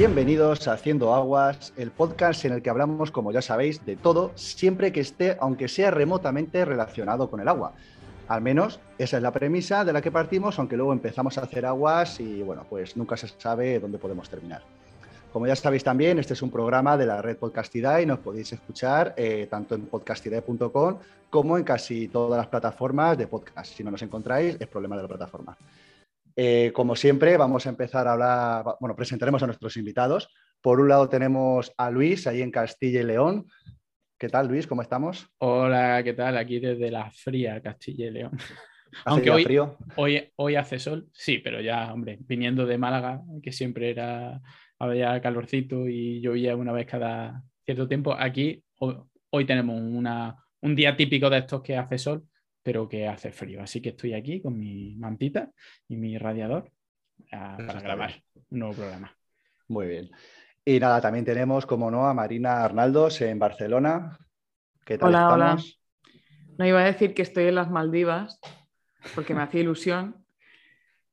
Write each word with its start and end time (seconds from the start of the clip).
Bienvenidos 0.00 0.66
a 0.66 0.72
Haciendo 0.72 1.14
Aguas, 1.14 1.74
el 1.76 1.90
podcast 1.90 2.46
en 2.46 2.54
el 2.54 2.62
que 2.62 2.70
hablamos, 2.70 3.10
como 3.10 3.32
ya 3.32 3.42
sabéis, 3.42 3.84
de 3.84 3.96
todo, 3.96 4.32
siempre 4.34 4.92
que 4.92 5.00
esté, 5.00 5.36
aunque 5.40 5.68
sea 5.68 5.90
remotamente 5.90 6.64
relacionado 6.64 7.28
con 7.28 7.38
el 7.40 7.48
agua. 7.48 7.74
Al 8.26 8.40
menos 8.40 8.80
esa 8.96 9.18
es 9.18 9.22
la 9.22 9.30
premisa 9.30 9.84
de 9.84 9.92
la 9.92 10.00
que 10.00 10.10
partimos, 10.10 10.58
aunque 10.58 10.78
luego 10.78 10.94
empezamos 10.94 11.36
a 11.36 11.42
hacer 11.42 11.66
aguas 11.66 12.18
y 12.18 12.40
bueno, 12.40 12.64
pues 12.70 12.96
nunca 12.96 13.18
se 13.18 13.28
sabe 13.28 13.78
dónde 13.78 13.98
podemos 13.98 14.30
terminar. 14.30 14.62
Como 15.34 15.46
ya 15.46 15.54
sabéis 15.54 15.84
también, 15.84 16.18
este 16.18 16.32
es 16.32 16.40
un 16.40 16.50
programa 16.50 16.96
de 16.96 17.04
la 17.04 17.20
red 17.20 17.36
Podcastidae 17.36 18.04
y 18.04 18.06
nos 18.06 18.20
podéis 18.20 18.54
escuchar 18.54 19.12
eh, 19.18 19.48
tanto 19.50 19.74
en 19.74 19.82
podcastidae.com 19.82 20.96
como 21.28 21.58
en 21.58 21.64
casi 21.64 22.08
todas 22.08 22.38
las 22.38 22.46
plataformas 22.46 23.18
de 23.18 23.26
podcast. 23.26 23.74
Si 23.74 23.84
no 23.84 23.90
nos 23.90 24.00
encontráis, 24.00 24.56
es 24.58 24.66
problema 24.66 24.96
de 24.96 25.02
la 25.02 25.08
plataforma. 25.08 25.58
Eh, 26.36 26.72
como 26.74 26.96
siempre, 26.96 27.36
vamos 27.36 27.66
a 27.66 27.70
empezar 27.70 28.06
a 28.06 28.12
hablar, 28.12 28.64
bueno, 28.80 28.96
presentaremos 28.96 29.42
a 29.42 29.46
nuestros 29.46 29.76
invitados. 29.76 30.28
Por 30.60 30.80
un 30.80 30.88
lado 30.88 31.08
tenemos 31.08 31.72
a 31.76 31.90
Luis, 31.90 32.26
ahí 32.26 32.42
en 32.42 32.50
Castilla 32.50 33.00
y 33.00 33.04
León. 33.04 33.46
¿Qué 34.18 34.28
tal, 34.28 34.48
Luis? 34.48 34.66
¿Cómo 34.66 34.82
estamos? 34.82 35.26
Hola, 35.38 36.02
¿qué 36.04 36.12
tal? 36.12 36.36
Aquí 36.36 36.60
desde 36.60 36.90
la 36.90 37.10
fría 37.10 37.60
Castilla 37.62 38.06
y 38.06 38.10
León. 38.10 38.38
Aunque 39.04 39.30
hoy, 39.30 39.44
frío? 39.44 39.76
Hoy, 39.96 40.30
hoy 40.36 40.56
hace 40.56 40.78
sol, 40.78 41.08
sí, 41.12 41.38
pero 41.38 41.60
ya, 41.60 41.92
hombre, 41.92 42.18
viniendo 42.20 42.66
de 42.66 42.78
Málaga, 42.78 43.22
que 43.42 43.52
siempre 43.52 43.90
era, 43.90 44.40
había 44.78 45.20
calorcito 45.20 45.88
y 45.88 46.20
llovía 46.20 46.56
una 46.56 46.72
vez 46.72 46.86
cada 46.86 47.42
cierto 47.64 47.86
tiempo, 47.86 48.14
aquí 48.18 48.62
hoy, 49.30 49.44
tenemos 49.44 49.80
una, 49.80 50.36
un 50.60 50.74
día 50.74 50.96
típico 50.96 51.30
de 51.30 51.38
estos 51.38 51.62
que 51.62 51.76
hace 51.76 51.98
sol, 51.98 52.24
pero 52.62 52.88
que 52.88 53.08
hace 53.08 53.32
frío. 53.32 53.62
Así 53.62 53.80
que 53.80 53.90
estoy 53.90 54.14
aquí 54.14 54.40
con 54.40 54.58
mi 54.58 54.94
mantita 54.96 55.50
y 55.88 55.96
mi 55.96 56.18
radiador 56.18 56.70
para 57.30 57.80
grabar 57.80 58.22
un 58.50 58.58
nuevo 58.58 58.74
programa. 58.74 59.16
Muy 59.68 59.86
bien. 59.86 60.10
Y 60.64 60.78
nada, 60.78 61.00
también 61.00 61.24
tenemos, 61.24 61.66
como 61.66 61.90
no, 61.90 62.06
a 62.06 62.14
Marina 62.14 62.64
Arnaldos 62.64 63.20
en 63.22 63.38
Barcelona. 63.38 64.18
¿Qué 64.84 64.98
tal 64.98 65.08
hola, 65.08 65.28
Hola. 65.32 65.58
No 66.58 66.66
iba 66.66 66.80
a 66.80 66.84
decir 66.84 67.14
que 67.14 67.22
estoy 67.22 67.46
en 67.46 67.54
las 67.54 67.70
Maldivas, 67.70 68.38
porque 69.14 69.34
me 69.34 69.42
hacía 69.42 69.62
ilusión, 69.62 70.24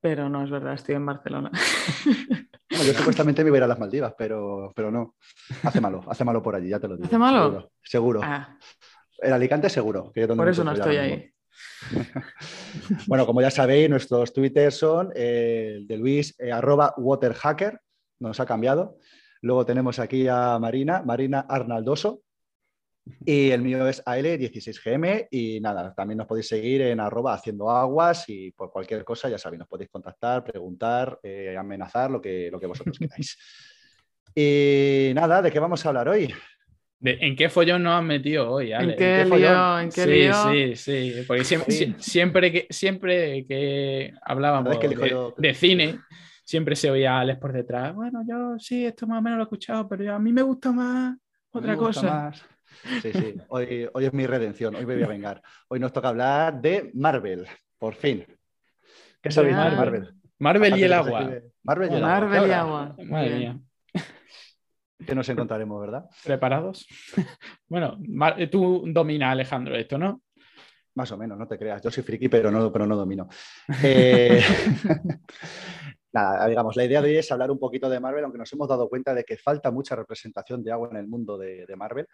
pero 0.02 0.28
no 0.30 0.44
es 0.44 0.50
verdad, 0.50 0.74
estoy 0.74 0.96
en 0.96 1.06
Barcelona. 1.06 1.52
yo 2.70 2.94
supuestamente 2.98 3.44
me 3.44 3.50
iba 3.50 3.58
a 3.58 3.60
ir 3.60 3.64
a 3.64 3.68
las 3.68 3.80
Maldivas, 3.80 4.14
pero, 4.18 4.74
pero 4.76 4.92
no. 4.92 5.16
Hace 5.64 5.80
malo, 5.80 6.04
hace 6.08 6.24
malo 6.24 6.42
por 6.42 6.56
allí, 6.56 6.70
ya 6.70 6.80
te 6.80 6.88
lo 6.88 6.96
digo. 6.98 7.08
¿Hace 7.08 7.18
malo? 7.18 7.72
Seguro. 7.82 8.22
Ah. 8.24 8.58
El 9.20 9.34
Alicante 9.34 9.70
seguro. 9.70 10.12
por 10.14 10.50
eso 10.50 10.64
no 10.64 10.74
estoy 10.74 10.98
ahí. 10.98 11.32
bueno, 13.08 13.26
como 13.26 13.42
ya 13.42 13.52
sabéis, 13.52 13.90
nuestros 13.90 14.34
twitters 14.34 14.76
son 14.76 15.12
eh, 15.16 15.74
el 15.78 15.88
de 15.88 15.98
Luis, 15.98 16.36
eh, 16.40 16.52
arroba 16.52 16.94
waterhacker, 16.98 17.80
nos 18.20 18.40
ha 18.40 18.46
cambiado. 18.46 18.98
Luego 19.42 19.66
tenemos 19.66 20.00
aquí 20.00 20.28
a 20.28 20.58
Marina, 20.60 21.04
Marina 21.04 21.46
Arnaldoso. 21.48 22.22
Y 23.26 23.52
el 23.52 23.62
mío 23.62 23.88
es 23.88 24.04
AL16GM. 24.04 25.28
Y 25.32 25.60
nada, 25.62 25.94
también 25.94 26.18
nos 26.18 26.28
podéis 26.28 26.48
seguir 26.48 26.82
en 26.82 27.00
arroba 27.00 27.34
haciendo 27.34 27.70
aguas 27.70 28.26
y 28.28 28.52
por 28.52 28.72
cualquier 28.72 29.04
cosa, 29.06 29.30
ya 29.30 29.38
sabéis, 29.38 29.60
nos 29.60 29.68
podéis 29.68 29.90
contactar, 29.90 30.44
preguntar, 30.44 31.20
eh, 31.24 31.56
amenazar, 31.58 32.12
lo 32.12 32.22
que, 32.22 32.50
lo 32.52 32.60
que 32.60 32.68
vosotros 32.68 32.98
queráis. 32.98 33.38
y 34.36 35.12
nada, 35.14 35.42
¿de 35.42 35.52
qué 35.52 35.60
vamos 35.60 35.86
a 35.86 35.90
hablar 35.90 36.10
hoy? 36.10 36.34
¿En 37.00 37.36
qué 37.36 37.50
follón 37.50 37.84
nos 37.84 37.94
han 37.94 38.08
metido 38.08 38.52
hoy? 38.52 38.74
¿En 38.74 38.96
qué, 38.96 39.24
lío? 39.26 39.80
¿En 39.80 39.90
qué 39.90 40.04
sí, 40.04 40.10
lío? 40.10 40.52
sí, 40.52 40.76
sí, 40.76 41.24
Porque 41.28 41.44
siempre, 41.44 42.52
que, 42.52 42.68
siempre 42.72 43.46
que 43.46 44.14
hablábamos 44.24 44.80
de, 45.38 45.54
cine, 45.54 46.00
siempre 46.44 46.76
se 46.76 46.90
oía 46.90 47.18
a 47.18 47.20
Alex 47.20 47.40
por 47.40 47.54
detrás. 47.54 47.94
Bueno, 47.94 48.22
yo 48.28 48.58
sí, 48.58 48.86
esto 48.86 49.06
más 49.06 49.20
o 49.20 49.22
menos 49.22 49.38
lo 49.38 49.44
he 49.44 49.46
escuchado, 49.46 49.88
pero 49.88 50.14
a 50.14 50.20
mí 50.20 50.34
me 50.34 50.42
gusta 50.42 50.72
más 50.72 51.16
otra 51.52 51.76
cosa. 51.76 52.32
Sí, 53.02 53.12
sí. 53.14 53.36
Hoy, 53.50 53.88
hoy 53.94 54.06
es 54.06 54.14
mi 54.14 54.26
redención, 54.26 54.76
hoy 54.76 54.86
me 54.86 54.96
voy 54.96 55.04
a 55.04 55.08
vengar. 55.08 55.42
Hoy 55.68 55.80
nos 55.80 55.94
toca 55.94 56.10
hablar 56.10 56.60
de 56.62 56.92
Marvel, 56.96 57.46
por 57.78 57.94
fin. 57.94 58.26
¿Qué 59.22 59.30
sabéis 59.30 59.56
de 59.56 59.62
Marvel? 59.62 60.14
Marvel 60.40 60.78
y 60.78 60.84
el 60.84 60.94
agua. 60.94 61.30
Marvel 61.64 61.92
y 61.92 61.96
el 61.96 62.04
agua. 62.04 62.20
Marvel 62.20 62.50
y 62.50 62.54
agua. 62.54 62.96
Madre 63.06 63.36
mía 63.36 63.60
que 65.06 65.16
nos 65.16 65.30
encontraremos, 65.30 65.80
¿verdad? 65.80 66.06
¿Preparados? 66.24 66.88
bueno, 67.68 67.98
tú 68.52 68.84
dominas, 68.88 69.32
Alejandro, 69.32 69.76
esto, 69.76 69.98
¿no? 69.98 70.22
Más 70.96 71.12
o 71.12 71.18
menos, 71.18 71.38
no 71.38 71.48
te 71.48 71.58
creas. 71.58 71.82
Yo 71.82 71.92
soy 71.92 72.04
friki, 72.04 72.28
pero 72.28 72.50
no, 72.50 72.72
pero 72.72 72.88
no 72.88 72.96
domino. 72.96 73.28
Eh, 73.84 74.42
nada, 76.14 76.48
digamos, 76.48 76.76
la 76.76 76.86
idea 76.86 77.02
de 77.02 77.10
hoy 77.10 77.18
es 77.18 77.32
hablar 77.32 77.52
un 77.52 77.60
poquito 77.60 77.88
de 77.90 78.00
Marvel, 78.00 78.24
aunque 78.24 78.40
nos 78.40 78.52
hemos 78.54 78.68
dado 78.68 78.90
cuenta 78.90 79.14
de 79.14 79.24
que 79.24 79.38
falta 79.38 79.70
mucha 79.70 79.96
representación 79.96 80.64
de 80.64 80.72
agua 80.72 80.90
en 80.92 80.98
el 80.98 81.08
mundo 81.08 81.38
de, 81.38 81.66
de 81.68 81.76
Marvel. 81.76 82.08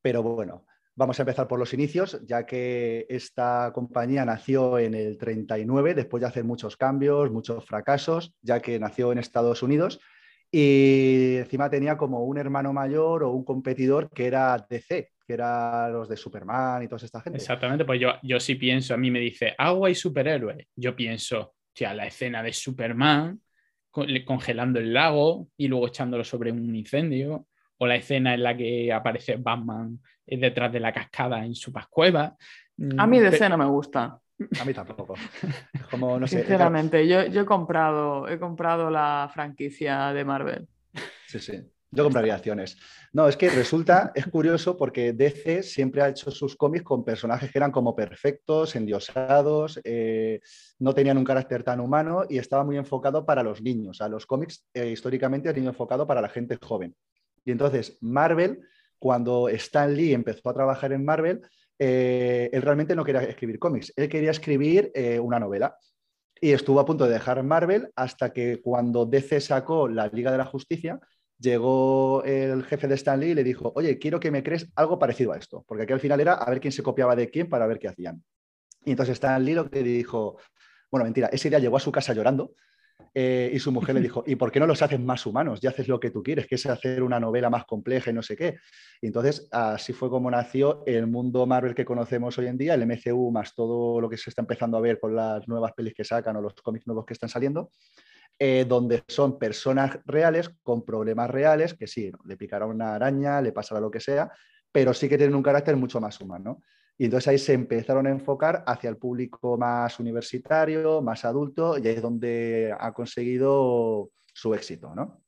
Pero 0.00 0.22
bueno, 0.22 0.64
Vamos 0.98 1.18
a 1.18 1.24
empezar 1.24 1.46
por 1.46 1.58
los 1.58 1.74
inicios, 1.74 2.18
ya 2.24 2.46
que 2.46 3.04
esta 3.10 3.70
compañía 3.74 4.24
nació 4.24 4.78
en 4.78 4.94
el 4.94 5.18
39, 5.18 5.92
después 5.92 6.22
de 6.22 6.26
hacer 6.26 6.44
muchos 6.44 6.78
cambios, 6.78 7.30
muchos 7.30 7.66
fracasos, 7.66 8.34
ya 8.40 8.60
que 8.60 8.78
nació 8.78 9.12
en 9.12 9.18
Estados 9.18 9.62
Unidos 9.62 10.00
y 10.58 11.36
encima 11.36 11.68
tenía 11.68 11.98
como 11.98 12.24
un 12.24 12.38
hermano 12.38 12.72
mayor 12.72 13.24
o 13.24 13.30
un 13.30 13.44
competidor 13.44 14.08
que 14.08 14.24
era 14.24 14.56
DC, 14.56 15.10
que 15.26 15.32
era 15.34 15.90
los 15.90 16.08
de 16.08 16.16
Superman 16.16 16.82
y 16.82 16.88
toda 16.88 17.04
esta 17.04 17.20
gente. 17.20 17.36
Exactamente, 17.36 17.84
pues 17.84 18.00
yo, 18.00 18.12
yo 18.22 18.40
sí 18.40 18.54
pienso, 18.54 18.94
a 18.94 18.96
mí 18.96 19.10
me 19.10 19.20
dice 19.20 19.54
agua 19.58 19.90
y 19.90 19.94
superhéroe. 19.94 20.68
Yo 20.74 20.96
pienso, 20.96 21.56
sea, 21.74 21.92
la 21.92 22.06
escena 22.06 22.42
de 22.42 22.54
Superman 22.54 23.38
congelando 24.24 24.78
el 24.78 24.94
lago 24.94 25.48
y 25.58 25.68
luego 25.68 25.88
echándolo 25.88 26.24
sobre 26.24 26.52
un 26.52 26.74
incendio, 26.74 27.48
o 27.76 27.86
la 27.86 27.96
escena 27.96 28.32
en 28.32 28.42
la 28.42 28.56
que 28.56 28.90
aparece 28.90 29.36
Batman 29.36 30.00
detrás 30.26 30.72
de 30.72 30.80
la 30.80 30.90
cascada 30.90 31.44
en 31.44 31.54
su 31.54 31.70
pascueva. 31.70 32.34
A 32.96 33.06
mí 33.06 33.20
DC 33.20 33.46
no 33.50 33.58
me 33.58 33.66
gusta. 33.66 34.18
A 34.60 34.64
mí 34.64 34.74
tampoco. 34.74 35.14
Como, 35.90 36.18
no 36.18 36.26
Sinceramente, 36.26 37.06
yo, 37.08 37.26
yo, 37.26 37.42
he, 37.42 37.46
comprado, 37.46 38.28
he 38.28 38.38
comprado 38.38 38.90
la 38.90 39.30
franquicia 39.32 40.12
de 40.12 40.24
Marvel. 40.24 40.68
Sí, 41.26 41.38
sí. 41.38 41.62
Yo 41.90 42.04
compraría 42.04 42.34
acciones. 42.34 42.76
No, 43.12 43.28
es 43.28 43.36
que 43.36 43.48
resulta, 43.48 44.12
es 44.14 44.26
curioso 44.26 44.76
porque 44.76 45.12
DC 45.12 45.62
siempre 45.62 46.02
ha 46.02 46.08
hecho 46.08 46.30
sus 46.30 46.56
cómics 46.56 46.84
con 46.84 47.04
personajes 47.04 47.50
que 47.50 47.58
eran 47.58 47.70
como 47.70 47.94
perfectos, 47.94 48.76
endiosados, 48.76 49.80
eh, 49.84 50.40
no 50.78 50.92
tenían 50.92 51.16
un 51.16 51.24
carácter 51.24 51.62
tan 51.62 51.80
humano 51.80 52.24
y 52.28 52.38
estaba 52.38 52.64
muy 52.64 52.76
enfocado 52.76 53.24
para 53.24 53.42
los 53.42 53.62
niños. 53.62 54.02
A 54.02 54.08
los 54.08 54.26
cómics 54.26 54.66
eh, 54.74 54.90
históricamente 54.90 55.48
han 55.48 55.54
sido 55.54 55.68
enfocado 55.68 56.06
para 56.06 56.20
la 56.20 56.28
gente 56.28 56.58
joven. 56.60 56.94
Y 57.44 57.52
entonces 57.52 57.96
Marvel, 58.02 58.60
cuando 58.98 59.48
Stan 59.48 59.94
Lee 59.94 60.12
empezó 60.12 60.50
a 60.50 60.54
trabajar 60.54 60.92
en 60.92 61.04
Marvel, 61.04 61.40
eh, 61.78 62.50
él 62.52 62.62
realmente 62.62 62.94
no 62.94 63.04
quería 63.04 63.22
escribir 63.22 63.58
cómics, 63.58 63.92
él 63.96 64.08
quería 64.08 64.30
escribir 64.30 64.90
eh, 64.94 65.18
una 65.18 65.38
novela. 65.38 65.76
Y 66.38 66.52
estuvo 66.52 66.80
a 66.80 66.84
punto 66.84 67.06
de 67.06 67.14
dejar 67.14 67.42
Marvel 67.42 67.90
hasta 67.96 68.32
que 68.32 68.60
cuando 68.60 69.06
DC 69.06 69.40
sacó 69.40 69.88
la 69.88 70.08
Liga 70.08 70.30
de 70.30 70.38
la 70.38 70.44
Justicia, 70.44 71.00
llegó 71.38 72.22
el 72.24 72.62
jefe 72.64 72.88
de 72.88 72.94
Stan 72.94 73.18
Lee 73.18 73.30
y 73.30 73.34
le 73.34 73.44
dijo, 73.44 73.72
oye, 73.74 73.98
quiero 73.98 74.20
que 74.20 74.30
me 74.30 74.42
crees 74.42 74.70
algo 74.74 74.98
parecido 74.98 75.32
a 75.32 75.38
esto, 75.38 75.64
porque 75.66 75.84
aquí 75.84 75.92
al 75.94 76.00
final 76.00 76.20
era 76.20 76.34
a 76.34 76.50
ver 76.50 76.60
quién 76.60 76.72
se 76.72 76.82
copiaba 76.82 77.16
de 77.16 77.30
quién 77.30 77.48
para 77.48 77.66
ver 77.66 77.78
qué 77.78 77.88
hacían. 77.88 78.22
Y 78.84 78.90
entonces 78.90 79.14
Stan 79.14 79.42
Lee 79.42 79.54
lo 79.54 79.70
que 79.70 79.82
dijo, 79.82 80.38
bueno, 80.90 81.04
mentira, 81.04 81.28
ese 81.32 81.48
día 81.48 81.58
llegó 81.58 81.78
a 81.78 81.80
su 81.80 81.90
casa 81.90 82.12
llorando 82.12 82.52
eh, 83.18 83.50
y 83.50 83.58
su 83.58 83.72
mujer 83.72 83.94
le 83.94 84.02
dijo, 84.02 84.22
¿y 84.26 84.36
por 84.36 84.52
qué 84.52 84.60
no 84.60 84.66
los 84.66 84.82
haces 84.82 85.00
más 85.00 85.24
humanos? 85.24 85.58
Ya 85.62 85.70
haces 85.70 85.88
lo 85.88 85.98
que 85.98 86.10
tú 86.10 86.22
quieres, 86.22 86.46
que 86.46 86.56
es 86.56 86.66
hacer 86.66 87.02
una 87.02 87.18
novela 87.18 87.48
más 87.48 87.64
compleja 87.64 88.10
y 88.10 88.12
no 88.12 88.22
sé 88.22 88.36
qué. 88.36 88.58
Y 89.00 89.06
entonces 89.06 89.48
así 89.52 89.94
fue 89.94 90.10
como 90.10 90.30
nació 90.30 90.84
el 90.84 91.06
mundo 91.06 91.46
Marvel 91.46 91.74
que 91.74 91.86
conocemos 91.86 92.36
hoy 92.36 92.48
en 92.48 92.58
día, 92.58 92.74
el 92.74 92.82
MCU 92.82 93.30
más 93.30 93.54
todo 93.54 94.02
lo 94.02 94.10
que 94.10 94.18
se 94.18 94.28
está 94.28 94.42
empezando 94.42 94.76
a 94.76 94.82
ver 94.82 95.00
con 95.00 95.16
las 95.16 95.48
nuevas 95.48 95.72
pelis 95.72 95.94
que 95.94 96.04
sacan 96.04 96.36
o 96.36 96.42
los 96.42 96.52
cómics 96.56 96.86
nuevos 96.86 97.06
que 97.06 97.14
están 97.14 97.30
saliendo. 97.30 97.70
Eh, 98.38 98.66
donde 98.68 99.02
son 99.08 99.38
personas 99.38 99.98
reales 100.04 100.50
con 100.62 100.84
problemas 100.84 101.30
reales, 101.30 101.72
que 101.72 101.86
sí, 101.86 102.12
le 102.26 102.36
picará 102.36 102.66
una 102.66 102.96
araña, 102.96 103.40
le 103.40 103.50
pasará 103.50 103.80
lo 103.80 103.90
que 103.90 104.00
sea, 104.00 104.30
pero 104.70 104.92
sí 104.92 105.08
que 105.08 105.16
tienen 105.16 105.36
un 105.36 105.42
carácter 105.42 105.74
mucho 105.74 106.02
más 106.02 106.20
humano. 106.20 106.60
Y 106.98 107.04
entonces 107.06 107.28
ahí 107.28 107.38
se 107.38 107.52
empezaron 107.52 108.06
a 108.06 108.10
enfocar 108.10 108.64
hacia 108.66 108.88
el 108.88 108.96
público 108.96 109.58
más 109.58 110.00
universitario, 110.00 111.02
más 111.02 111.24
adulto, 111.24 111.76
y 111.78 111.86
ahí 111.86 111.96
es 111.96 112.02
donde 112.02 112.74
ha 112.78 112.92
conseguido 112.92 114.10
su 114.32 114.54
éxito, 114.54 114.94
¿no? 114.94 115.22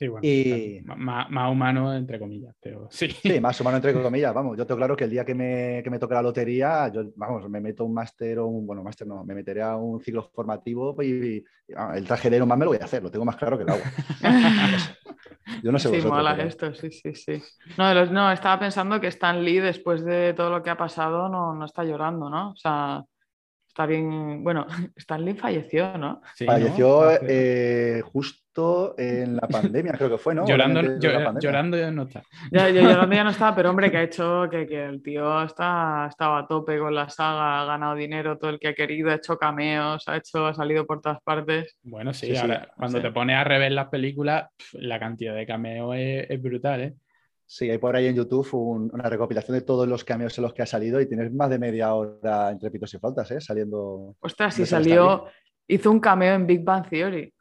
Sí, 0.00 0.08
bueno, 0.08 0.26
y... 0.26 0.80
más, 0.96 1.52
humano 1.52 1.94
entre 1.94 2.18
comillas, 2.18 2.56
pero 2.58 2.88
sí. 2.90 3.10
Sí, 3.10 3.38
más 3.38 3.60
humano 3.60 3.76
entre 3.76 3.92
comillas, 4.02 4.32
vamos, 4.32 4.56
yo 4.56 4.66
tengo 4.66 4.78
claro 4.78 4.96
que 4.96 5.04
el 5.04 5.10
día 5.10 5.26
que 5.26 5.34
me, 5.34 5.82
que 5.84 5.90
me 5.90 5.98
toque 5.98 6.14
la 6.14 6.22
lotería, 6.22 6.88
yo, 6.88 7.04
vamos, 7.16 7.46
me 7.50 7.60
meto 7.60 7.84
un 7.84 7.92
máster 7.92 8.38
o 8.38 8.46
un, 8.46 8.66
bueno, 8.66 8.82
máster 8.82 9.06
no, 9.06 9.22
me 9.26 9.34
meteré 9.34 9.60
a 9.60 9.76
un 9.76 10.00
ciclo 10.00 10.22
formativo 10.32 10.96
y, 11.02 11.44
el 11.94 12.06
traje 12.06 12.30
de 12.30 12.36
Iron 12.36 12.48
Man 12.48 12.58
me 12.58 12.64
lo 12.64 12.70
voy 12.70 12.78
a 12.80 12.84
hacer, 12.84 13.02
lo 13.02 13.10
tengo 13.10 13.26
más 13.26 13.36
claro 13.36 13.58
que 13.58 13.64
el 13.64 13.68
agua. 13.68 13.84
yo 15.62 15.70
no 15.70 15.78
sé 15.78 16.00
Sí, 16.00 16.06
mola 16.08 16.32
esto, 16.42 16.72
sí, 16.72 16.90
sí, 16.90 17.14
sí. 17.14 17.42
No, 17.76 18.06
no, 18.06 18.32
estaba 18.32 18.58
pensando 18.58 18.98
que 19.02 19.08
Stan 19.08 19.44
Lee, 19.44 19.60
después 19.60 20.02
de 20.02 20.32
todo 20.32 20.48
lo 20.48 20.62
que 20.62 20.70
ha 20.70 20.78
pasado, 20.78 21.28
no, 21.28 21.54
no 21.54 21.66
está 21.66 21.84
llorando, 21.84 22.30
¿no? 22.30 22.52
O 22.52 22.56
sea, 22.56 23.04
está 23.80 23.86
bien. 23.86 24.44
Bueno, 24.44 24.66
Stanley 24.96 25.34
falleció, 25.34 25.96
¿no? 25.96 26.20
falleció 26.44 27.12
eh, 27.22 28.02
justo 28.04 28.94
en 28.98 29.36
la 29.36 29.48
pandemia, 29.48 29.92
creo 29.92 30.10
que 30.10 30.18
fue, 30.18 30.34
¿no? 30.34 30.46
Llorando, 30.46 30.82
llorando 30.98 31.78
ya 31.78 31.90
no 31.90 32.02
está. 32.02 32.22
Ya, 32.52 32.68
llorando 32.68 33.14
ya 33.14 33.24
no 33.24 33.30
está, 33.30 33.54
pero 33.54 33.70
hombre, 33.70 33.90
que 33.90 33.96
ha 33.96 34.02
hecho 34.10 34.48
que, 34.50 34.64
el 34.64 35.02
tío 35.02 35.42
está, 35.42 36.08
estaba 36.10 36.40
a 36.40 36.46
tope 36.46 36.78
con 36.78 36.94
la 36.94 37.08
saga, 37.08 37.62
ha 37.62 37.64
ganado 37.64 37.94
dinero 37.94 38.36
todo 38.36 38.50
el 38.50 38.58
que 38.58 38.68
ha 38.68 38.74
querido, 38.74 39.10
ha 39.10 39.14
hecho 39.14 39.38
cameos, 39.38 40.06
ha, 40.08 40.16
hecho, 40.16 40.46
ha 40.46 40.52
salido 40.52 40.86
por 40.86 41.00
todas 41.00 41.22
partes. 41.22 41.78
Bueno, 41.82 42.12
sí, 42.12 42.36
ahora 42.36 42.68
cuando 42.76 43.00
te 43.00 43.10
pones 43.10 43.36
a 43.36 43.44
rever 43.44 43.72
las 43.72 43.88
películas, 43.88 44.48
la 44.72 44.98
cantidad 44.98 45.34
de 45.34 45.46
cameos 45.46 45.94
es 45.96 46.42
brutal, 46.42 46.80
¿eh? 46.82 46.94
Sí, 47.52 47.68
hay 47.68 47.78
por 47.78 47.96
ahí 47.96 48.06
en 48.06 48.14
YouTube 48.14 48.48
una 48.54 49.08
recopilación 49.08 49.56
de 49.56 49.62
todos 49.62 49.88
los 49.88 50.04
cameos 50.04 50.38
en 50.38 50.42
los 50.42 50.54
que 50.54 50.62
ha 50.62 50.66
salido 50.66 51.00
y 51.00 51.08
tienes 51.08 51.32
más 51.32 51.50
de 51.50 51.58
media 51.58 51.92
hora 51.94 52.48
entre 52.52 52.70
pitos 52.70 52.94
y 52.94 52.98
faltas, 52.98 53.28
¿eh? 53.32 53.40
Saliendo. 53.40 54.14
Ostras, 54.20 54.54
si 54.54 54.64
salió, 54.64 55.24
hizo 55.66 55.90
un 55.90 55.98
cameo 55.98 56.34
en 56.34 56.46
Big 56.46 56.62
Bang 56.62 56.88
Theory. 56.88 57.34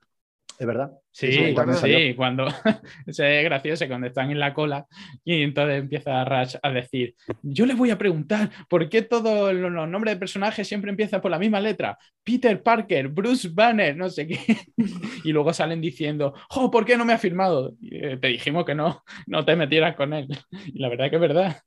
Es 0.60 0.68
verdad. 0.68 0.92
Sí, 1.10 1.32
sí, 1.32 1.40
sí 1.48 2.14
cuando 2.16 2.48
es 3.08 3.44
gracioso 3.46 3.88
cuando 3.88 4.08
están 4.08 4.30
en 4.30 4.40
la 4.40 4.54
cola 4.54 4.86
y 5.24 5.42
entonces 5.42 5.80
empieza 5.80 6.26
Rush 6.26 6.58
a 6.62 6.70
decir, 6.72 7.16
yo 7.42 7.66
les 7.66 7.78
voy 7.78 7.92
a 7.92 7.98
preguntar 7.98 8.50
por 8.70 8.90
qué 8.90 9.02
todos 9.02 9.54
los 9.54 9.72
nombres 9.88 10.16
de 10.16 10.20
personajes 10.20 10.68
siempre 10.68 10.90
empiezan 10.90 11.22
por 11.22 11.32
la 11.32 11.40
misma 11.40 11.62
letra. 11.62 11.98
Peter 12.26 12.62
Parker, 12.62 13.08
Bruce 13.08 13.50
Banner, 13.54 13.96
no 13.96 14.10
sé 14.10 14.28
qué. 14.28 14.38
y 15.24 15.32
luego 15.32 15.54
salen 15.54 15.80
diciendo, 15.80 16.34
oh, 16.50 16.70
¿por 16.70 16.84
qué 16.84 16.98
no 16.98 17.06
me 17.06 17.14
ha 17.14 17.18
firmado? 17.18 17.76
Eh, 17.90 18.18
te 18.20 18.28
dijimos 18.28 18.66
que 18.66 18.76
no, 18.76 19.02
no 19.28 19.46
te 19.46 19.56
metieras 19.56 19.96
con 19.96 20.14
él. 20.14 20.28
Y 20.74 20.80
la 20.80 20.90
verdad 20.90 21.10
que 21.10 21.16
es 21.16 21.22
verdad. 21.22 21.58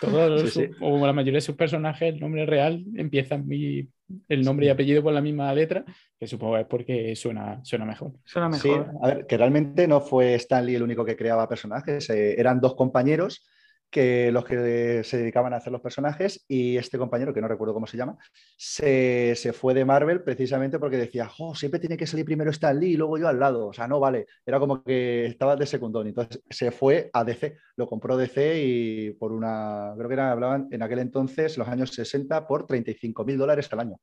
Todos, 0.00 0.58
o 0.80 1.06
la 1.06 1.12
mayoría 1.12 1.36
de 1.36 1.42
sus 1.42 1.56
personajes, 1.56 2.14
el 2.14 2.20
nombre 2.20 2.46
real, 2.46 2.82
empiezan 2.96 3.46
el 4.28 4.44
nombre 4.44 4.66
y 4.66 4.68
apellido 4.68 5.02
por 5.02 5.12
la 5.12 5.20
misma 5.20 5.52
letra, 5.54 5.84
que 6.18 6.26
supongo 6.26 6.58
es 6.58 6.66
porque 6.66 7.14
suena, 7.16 7.64
suena 7.64 7.84
mejor. 7.84 8.12
Suena 8.24 8.48
mejor. 8.48 8.92
a 9.02 9.06
ver, 9.08 9.26
que 9.26 9.36
realmente 9.36 9.86
no 9.86 10.00
fue 10.00 10.34
Stanley 10.34 10.74
el 10.74 10.82
único 10.82 11.04
que 11.04 11.16
creaba 11.16 11.48
personajes, 11.48 12.08
eh, 12.10 12.38
eran 12.38 12.60
dos 12.60 12.74
compañeros 12.74 13.46
que 13.90 14.30
los 14.30 14.44
que 14.44 15.02
se 15.04 15.18
dedicaban 15.18 15.52
a 15.52 15.56
hacer 15.56 15.72
los 15.72 15.80
personajes 15.80 16.44
y 16.48 16.76
este 16.76 16.96
compañero, 16.96 17.34
que 17.34 17.40
no 17.40 17.48
recuerdo 17.48 17.74
cómo 17.74 17.86
se 17.86 17.96
llama, 17.96 18.16
se, 18.56 19.34
fue 19.52 19.74
de 19.74 19.84
Marvel 19.84 20.22
precisamente 20.22 20.78
porque 20.78 20.96
decía, 20.96 21.30
oh, 21.38 21.54
siempre 21.54 21.80
tiene 21.80 21.96
que 21.96 22.06
salir 22.06 22.24
primero 22.24 22.50
Stan 22.50 22.78
Lee 22.78 22.92
y 22.92 22.96
luego 22.96 23.18
yo 23.18 23.28
al 23.28 23.40
lado. 23.40 23.66
O 23.66 23.72
sea, 23.72 23.88
no 23.88 23.98
vale. 23.98 24.26
Era 24.46 24.60
como 24.60 24.82
que 24.82 25.26
estaba 25.26 25.56
de 25.56 25.66
secundón. 25.66 26.06
Entonces 26.06 26.40
se 26.48 26.70
fue 26.70 27.10
a 27.12 27.24
DC, 27.24 27.56
lo 27.76 27.86
compró 27.88 28.16
DC 28.16 28.62
y 28.62 29.10
por 29.12 29.32
una, 29.32 29.92
creo 29.96 30.08
que 30.08 30.14
era, 30.14 30.32
hablaban 30.32 30.68
en 30.70 30.82
aquel 30.82 31.00
entonces, 31.00 31.58
los 31.58 31.68
años 31.68 31.90
60, 31.90 32.46
por 32.46 32.66
35 32.66 33.24
mil 33.24 33.38
dólares 33.38 33.68
al 33.72 33.80
año. 33.80 33.96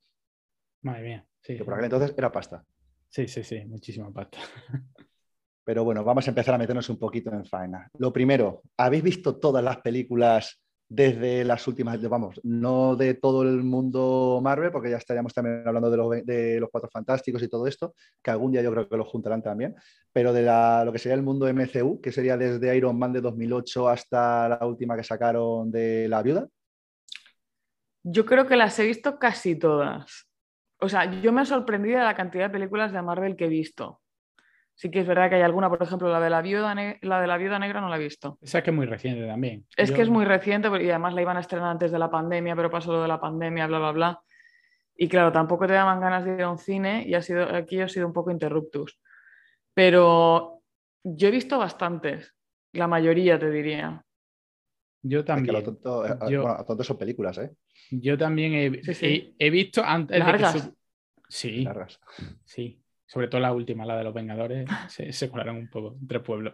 Madre 0.82 1.04
mía. 1.04 1.26
Sí. 1.42 1.58
Que 1.58 1.64
por 1.64 1.74
aquel 1.74 1.86
entonces 1.86 2.14
era 2.18 2.32
pasta. 2.32 2.64
Sí, 3.10 3.28
sí, 3.28 3.44
sí, 3.44 3.64
muchísima 3.66 4.12
pasta. 4.12 4.38
Pero 5.68 5.84
bueno, 5.84 6.02
vamos 6.02 6.26
a 6.26 6.32
empezar 6.32 6.56
a 6.56 6.58
meternos 6.58 6.88
un 6.88 6.98
poquito 6.98 7.30
en 7.30 7.44
faena. 7.44 7.90
Lo 7.98 8.14
primero, 8.14 8.62
¿habéis 8.78 9.04
visto 9.04 9.36
todas 9.36 9.62
las 9.62 9.76
películas 9.80 10.62
desde 10.88 11.44
las 11.44 11.68
últimas, 11.68 12.02
vamos, 12.08 12.40
no 12.44 12.96
de 12.96 13.16
todo 13.16 13.42
el 13.42 13.64
mundo 13.64 14.40
Marvel, 14.42 14.72
porque 14.72 14.92
ya 14.92 14.96
estaríamos 14.96 15.34
también 15.34 15.68
hablando 15.68 15.92
de 15.92 16.60
los, 16.62 16.70
Cuatro 16.72 16.90
Fantásticos 16.90 17.44
y 17.44 17.50
todo 17.50 17.68
esto, 17.68 17.94
que 18.24 18.32
algún 18.32 18.54
día 18.54 18.62
yo 18.62 18.72
creo 18.72 18.88
que 18.88 18.96
lo 18.96 19.04
juntarán 19.04 19.44
también, 19.44 19.76
pero 20.14 20.32
de 20.32 20.44
lo 20.86 20.94
que 20.94 21.00
sería 21.00 21.16
el 21.16 21.22
mundo 21.22 21.54
MCU, 21.54 22.00
que 22.00 22.14
sería 22.14 22.38
desde 22.38 22.74
Iron 22.78 22.98
Man 22.98 23.12
de 23.12 23.20
2008 23.20 23.90
hasta 23.90 24.48
la 24.48 24.66
última 24.66 24.96
que 24.96 25.04
sacaron 25.04 25.70
de 25.70 26.08
La 26.08 26.24
Viuda? 26.24 26.48
Yo 28.04 28.26
creo 28.26 28.48
que 28.48 28.56
las 28.56 28.80
he 28.80 28.86
visto 28.86 29.20
casi 29.20 29.58
todas. 29.58 30.30
O 30.80 30.88
sea, 30.88 31.12
yo 31.20 31.34
me 31.34 31.42
he 31.42 31.46
sorprendido 31.46 32.00
de 32.00 32.06
la 32.06 32.16
cantidad 32.16 32.46
de 32.46 32.52
películas 32.52 32.94
de 32.94 33.02
Marvel 33.02 33.36
que 33.36 33.48
he 33.48 33.50
visto. 33.50 34.00
Sí 34.78 34.92
que 34.92 35.00
es 35.00 35.08
verdad 35.08 35.28
que 35.28 35.36
hay 35.36 35.42
alguna, 35.42 35.70
por 35.70 35.82
ejemplo, 35.82 36.08
la 36.08 36.20
de 36.20 36.30
la 36.30 36.44
viuda, 36.44 36.76
la 37.02 37.20
de 37.20 37.28
la 37.28 37.38
viuda 37.38 37.58
negra 37.58 37.82
no 37.82 37.90
la 37.90 37.96
he 37.96 38.00
visto. 38.00 38.38
Esa 38.44 38.62
que 38.62 38.70
es 38.70 38.76
muy 38.76 38.86
reciente 38.86 39.26
también. 39.26 39.66
Es 39.76 39.92
que 39.92 40.04
es 40.04 40.10
muy 40.10 40.24
reciente 40.24 40.68
y 40.68 40.90
además 40.92 41.16
la 41.16 41.24
iban 41.24 41.36
a 41.36 41.40
estrenar 41.40 41.70
antes 41.72 41.92
de 41.92 41.98
la 41.98 42.12
pandemia, 42.12 42.56
pero 42.56 42.70
pasó 42.70 42.92
lo 42.92 43.02
de 43.02 43.08
la 43.08 43.20
pandemia, 43.20 43.66
bla, 43.66 43.80
bla, 43.80 43.92
bla. 43.92 44.22
Y 44.96 45.08
claro, 45.08 45.32
tampoco 45.32 45.66
te 45.66 45.74
daban 45.74 46.00
ganas 46.00 46.26
de 46.26 46.36
ir 46.36 46.44
a 46.44 46.52
un 46.52 46.60
cine 46.60 47.04
y 47.08 47.16
ha 47.16 47.24
sido, 47.24 47.44
aquí 47.56 47.82
ha 47.82 47.90
sido 47.90 48.06
un 48.06 48.14
poco 48.14 48.30
interruptus. 48.30 49.00
Pero 49.74 50.62
yo 51.04 51.28
he 51.28 51.32
visto 51.32 51.58
bastantes, 51.58 52.36
la 52.74 52.88
mayoría 52.88 53.40
te 53.40 53.50
diría. 53.50 54.06
Yo 55.02 55.26
también. 55.26 55.56
Es 55.56 55.64
que 55.64 56.36
lo 56.36 56.64
tonto, 56.66 56.84
son 56.84 56.98
películas, 57.00 57.40
¿eh? 57.40 57.52
Yo 57.90 58.16
también 58.16 58.54
he, 58.54 58.82
he, 59.40 59.50
visto 59.50 59.84
antes 59.84 60.24
de 60.24 60.34
que... 60.34 60.72
Sí. 61.30 61.64
Largas. 61.64 62.00
Sí 62.46 62.80
sobre 63.08 63.28
todo 63.28 63.42
la 63.42 63.54
última, 63.54 63.86
la 63.86 63.98
de 63.98 64.04
los 64.04 64.14
Vengadores, 64.14 64.68
se, 64.90 65.12
se 65.12 65.30
colaron 65.30 65.58
un 65.58 65.70
poco 65.70 65.98
entre 66.00 66.20
pueblos. 66.20 66.54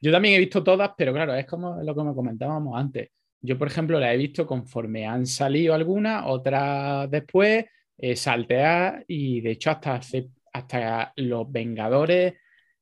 Yo 0.00 0.10
también 0.10 0.34
he 0.34 0.38
visto 0.38 0.62
todas, 0.62 0.90
pero 0.96 1.12
claro, 1.12 1.34
es 1.34 1.46
como 1.46 1.80
lo 1.82 1.94
que 1.94 2.02
me 2.02 2.14
comentábamos 2.14 2.78
antes. 2.78 3.10
Yo, 3.40 3.58
por 3.58 3.68
ejemplo, 3.68 4.00
la 4.00 4.12
he 4.12 4.16
visto 4.16 4.46
conforme 4.46 5.06
han 5.06 5.26
salido 5.26 5.74
algunas, 5.74 6.24
otras 6.26 7.10
después, 7.10 7.66
eh, 7.96 8.16
saltear 8.16 9.04
y 9.06 9.40
de 9.40 9.52
hecho 9.52 9.70
hasta, 9.70 10.00
hasta 10.52 11.12
los 11.16 11.50
Vengadores, 11.50 12.34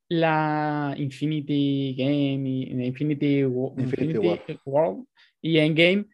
la 0.09 0.95
Infinity 0.97 1.95
Game, 1.99 2.49
Infinity, 2.49 3.41
Infinity, 3.41 3.41
Infinity 3.79 4.59
World 4.65 5.07
y 5.41 5.59
Endgame 5.59 6.07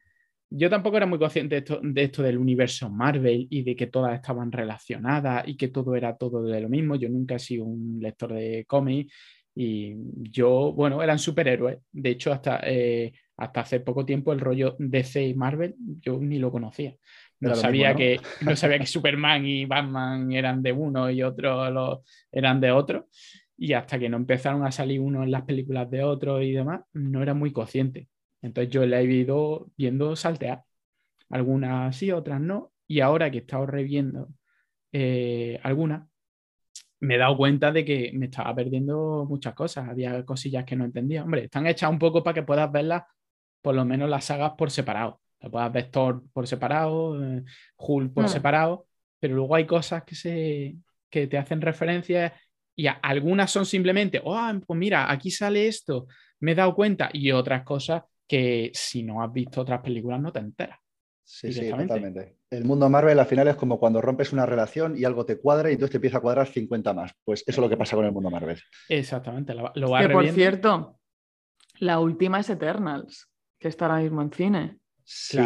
yo 0.50 0.70
tampoco 0.70 0.96
era 0.96 1.06
muy 1.06 1.18
consciente 1.18 1.62
de 1.82 2.02
esto, 2.02 2.22
del 2.22 2.38
universo 2.38 2.90
Marvel 2.90 3.46
y 3.50 3.62
de 3.62 3.76
que 3.76 3.86
todas 3.86 4.14
estaban 4.14 4.50
relacionadas 4.50 5.46
y 5.46 5.56
que 5.56 5.68
todo 5.68 5.94
era 5.94 6.16
todo 6.16 6.42
de 6.42 6.60
lo 6.60 6.68
mismo. 6.68 6.96
Yo 6.96 7.08
nunca 7.08 7.34
he 7.34 7.38
sido 7.38 7.64
un 7.64 7.98
lector 8.00 8.32
de 8.32 8.64
cómics 8.66 9.12
y 9.54 9.94
yo, 10.30 10.72
bueno, 10.72 11.02
eran 11.02 11.18
superhéroes. 11.18 11.78
De 11.92 12.10
hecho, 12.10 12.32
hasta, 12.32 12.60
eh, 12.64 13.12
hasta 13.36 13.60
hace 13.60 13.80
poco 13.80 14.06
tiempo 14.06 14.32
el 14.32 14.40
rollo 14.40 14.76
DC 14.78 15.26
y 15.26 15.34
Marvel 15.34 15.74
yo 15.78 16.18
ni 16.18 16.38
lo 16.38 16.50
conocía. 16.50 16.94
No 17.40 17.54
sabía, 17.54 17.94
Que, 17.94 18.20
no 18.40 18.56
sabía 18.56 18.78
que 18.78 18.86
Superman 18.86 19.46
y 19.46 19.64
Batman 19.64 20.32
eran 20.32 20.62
de 20.62 20.72
uno 20.72 21.10
y 21.10 21.22
otro 21.22 22.02
eran 22.32 22.60
de 22.60 22.72
otro. 22.72 23.08
Y 23.56 23.74
hasta 23.74 23.98
que 23.98 24.08
no 24.08 24.16
empezaron 24.16 24.64
a 24.64 24.72
salir 24.72 25.00
uno 25.00 25.22
en 25.22 25.30
las 25.30 25.42
películas 25.42 25.90
de 25.90 26.04
otro 26.04 26.40
y 26.40 26.52
demás, 26.52 26.82
no 26.94 27.22
era 27.22 27.34
muy 27.34 27.52
consciente. 27.52 28.08
Entonces 28.42 28.72
yo 28.72 28.86
la 28.86 29.00
he 29.00 29.04
ido 29.04 29.70
viendo 29.76 30.14
saltear. 30.16 30.64
Algunas 31.30 31.96
sí, 31.96 32.10
otras 32.12 32.40
no. 32.40 32.72
Y 32.86 33.00
ahora 33.00 33.30
que 33.30 33.38
he 33.38 33.40
estado 33.40 33.66
reviendo 33.66 34.28
eh, 34.92 35.60
algunas, 35.62 36.08
me 37.00 37.14
he 37.16 37.18
dado 37.18 37.36
cuenta 37.36 37.70
de 37.72 37.84
que 37.84 38.10
me 38.14 38.26
estaba 38.26 38.54
perdiendo 38.54 39.26
muchas 39.28 39.54
cosas. 39.54 39.88
Había 39.88 40.24
cosillas 40.24 40.64
que 40.64 40.76
no 40.76 40.84
entendía. 40.84 41.24
Hombre, 41.24 41.44
están 41.44 41.66
hechas 41.66 41.90
un 41.90 41.98
poco 41.98 42.22
para 42.22 42.34
que 42.34 42.42
puedas 42.42 42.70
verlas, 42.72 43.04
por 43.62 43.74
lo 43.74 43.84
menos 43.84 44.08
las 44.08 44.24
sagas 44.24 44.52
por 44.56 44.70
separado. 44.70 45.20
Puedas 45.50 45.72
ver 45.72 45.90
Thor 45.90 46.24
por 46.32 46.46
separado, 46.48 47.22
eh, 47.22 47.44
Hulk 47.76 48.12
por 48.12 48.28
separado, 48.28 48.86
pero 49.20 49.36
luego 49.36 49.54
hay 49.54 49.66
cosas 49.66 50.02
que, 50.04 50.16
se, 50.16 50.76
que 51.08 51.28
te 51.28 51.38
hacen 51.38 51.60
referencia 51.60 52.34
y 52.78 52.86
algunas 52.86 53.50
son 53.50 53.66
simplemente, 53.66 54.20
oh, 54.22 54.52
pues 54.64 54.78
mira, 54.78 55.10
aquí 55.10 55.32
sale 55.32 55.66
esto, 55.66 56.06
me 56.38 56.52
he 56.52 56.54
dado 56.54 56.76
cuenta, 56.76 57.10
y 57.12 57.32
otras 57.32 57.64
cosas 57.64 58.04
que 58.28 58.70
si 58.74 59.02
no 59.02 59.22
has 59.22 59.32
visto 59.32 59.62
otras 59.62 59.80
películas 59.80 60.20
no 60.20 60.30
te 60.30 60.40
enteras. 60.40 60.78
Sí, 61.24 61.52
sí, 61.52 61.68
totalmente. 61.68 62.36
El 62.48 62.64
mundo 62.64 62.88
Marvel 62.88 63.18
al 63.18 63.26
final 63.26 63.48
es 63.48 63.56
como 63.56 63.78
cuando 63.78 64.00
rompes 64.00 64.32
una 64.32 64.46
relación 64.46 64.96
y 64.96 65.04
algo 65.04 65.26
te 65.26 65.38
cuadra 65.38 65.68
y 65.68 65.74
entonces 65.74 65.92
te 65.92 65.96
empieza 65.98 66.18
a 66.18 66.20
cuadrar 66.22 66.46
50 66.46 66.94
más. 66.94 67.12
Pues 67.22 67.42
eso 67.46 67.50
es 67.50 67.58
lo 67.58 67.68
que 67.68 67.76
pasa 67.76 67.96
con 67.96 68.06
el 68.06 68.12
mundo 68.12 68.30
Marvel. 68.30 68.58
Exactamente. 68.88 69.54
Lo, 69.54 69.72
que 69.72 70.08
por 70.08 70.26
cierto, 70.28 70.98
la 71.80 72.00
última 72.00 72.40
es 72.40 72.48
Eternals, 72.48 73.28
que 73.58 73.68
está 73.68 73.86
ahora 73.86 74.02
mismo 74.02 74.22
en 74.22 74.32
cine. 74.32 74.78
Sí, 75.10 75.38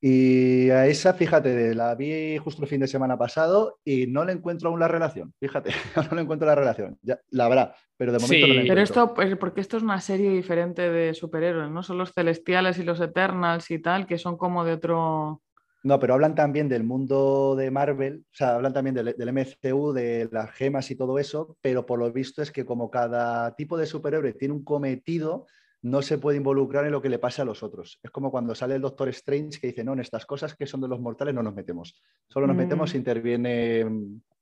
y 0.00 0.70
a 0.70 0.86
esa, 0.86 1.12
fíjate, 1.12 1.74
la 1.74 1.94
vi 1.94 2.38
justo 2.38 2.62
el 2.62 2.68
fin 2.68 2.80
de 2.80 2.86
semana 2.86 3.18
pasado 3.18 3.78
y 3.84 4.06
no 4.06 4.24
le 4.24 4.32
encuentro 4.32 4.70
aún 4.70 4.80
la 4.80 4.88
relación. 4.88 5.34
Fíjate, 5.38 5.70
no 6.10 6.16
le 6.16 6.22
encuentro 6.22 6.46
la 6.46 6.54
relación. 6.54 6.98
Ya, 7.02 7.20
la 7.28 7.44
habrá, 7.44 7.74
pero 7.98 8.12
de 8.12 8.18
momento 8.18 8.46
no 8.46 8.54
le 8.54 8.60
encuentro. 8.60 8.74
Pero 8.74 8.82
esto, 8.82 9.12
pues, 9.12 9.36
porque 9.36 9.60
esto 9.60 9.76
es 9.76 9.82
una 9.82 10.00
serie 10.00 10.30
diferente 10.30 10.88
de 10.90 11.12
superhéroes, 11.12 11.70
¿no? 11.70 11.82
Son 11.82 11.98
los 11.98 12.14
celestiales 12.14 12.78
y 12.78 12.84
los 12.84 12.98
eternals 13.02 13.70
y 13.70 13.80
tal, 13.80 14.06
que 14.06 14.16
son 14.16 14.38
como 14.38 14.64
de 14.64 14.72
otro. 14.72 15.42
No, 15.82 16.00
pero 16.00 16.14
hablan 16.14 16.34
también 16.34 16.66
del 16.66 16.82
mundo 16.82 17.54
de 17.54 17.70
Marvel, 17.70 18.24
o 18.32 18.34
sea, 18.34 18.54
hablan 18.54 18.72
también 18.72 18.94
del, 18.94 19.14
del, 19.14 19.28
MCU, 19.28 19.92
de 19.92 20.26
las 20.32 20.52
gemas 20.52 20.90
y 20.90 20.96
todo 20.96 21.18
eso, 21.18 21.58
pero 21.60 21.84
por 21.84 21.98
lo 21.98 22.10
visto 22.10 22.40
es 22.40 22.50
que 22.50 22.64
como 22.64 22.90
cada 22.90 23.54
tipo 23.56 23.76
de 23.76 23.84
superhéroe 23.84 24.32
tiene 24.32 24.54
un 24.54 24.64
cometido, 24.64 25.46
no 25.82 26.02
se 26.02 26.18
puede 26.18 26.38
involucrar 26.38 26.84
en 26.84 26.92
lo 26.92 27.02
que 27.02 27.08
le 27.08 27.18
pase 27.18 27.42
a 27.42 27.44
los 27.44 27.62
otros. 27.62 27.98
Es 28.02 28.10
como 28.10 28.30
cuando 28.30 28.54
sale 28.54 28.74
el 28.74 28.82
Doctor 28.82 29.08
Strange 29.10 29.60
que 29.60 29.68
dice, 29.68 29.84
no, 29.84 29.92
en 29.92 30.00
estas 30.00 30.26
cosas 30.26 30.54
que 30.54 30.66
son 30.66 30.80
de 30.80 30.88
los 30.88 31.00
mortales 31.00 31.34
no 31.34 31.42
nos 31.42 31.54
metemos. 31.54 32.00
Solo 32.28 32.46
nos 32.46 32.56
metemos 32.56 32.90
si 32.90 32.96
mm. 32.96 33.00
interviene 33.00 33.86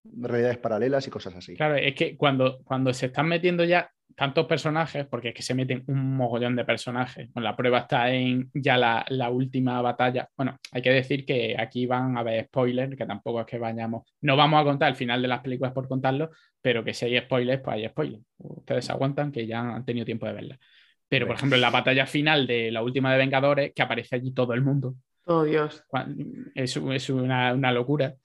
realidades 0.05 0.59
paralelas 0.59 1.07
y 1.07 1.11
cosas 1.11 1.35
así. 1.35 1.55
Claro, 1.55 1.77
es 1.77 1.95
que 1.95 2.17
cuando, 2.17 2.59
cuando 2.65 2.93
se 2.93 3.07
están 3.07 3.29
metiendo 3.29 3.65
ya 3.65 3.91
tantos 4.17 4.47
personajes, 4.47 5.07
porque 5.07 5.31
es 5.31 5.35
que 5.35 5.43
se 5.43 5.55
meten 5.55 5.83
un 5.87 6.17
mogollón 6.17 6.57
de 6.57 6.65
personajes. 6.65 7.31
la 7.35 7.57
prueba 7.57 7.81
está 7.81 8.13
en 8.13 8.51
ya 8.55 8.77
la, 8.77 9.05
la, 9.09 9.31
última 9.31 9.81
batalla. 9.83 10.29
Bueno, 10.37 10.59
hay 10.71 10.83
que 10.83 10.91
decir 10.91 11.27
que 11.27 11.57
aquí 11.59 11.87
van 11.87 12.17
a 12.17 12.21
haber 12.21 12.45
spoilers, 12.45 12.97
que 12.97 13.07
tampoco 13.07 13.41
es 13.41 13.47
que 13.47 13.59
vayamos. 13.59 14.05
No 14.21 14.37
vamos 14.37 14.61
a 14.61 14.65
contar 14.65 14.91
el 14.91 14.97
final 14.97 15.21
de 15.21 15.29
las 15.29 15.41
películas 15.41 15.73
por 15.73 15.89
contarlo, 15.89 16.31
pero 16.63 16.85
que 16.85 16.95
si 16.95 17.07
hay 17.07 17.19
spoilers, 17.21 17.63
pues 17.63 17.75
hay 17.75 17.89
spoilers. 17.89 18.25
Ustedes 18.39 18.89
aguantan 18.91 19.33
que 19.33 19.47
ya 19.47 19.61
han 19.61 19.85
tenido 19.85 20.05
tiempo 20.07 20.27
de 20.27 20.33
verla. 20.33 20.59
Pero, 21.15 21.29
por 21.29 21.37
ejemplo, 21.37 21.55
en 21.55 21.61
la 21.61 21.71
batalla 21.71 22.07
final 22.07 22.45
de 22.45 22.73
la 22.73 22.83
última 22.83 23.13
de 23.13 23.19
Vengadores, 23.19 23.73
que 23.73 23.83
aparece 23.83 24.17
allí 24.17 24.35
todo 24.35 24.53
el 24.53 24.63
mundo. 24.63 24.97
Oh, 25.27 25.45
Dios. 25.45 25.85
Es, 26.57 26.77
es 26.77 27.09
una, 27.09 27.55
una, 27.55 27.71
locura. 27.71 28.17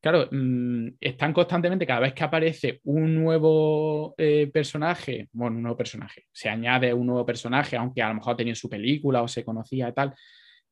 Claro, 0.00 0.28
mm, 0.28 0.88
están 1.00 1.32
constantemente, 1.32 1.86
cada 1.86 2.00
vez 2.00 2.14
que 2.14 2.24
aparece 2.24 2.80
un 2.82 3.14
nuevo 3.14 4.16
eh, 4.18 4.50
personaje, 4.52 5.28
bueno, 5.30 5.54
un 5.54 5.62
nuevo 5.62 5.76
personaje, 5.76 6.24
se 6.32 6.48
añade 6.48 6.92
un 6.92 7.06
nuevo 7.06 7.24
personaje, 7.24 7.76
aunque 7.76 8.02
a 8.02 8.08
lo 8.08 8.16
mejor 8.16 8.36
tenía 8.36 8.56
su 8.56 8.68
película 8.68 9.22
o 9.22 9.28
se 9.28 9.44
conocía 9.44 9.88
y 9.88 9.92
tal, 9.92 10.12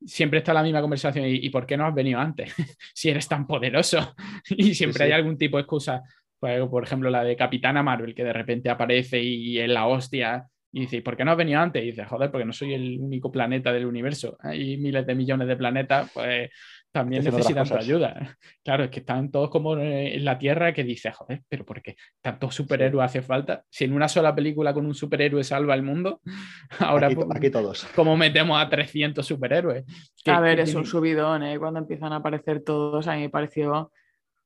siempre 0.05 0.41
está 0.41 0.53
la 0.53 0.65
misma 0.65 0.81
conversación. 0.81 1.25
¿Y, 1.29 1.51
por 1.51 1.67
qué 1.67 1.77
no 1.77 1.87
has 1.87 1.95
venido 1.95 2.19
antes? 2.19 2.53
si 2.95 3.11
eres 3.11 3.29
tan 3.29 3.47
poderoso. 3.47 4.13
y 4.51 4.75
siempre 4.75 5.05
hay 5.05 5.13
algún 5.13 5.39
tipo 5.39 5.57
de 5.57 5.61
excusa. 5.61 6.03
Pues, 6.41 6.67
por 6.69 6.83
ejemplo, 6.83 7.11
la 7.11 7.23
de 7.23 7.37
Capitana 7.37 7.81
Marvel, 7.81 8.13
que 8.13 8.25
de 8.25 8.33
repente 8.33 8.71
aparece 8.71 9.23
y 9.23 9.57
es 9.61 9.69
la 9.69 9.87
hostia 9.87 10.49
y 10.73 10.81
dice, 10.81 11.03
¿por 11.03 11.17
qué 11.17 11.25
no 11.25 11.33
has 11.33 11.37
venido 11.37 11.61
antes? 11.61 11.83
Y 11.83 11.87
dice, 11.87 12.05
joder, 12.05 12.31
porque 12.31 12.45
no 12.45 12.53
soy 12.53 12.75
el 12.75 12.99
único 13.01 13.33
planeta 13.33 13.73
del 13.73 13.87
universo. 13.87 14.37
Hay 14.41 14.77
miles 14.77 15.07
de 15.07 15.15
millones 15.15 15.49
de 15.49 15.57
planetas, 15.57 16.11
pues 16.15 16.51
también 16.93 17.25
necesitan 17.25 17.69
tu 17.69 17.75
ayuda. 17.75 18.37
Claro, 18.65 18.85
es 18.85 18.91
que 18.91 19.01
están 19.01 19.31
todos 19.31 19.51
como 19.51 19.77
en 19.77 20.25
la 20.25 20.39
Tierra 20.39 20.73
que 20.73 20.85
dice, 20.85 21.13
joder, 21.13 21.43
pero 21.49 21.65
¿por 21.65 21.83
qué 21.83 21.97
tantos 22.21 22.55
superhéroes 22.55 23.05
hace 23.05 23.23
falta? 23.23 23.65
Si 23.69 23.85
en 23.85 23.93
una 23.93 24.09
sola 24.09 24.35
película 24.35 24.75
con 24.75 24.87
un 24.87 24.95
superhéroe 24.95 25.43
salva 25.45 25.75
el 25.75 25.83
mundo, 25.83 26.21
ahora 26.79 27.09
aquí, 27.09 27.17
aquí 27.35 27.51
todos. 27.51 27.85
¿cómo 27.95 28.17
metemos 28.17 28.61
a 28.61 28.69
300 28.69 29.25
superhéroes? 29.27 29.85
A 30.27 30.41
ver, 30.41 30.61
es 30.61 30.75
un 30.75 30.87
subidón, 30.87 31.43
¿eh? 31.43 31.59
Cuando 31.59 31.81
empiezan 31.81 32.13
a 32.13 32.17
aparecer 32.17 32.63
todos, 32.63 33.07
a 33.09 33.15
mí 33.15 33.23
me 33.23 33.31
pareció 33.31 33.93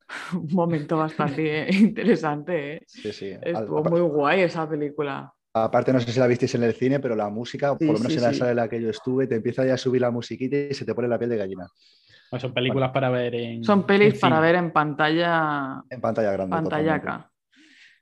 un 0.34 0.54
momento 0.54 0.98
bastante 0.98 1.66
interesante. 1.74 2.74
¿eh? 2.74 2.82
Sí, 2.86 3.12
sí. 3.12 3.34
Estuvo 3.42 3.84
muy 3.84 4.00
guay 4.00 4.40
esa 4.40 4.68
película. 4.68 5.32
Aparte, 5.56 5.92
no 5.92 6.00
sé 6.00 6.10
si 6.10 6.18
la 6.18 6.26
visteis 6.26 6.54
en 6.56 6.64
el 6.64 6.74
cine, 6.74 6.98
pero 6.98 7.14
la 7.14 7.28
música, 7.28 7.76
por 7.78 7.86
lo 7.86 7.98
menos 7.98 8.16
en 8.16 8.22
la 8.22 8.34
sala 8.34 8.50
en 8.50 8.56
la 8.56 8.68
que 8.68 8.82
yo 8.82 8.90
estuve, 8.90 9.28
te 9.28 9.36
empieza 9.36 9.64
ya 9.64 9.74
a 9.74 9.78
subir 9.78 10.00
la 10.00 10.10
musiquita 10.10 10.56
y 10.56 10.74
se 10.74 10.84
te 10.84 10.94
pone 10.94 11.06
la 11.06 11.16
piel 11.16 11.30
de 11.30 11.36
gallina. 11.36 11.68
Pues 12.28 12.42
son 12.42 12.52
películas 12.52 12.90
para 12.90 13.08
ver 13.10 13.34
en. 13.36 13.62
Son 13.62 13.86
pelis 13.86 14.18
para 14.18 14.40
ver 14.40 14.56
en 14.56 14.72
pantalla. 14.72 15.80
En 15.88 16.00
pantalla 16.00 16.32
grande. 16.32 16.56
Pantallaca. 16.56 17.30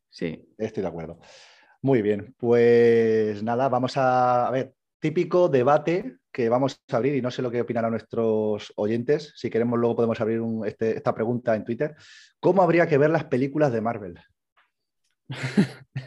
Sí. 0.09 0.42
Estoy 0.56 0.82
de 0.82 0.88
acuerdo. 0.88 1.18
Muy 1.82 2.00
bien, 2.00 2.35
pues 2.38 3.42
nada, 3.42 3.68
vamos 3.68 3.97
a, 3.97 4.47
a 4.47 4.50
ver, 4.50 4.73
típico 4.99 5.49
debate 5.49 6.18
que 6.32 6.49
vamos 6.49 6.80
a 6.90 6.97
abrir 6.97 7.16
y 7.16 7.21
no 7.21 7.30
sé 7.30 7.42
lo 7.42 7.50
que 7.50 7.61
opinarán 7.61 7.90
nuestros 7.90 8.73
oyentes. 8.76 9.35
Si 9.37 9.50
queremos, 9.50 9.78
luego 9.78 9.97
podemos 9.97 10.18
abrir 10.21 10.40
este, 10.64 10.97
esta 10.97 11.14
pregunta 11.14 11.54
en 11.54 11.64
Twitter. 11.64 11.94
¿Cómo 12.40 12.62
habría 12.62 12.87
que 12.87 12.97
ver 12.97 13.11
las 13.11 13.25
películas 13.25 13.73
de 13.73 13.80
Marvel? 13.82 14.18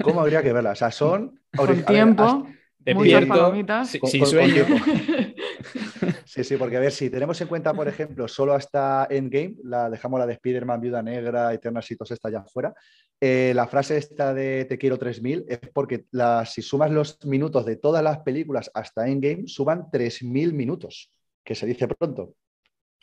¿Cómo 0.04 0.22
habría 0.22 0.44
que 0.44 0.54
verlas? 0.54 0.74
O 0.74 0.80
sea, 0.80 0.92
son... 0.92 1.40
Con 1.56 1.86
tiempo, 1.86 2.48
muchas 2.94 3.26
palomitas. 3.26 3.90
sin 3.90 4.26
sueño. 4.26 4.66
sí, 6.26 6.44
sí, 6.44 6.58
porque 6.58 6.78
a 6.78 6.82
ver, 6.82 6.92
si 6.92 7.10
tenemos 7.10 7.40
en 7.42 7.48
cuenta, 7.48 7.74
por 7.74 7.88
ejemplo, 7.88 8.28
solo 8.28 8.54
hasta 8.54 9.08
Endgame, 9.10 9.56
la 9.64 9.90
dejamos 9.90 10.20
la 10.20 10.28
de 10.28 10.34
Spider-Man, 10.34 10.82
Viuda 10.82 11.02
Negra, 11.02 11.54
Eternals 11.54 11.90
y 11.92 11.98
está 12.00 12.28
allá 12.28 12.40
afuera, 12.40 12.74
eh, 13.22 13.54
la 13.56 13.68
frase 13.68 13.98
esta 13.98 14.34
de 14.34 14.66
Te 14.66 14.78
quiero 14.78 14.98
3000 14.98 15.46
es 15.48 15.60
porque 15.74 16.06
si 16.46 16.62
sumas 16.62 16.92
los 16.92 17.18
minutos 17.26 17.66
de 17.66 17.78
todas 17.78 18.04
las 18.04 18.20
películas 18.20 18.70
hasta 18.74 19.08
Endgame, 19.08 19.48
suban 19.48 19.90
3000 19.92 20.54
minutos, 20.54 21.12
que 21.44 21.56
se 21.56 21.66
dice 21.66 21.88
pronto. 21.88 22.36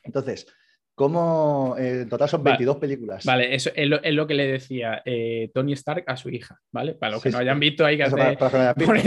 Entonces, 0.05 0.47
¿Cómo? 0.95 1.75
Eh, 1.79 2.03
en 2.03 2.09
total 2.09 2.29
son 2.29 2.45
22 2.45 2.77
películas. 2.77 3.25
Vale, 3.25 3.55
eso 3.55 3.71
es 3.75 3.89
lo, 3.89 4.27
que 4.27 4.35
le 4.35 4.47
decía 4.47 5.03
eh, 5.05 5.51
Tony 5.55 5.73
Stark 5.73 6.05
a 6.07 6.17
su 6.17 6.29
hija, 6.29 6.59
¿vale? 6.71 6.95
Para 6.95 7.13
los 7.13 7.23
que 7.23 7.31
no 7.31 7.39
hayan 7.39 7.59
visto, 7.59 7.85
hay 7.85 7.97
que 7.97 8.05
hacer. 8.05 8.37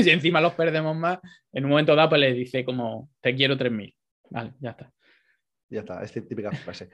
y 0.06 0.10
encima 0.10 0.42
los 0.42 0.54
perdemos 0.54 0.96
más. 0.96 1.20
En 1.54 1.66
un 1.66 1.72
momento 1.72 1.96
dado, 1.96 2.10
pues 2.10 2.22
le 2.22 2.34
dice 2.34 2.66
como: 2.66 3.10
Te 3.22 3.36
quiero 3.36 3.56
3000. 3.56 3.96
Vale, 4.32 4.54
ya 4.60 4.72
está. 4.72 4.92
Ya 5.70 5.80
está, 5.80 6.04
es 6.04 6.12
típica 6.12 6.52
frase. 6.52 6.90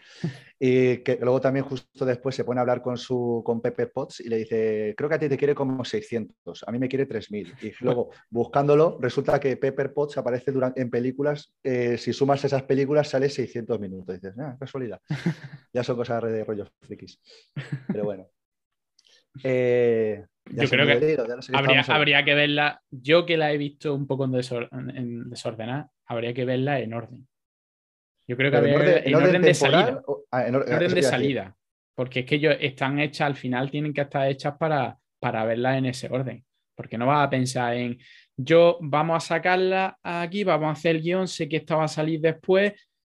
y 0.58 0.98
que 0.98 1.18
luego 1.22 1.42
también 1.42 1.66
justo 1.66 2.06
después 2.06 2.36
se 2.36 2.46
pone 2.46 2.60
a 2.60 2.62
hablar 2.62 2.82
con 2.82 2.98
su 2.98 3.42
con 3.46 3.62
Pepper 3.62 3.92
Potts 3.92 4.22
y 4.22 4.30
le 4.30 4.38
dice, 4.38 4.94
creo 4.96 5.10
que 5.10 5.16
a 5.16 5.20
ti 5.20 5.28
te 5.28 5.38
quiere 5.38 5.54
como 5.54 5.84
600, 5.84 6.64
a 6.66 6.72
mí 6.72 6.80
me 6.80 6.88
quiere 6.88 7.06
3000. 7.06 7.54
Y 7.62 7.72
luego, 7.82 8.12
buscándolo, 8.30 8.98
resulta 9.02 9.40
que 9.40 9.58
Pepper 9.58 9.94
Potts 9.94 10.18
aparece 10.18 10.52
durante, 10.52 10.82
en 10.82 10.90
películas, 10.90 11.54
eh, 11.64 11.98
si 11.98 12.14
sumas 12.14 12.44
esas 12.46 12.64
películas 12.64 13.10
sale 13.10 13.30
600 13.30 13.80
minutos. 13.80 14.16
Y 14.16 14.20
dices, 14.20 14.40
ah, 14.40 14.56
casualidad. 14.60 15.02
ya 15.74 15.84
son 15.84 15.98
cosas 15.98 16.24
de 16.24 16.44
rollos 16.44 16.72
frikis. 16.82 17.20
Pero 17.88 18.06
bueno. 18.06 18.28
Eh, 19.44 20.26
yo 20.46 20.68
creo 20.68 20.86
que, 20.86 21.18
habría, 21.88 22.26
que 22.26 22.34
verla, 22.34 22.82
yo 22.90 23.26
que 23.26 23.38
la 23.38 23.54
he 23.54 23.58
visto 23.58 23.94
un 23.94 24.08
poco 24.08 24.26
en, 24.26 24.34
en 24.96 25.30
desordenada, 25.30 25.90
habría 26.06 26.34
que 26.34 26.44
verla 26.44 26.80
en 26.80 26.94
orden. 26.94 27.28
Yo 28.28 28.38
creo 28.38 28.52
que 28.52 28.58
en 28.58 29.16
orden, 29.16 29.42
de 29.42 29.54
salida. 29.54 30.02
Ah, 30.32 30.48
en, 30.48 30.56
orden 30.56 30.94
de 30.94 31.04
salida. 31.04 31.56
Porque 31.96 32.22
es 32.22 32.26
que 32.26 32.36
ellos 32.36 32.56
están 32.60 33.00
hechas, 33.00 33.28
al 33.28 33.36
final 33.36 33.70
tienen 33.70 33.94
que 33.94 34.02
estar 34.02 34.30
hechas 34.30 34.56
para, 34.58 34.98
para 35.20 35.44
verlas 35.44 35.78
en 35.78 35.88
ese 35.88 36.08
orden. 36.10 36.46
Porque 36.76 36.98
no 36.98 37.08
vas 37.08 37.28
a 37.28 37.30
pensar 37.30 37.76
en 37.76 38.00
yo 38.44 38.78
vamos 38.82 39.18
a 39.18 39.28
sacarla 39.28 39.98
aquí, 40.02 40.44
vamos 40.44 40.70
a 40.70 40.72
hacer 40.72 40.96
el 40.96 41.02
guion, 41.02 41.28
sé 41.28 41.48
que 41.48 41.58
esta 41.58 41.76
va 41.76 41.86
a 41.86 41.90
salir 41.90 42.20
después, 42.22 42.74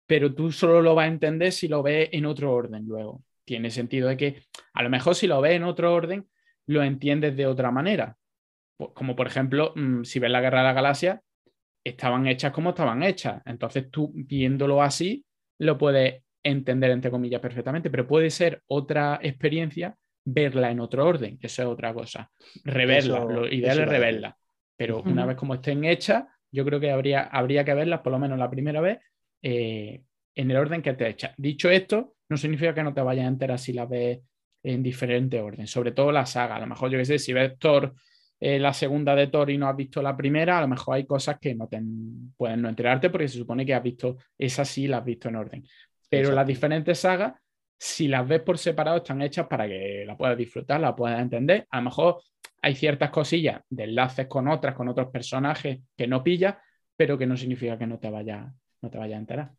pero 0.07 0.35
tú 0.35 0.51
solo 0.51 0.83
lo 0.83 0.95
vas 0.95 1.05
a 1.05 1.09
entender 1.09 1.53
si 1.53 1.69
lo 1.69 1.83
ves 1.83 2.09
en 2.13 2.27
otro 2.27 2.53
orden 2.53 2.85
luego. 2.87 3.23
Tiene 3.45 3.71
sentido 3.71 4.09
de 4.09 4.17
que 4.17 4.43
a 4.75 4.83
lo 4.83 4.91
mejor 4.91 5.15
si 5.15 5.27
lo 5.27 5.41
ves 5.41 5.53
en 5.53 5.65
otro 5.65 5.93
orden, 5.93 6.29
lo 6.67 6.83
entiendes 6.83 7.37
de 7.37 7.47
otra 7.47 7.71
manera. 7.71 8.17
Como 8.95 9.15
por 9.15 9.27
ejemplo, 9.27 9.73
mm, 9.77 10.05
si 10.05 10.19
ves 10.19 10.31
la 10.31 10.41
Guerra 10.41 10.59
de 10.59 10.65
la 10.65 10.73
Galaxia, 10.73 11.23
estaban 11.85 12.27
hechas 12.27 12.53
como 12.53 12.71
estaban 12.71 13.03
hechas. 13.03 13.43
Entonces 13.45 13.91
tú 13.91 14.13
viéndolo 14.15 14.83
así, 14.83 15.25
lo 15.59 15.79
puedes 15.79 16.23
entender 16.43 16.91
entre 16.91 17.11
comillas 17.11 17.41
perfectamente, 17.41 17.91
pero 17.91 18.07
puede 18.07 18.31
ser 18.31 18.63
otra 18.67 19.21
experiencia 19.23 19.97
verla 20.25 20.71
en 20.71 20.81
otro 20.81 21.07
orden, 21.07 21.39
eso 21.41 21.63
es 21.63 21.69
otra 21.69 21.93
cosa. 21.93 22.31
Reverla, 22.65 23.25
lo 23.25 23.49
ideal 23.49 23.81
es 23.81 23.89
reverla. 23.89 24.37
Pero 24.77 25.03
una 25.03 25.27
vez 25.27 25.37
como 25.37 25.55
estén 25.55 25.85
hechas, 25.85 26.25
yo 26.51 26.65
creo 26.65 26.81
que 26.81 26.91
habría, 26.91 27.23
habría 27.23 27.65
que 27.65 27.75
verlas, 27.75 28.01
por 28.01 28.13
lo 28.13 28.19
menos 28.19 28.39
la 28.39 28.51
primera 28.51 28.81
vez, 28.81 28.99
eh, 29.43 30.03
en 30.35 30.51
el 30.51 30.57
orden 30.57 30.83
que 30.83 30.91
esté 30.91 31.09
hecha. 31.09 31.35
Dicho 31.37 31.71
esto, 31.71 32.15
no 32.29 32.37
significa 32.37 32.75
que 32.75 32.83
no 32.83 32.95
te 32.95 33.01
vayas 33.01 33.27
a 33.27 33.29
enterar 33.29 33.59
si 33.59 33.73
la 33.73 33.87
ves 33.87 34.21
en 34.63 34.83
diferente 34.83 35.41
orden, 35.41 35.67
sobre 35.67 35.93
todo 35.93 36.13
la 36.13 36.27
saga. 36.27 36.57
A 36.57 36.61
lo 36.61 36.67
mejor, 36.67 36.91
yo 36.91 36.99
qué 36.99 37.05
sé, 37.05 37.19
si 37.19 37.33
ves 37.33 37.59
Thor 37.59 37.95
eh, 38.45 38.59
la 38.59 38.75
segunda 38.75 39.15
de 39.15 39.29
Thor 39.29 39.51
y 39.51 39.57
no 39.57 39.69
has 39.69 39.77
visto 39.77 40.03
la 40.03 40.17
primera, 40.17 40.59
a 40.59 40.63
lo 40.63 40.67
mejor 40.67 40.97
hay 40.97 41.07
cosas 41.07 41.39
que 41.39 41.55
no 41.55 41.69
te 41.69 41.81
pueden 42.37 42.61
no 42.61 42.69
enterarte 42.69 43.09
porque 43.09 43.29
se 43.29 43.39
supone 43.39 43.65
que 43.65 43.73
has 43.73 43.83
visto, 43.85 44.17
esa 44.37 44.65
sí 44.65 44.89
la 44.89 44.99
has 44.99 45.05
visto 45.05 45.29
en 45.29 45.37
orden. 45.37 45.65
Pero 46.11 46.33
las 46.33 46.45
diferentes 46.45 46.99
sagas, 46.99 47.35
si 47.79 48.09
las 48.09 48.27
ves 48.27 48.41
por 48.41 48.59
separado, 48.59 48.97
están 48.97 49.23
hechas 49.23 49.47
para 49.47 49.69
que 49.69 50.03
la 50.05 50.17
puedas 50.17 50.37
disfrutar, 50.37 50.81
la 50.81 50.97
puedas 50.97 51.21
entender. 51.21 51.69
A 51.71 51.77
lo 51.77 51.85
mejor 51.85 52.21
hay 52.61 52.75
ciertas 52.75 53.11
cosillas 53.11 53.61
de 53.71 53.85
enlaces 53.85 54.27
con 54.27 54.49
otras, 54.49 54.75
con 54.75 54.89
otros 54.89 55.07
personajes 55.13 55.79
que 55.97 56.09
no 56.09 56.25
pillas, 56.25 56.57
pero 56.97 57.17
que 57.17 57.29
no 57.29 57.37
significa 57.37 57.79
que 57.79 57.87
no 57.87 58.01
te 58.01 58.11
vaya, 58.11 58.53
no 58.81 58.91
te 58.91 58.99
vaya 58.99 59.15
a 59.15 59.21
enterar. 59.21 59.53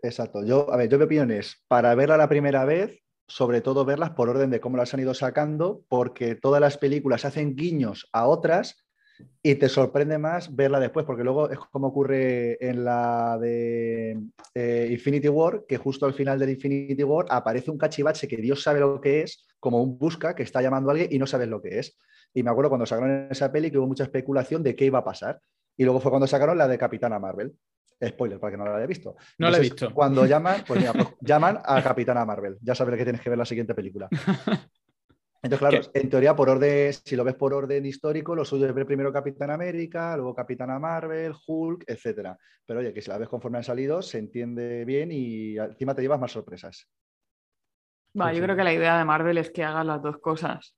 Exacto. 0.00 0.42
Yo, 0.46 0.72
a 0.72 0.78
ver, 0.78 0.88
yo 0.88 0.96
mi 0.96 1.04
opinión 1.04 1.30
es, 1.30 1.62
para 1.68 1.94
verla 1.94 2.16
la 2.16 2.28
primera 2.28 2.64
vez, 2.64 3.02
sobre 3.28 3.60
todo 3.60 3.84
verlas 3.84 4.10
por 4.10 4.28
orden 4.28 4.50
de 4.50 4.60
cómo 4.60 4.76
las 4.76 4.94
han 4.94 5.00
ido 5.00 5.14
sacando, 5.14 5.82
porque 5.88 6.34
todas 6.34 6.60
las 6.60 6.78
películas 6.78 7.24
hacen 7.24 7.56
guiños 7.56 8.08
a 8.12 8.26
otras 8.26 8.86
y 9.42 9.54
te 9.54 9.68
sorprende 9.68 10.18
más 10.18 10.54
verla 10.54 10.80
después, 10.80 11.06
porque 11.06 11.24
luego 11.24 11.50
es 11.50 11.58
como 11.58 11.88
ocurre 11.88 12.58
en 12.60 12.84
la 12.84 13.38
de 13.38 14.20
eh, 14.54 14.88
Infinity 14.90 15.28
War, 15.28 15.64
que 15.66 15.78
justo 15.78 16.06
al 16.06 16.14
final 16.14 16.38
de 16.38 16.50
Infinity 16.50 17.02
War 17.02 17.26
aparece 17.30 17.70
un 17.70 17.78
cachivache 17.78 18.28
que 18.28 18.36
Dios 18.36 18.62
sabe 18.62 18.80
lo 18.80 19.00
que 19.00 19.22
es, 19.22 19.46
como 19.58 19.82
un 19.82 19.98
busca 19.98 20.34
que 20.34 20.42
está 20.42 20.60
llamando 20.60 20.90
a 20.90 20.92
alguien 20.92 21.08
y 21.10 21.18
no 21.18 21.26
sabes 21.26 21.48
lo 21.48 21.62
que 21.62 21.78
es. 21.78 21.96
Y 22.34 22.42
me 22.42 22.50
acuerdo 22.50 22.70
cuando 22.70 22.86
sacaron 22.86 23.28
esa 23.30 23.50
peli 23.50 23.70
que 23.70 23.78
hubo 23.78 23.86
mucha 23.86 24.04
especulación 24.04 24.62
de 24.62 24.76
qué 24.76 24.84
iba 24.84 24.98
a 24.98 25.04
pasar. 25.04 25.40
Y 25.76 25.84
luego 25.84 26.00
fue 26.00 26.10
cuando 26.10 26.26
sacaron 26.26 26.58
la 26.58 26.68
de 26.68 26.78
Capitana 26.78 27.18
Marvel. 27.18 27.56
Spoiler, 28.04 28.38
para 28.38 28.50
que 28.50 28.56
no 28.58 28.64
lo 28.64 28.74
haya 28.76 28.86
visto. 28.86 29.16
No 29.38 29.50
lo 29.50 29.56
he 29.56 29.60
visto. 29.60 29.92
Cuando 29.92 30.26
llaman, 30.26 30.62
pues 30.66 30.80
mira, 30.80 30.92
pues 30.92 31.08
llaman 31.20 31.58
a 31.64 31.82
Capitana 31.82 32.24
Marvel. 32.24 32.58
Ya 32.60 32.74
sabes 32.74 32.96
que 32.96 33.04
tienes 33.04 33.22
que 33.22 33.30
ver 33.30 33.38
la 33.38 33.44
siguiente 33.44 33.74
película. 33.74 34.08
Entonces, 35.42 35.68
claro, 35.68 35.80
en 35.94 36.10
teoría, 36.10 36.34
por 36.34 36.48
orden, 36.48 36.92
si 36.92 37.14
lo 37.14 37.22
ves 37.22 37.34
por 37.34 37.54
orden 37.54 37.86
histórico, 37.86 38.34
lo 38.34 38.44
suyo 38.44 38.66
es 38.66 38.74
ver 38.74 38.84
primero 38.84 39.12
Capitán 39.12 39.50
América, 39.50 40.16
luego 40.16 40.34
Capitana 40.34 40.78
Marvel, 40.78 41.32
Hulk, 41.46 41.84
etcétera. 41.86 42.36
Pero 42.64 42.80
oye, 42.80 42.92
que 42.92 43.00
si 43.00 43.10
la 43.10 43.18
ves 43.18 43.28
conforme 43.28 43.58
han 43.58 43.64
salido, 43.64 44.02
se 44.02 44.18
entiende 44.18 44.84
bien 44.84 45.10
y 45.12 45.56
encima 45.56 45.94
te 45.94 46.02
llevas 46.02 46.18
más 46.18 46.32
sorpresas. 46.32 46.88
Va, 48.20 48.30
Sí, 48.30 48.36
yo 48.36 48.40
sí. 48.40 48.44
creo 48.44 48.56
que 48.56 48.64
la 48.64 48.72
idea 48.72 48.98
de 48.98 49.04
Marvel 49.04 49.38
es 49.38 49.50
que 49.50 49.62
hagas 49.62 49.86
las 49.86 50.02
dos 50.02 50.18
cosas. 50.18 50.74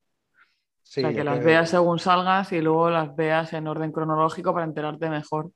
Sí, 0.82 1.00
o 1.00 1.08
sea, 1.08 1.16
que 1.16 1.24
las 1.24 1.42
veas 1.42 1.70
según 1.70 1.98
salgas 1.98 2.52
y 2.52 2.60
luego 2.60 2.90
las 2.90 3.14
veas 3.14 3.52
en 3.52 3.68
orden 3.68 3.92
cronológico 3.92 4.52
para 4.52 4.66
enterarte 4.66 5.08
mejor. 5.08 5.50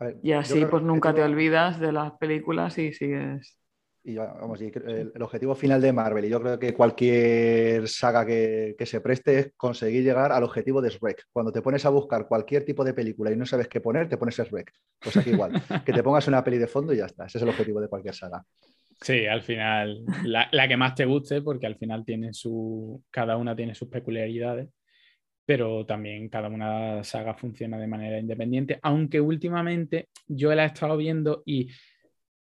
A 0.00 0.06
ver, 0.06 0.16
Y 0.22 0.32
así 0.32 0.64
pues 0.64 0.82
nunca 0.82 1.14
te 1.14 1.22
olvidas 1.22 1.78
de 1.78 1.92
las 1.92 2.12
películas 2.12 2.76
y 2.78 2.92
sigues. 2.92 3.56
Y 4.02 4.14
ya, 4.14 4.32
vamos, 4.32 4.62
y 4.62 4.72
el, 4.74 5.12
el 5.14 5.22
objetivo 5.22 5.54
final 5.54 5.78
de 5.82 5.92
Marvel, 5.92 6.24
y 6.24 6.30
yo 6.30 6.40
creo 6.40 6.58
que 6.58 6.72
cualquier 6.72 7.86
saga 7.86 8.24
que, 8.24 8.74
que 8.78 8.86
se 8.86 9.02
preste 9.02 9.38
es 9.38 9.52
conseguir 9.58 10.02
llegar 10.02 10.32
al 10.32 10.42
objetivo 10.42 10.80
de 10.80 10.88
Shrek. 10.88 11.26
Cuando 11.30 11.52
te 11.52 11.60
pones 11.60 11.84
a 11.84 11.90
buscar 11.90 12.26
cualquier 12.26 12.64
tipo 12.64 12.82
de 12.82 12.94
película 12.94 13.30
y 13.30 13.36
no 13.36 13.44
sabes 13.44 13.68
qué 13.68 13.82
poner, 13.82 14.08
te 14.08 14.16
pones 14.16 14.36
Shrek. 14.38 14.72
Pues 14.98 15.18
aquí 15.18 15.30
igual, 15.30 15.52
que 15.84 15.92
te 15.92 16.02
pongas 16.02 16.26
una 16.28 16.42
peli 16.42 16.56
de 16.56 16.66
fondo 16.66 16.94
y 16.94 16.96
ya 16.96 17.04
está. 17.06 17.26
Ese 17.26 17.36
es 17.36 17.42
el 17.42 17.50
objetivo 17.50 17.78
de 17.78 17.88
cualquier 17.88 18.14
saga. 18.14 18.42
Sí, 19.02 19.26
al 19.26 19.42
final, 19.42 20.02
la, 20.24 20.48
la 20.50 20.66
que 20.66 20.76
más 20.78 20.94
te 20.94 21.04
guste, 21.04 21.42
porque 21.42 21.66
al 21.66 21.76
final 21.76 22.02
tiene 22.04 22.32
su, 22.32 23.02
cada 23.10 23.36
una 23.36 23.54
tiene 23.54 23.74
sus 23.74 23.88
peculiaridades, 23.88 24.68
pero 25.44 25.84
también 25.84 26.28
cada 26.28 26.48
una 26.48 27.02
saga 27.02 27.34
funciona 27.34 27.78
de 27.78 27.86
manera 27.86 28.18
independiente, 28.18 28.78
aunque 28.82 29.20
últimamente 29.20 30.08
yo 30.26 30.54
la 30.54 30.64
he 30.64 30.66
estado 30.66 30.96
viendo 30.96 31.42
y 31.44 31.68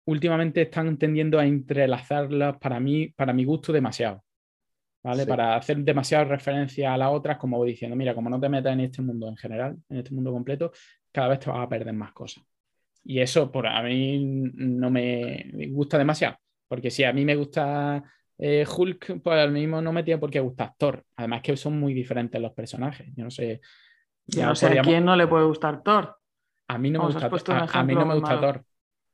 últimamente 0.06 0.62
están 0.62 0.96
tendiendo 0.96 1.38
a 1.38 1.46
entrelazarlas 1.46 2.56
para 2.58 2.80
mí, 2.80 3.08
para 3.08 3.32
mi 3.32 3.44
gusto 3.44 3.72
demasiado. 3.72 4.22
¿Vale? 5.02 5.22
Sí. 5.22 5.28
Para 5.28 5.54
hacer 5.54 5.76
demasiada 5.78 6.24
referencia 6.24 6.92
a 6.92 6.96
las 6.98 7.10
otras, 7.10 7.36
como 7.38 7.58
voy 7.58 7.70
diciendo, 7.70 7.96
mira, 7.96 8.14
como 8.14 8.28
no 8.28 8.40
te 8.40 8.48
metas 8.48 8.72
en 8.72 8.80
este 8.80 9.02
mundo 9.02 9.28
en 9.28 9.36
general, 9.36 9.76
en 9.88 9.98
este 9.98 10.12
mundo 10.12 10.32
completo, 10.32 10.72
cada 11.12 11.28
vez 11.28 11.38
te 11.40 11.50
vas 11.50 11.60
a 11.60 11.68
perder 11.68 11.94
más 11.94 12.12
cosas. 12.12 12.44
Y 13.04 13.20
eso 13.20 13.52
por 13.52 13.68
a 13.68 13.82
mí 13.82 14.18
no 14.54 14.90
me 14.90 15.68
gusta 15.70 15.96
demasiado. 15.96 16.36
Porque 16.66 16.90
si 16.90 17.04
a 17.04 17.12
mí 17.12 17.24
me 17.24 17.36
gusta 17.36 18.02
eh, 18.38 18.66
Hulk, 18.66 19.22
pues 19.22 19.38
al 19.38 19.50
mismo 19.50 19.80
no 19.80 19.92
me 19.92 20.02
tiene 20.02 20.18
por 20.18 20.30
qué 20.30 20.40
gustar 20.40 20.74
Thor. 20.76 21.04
Además 21.16 21.42
que 21.42 21.56
son 21.56 21.78
muy 21.78 21.94
diferentes 21.94 22.40
los 22.40 22.52
personajes. 22.52 23.08
Yo 23.14 23.24
no 23.24 23.30
sé. 23.30 23.60
Ya 24.26 24.46
no 24.46 24.54
sé 24.54 24.78
a 24.78 24.82
quién 24.82 25.04
no 25.04 25.16
le 25.16 25.26
puede 25.26 25.46
gustar 25.46 25.82
Thor. 25.82 26.16
A 26.68 26.78
mí 26.78 26.90
no 26.90 27.00
me 27.00 27.06
gusta 27.06 27.28
un 27.28 27.56
a, 27.56 27.64
a 27.64 27.84
mí 27.84 27.94
no 27.94 28.06
me 28.06 28.14
gusta 28.14 28.34
malo. 28.34 28.52
Thor. 28.52 28.64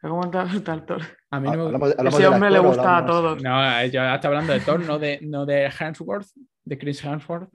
¿Cómo 0.01 0.31
te 0.31 0.39
va 0.39 0.43
a 0.43 0.53
gustar 0.53 0.85
Thor? 0.85 1.03
A 1.31 1.39
mí 1.39 1.49
no 1.51 1.79
me 1.79 1.89
Ese 2.09 2.27
hombre 2.27 2.51
le 2.51 2.57
actor 2.57 2.75
gusta 2.75 2.97
a 2.97 3.07
todos. 3.07 3.43
No, 3.43 3.87
yo 3.87 4.03
estoy 4.03 4.29
hablando 4.29 4.53
de 4.53 4.61
Thor, 4.61 4.81
no 4.81 4.99
de, 4.99 5.21
no 5.23 5.47
de 5.47 5.67
Hemsworth, 5.67 6.27
de 6.65 6.79
Chris 6.79 7.05
Hemsworth. 7.05 7.49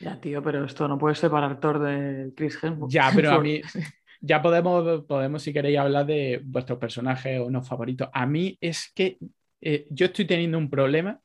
Ya, 0.00 0.20
tío, 0.20 0.42
pero 0.42 0.64
esto 0.64 0.86
no 0.86 0.98
puedes 0.98 1.18
separar 1.18 1.58
Thor 1.60 1.78
de 1.78 2.32
Chris 2.36 2.62
Hemsworth. 2.62 2.92
Ya, 2.92 3.10
pero 3.14 3.32
a 3.32 3.40
mí 3.40 3.62
ya 4.20 4.42
podemos, 4.42 5.04
podemos, 5.04 5.42
si 5.42 5.52
queréis, 5.52 5.78
hablar 5.78 6.04
de 6.04 6.42
vuestros 6.44 6.78
personajes 6.78 7.40
o 7.40 7.50
no 7.50 7.62
favoritos. 7.62 8.08
A 8.12 8.26
mí 8.26 8.58
es 8.60 8.92
que 8.94 9.18
eh, 9.60 9.86
yo 9.90 10.06
estoy 10.06 10.26
teniendo 10.26 10.58
un 10.58 10.70
problema 10.70 11.20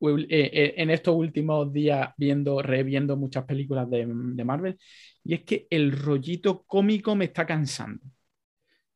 eh, 0.00 0.26
eh, 0.30 0.74
en 0.76 0.90
estos 0.90 1.14
últimos 1.16 1.72
días 1.72 2.10
viendo, 2.16 2.62
reviendo 2.62 3.16
muchas 3.16 3.44
películas 3.44 3.90
de, 3.90 4.06
de 4.08 4.44
Marvel, 4.44 4.78
y 5.24 5.34
es 5.34 5.44
que 5.44 5.66
el 5.70 5.92
rollito 5.92 6.64
cómico 6.66 7.14
me 7.16 7.26
está 7.26 7.46
cansando. 7.46 8.00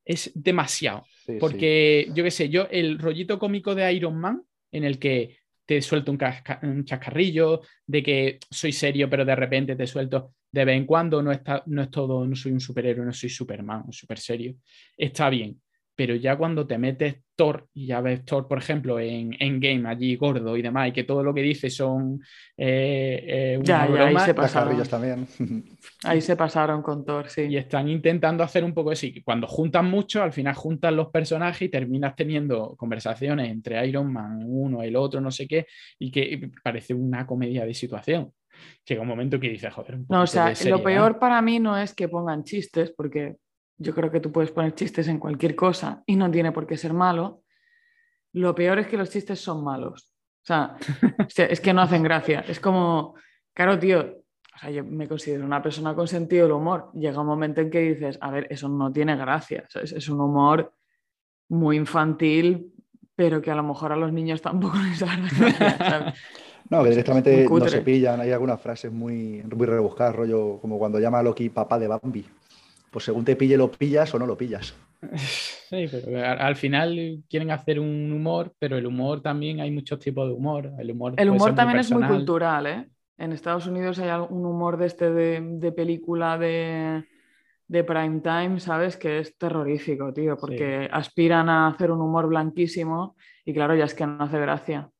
Es 0.04 0.30
demasiado. 0.34 1.04
Sí, 1.26 1.34
sí. 1.34 1.38
Porque, 1.38 2.10
yo 2.14 2.24
qué 2.24 2.30
sé, 2.30 2.48
yo, 2.48 2.66
el 2.70 2.98
rollito 2.98 3.38
cómico 3.38 3.74
de 3.74 3.92
Iron 3.92 4.16
Man, 4.18 4.42
en 4.70 4.84
el 4.84 4.98
que 4.98 5.38
te 5.64 5.80
suelto 5.80 6.10
un, 6.10 6.18
casca- 6.18 6.60
un 6.62 6.84
chascarrillo, 6.84 7.62
de 7.86 8.02
que 8.02 8.38
soy 8.50 8.72
serio, 8.72 9.08
pero 9.08 9.24
de 9.24 9.36
repente 9.36 9.76
te 9.76 9.86
suelto 9.86 10.34
de 10.50 10.64
vez 10.64 10.76
en 10.76 10.86
cuando, 10.86 11.22
no, 11.22 11.32
está, 11.32 11.62
no 11.66 11.82
es 11.82 11.90
todo, 11.90 12.26
no 12.26 12.36
soy 12.36 12.52
un 12.52 12.60
superhéroe, 12.60 13.06
no 13.06 13.12
soy 13.12 13.30
Superman, 13.30 13.90
súper 13.92 14.18
serio, 14.18 14.54
está 14.96 15.30
bien. 15.30 15.60
Pero 16.02 16.16
ya 16.16 16.36
cuando 16.36 16.66
te 16.66 16.78
metes 16.78 17.14
Thor, 17.36 17.68
y 17.72 17.86
ya 17.86 18.00
ves 18.00 18.24
Thor, 18.24 18.48
por 18.48 18.58
ejemplo, 18.58 18.98
en, 18.98 19.36
en 19.38 19.60
Game, 19.60 19.88
allí 19.88 20.16
gordo 20.16 20.56
y 20.56 20.60
demás, 20.60 20.88
y 20.88 20.92
que 20.92 21.04
todo 21.04 21.22
lo 21.22 21.32
que 21.32 21.42
dice 21.42 21.70
son 21.70 22.20
eh, 22.56 23.24
eh, 23.24 23.56
una 23.56 23.64
Ya, 23.64 23.76
ya, 23.76 23.82
ahí 23.84 23.92
broma, 23.92 24.26
se 24.26 24.34
pasaron. 24.34 24.82
también. 24.82 25.28
Ahí 26.02 26.20
se 26.20 26.34
pasaron 26.34 26.82
con 26.82 27.04
Thor, 27.04 27.28
sí. 27.28 27.42
y 27.42 27.56
están 27.56 27.88
intentando 27.88 28.42
hacer 28.42 28.64
un 28.64 28.74
poco 28.74 28.90
así. 28.90 29.12
que 29.12 29.22
Cuando 29.22 29.46
juntan 29.46 29.88
mucho, 29.88 30.24
al 30.24 30.32
final 30.32 30.56
juntan 30.56 30.96
los 30.96 31.10
personajes 31.10 31.62
y 31.62 31.68
terminas 31.68 32.16
teniendo 32.16 32.74
conversaciones 32.74 33.48
entre 33.48 33.86
Iron 33.86 34.12
Man, 34.12 34.40
uno, 34.44 34.82
el 34.82 34.96
otro, 34.96 35.20
no 35.20 35.30
sé 35.30 35.46
qué, 35.46 35.68
y 36.00 36.10
que 36.10 36.50
parece 36.64 36.94
una 36.94 37.24
comedia 37.28 37.64
de 37.64 37.74
situación. 37.74 38.32
Llega 38.84 39.02
un 39.02 39.08
momento 39.08 39.38
que 39.38 39.50
dices, 39.50 39.72
joder, 39.72 39.94
un 39.94 40.06
No, 40.08 40.22
o 40.22 40.26
sea, 40.26 40.50
de 40.50 40.68
lo 40.68 40.82
peor 40.82 41.20
para 41.20 41.40
mí 41.42 41.60
no 41.60 41.78
es 41.78 41.94
que 41.94 42.08
pongan 42.08 42.42
chistes, 42.42 42.92
porque 42.96 43.36
yo 43.82 43.94
creo 43.94 44.10
que 44.10 44.20
tú 44.20 44.30
puedes 44.30 44.50
poner 44.50 44.74
chistes 44.74 45.08
en 45.08 45.18
cualquier 45.18 45.54
cosa 45.56 46.02
y 46.06 46.16
no 46.16 46.30
tiene 46.30 46.52
por 46.52 46.66
qué 46.66 46.76
ser 46.76 46.92
malo. 46.92 47.42
Lo 48.32 48.54
peor 48.54 48.78
es 48.78 48.86
que 48.86 48.96
los 48.96 49.10
chistes 49.10 49.40
son 49.40 49.62
malos. 49.64 50.12
O 50.42 50.46
sea, 50.46 50.76
o 51.26 51.30
sea, 51.30 51.46
es 51.46 51.60
que 51.60 51.72
no 51.72 51.82
hacen 51.82 52.02
gracia. 52.02 52.44
Es 52.46 52.60
como, 52.60 53.14
claro, 53.52 53.78
tío, 53.78 54.00
o 54.54 54.58
sea, 54.58 54.70
yo 54.70 54.84
me 54.84 55.08
considero 55.08 55.44
una 55.44 55.62
persona 55.62 55.94
con 55.94 56.06
sentido 56.06 56.44
del 56.44 56.52
humor. 56.52 56.90
Llega 56.94 57.20
un 57.20 57.26
momento 57.26 57.60
en 57.60 57.70
que 57.70 57.80
dices, 57.80 58.18
a 58.20 58.30
ver, 58.30 58.46
eso 58.50 58.68
no 58.68 58.92
tiene 58.92 59.16
gracia. 59.16 59.66
¿sabes? 59.68 59.92
Es 59.92 60.08
un 60.08 60.20
humor 60.20 60.72
muy 61.48 61.76
infantil, 61.76 62.72
pero 63.14 63.42
que 63.42 63.50
a 63.50 63.54
lo 63.54 63.62
mejor 63.62 63.92
a 63.92 63.96
los 63.96 64.12
niños 64.12 64.40
tampoco 64.40 64.76
les 64.88 65.02
hará 65.02 65.16
gracia. 65.16 65.76
¿sabes? 65.78 66.14
No, 66.70 66.82
que 66.82 66.88
directamente 66.88 67.46
no 67.46 67.68
se 67.68 67.82
pillan. 67.82 68.20
Hay 68.20 68.30
algunas 68.30 68.58
frases 68.58 68.90
muy, 68.90 69.42
muy 69.42 69.66
rebuscadas, 69.66 70.16
rollo 70.16 70.58
como 70.58 70.78
cuando 70.78 70.98
llama 70.98 71.18
a 71.18 71.22
Loki 71.22 71.50
papá 71.50 71.78
de 71.78 71.86
Bambi. 71.86 72.24
Pues 72.92 73.06
según 73.06 73.24
te 73.24 73.34
pille, 73.34 73.56
lo 73.56 73.70
pillas 73.70 74.14
o 74.14 74.18
no 74.18 74.26
lo 74.26 74.36
pillas. 74.36 74.74
Sí, 75.72 75.86
pero 75.90 76.18
al, 76.18 76.38
al 76.38 76.54
final 76.54 77.22
quieren 77.30 77.50
hacer 77.50 77.80
un 77.80 78.12
humor, 78.12 78.52
pero 78.58 78.76
el 78.76 78.84
humor 78.84 79.22
también 79.22 79.58
hay 79.58 79.70
muchos 79.70 79.98
tipos 79.98 80.28
de 80.28 80.34
humor. 80.34 80.70
El 80.78 80.90
humor, 80.90 81.14
El 81.16 81.30
humor 81.30 81.54
también 81.54 81.80
es 81.80 81.90
muy 81.90 82.06
cultural, 82.06 82.66
¿eh? 82.66 82.88
En 83.16 83.32
Estados 83.32 83.66
Unidos 83.66 83.98
hay 83.98 84.10
un 84.28 84.44
humor 84.44 84.76
de 84.76 84.86
este 84.86 85.10
de, 85.10 85.40
de 85.40 85.72
película 85.72 86.36
de, 86.36 87.06
de 87.68 87.84
prime 87.84 88.20
time, 88.20 88.60
¿sabes? 88.60 88.98
Que 88.98 89.20
es 89.20 89.38
terrorífico, 89.38 90.12
tío, 90.12 90.36
porque 90.36 90.90
aspiran 90.92 91.48
a 91.48 91.68
hacer 91.68 91.90
un 91.90 92.02
humor 92.02 92.26
blanquísimo 92.26 93.16
y 93.46 93.54
claro, 93.54 93.74
ya 93.74 93.86
es 93.86 93.94
que 93.94 94.06
no 94.06 94.22
hace 94.22 94.38
gracia. 94.38 94.90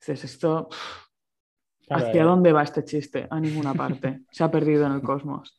Dices, 0.00 0.24
esto, 0.24 0.70
¿hacia 1.90 2.22
eh, 2.22 2.24
dónde 2.24 2.52
va 2.52 2.62
este 2.62 2.82
chiste? 2.82 3.26
A 3.28 3.38
ninguna 3.38 3.74
parte. 3.74 4.20
Se 4.30 4.42
ha 4.42 4.50
perdido 4.50 4.86
en 4.86 4.92
el 4.92 5.02
cosmos. 5.02 5.57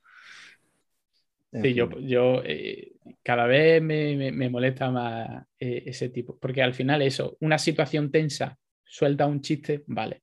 Sí, 1.51 1.73
yo, 1.73 1.87
fin. 1.89 2.07
yo 2.07 2.41
eh, 2.45 2.93
cada 3.23 3.45
vez 3.47 3.81
me, 3.81 4.15
me- 4.15 4.31
me 4.31 4.49
molesta 4.49 4.91
más 4.91 5.45
eh, 5.59 5.83
ese 5.85 6.09
tipo, 6.09 6.37
porque 6.39 6.61
al 6.61 6.73
final 6.73 7.01
eso, 7.01 7.37
una 7.41 7.57
situación 7.57 8.11
tensa, 8.11 8.57
suelta 8.83 9.25
un 9.25 9.41
chiste, 9.41 9.83
vale, 9.87 10.21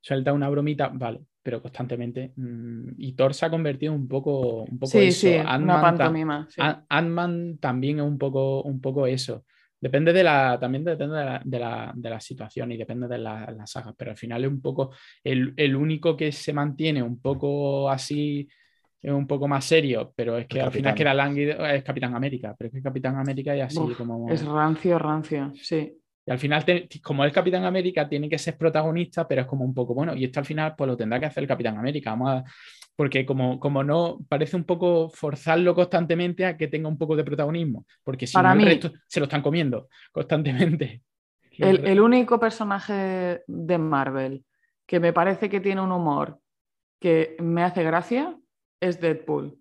suelta 0.00 0.32
una 0.32 0.48
bromita, 0.48 0.88
vale, 0.88 1.20
pero 1.42 1.60
constantemente. 1.62 2.32
mm, 2.36 2.90
y 2.98 3.12
Thor 3.14 3.34
se 3.34 3.46
ha 3.46 3.50
convertido 3.50 3.92
un 3.92 4.06
poco, 4.08 4.62
un 4.64 4.78
poco 4.78 4.90
Sí, 4.92 4.98
eso. 5.08 5.14
sí, 5.28 5.34
una 5.62 5.80
pantomima. 5.80 6.46
sí. 6.48 6.60
Ant- 6.60 6.84
Ant-Man 6.88 7.58
también 7.58 7.98
es 7.98 8.04
un 8.04 8.18
poco, 8.18 8.62
un 8.62 8.80
poco 8.80 9.06
eso. 9.06 9.44
Depende 9.80 10.12
de 10.12 10.22
la, 10.24 10.58
también 10.58 10.84
depende 10.84 11.16
de 11.18 11.24
la, 11.24 11.42
de 11.44 11.58
la, 11.58 11.92
de 11.94 12.10
la 12.10 12.20
situación 12.20 12.72
y 12.72 12.76
depende 12.76 13.06
de 13.08 13.18
la, 13.18 13.50
las 13.50 13.70
sagas, 13.70 13.94
pero 13.96 14.12
al 14.12 14.16
final 14.16 14.44
es 14.44 14.50
un 14.50 14.60
poco 14.62 14.92
el, 15.22 15.52
el 15.56 15.76
único 15.76 16.16
que 16.16 16.32
se 16.32 16.52
mantiene 16.52 17.02
un 17.02 17.20
poco 17.20 17.90
así, 17.90 18.48
un 19.12 19.26
poco 19.26 19.46
más 19.48 19.64
serio, 19.64 20.12
pero 20.16 20.36
es 20.38 20.46
que 20.46 20.58
El 20.58 20.66
al 20.66 20.72
final 20.72 20.92
Capitán. 20.92 20.94
queda 20.96 21.14
lánguido, 21.14 21.66
es 21.66 21.84
Capitán 21.84 22.14
América, 22.14 22.54
pero 22.58 22.68
es 22.68 22.74
que 22.74 22.82
Capitán 22.82 23.16
América 23.16 23.54
es 23.54 23.62
así 23.64 23.78
Uf, 23.78 23.96
como... 23.96 24.28
Es 24.30 24.44
rancio, 24.44 24.98
rancio, 24.98 25.52
sí. 25.54 25.92
Y 26.28 26.30
al 26.32 26.38
final, 26.40 26.64
te- 26.64 26.88
como 27.02 27.24
es 27.24 27.32
Capitán 27.32 27.64
América, 27.64 28.08
tiene 28.08 28.28
que 28.28 28.36
ser 28.38 28.58
protagonista, 28.58 29.28
pero 29.28 29.42
es 29.42 29.46
como 29.46 29.64
un 29.64 29.72
poco, 29.72 29.94
bueno, 29.94 30.14
y 30.16 30.24
esto 30.24 30.40
al 30.40 30.46
final 30.46 30.74
pues 30.76 30.88
lo 30.88 30.96
tendrá 30.96 31.20
que 31.20 31.26
hacer 31.26 31.44
el 31.44 31.48
Capitán 31.48 31.78
América. 31.78 32.10
Vamos 32.10 32.30
a- 32.30 32.44
porque 32.96 33.24
como, 33.26 33.60
como 33.60 33.84
no, 33.84 34.18
parece 34.28 34.56
un 34.56 34.64
poco 34.64 35.10
forzarlo 35.10 35.74
constantemente 35.74 36.44
a 36.46 36.56
que 36.56 36.66
tenga 36.66 36.88
un 36.88 36.96
poco 36.98 37.14
de 37.14 37.24
protagonismo, 37.24 37.84
porque 38.02 38.26
si 38.26 38.32
Para 38.34 38.48
no 38.48 38.54
el 38.54 38.58
mí- 38.58 38.64
resto 38.72 38.90
se 39.06 39.20
lo 39.20 39.24
están 39.26 39.42
comiendo 39.42 39.88
constantemente. 40.12 41.02
El, 41.58 41.86
el 41.86 42.00
único 42.02 42.38
personaje 42.38 43.42
de 43.46 43.78
Marvel 43.78 44.44
que 44.84 45.00
me 45.00 45.14
parece 45.14 45.48
que 45.48 45.60
tiene 45.60 45.80
un 45.80 45.90
humor 45.90 46.38
que 47.00 47.34
me 47.40 47.62
hace 47.62 47.82
gracia 47.82 48.36
es 48.80 49.00
Deadpool. 49.00 49.58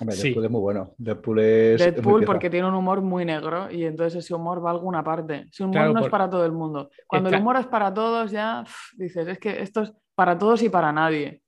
Hombre, 0.00 0.16
Sí. 0.16 0.28
Deadpool 0.28 0.44
es 0.46 0.50
muy 0.50 0.60
bueno. 0.60 0.94
Deadpool 0.96 1.38
es. 1.40 1.78
Deadpool 1.78 2.24
porque 2.24 2.48
tiene 2.48 2.66
un 2.68 2.74
humor 2.74 3.02
muy 3.02 3.24
negro 3.24 3.70
y 3.70 3.84
entonces 3.84 4.24
ese 4.24 4.34
humor 4.34 4.64
va 4.64 4.70
a 4.70 4.72
alguna 4.72 5.04
parte. 5.04 5.46
Ese 5.50 5.62
humor 5.64 5.74
Claro, 5.74 5.92
no 5.92 6.00
es 6.00 6.08
para 6.08 6.28
todo 6.30 6.44
el 6.46 6.52
mundo. 6.52 6.90
Cuando 7.06 7.28
el 7.28 7.36
humor 7.40 7.56
es 7.58 7.66
para 7.66 7.92
todos 7.92 8.30
ya 8.30 8.64
dices, 8.96 9.28
es 9.28 9.38
que 9.38 9.60
esto 9.60 9.82
es 9.82 9.92
para 10.14 10.38
todos 10.38 10.62
y 10.62 10.68
para 10.70 10.92
nadie. 10.92 11.42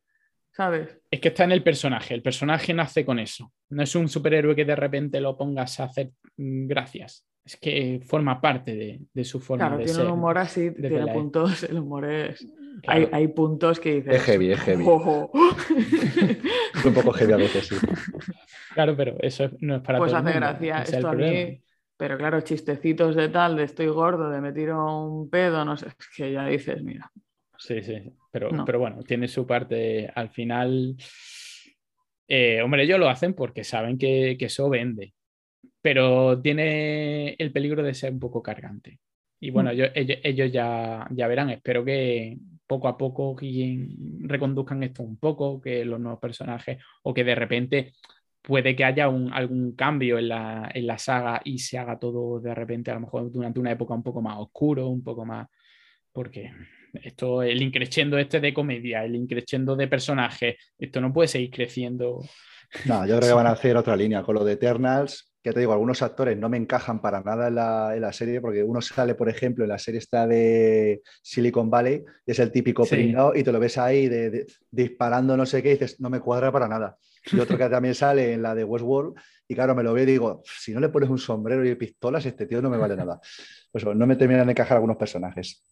¿Sabes? 0.54 1.00
Es 1.10 1.18
que 1.18 1.28
está 1.28 1.44
en 1.44 1.52
el 1.52 1.62
personaje. 1.62 2.12
El 2.12 2.20
personaje 2.20 2.74
nace 2.74 3.06
con 3.06 3.18
eso. 3.18 3.50
No 3.70 3.82
es 3.82 3.94
un 3.94 4.06
superhéroe 4.06 4.54
que 4.54 4.66
de 4.66 4.76
repente 4.76 5.18
lo 5.18 5.34
pongas 5.34 5.80
a 5.80 5.84
hacer 5.84 6.10
mm, 6.36 6.66
gracias. 6.66 7.26
Es 7.42 7.56
que 7.56 8.02
forma 8.04 8.38
parte 8.38 8.74
de, 8.76 9.00
de 9.14 9.24
su 9.24 9.40
forma 9.40 9.64
Claro, 9.64 9.78
de 9.78 9.84
tiene 9.84 9.96
ser. 9.98 10.06
un 10.06 10.12
humor 10.12 10.36
así, 10.36 10.70
tiene 10.72 11.06
puntos, 11.10 11.62
el 11.64 11.78
humor 11.78 12.04
es... 12.04 12.46
Claro. 12.82 13.00
Hay, 13.00 13.08
hay 13.12 13.28
puntos 13.28 13.78
que 13.78 13.96
dices... 13.96 14.14
Es 14.14 14.22
heavy, 14.22 14.52
es 14.52 14.60
heavy. 14.60 14.84
"Ojo". 14.86 15.30
Es 16.74 16.84
un 16.84 16.94
poco 16.94 17.12
heavy 17.12 17.32
a 17.32 17.36
veces, 17.36 17.66
sí. 17.68 17.76
Claro, 18.74 18.96
pero 18.96 19.16
eso 19.20 19.50
no 19.60 19.76
es 19.76 19.82
para 19.82 19.98
pues 19.98 20.10
todo 20.10 20.20
el 20.20 20.26
hace 20.26 20.34
mundo. 20.34 20.46
gracia. 20.46 20.82
Ese 20.82 20.96
Esto 20.96 21.08
a 21.08 21.14
mí 21.14 21.62
Pero 21.96 22.18
claro, 22.18 22.40
chistecitos 22.40 23.14
de 23.14 23.28
tal, 23.28 23.56
de 23.56 23.64
estoy 23.64 23.86
gordo, 23.86 24.30
de 24.30 24.40
me 24.40 24.52
tiro 24.52 25.06
un 25.06 25.30
pedo, 25.30 25.64
no 25.64 25.76
sé, 25.76 25.88
es 25.88 25.94
que 26.16 26.32
ya 26.32 26.46
dices, 26.46 26.82
mira. 26.82 27.10
Sí, 27.58 27.80
sí, 27.82 28.12
pero, 28.32 28.50
pero 28.64 28.80
bueno, 28.80 29.02
tiene 29.04 29.28
su 29.28 29.46
parte 29.46 30.10
al 30.12 30.30
final. 30.30 30.96
Eh, 32.26 32.60
hombre, 32.60 32.82
ellos 32.82 32.98
lo 32.98 33.08
hacen 33.08 33.34
porque 33.34 33.62
saben 33.62 33.98
que, 33.98 34.36
eso 34.40 34.68
vende, 34.68 35.14
pero 35.80 36.40
tiene 36.40 37.36
el 37.38 37.52
peligro 37.52 37.82
de 37.82 37.94
ser 37.94 38.12
un 38.12 38.18
poco 38.18 38.42
cargante. 38.42 38.98
Y 39.38 39.50
bueno, 39.50 39.70
mm. 39.70 39.92
ellos, 39.94 40.50
ya, 40.50 41.06
ya, 41.10 41.28
verán, 41.28 41.50
espero 41.50 41.84
que 41.84 42.36
poco 42.66 42.88
a 42.88 42.96
poco 42.96 43.36
reconduzcan 44.20 44.82
esto 44.82 45.02
un 45.02 45.16
poco, 45.16 45.60
que 45.60 45.84
los 45.84 46.00
nuevos 46.00 46.20
personajes, 46.20 46.78
o 47.02 47.12
que 47.12 47.24
de 47.24 47.34
repente 47.34 47.92
puede 48.42 48.74
que 48.74 48.84
haya 48.84 49.08
un, 49.08 49.32
algún 49.32 49.72
cambio 49.76 50.18
en 50.18 50.28
la, 50.28 50.70
en 50.74 50.86
la, 50.86 50.98
saga 50.98 51.40
y 51.44 51.58
se 51.58 51.78
haga 51.78 51.98
todo 51.98 52.40
de 52.40 52.54
repente, 52.54 52.90
a 52.90 52.94
lo 52.94 53.00
mejor 53.00 53.30
durante 53.30 53.60
una 53.60 53.70
época 53.70 53.94
un 53.94 54.02
poco 54.02 54.20
más 54.20 54.38
oscuro, 54.38 54.88
un 54.88 55.02
poco 55.02 55.24
más. 55.24 55.48
Porque 56.12 56.52
esto, 56.92 57.42
el 57.42 57.62
increciendo 57.62 58.18
este 58.18 58.40
de 58.40 58.52
comedia, 58.52 59.04
el 59.04 59.14
increciendo 59.14 59.76
de 59.76 59.88
personajes, 59.88 60.56
esto 60.78 61.00
no 61.00 61.12
puede 61.12 61.28
seguir 61.28 61.50
creciendo. 61.50 62.20
No, 62.84 63.06
yo 63.06 63.16
creo 63.18 63.30
que 63.30 63.34
van 63.36 63.46
a 63.46 63.52
hacer 63.52 63.76
otra 63.76 63.96
línea 63.96 64.22
con 64.22 64.34
lo 64.34 64.44
de 64.44 64.54
Eternals. 64.54 65.31
Que 65.42 65.52
te 65.52 65.60
digo, 65.60 65.72
algunos 65.72 66.02
actores 66.02 66.38
no 66.38 66.48
me 66.48 66.56
encajan 66.56 67.00
para 67.00 67.20
nada 67.20 67.48
en 67.48 67.56
la, 67.56 67.96
en 67.96 68.02
la, 68.02 68.12
serie, 68.12 68.40
porque 68.40 68.62
uno 68.62 68.80
sale, 68.80 69.14
por 69.14 69.28
ejemplo, 69.28 69.64
en 69.64 69.70
la 69.70 69.78
serie 69.78 69.98
está 69.98 70.26
de 70.26 71.02
Silicon 71.20 71.68
Valley, 71.68 72.04
y 72.24 72.30
es 72.30 72.38
el 72.38 72.52
típico 72.52 72.84
sí. 72.84 73.12
y 73.34 73.42
te 73.42 73.52
lo 73.52 73.58
ves 73.58 73.76
ahí 73.78 74.08
de, 74.08 74.46
disparando 74.70 75.36
no 75.36 75.44
sé 75.44 75.62
qué, 75.62 75.70
y 75.70 75.72
dices, 75.72 76.00
no 76.00 76.10
me 76.10 76.20
cuadra 76.20 76.52
para 76.52 76.68
nada. 76.68 76.96
Y 77.32 77.40
otro 77.40 77.58
que 77.58 77.68
también 77.68 77.94
sale 77.94 78.32
en 78.32 78.42
la 78.42 78.54
de 78.54 78.64
Westworld, 78.64 79.14
y 79.48 79.54
claro, 79.54 79.74
me 79.74 79.82
lo 79.82 79.92
veo 79.92 80.04
y 80.04 80.06
digo, 80.06 80.42
si 80.44 80.72
no 80.72 80.80
le 80.80 80.88
pones 80.88 81.10
un 81.10 81.18
sombrero 81.18 81.66
y 81.66 81.74
pistolas, 81.74 82.24
este 82.24 82.46
tío 82.46 82.62
no 82.62 82.70
me 82.70 82.78
vale 82.78 82.96
nada. 82.96 83.20
Pues 83.70 83.84
no 83.84 84.06
me 84.06 84.16
terminan 84.16 84.46
de 84.46 84.52
encajar 84.52 84.76
algunos 84.76 84.96
personajes. 84.96 85.62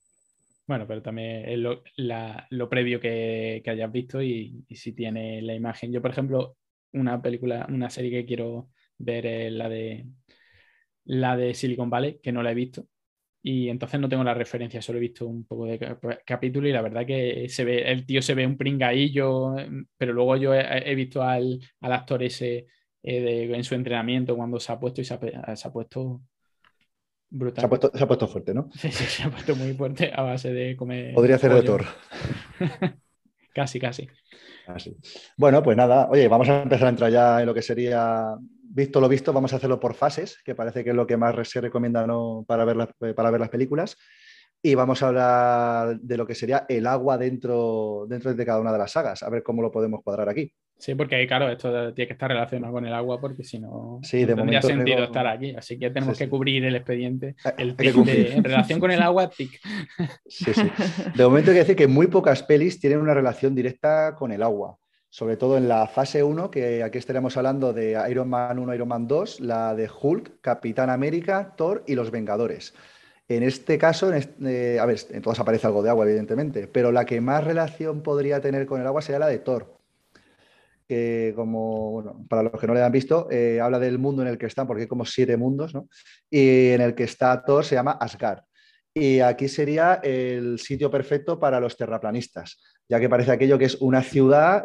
Bueno, 0.71 0.87
pero 0.87 1.03
también 1.03 1.49
es 1.49 1.59
lo, 1.59 2.69
previo 2.69 3.01
que, 3.01 3.61
hayas 3.67 3.91
visto 3.91 4.23
y, 4.23 4.65
si 4.71 4.93
tiene 4.93 5.43
la 5.43 5.53
imagen. 5.53 5.93
Yo, 5.93 6.01
por 6.01 6.13
ejemplo, 6.13 6.57
una 6.93 7.21
película, 7.21 7.67
una 7.69 7.91
serie 7.91 8.13
que 8.13 8.25
quiero 8.25 8.69
ver 9.01 9.27
es 9.27 9.53
la 9.53 9.69
de 9.69 10.07
la 11.05 11.37
de 11.37 11.55
Silicon 11.55 11.91
Valley, 11.91 12.21
que 12.23 12.33
no 12.33 12.43
la 12.43 12.53
he 12.53 12.55
visto. 12.55 12.87
Y 13.43 13.69
entonces 13.69 13.99
no 13.99 14.09
tengo 14.09 14.23
la 14.23 14.35
referencia, 14.35 14.83
solo 14.83 14.99
he 14.99 15.03
visto 15.03 15.27
un 15.27 15.45
poco 15.45 15.65
de 15.65 15.99
capítulo 16.27 16.69
y 16.69 16.73
la 16.73 16.83
verdad 16.83 17.07
que 17.07 17.49
se 17.49 17.65
ve, 17.65 17.91
el 17.91 18.05
tío 18.05 18.21
se 18.21 18.35
ve 18.35 18.47
un 18.47 18.59
pringaillo, 18.59 19.57
pero 19.97 20.13
luego 20.13 20.37
yo 20.37 20.55
he, 20.55 20.95
visto 20.95 21.23
al, 21.23 21.59
actor 21.81 22.23
ese 22.23 22.67
eh, 23.03 23.51
en 23.51 23.65
su 23.65 23.75
entrenamiento 23.75 24.37
cuando 24.37 24.61
se 24.61 24.71
ha 24.71 24.79
puesto 24.79 25.01
y 25.01 25.05
se 25.05 25.15
ha 25.15 25.19
puesto 25.73 26.21
se 27.55 27.65
ha, 27.65 28.09
puesto, 28.09 28.27
fuerte, 28.27 28.53
¿no? 28.53 28.69
Sí, 28.77 28.91
sí, 28.91 29.05
se 29.05 29.23
ha 29.23 29.31
puesto 29.31 29.55
muy 29.55 29.73
fuerte 29.75 30.11
a 30.13 30.23
base 30.23 30.53
de 30.53 30.77
comer. 30.77 31.15
Podría 31.15 31.37
hacer 31.37 31.55
de 31.55 31.63
Thor. 31.63 31.85
casi, 33.53 33.79
casi. 33.79 34.09
Bueno, 35.37 35.63
pues 35.63 35.77
nada, 35.77 36.09
oye, 36.11 36.29
vamos 36.29 36.49
a 36.49 36.63
empezar 36.63 36.87
a 36.87 36.91
entrar 36.91 37.11
ya 37.11 37.41
en 37.41 37.47
lo 37.47 37.55
que 37.55 37.63
sería, 37.63 38.35
visto 38.63 39.01
lo 39.01 39.09
visto, 39.09 39.33
vamos 39.33 39.53
a 39.53 39.57
hacerlo 39.57 39.81
por 39.81 39.95
fases, 39.95 40.39
que 40.45 40.55
parece 40.55 40.85
que 40.85 40.91
es 40.91 40.97
lo 40.97 41.07
que 41.07 41.17
más 41.17 41.49
se 41.49 41.61
recomienda 41.61 42.07
para, 42.47 42.65
ver 42.65 42.95
para 43.15 43.31
ver 43.31 43.41
las 43.41 43.49
películas. 43.49 43.97
Y 44.63 44.75
vamos 44.75 45.03
a 45.03 45.09
hablar 45.09 46.01
de 46.01 46.17
lo 46.17 46.27
que 46.27 46.35
sería 46.35 46.67
el 46.69 46.87
agua 46.87 47.17
dentro, 47.17 48.07
dentro 48.09 48.35
de 48.35 48.47
cada 48.47 48.61
una 48.61 48.73
de 48.73 48.79
las 48.79 48.93
sagas, 48.93 49.23
a 49.23 49.31
ver 49.31 49.43
cómo 49.43 49.63
lo 49.63 49.71
podemos 49.71 50.03
cuadrar 50.03 50.29
aquí. 50.29 50.53
Sí, 50.81 50.95
porque 50.95 51.27
claro, 51.27 51.51
esto 51.51 51.93
tiene 51.93 52.07
que 52.09 52.15
estar 52.15 52.31
relacionado 52.31 52.73
con 52.73 52.87
el 52.87 52.95
agua 52.95 53.21
porque 53.21 53.45
si 53.45 53.59
no, 53.59 54.01
no 54.01 54.01
tendría 54.03 54.63
sentido 54.63 55.05
estar 55.05 55.27
aquí. 55.27 55.55
Así 55.55 55.79
que 55.79 55.91
tenemos 55.91 56.17
que 56.19 56.29
cubrir 56.29 56.65
el 56.65 56.75
expediente. 56.75 57.37
Eh, 57.45 57.53
el 57.59 57.77
en 57.79 58.43
relación 58.43 58.81
con 58.81 58.91
el 58.91 59.03
agua, 59.03 59.29
tic. 59.29 59.61
Sí, 60.27 60.55
sí. 60.55 60.71
De 61.15 61.25
momento 61.25 61.51
hay 61.51 61.57
que 61.57 61.61
decir 61.61 61.77
que 61.77 61.87
muy 61.87 62.07
pocas 62.07 62.43
pelis 62.43 62.81
tienen 62.81 62.99
una 62.99 63.13
relación 63.13 63.55
directa 63.55 64.15
con 64.15 64.33
el 64.33 64.43
agua. 64.43 64.79
Sobre 65.11 65.37
todo 65.37 65.59
en 65.59 65.69
la 65.69 65.87
fase 65.87 66.23
1, 66.23 66.51
que 66.51 66.83
aquí 66.83 66.97
estaremos 66.97 67.37
hablando 67.37 67.75
de 67.75 68.01
Iron 68.09 68.31
Man 68.31 68.59
1, 68.59 68.75
Iron 68.75 68.89
Man 68.89 69.07
2, 69.07 69.41
la 69.41 69.75
de 69.75 69.91
Hulk, 69.91 70.41
Capitán 70.41 70.89
América, 70.89 71.53
Thor 71.57 71.85
y 71.87 71.95
los 71.95 72.11
Vengadores. 72.11 72.75
En 73.31 73.45
este 73.45 73.79
caso, 73.79 74.13
eh, 74.13 74.79
a 74.81 74.87
ver, 74.87 74.99
en 75.11 75.23
todas 75.23 75.39
aparece 75.39 75.65
algo 75.65 75.85
de 75.85 75.91
agua, 75.91 76.05
evidentemente, 76.05 76.67
pero 76.67 76.91
la 76.91 77.05
que 77.05 77.21
más 77.21 77.45
relación 77.45 78.03
podría 78.03 78.41
tener 78.41 78.67
con 78.67 78.81
el 78.81 78.87
agua 78.89 79.03
sería 79.03 79.21
la 79.21 79.29
de 79.29 79.39
Thor 79.39 79.79
que 80.89 81.33
como, 81.37 82.27
para 82.29 82.43
los 82.43 82.61
que 82.61 82.67
no 82.67 82.75
le 82.75 82.83
han 82.83 82.91
visto, 82.91 83.29
eh, 83.31 83.61
habla 83.61 83.79
del 83.79 84.01
mundo 84.01 84.23
en 84.23 84.29
el 84.29 84.37
que 84.37 84.47
están, 84.47 84.67
porque 84.67 84.83
hay 84.83 84.89
como 84.89 85.05
siete 85.05 85.37
mundos, 85.37 85.73
¿no? 85.73 85.89
Y 86.29 86.71
en 86.71 86.81
el 86.81 86.97
que 86.97 87.05
está 87.05 87.45
Thor 87.45 87.65
se 87.65 87.77
llama 87.77 87.93
Asgard. 87.93 88.41
Y 88.93 89.21
aquí 89.21 89.47
sería 89.47 90.01
el 90.03 90.59
sitio 90.59 90.91
perfecto 90.91 91.39
para 91.39 91.61
los 91.61 91.77
terraplanistas, 91.77 92.61
ya 92.89 92.99
que 92.99 93.09
parece 93.09 93.31
aquello 93.31 93.57
que 93.57 93.67
es 93.67 93.77
una 93.77 94.03
ciudad 94.03 94.65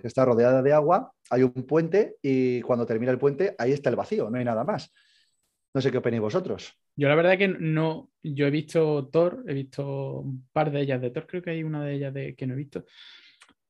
que 0.00 0.08
está 0.08 0.24
rodeada 0.24 0.60
de 0.60 0.72
agua, 0.72 1.12
hay 1.30 1.44
un 1.44 1.52
puente 1.52 2.16
y 2.20 2.60
cuando 2.62 2.84
termina 2.84 3.12
el 3.12 3.18
puente 3.18 3.54
ahí 3.56 3.70
está 3.70 3.88
el 3.90 3.96
vacío, 3.96 4.28
no 4.30 4.38
hay 4.38 4.44
nada 4.44 4.64
más. 4.64 4.92
No 5.74 5.80
sé 5.80 5.90
qué 5.90 5.98
opináis 5.98 6.22
vosotros. 6.22 6.78
Yo 6.96 7.08
la 7.08 7.16
verdad 7.16 7.36
que 7.36 7.48
no, 7.48 8.10
yo 8.22 8.46
he 8.46 8.50
visto 8.50 9.08
Thor, 9.08 9.44
he 9.48 9.54
visto 9.54 10.20
un 10.20 10.48
par 10.52 10.70
de 10.70 10.80
ellas 10.80 11.00
de 11.00 11.10
Thor, 11.10 11.26
creo 11.26 11.42
que 11.42 11.50
hay 11.50 11.64
una 11.64 11.84
de 11.84 11.94
ellas 11.94 12.14
de, 12.14 12.36
que 12.36 12.46
no 12.46 12.54
he 12.54 12.58
visto, 12.58 12.84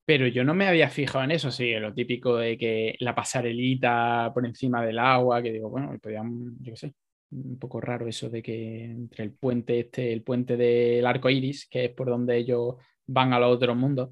pero 0.04 0.26
yo 0.26 0.44
no 0.44 0.52
me 0.52 0.66
había 0.66 0.90
fijado 0.90 1.24
en 1.24 1.30
eso, 1.30 1.50
sí, 1.50 1.72
lo 1.72 1.94
típico 1.94 2.36
de 2.36 2.58
que 2.58 2.94
la 3.00 3.14
pasarelita 3.14 4.30
por 4.34 4.44
encima 4.44 4.84
del 4.84 4.98
agua, 4.98 5.42
que 5.42 5.52
digo, 5.52 5.70
bueno, 5.70 5.98
podían, 5.98 6.56
yo 6.60 6.72
qué 6.72 6.76
sé, 6.76 6.94
un 7.30 7.58
poco 7.58 7.80
raro 7.80 8.06
eso 8.06 8.28
de 8.28 8.42
que 8.42 8.84
entre 8.84 9.24
el 9.24 9.32
puente 9.32 9.80
este, 9.80 10.12
el 10.12 10.22
puente 10.22 10.58
del 10.58 11.06
arco 11.06 11.30
iris, 11.30 11.66
que 11.68 11.86
es 11.86 11.90
por 11.92 12.08
donde 12.08 12.36
ellos 12.36 12.74
van 13.06 13.32
a 13.32 13.38
los 13.38 13.56
otros 13.56 13.76
mundos, 13.76 14.10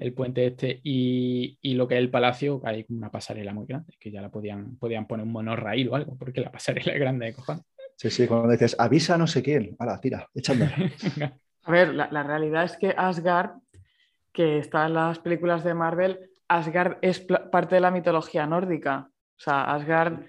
el 0.00 0.12
puente 0.12 0.46
este, 0.46 0.80
y, 0.82 1.74
lo 1.74 1.88
que 1.88 1.94
es 1.94 2.00
el 2.00 2.10
palacio, 2.10 2.60
hay 2.64 2.84
como 2.84 2.98
una 2.98 3.10
pasarela 3.10 3.52
muy 3.52 3.66
grande, 3.66 3.92
que 3.98 4.10
ya 4.10 4.20
la 4.20 4.30
podían, 4.30 4.76
podían 4.76 5.06
poner 5.06 5.26
un 5.26 5.32
monorraíl 5.32 5.88
o 5.88 5.96
algo, 5.96 6.16
porque 6.16 6.40
la 6.40 6.52
pasarela 6.52 6.92
es 6.92 7.00
grande 7.00 7.26
de 7.26 7.34
cojones. 7.34 7.64
Sí, 7.96 8.10
sí, 8.10 8.26
cuando 8.26 8.50
dices, 8.50 8.74
avisa 8.78 9.16
no 9.16 9.26
sé 9.26 9.42
quién, 9.42 9.76
ahora 9.78 10.00
tira, 10.00 10.28
échame. 10.34 10.70
a 11.64 11.70
ver, 11.70 11.94
la, 11.94 12.08
la 12.10 12.22
realidad 12.22 12.64
es 12.64 12.76
que 12.76 12.94
Asgard 12.96 13.62
que 14.32 14.58
está 14.58 14.86
en 14.86 14.94
las 14.94 15.18
películas 15.18 15.62
de 15.62 15.74
Marvel, 15.74 16.30
Asgard 16.48 16.98
es 17.02 17.20
parte 17.20 17.74
de 17.74 17.80
la 17.80 17.90
mitología 17.90 18.46
nórdica. 18.46 19.10
O 19.10 19.40
sea, 19.40 19.64
Asgard 19.74 20.20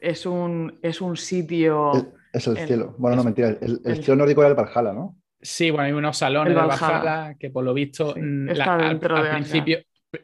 es 0.00 0.26
un, 0.26 0.78
es 0.82 1.00
un 1.00 1.16
sitio. 1.16 1.92
Es, 2.32 2.46
el 2.46 2.58
cielo. 2.58 2.94
Bueno, 2.98 3.16
no, 3.16 3.24
mentira. 3.24 3.48
El, 3.60 3.80
cielo 4.02 4.16
nórdico 4.16 4.42
era 4.42 4.50
el 4.50 4.56
Valhalla, 4.56 4.92
¿no? 4.92 5.16
Sí, 5.44 5.70
bueno, 5.70 5.84
hay 5.84 5.92
unos 5.92 6.16
salones 6.16 6.54
de 6.54 6.60
Valhalla 6.60 7.36
que 7.38 7.50
por 7.50 7.62
lo 7.64 7.74
visto 7.74 8.14
mm, 8.16 8.48
al, 8.66 8.98
principio 8.98 9.78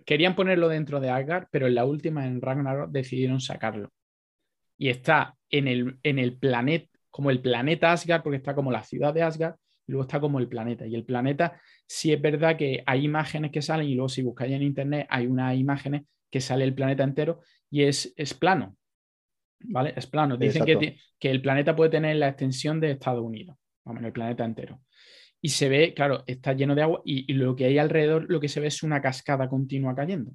querían 0.07 0.35
ponerlo 0.35 0.67
dentro 0.69 0.99
de 0.99 1.11
Asgard, 1.11 1.49
pero 1.51 1.67
en 1.67 1.75
la 1.75 1.85
última, 1.85 2.27
en 2.27 2.41
Ragnarok, 2.41 2.91
decidieron 2.91 3.39
sacarlo. 3.39 3.91
Y 4.79 4.89
está 4.89 5.37
en 5.51 5.69
el, 5.69 5.99
en 6.03 6.19
el 6.19 6.39
planeta, 6.39 6.89
como 7.11 7.31
el 7.31 7.41
planeta 7.41 7.93
Asgard, 7.93 8.23
porque 8.23 8.39
está 8.39 8.55
como 8.55 8.73
la 8.73 8.83
ciudad 8.83 9.13
de 9.13 9.23
Asgard, 9.23 9.57
y 9.87 9.93
luego 9.93 10.05
está 10.05 10.21
como 10.21 10.39
el 10.39 10.49
planeta. 10.49 10.87
Y 10.87 10.95
el 10.95 11.05
planeta 11.05 11.61
sí 11.87 12.15
es 12.15 12.23
verdad 12.23 12.57
que 12.57 12.83
hay 12.87 13.05
imágenes 13.05 13.51
que 13.51 13.61
salen 13.61 13.89
y 13.89 13.95
luego 13.95 14.09
si 14.09 14.23
buscáis 14.23 14.53
en 14.53 14.63
internet 14.63 15.07
hay 15.11 15.27
unas 15.27 15.55
imágenes 15.55 16.05
que 16.31 16.41
sale 16.41 16.65
el 16.65 16.75
planeta 16.75 17.05
entero 17.05 17.41
y 17.69 17.83
es, 17.83 18.15
es 18.17 18.33
plano. 18.33 18.75
¿Vale? 19.65 19.93
Es 19.95 20.07
plano. 20.07 20.39
Dicen 20.39 20.65
que, 20.65 20.97
que, 21.19 21.31
el 21.31 21.43
planeta 21.43 21.77
puede 21.77 21.91
tener 21.91 22.17
la 22.17 22.29
extensión 22.29 22.81
de 22.81 22.93
Estados 22.93 23.23
Unidos, 23.23 23.59
vamos, 23.85 24.03
el 24.05 24.13
planeta 24.13 24.45
entero. 24.45 24.81
Y 25.41 25.49
se 25.49 25.69
ve, 25.69 25.95
claro, 25.95 26.23
está 26.27 26.53
lleno 26.53 26.75
de 26.75 26.83
agua 26.83 27.01
y, 27.05 27.33
lo 27.33 27.57
que 27.57 27.65
hay 27.65 27.79
alrededor, 27.79 28.27
lo 28.29 28.41
que 28.41 28.49
se 28.49 28.61
ve 28.61 28.67
es 28.67 28.83
una 28.83 29.01
cascada 29.01 29.49
continua 29.49 29.95
cayendo. 29.95 30.33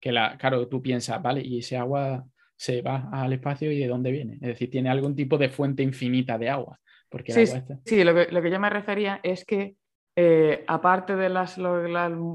Que 0.00 0.12
la, 0.12 0.38
claro, 0.38 0.66
tú 0.66 0.80
piensas, 0.80 1.20
¿vale? 1.20 1.42
Y 1.42 1.58
ese 1.58 1.76
agua 1.76 2.24
se 2.56 2.80
va 2.80 3.08
al 3.12 3.32
espacio 3.34 3.70
y 3.70 3.78
de 3.78 3.86
dónde 3.86 4.10
viene. 4.10 4.34
Es 4.34 4.48
decir, 4.48 4.70
tiene 4.70 4.88
algún 4.88 5.14
tipo 5.14 5.36
de 5.36 5.50
fuente 5.50 5.82
infinita 5.82 6.38
de 6.38 6.48
agua. 6.48 6.80
Porque 7.10 7.32
sí, 7.32 7.44
sí 7.84 8.04
lo, 8.04 8.14
que, 8.14 8.28
lo 8.30 8.40
que 8.40 8.50
yo 8.50 8.60
me 8.60 8.70
refería 8.70 9.20
es 9.22 9.44
que 9.44 9.74
eh, 10.16 10.64
aparte 10.66 11.16
del 11.16 11.38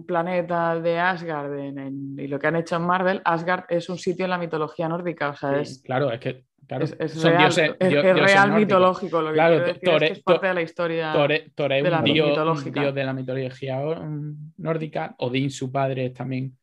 planeta 0.08 0.80
de 0.80 0.98
Asgard 0.98 1.54
y 2.18 2.28
lo 2.28 2.40
que 2.40 2.48
han 2.48 2.56
hecho 2.56 2.78
en 2.78 2.82
Marvel, 2.84 3.22
Asgard 3.24 3.66
es 3.70 3.90
un 3.90 3.98
sitio 3.98 4.26
en 4.26 4.32
la 4.32 4.38
mitología 4.38 4.88
nórdica. 4.88 5.30
O 5.30 5.36
sea, 5.36 5.60
es, 5.60 5.82
claro, 5.84 6.12
es 6.12 6.20
que 6.20 6.46
es, 6.70 7.24
real, 7.24 7.48
es, 7.80 8.16
real 8.16 8.52
mitológico 8.54 9.22
lo 9.22 9.30
que 9.30 9.34
claro, 9.34 9.60
decir, 9.60 10.04
es, 10.04 10.12
es 10.12 10.24
parte 10.24 10.48
de 10.48 10.54
la 10.54 10.62
historia 10.62 11.14
Tore, 11.14 11.82
de 11.82 11.90
la 11.90 12.00
un, 12.00 12.04
dios, 12.06 12.96
de 12.96 13.04
la 13.04 13.14
mitología 13.14 13.82
nórdica. 14.58 15.16
Odín, 15.20 15.52
su 15.52 15.72
padre, 15.72 16.08
es 16.08 16.14
también. 16.14 16.58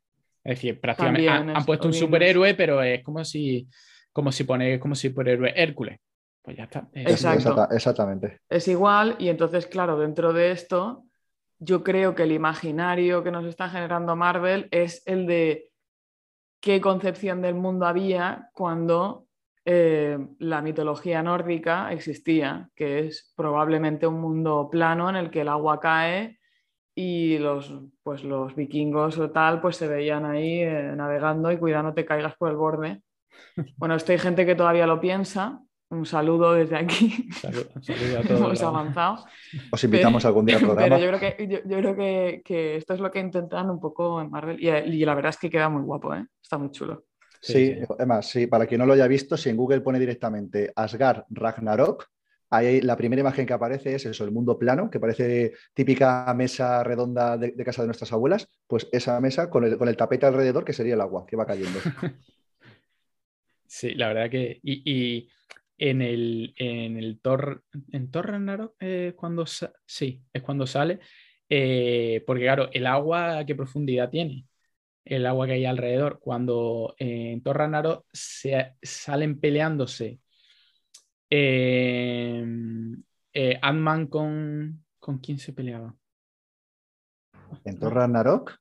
Es 0.45 0.57
decir, 0.57 0.81
prácticamente 0.81 1.29
han, 1.29 1.65
puesto 1.65 1.87
un 1.87 1.95
superhéroe, 1.95 2.55
pero 2.55 2.83
es 2.83 3.03
como 3.03 3.25
si, 3.25 3.69
como 4.13 4.33
si 4.33 4.45
pone 4.45 4.81
como 4.81 4.95
si 4.95 5.09
superhéroe 5.09 5.53
Hércules. 5.55 5.99
Pues 6.43 6.57
ya 6.57 6.65
está. 6.65 6.89
Exacto. 6.93 7.69
exactamente. 7.71 8.41
Es 8.49 8.67
igual, 8.67 9.15
y 9.19 9.29
entonces, 9.29 9.67
claro, 9.67 9.99
dentro 9.99 10.33
de 10.33 10.51
esto, 10.51 11.05
yo 11.61 11.85
creo 11.85 12.17
que 12.17 12.25
el 12.25 12.33
imaginario 12.33 13.23
que 13.23 13.31
nos 13.31 13.45
está 13.45 13.69
generando 13.69 14.17
Marvel 14.17 14.67
es 14.73 15.03
el 15.07 15.27
de 15.27 15.71
qué 16.61 16.81
concepción 16.81 17.43
del 17.43 17.55
mundo 17.55 17.87
había 17.87 18.51
cuando 18.53 19.27
eh, 19.65 20.19
la 20.39 20.61
mitología 20.61 21.23
nórdica 21.23 21.93
existía, 21.93 22.69
que 22.75 23.01
es 23.01 23.33
probablemente 23.37 24.07
un 24.07 24.21
mundo 24.21 24.69
plano 24.71 25.09
en 25.09 25.17
el 25.17 25.31
que 25.31 25.43
el 25.43 25.49
agua 25.49 25.79
cae 25.79 26.41
y 26.95 27.39
los, 27.39 27.73
pues 28.03 28.25
los 28.25 28.55
vikingos 28.55 29.19
o 29.19 29.31
tal 29.31 29.61
pues 29.61 29.77
se 29.77 29.89
veían 29.89 30.27
ahí 30.27 30.63
eh, 30.63 30.93
navegando 30.97 31.51
y 31.53 31.59
cuidando 31.59 31.95
te 31.95 32.05
caigas 32.05 32.37
por 32.37 32.51
el 32.51 32.57
borde. 32.57 33.03
Bueno, 33.77 33.95
esto 33.95 34.13
hay 34.13 34.19
gente 34.19 34.45
que 34.47 34.55
todavía 34.55 34.87
lo 34.87 35.01
piensa. 35.01 35.61
Un 35.91 36.07
saludo 36.07 36.55
desde 36.55 36.77
aquí. 36.77 37.29
Hemos 38.29 38.63
avanzado. 38.63 39.25
Os 39.71 39.85
invitamos 39.85 40.25
algún 40.25 40.47
día 40.47 40.57
al 40.57 40.63
programa. 40.65 40.97
Pero 40.97 40.99
yo 40.99 41.19
creo, 41.19 41.37
que, 41.37 41.49
yo, 41.49 41.77
creo 41.79 41.97
que, 42.43 42.77
esto 42.77 42.95
es 42.95 43.01
lo 43.01 43.11
que 43.11 43.21
intentan 43.21 43.69
un 43.69 43.79
poco 43.79 44.21
en 44.21 44.31
Marvel 44.31 44.59
y, 44.59 45.05
la 45.05 45.15
verdad 45.15 45.31
es 45.31 45.37
que 45.37 45.51
queda 45.51 45.69
muy 45.69 45.83
guapo, 45.83 46.15
¿eh? 46.15 46.27
está 46.43 46.57
muy 46.57 46.71
chulo. 46.71 47.05
Sí, 47.43 47.77
además, 47.99 48.31
sí, 48.31 48.47
para 48.47 48.67
quien 48.67 48.79
no 48.79 48.87
lo 48.87 48.93
haya 48.93 49.09
visto, 49.09 49.37
si 49.37 49.51
en 49.51 49.57
Google 49.57 49.81
pone 49.81 49.99
directamente 49.99 50.73
Asgard 50.77 51.25
Ragnarok, 51.29 52.09
ahí 52.51 52.81
la 52.81 52.97
primera 52.97 53.21
imagen 53.21 53.47
que 53.47 53.53
aparece 53.53 53.97
es 53.97 54.07
eso, 54.07 54.25
el 54.25 54.31
mundo 54.31 54.57
plano, 54.59 54.89
que 54.89 55.01
parece 55.01 55.53
típica 55.75 56.33
mesa 56.35 56.85
redonda 56.85 57.37
de, 57.37 57.53
casa 57.65 57.83
de 57.83 57.89
nuestras 57.89 58.13
abuelas, 58.13 58.49
pues 58.69 58.89
esa 58.93 59.21
mesa 59.21 59.51
con 59.51 59.65
el, 59.65 59.77
con 59.77 59.89
el, 59.89 59.97
tapete 59.97 60.27
alrededor, 60.27 60.65
que 60.65 60.73
sería 60.73 60.95
el 60.95 61.01
agua 61.01 61.27
que 61.27 61.37
va 61.37 61.47
cayendo. 61.47 61.79
Sí, 63.75 63.95
la 63.95 64.09
verdad 64.09 64.29
que. 64.29 64.61
Y, 64.63 65.31
en 65.79 66.03
el, 66.03 66.53
en 66.59 66.99
el 66.99 67.21
Thor, 67.21 67.65
en 67.91 68.11
Thor 68.11 68.27
Ragnarok, 68.27 68.75
eh, 68.79 69.15
cuando 69.17 69.47
sí, 69.47 70.23
es 70.31 70.43
cuando 70.43 70.67
sale, 70.67 71.01
eh, 71.49 72.23
porque 72.27 72.43
claro, 72.43 72.69
el 72.71 72.87
agua, 72.87 73.45
¿qué 73.47 73.55
profundidad 73.55 74.11
tiene? 74.11 74.45
El 75.05 75.27
agua 75.27 75.47
que 75.47 75.53
hay 75.55 75.65
alrededor. 75.65 76.19
Cuando 76.21 76.95
eh, 76.99 77.33
en 77.33 77.43
Torranaro 77.43 78.07
se 78.13 78.75
salen 78.83 79.41
peleándose 79.41 80.21
eh, 81.31 82.45
eh, 83.33 83.59
Ant-Man 83.61 84.07
con. 84.07 84.85
¿Con 84.99 85.19
quién 85.19 85.37
se 85.39 85.53
peleaba? 85.53 85.93
¿En 87.65 87.79
Thor 87.81 88.09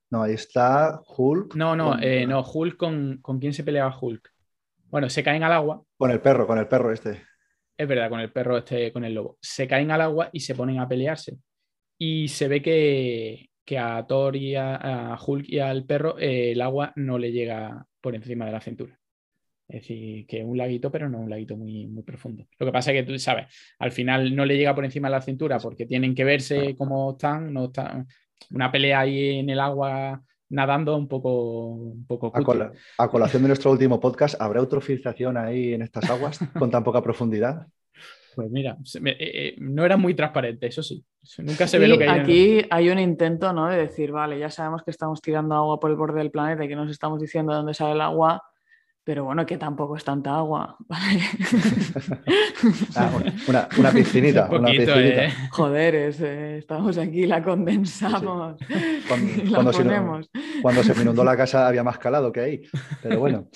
No, 0.09 0.23
ahí 0.23 0.33
está 0.33 0.99
Hulk. 1.05 1.53
No, 1.53 1.75
no, 1.75 1.95
no, 1.95 2.41
Hulk 2.41 2.77
con, 2.77 3.19
con 3.21 3.39
quién 3.39 3.53
se 3.53 3.63
peleaba 3.63 3.95
Hulk. 3.95 4.27
Bueno, 4.89 5.07
se 5.07 5.23
caen 5.23 5.43
al 5.43 5.53
agua. 5.53 5.83
Con 5.97 6.09
el 6.09 6.19
perro, 6.19 6.47
con 6.47 6.57
el 6.57 6.67
perro 6.67 6.91
este. 6.91 7.23
Es 7.77 7.87
verdad, 7.87 8.09
con 8.09 8.19
el 8.19 8.31
perro 8.31 8.57
este, 8.57 8.91
con 8.91 9.05
el 9.05 9.13
lobo. 9.13 9.37
Se 9.41 9.67
caen 9.67 9.91
al 9.91 10.01
agua 10.01 10.29
y 10.33 10.39
se 10.39 10.55
ponen 10.55 10.79
a 10.79 10.87
pelearse. 10.87 11.37
Y 11.97 12.27
se 12.27 12.47
ve 12.47 12.61
que, 12.61 13.50
que 13.65 13.77
a 13.77 14.05
Thor 14.07 14.35
y 14.35 14.55
a, 14.55 15.17
Hulk 15.25 15.47
y 15.47 15.59
al 15.59 15.85
perro 15.85 16.17
eh, 16.19 16.51
el 16.51 16.61
agua 16.61 16.93
no 16.95 17.17
le 17.17 17.31
llega 17.31 17.85
por 17.99 18.15
encima 18.15 18.45
de 18.45 18.51
la 18.51 18.61
cintura. 18.61 18.97
Es 19.67 19.81
decir, 19.81 20.27
que 20.27 20.43
un 20.43 20.57
laguito, 20.57 20.91
pero 20.91 21.07
no 21.07 21.19
un 21.19 21.29
laguito 21.29 21.55
muy, 21.55 21.87
muy 21.87 22.03
profundo. 22.03 22.45
Lo 22.59 22.65
que 22.65 22.71
pasa 22.73 22.91
es 22.91 22.99
que 23.05 23.11
tú 23.11 23.17
sabes, 23.17 23.47
al 23.79 23.91
final 23.91 24.35
no 24.35 24.43
le 24.43 24.57
llega 24.57 24.75
por 24.75 24.83
encima 24.83 25.07
de 25.07 25.13
la 25.13 25.21
cintura 25.21 25.59
porque 25.59 25.85
tienen 25.85 26.13
que 26.13 26.25
verse 26.25 26.75
cómo 26.75 27.11
están, 27.11 27.53
no 27.53 27.65
están. 27.65 28.07
Una 28.51 28.71
pelea 28.71 28.99
ahí 28.99 29.39
en 29.39 29.49
el 29.49 29.59
agua 29.59 30.21
nadando 30.51 30.97
un 30.97 31.07
poco, 31.07 31.69
un 31.69 32.05
poco 32.05 32.31
a, 32.97 33.07
colación 33.09 33.41
de 33.41 33.47
nuestro 33.47 33.71
último 33.71 33.99
podcast, 33.99 34.39
¿habrá 34.39 34.59
eutrofización 34.59 35.37
ahí 35.37 35.73
en 35.73 35.81
estas 35.81 36.09
aguas 36.09 36.39
con 36.59 36.69
tan 36.69 36.83
poca 36.83 37.01
profundidad? 37.01 37.67
Pues 38.33 38.49
mira, 38.49 38.77
eh, 39.03 39.17
eh, 39.19 39.55
no 39.57 39.83
era 39.83 39.97
muy 39.97 40.13
transparente, 40.13 40.67
eso 40.67 40.81
sí. 40.81 41.03
Nunca 41.37 41.67
se 41.67 41.77
ve 41.77 41.87
lo 41.87 41.97
que 41.97 42.09
hay. 42.09 42.19
Aquí 42.19 42.65
hay 42.69 42.89
un 42.89 42.99
intento, 42.99 43.53
¿no? 43.53 43.67
De 43.67 43.77
decir, 43.77 44.11
vale, 44.11 44.39
ya 44.39 44.49
sabemos 44.49 44.83
que 44.83 44.91
estamos 44.91 45.21
tirando 45.21 45.55
agua 45.55 45.79
por 45.79 45.91
el 45.91 45.95
borde 45.95 46.19
del 46.19 46.31
planeta 46.31 46.65
y 46.65 46.67
que 46.67 46.75
nos 46.75 46.89
estamos 46.89 47.21
diciendo 47.21 47.53
dónde 47.53 47.73
sale 47.73 47.93
el 47.93 48.01
agua, 48.01 48.43
pero 49.03 49.25
bueno, 49.25 49.45
que 49.45 49.57
tampoco 49.57 49.97
es 49.97 50.03
tanta 50.03 50.35
agua, 50.35 50.75
¿vale? 50.87 51.21
Ah, 52.95 53.09
una, 53.47 53.91
piscinita. 53.93 54.47
¿eh? 54.51 55.33
Joder, 55.51 55.95
estamos 55.95 56.97
aquí, 56.97 57.25
la 57.25 57.41
condensamos. 57.43 58.57
Cuando, 59.07 59.71
cuando 60.61 60.83
se 60.83 61.01
inundó 61.01 61.23
la 61.23 61.35
casa 61.35 61.67
había 61.67 61.83
más 61.83 61.97
calado 61.97 62.31
que 62.31 62.39
ahí, 62.39 62.61
pero 63.01 63.19
bueno. 63.19 63.47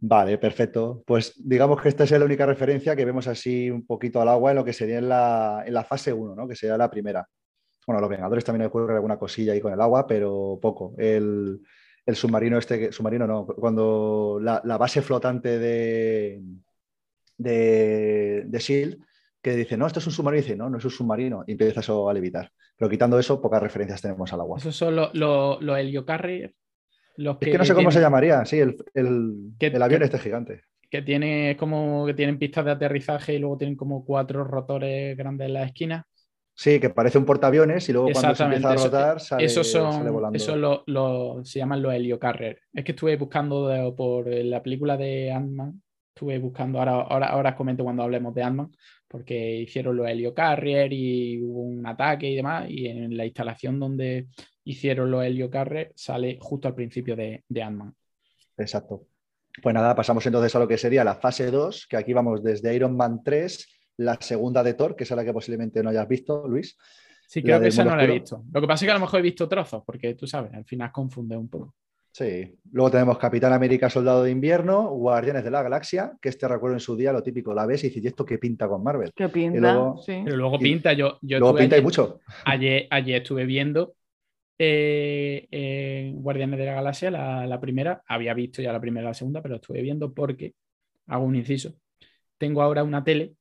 Vale, 0.00 0.38
perfecto. 0.38 1.02
Pues 1.06 1.34
digamos 1.36 1.82
que 1.82 1.88
esta 1.88 2.04
es 2.04 2.10
la 2.12 2.24
única 2.24 2.46
referencia 2.46 2.94
que 2.94 3.04
vemos 3.04 3.26
así 3.26 3.70
un 3.70 3.84
poquito 3.84 4.20
al 4.20 4.28
agua 4.28 4.50
en 4.50 4.56
lo 4.56 4.64
que 4.64 4.72
sería 4.72 4.98
en 4.98 5.08
la, 5.08 5.86
fase 5.88 6.12
1, 6.12 6.34
¿no? 6.36 6.46
que 6.46 6.54
sería 6.54 6.76
la 6.76 6.90
primera. 6.90 7.26
Bueno, 7.86 8.00
los 8.00 8.10
Vengadores 8.10 8.44
también 8.44 8.66
ocurre 8.66 8.94
alguna 8.94 9.18
cosilla 9.18 9.52
ahí 9.54 9.60
con 9.60 9.72
el 9.72 9.80
agua, 9.80 10.06
pero 10.06 10.58
poco. 10.62 10.94
El, 10.98 11.60
submarino 12.12 12.58
este, 12.58 12.92
submarino 12.92 13.26
no, 13.26 13.46
cuando 13.46 14.38
la, 14.40 14.60
base 14.78 15.02
flotante 15.02 15.58
de, 15.58 16.42
de, 17.36 18.44
de 18.46 18.60
SEAL, 18.60 18.98
que 19.42 19.56
dice, 19.56 19.76
no, 19.76 19.86
esto 19.86 19.98
es 19.98 20.06
un 20.06 20.12
submarino, 20.12 20.38
y 20.38 20.42
dice, 20.42 20.56
no, 20.56 20.70
no 20.70 20.78
es 20.78 20.84
un 20.84 20.90
submarino, 20.90 21.44
y 21.46 21.52
empieza 21.52 21.80
eso 21.80 22.08
a 22.08 22.14
levitar. 22.14 22.52
Pero 22.76 22.90
quitando 22.90 23.18
eso, 23.18 23.40
pocas 23.40 23.62
referencias 23.62 24.00
tenemos 24.00 24.32
al 24.32 24.40
agua. 24.40 24.58
Eso 24.58 24.70
son 24.70 24.94
los 24.94 25.14
lo, 25.14 25.60
lo 25.60 25.74
es 27.18 27.36
que 27.38 27.58
no 27.58 27.64
sé 27.64 27.74
cómo 27.74 27.90
se 27.90 28.00
llamaría, 28.00 28.44
sí, 28.44 28.58
el, 28.58 28.76
el, 28.94 29.82
avión 29.82 30.02
este 30.02 30.18
gigante. 30.18 30.62
Que 30.88 31.02
tiene 31.02 31.56
como 31.58 32.06
que 32.06 32.14
tienen 32.14 32.38
pistas 32.38 32.64
de 32.64 32.70
aterrizaje 32.70 33.34
y 33.34 33.38
luego 33.38 33.58
tienen 33.58 33.76
como 33.76 34.04
cuatro 34.04 34.44
rotores 34.44 35.16
grandes 35.16 35.48
en 35.48 35.54
la 35.54 35.64
esquina. 35.64 36.06
Sí, 36.54 36.80
que 36.80 36.90
parece 36.90 37.18
un 37.18 37.24
portaaviones 37.24 37.88
y 37.88 37.92
luego 37.92 38.10
cuando 38.12 38.34
se 38.34 38.42
empieza 38.42 38.70
a 38.70 38.76
rotar 38.76 39.20
sale, 39.20 39.44
esos 39.44 39.70
son, 39.70 40.12
volando. 40.12 40.36
Eso 40.36 40.56
lo, 40.56 41.44
se 41.44 41.58
llaman 41.58 41.82
los 41.82 41.92
heliocarrier. 41.92 42.60
Es 42.72 42.84
que 42.84 42.92
estuve 42.92 43.16
buscando 43.16 43.94
por 43.96 44.26
la 44.28 44.62
película 44.62 44.96
de 44.96 45.30
Ant-Man, 45.30 45.80
estuve 46.14 46.38
buscando, 46.38 46.78
ahora, 46.78 46.92
ahora, 47.02 47.26
ahora 47.28 47.56
comento 47.56 47.84
cuando 47.84 48.02
hablemos 48.02 48.34
de 48.34 48.42
Ant-Man, 48.42 48.70
porque 49.08 49.56
hicieron 49.56 49.96
los 49.96 50.06
heliocarrier 50.06 50.92
y 50.92 51.40
hubo 51.42 51.62
un 51.62 51.86
ataque 51.86 52.28
y 52.28 52.36
demás, 52.36 52.68
y 52.68 52.86
en 52.86 53.16
la 53.16 53.24
instalación 53.24 53.80
donde 53.80 54.26
hicieron 54.64 55.10
los 55.10 55.24
heliocarrier 55.24 55.92
sale 55.96 56.38
justo 56.40 56.68
al 56.68 56.74
principio 56.74 57.16
de, 57.16 57.42
de 57.48 57.62
Ant-Man. 57.62 57.94
Exacto. 58.58 59.06
Pues 59.62 59.74
nada, 59.74 59.94
pasamos 59.94 60.24
entonces 60.26 60.54
a 60.54 60.58
lo 60.58 60.68
que 60.68 60.78
sería 60.78 61.02
la 61.02 61.16
fase 61.16 61.50
2, 61.50 61.86
que 61.88 61.96
aquí 61.96 62.12
vamos 62.12 62.42
desde 62.42 62.74
Iron 62.74 62.96
Man 62.96 63.22
3, 63.24 63.66
la 63.98 64.16
segunda 64.20 64.62
de 64.62 64.74
Thor, 64.74 64.94
que 64.94 65.04
es 65.04 65.10
la 65.10 65.24
que 65.24 65.32
posiblemente 65.32 65.82
no 65.82 65.90
hayas 65.90 66.06
visto, 66.06 66.46
Luis. 66.46 66.76
Sí, 67.26 67.42
creo 67.42 67.60
que 67.60 67.68
esa 67.68 67.84
no 67.84 67.96
la 67.96 68.04
he 68.04 68.10
visto. 68.10 68.44
Lo 68.52 68.60
que 68.60 68.66
pasa 68.66 68.84
es 68.84 68.86
que 68.86 68.90
a 68.92 68.94
lo 68.94 69.00
mejor 69.00 69.20
he 69.20 69.22
visto 69.22 69.48
trozos, 69.48 69.82
porque 69.84 70.14
tú 70.14 70.26
sabes, 70.26 70.52
al 70.54 70.64
final 70.64 70.92
confunde 70.92 71.36
un 71.36 71.48
poco. 71.48 71.74
Sí. 72.18 72.52
Luego 72.72 72.90
tenemos 72.90 73.16
Capitán 73.16 73.52
América, 73.52 73.88
Soldado 73.88 74.24
de 74.24 74.32
Invierno, 74.32 74.88
Guardianes 74.88 75.44
de 75.44 75.52
la 75.52 75.62
Galaxia, 75.62 76.18
que 76.20 76.30
este 76.30 76.48
recuerdo 76.48 76.74
en 76.74 76.80
su 76.80 76.96
día 76.96 77.12
lo 77.12 77.22
típico, 77.22 77.54
la 77.54 77.64
ves 77.64 77.84
y 77.84 77.88
dices, 77.88 78.02
¿y 78.02 78.06
esto 78.08 78.24
qué 78.24 78.38
pinta 78.38 78.66
con 78.66 78.82
Marvel? 78.82 79.12
¿Qué 79.14 79.28
pinta? 79.28 79.94
sí. 80.04 80.22
Pero 80.24 80.36
luego 80.36 80.58
pinta, 80.58 80.92
yo, 80.94 81.20
yo 81.22 81.38
luego 81.38 81.56
pinta 81.56 81.78
y 81.78 81.82
mucho. 81.82 82.18
Ayer, 82.44 82.88
ayer 82.90 83.22
estuve 83.22 83.46
viendo 83.46 83.94
eh, 84.58 85.46
eh, 85.48 86.10
Guardianes 86.16 86.58
de 86.58 86.66
la 86.66 86.74
Galaxia, 86.74 87.12
la, 87.12 87.60
primera, 87.60 88.02
había 88.08 88.34
visto 88.34 88.62
ya 88.62 88.72
la 88.72 88.80
primera 88.80 89.04
y 89.04 89.10
la 89.10 89.14
segunda, 89.14 89.40
pero 89.40 89.54
estuve 89.54 89.80
viendo 89.80 90.12
porque, 90.12 90.54
hago 91.06 91.24
un 91.24 91.36
inciso, 91.36 91.76
tengo 92.36 92.62
ahora 92.62 92.82
una 92.82 93.04
tele 93.04 93.34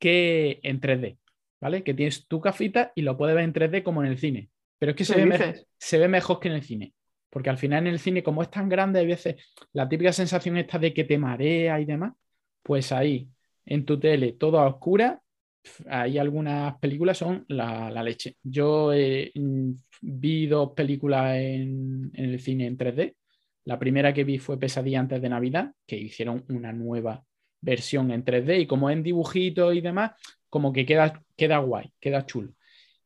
que 0.00 0.58
en 0.64 0.80
3D, 0.80 1.18
¿vale? 1.60 1.84
Que 1.84 1.94
tienes 1.94 2.26
tu 2.26 2.40
cafita 2.40 2.90
y 2.96 3.02
lo 3.02 3.16
puedes 3.16 3.36
ver 3.36 3.44
en 3.44 3.52
3D 3.52 3.84
como 3.84 4.02
en 4.02 4.10
el 4.10 4.18
cine. 4.18 4.50
Pero 4.80 4.90
es 4.90 4.96
que 4.96 5.04
se 5.04 5.24
ve, 5.24 5.66
se 5.78 5.98
ve 5.98 6.08
mejor 6.08 6.40
que 6.40 6.48
en 6.48 6.54
el 6.54 6.62
cine. 6.62 6.94
Porque 7.34 7.50
al 7.50 7.58
final 7.58 7.88
en 7.88 7.94
el 7.94 7.98
cine, 7.98 8.22
como 8.22 8.42
es 8.42 8.50
tan 8.50 8.68
grande, 8.68 9.00
a 9.00 9.02
veces 9.02 9.34
la 9.72 9.88
típica 9.88 10.12
sensación 10.12 10.56
esta 10.56 10.78
de 10.78 10.94
que 10.94 11.02
te 11.02 11.18
marea 11.18 11.80
y 11.80 11.84
demás, 11.84 12.12
pues 12.62 12.92
ahí, 12.92 13.28
en 13.66 13.84
tu 13.84 13.98
tele, 13.98 14.34
todo 14.34 14.62
oscura, 14.64 15.20
hay 15.88 16.18
algunas 16.18 16.78
películas 16.78 17.18
son 17.18 17.44
la, 17.48 17.90
leche. 18.04 18.36
Yo 18.40 18.92
eh, 18.92 19.32
mm, 19.34 19.72
vi 20.02 20.46
dos 20.46 20.74
películas 20.74 21.36
en, 21.38 22.12
el 22.14 22.38
cine 22.38 22.66
en 22.66 22.78
3D. 22.78 23.16
La 23.64 23.80
primera 23.80 24.14
que 24.14 24.22
vi 24.22 24.38
fue 24.38 24.56
Pesadilla 24.56 25.00
antes 25.00 25.20
de 25.20 25.28
Navidad, 25.28 25.72
que 25.84 25.96
hicieron 25.96 26.44
una 26.50 26.72
nueva 26.72 27.24
versión 27.60 28.12
en 28.12 28.24
3D 28.24 28.60
y 28.60 28.66
como 28.68 28.90
en 28.90 29.02
dibujitos 29.02 29.74
y 29.74 29.80
demás, 29.80 30.12
como 30.48 30.72
que 30.72 30.86
queda, 30.86 31.20
queda 31.36 31.58
guay, 31.58 31.92
queda 31.98 32.26
chulo. 32.26 32.52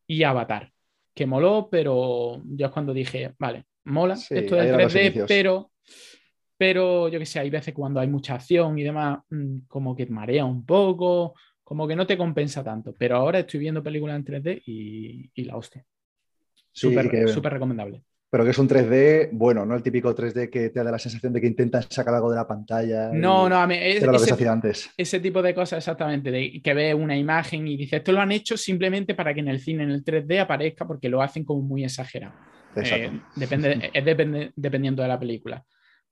Y 0.07 0.23
Avatar, 0.23 0.71
que 1.14 1.25
moló, 1.25 1.71
pero 1.71 2.43
yo 2.45 2.67
es 2.67 2.73
cuando 2.73 2.93
dije, 2.93 3.33
vale, 3.38 3.64
mola 3.88 4.14
esto 4.14 4.57
del 4.57 4.74
3D, 4.74 5.24
pero, 5.27 5.70
pero 6.57 7.09
yo 7.09 7.18
que 7.18 7.27
sé, 7.27 7.40
hay 7.40 7.51
veces 7.51 7.74
cuando 7.74 8.01
hay 8.01 8.09
mucha 8.09 8.35
acción 8.35 8.79
y 8.79 8.85
demás, 8.85 9.20
mm, 9.31 9.66
como 9.66 9.96
que 9.96 10.07
marea 10.07 10.44
un 10.44 10.64
poco, 10.64 11.35
como 11.62 11.87
que 11.87 11.96
no 11.96 12.07
te 12.07 12.16
compensa 12.16 12.64
tanto. 12.64 12.94
Pero 12.98 13.16
ahora 13.16 13.40
estoy 13.40 13.61
viendo 13.61 13.83
películas 13.83 14.16
en 14.16 14.24
3D 14.24 14.62
y, 14.64 15.44
la 15.44 15.57
hostia. 15.57 15.85
Súper 16.72 17.53
recomendable. 17.53 18.03
Pero 18.31 18.44
que 18.44 18.51
es 18.51 18.59
un 18.59 18.68
3D 18.68 19.31
bueno, 19.33 19.64
no 19.64 19.74
el 19.74 19.83
típico 19.83 20.14
3D 20.14 20.51
que 20.51 20.68
te 20.68 20.85
da 20.85 20.90
la 20.90 20.98
sensación 20.98 21.33
de 21.33 21.40
que 21.40 21.46
intentan 21.46 21.83
sacar 21.88 22.14
algo 22.14 22.31
de 22.31 22.37
la 22.37 22.46
pantalla. 22.46 23.11
No, 23.11 23.48
no, 23.48 23.57
a 23.57 23.66
mí 23.66 23.77
es, 23.79 24.03
lo 24.03 24.14
ese, 24.14 24.48
antes. 24.48 24.90
ese 24.98 25.18
tipo 25.20 25.40
de 25.40 25.55
cosas 25.55 25.79
exactamente, 25.79 26.31
de 26.31 26.61
que 26.62 26.74
ve 26.74 26.92
una 26.92 27.16
imagen 27.16 27.66
y 27.66 27.79
dice, 27.79 27.96
esto 27.96 28.12
lo 28.12 28.20
han 28.20 28.33
hecho 28.33 28.59
simplemente 28.59 29.14
para 29.14 29.33
que 29.33 29.40
en 29.40 29.48
el 29.48 29.61
cine, 29.61 29.85
en 29.85 29.90
el 29.90 30.05
3D 30.05 30.40
aparezca 30.40 30.87
porque 30.87 31.09
lo 31.09 31.22
hacen 31.22 31.44
como 31.44 31.62
muy 31.62 31.85
exagerado. 31.85 32.35
Eh, 32.76 33.20
depende, 33.37 33.90
es 33.94 34.04
depende, 34.04 34.52
dependiendo 34.54 35.02
de 35.02 35.09
la 35.09 35.18
película. 35.18 35.64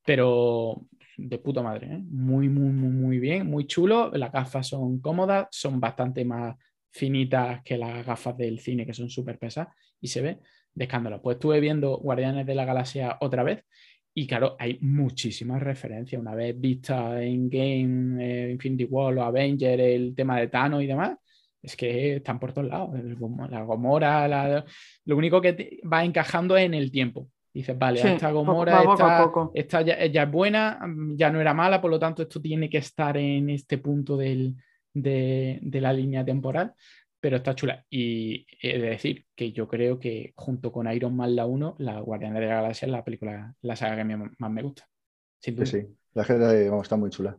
Pero 0.05 0.87
de 1.17 1.39
puta 1.39 1.63
madre, 1.63 1.87
¿eh? 1.87 2.03
muy, 2.05 2.49
muy, 2.49 2.71
muy, 2.71 2.91
muy 2.91 3.19
bien, 3.19 3.47
muy 3.47 3.67
chulo. 3.67 4.11
Las 4.15 4.33
gafas 4.33 4.69
son 4.69 5.01
cómodas, 5.01 5.49
son 5.51 5.81
bastante 5.81 6.25
más 6.25 6.57
finitas 6.91 7.63
que 7.63 7.77
las 7.77 8.05
gafas 8.07 8.37
del 8.37 8.59
cine, 8.59 8.87
que 8.87 8.95
son 8.95 9.11
súper 9.11 9.39
pesadas, 9.39 9.75
y 10.01 10.09
se 10.09 10.21
ve 10.21 10.39
de 10.75 10.85
escándalo. 10.85 11.21
Pues 11.21 11.37
estuve 11.37 11.61
viendo 11.61 11.97
Guardianes 11.99 12.47
de 12.47 12.55
la 12.55 12.65
Galaxia 12.65 13.17
otra 13.21 13.43
vez, 13.43 13.65
y 14.15 14.27
claro, 14.27 14.57
hay 14.59 14.79
muchísimas 14.81 15.63
referencias. 15.63 16.21
Una 16.21 16.35
vez 16.35 16.59
vista 16.59 17.23
en 17.23 17.51
Game, 17.51 18.25
eh, 18.25 18.51
Infinity 18.53 18.85
War, 18.85 19.17
o 19.19 19.23
Avenger, 19.23 19.79
el 19.79 20.15
tema 20.15 20.41
de 20.41 20.49
Thanos 20.49 20.83
y 20.83 20.87
demás, 20.87 21.19
es 21.67 21.77
que 21.77 22.17
están 22.17 22.39
por 22.39 22.53
todos 22.53 22.69
lados. 22.69 22.91
La 23.51 23.63
Gomora, 23.63 24.65
lo 25.05 25.17
único 25.17 25.41
que 25.41 25.81
va 25.93 26.05
encajando 26.05 26.57
es 26.57 26.65
en 26.65 26.75
el 26.75 26.93
tiempo. 26.93 27.29
Dices, 27.53 27.77
vale, 27.77 28.01
esta 28.01 28.31
Gomora 28.31 28.85
esta, 29.53 29.83
ya, 29.83 29.95
es 29.95 30.31
buena, 30.31 30.79
ya 31.17 31.29
no 31.29 31.41
era 31.41 31.55
mala, 31.55 31.81
por 31.81 31.91
lo 31.91 31.99
tanto 31.99 32.23
esto 32.23 32.41
tiene 32.41 32.71
que 32.71 32.79
estar 32.79 33.17
en 33.17 33.51
este 33.51 33.79
punto 33.79 34.17
de, 34.17 34.55
la 34.95 35.93
línea 35.93 36.25
temporal, 36.25 36.73
pero 37.19 37.39
está 37.39 37.57
chula. 37.57 37.85
Y 37.91 38.47
he 38.63 38.79
de 38.79 38.91
decir 38.91 39.27
que 39.35 39.51
yo 39.51 39.67
creo 39.67 39.99
que 39.99 40.35
junto 40.37 40.71
con 40.71 40.91
Iron 40.93 41.17
Man 41.17 41.35
la 41.35 41.47
1, 41.47 41.77
la 41.81 41.99
Guardiana 41.99 42.39
de 42.39 42.47
la 42.47 42.55
Galaxia 42.57 42.87
es 42.87 42.93
la 42.93 43.05
película, 43.05 43.53
la 43.61 43.75
saga 43.75 43.97
que 43.97 44.05
más 44.05 44.51
me 44.53 44.63
gusta. 44.63 44.89
Sí, 45.41 45.53
sí, 45.65 45.85
la 46.15 46.23
gente 46.23 46.69
está 46.81 46.97
muy 46.97 47.11
chula. 47.11 47.37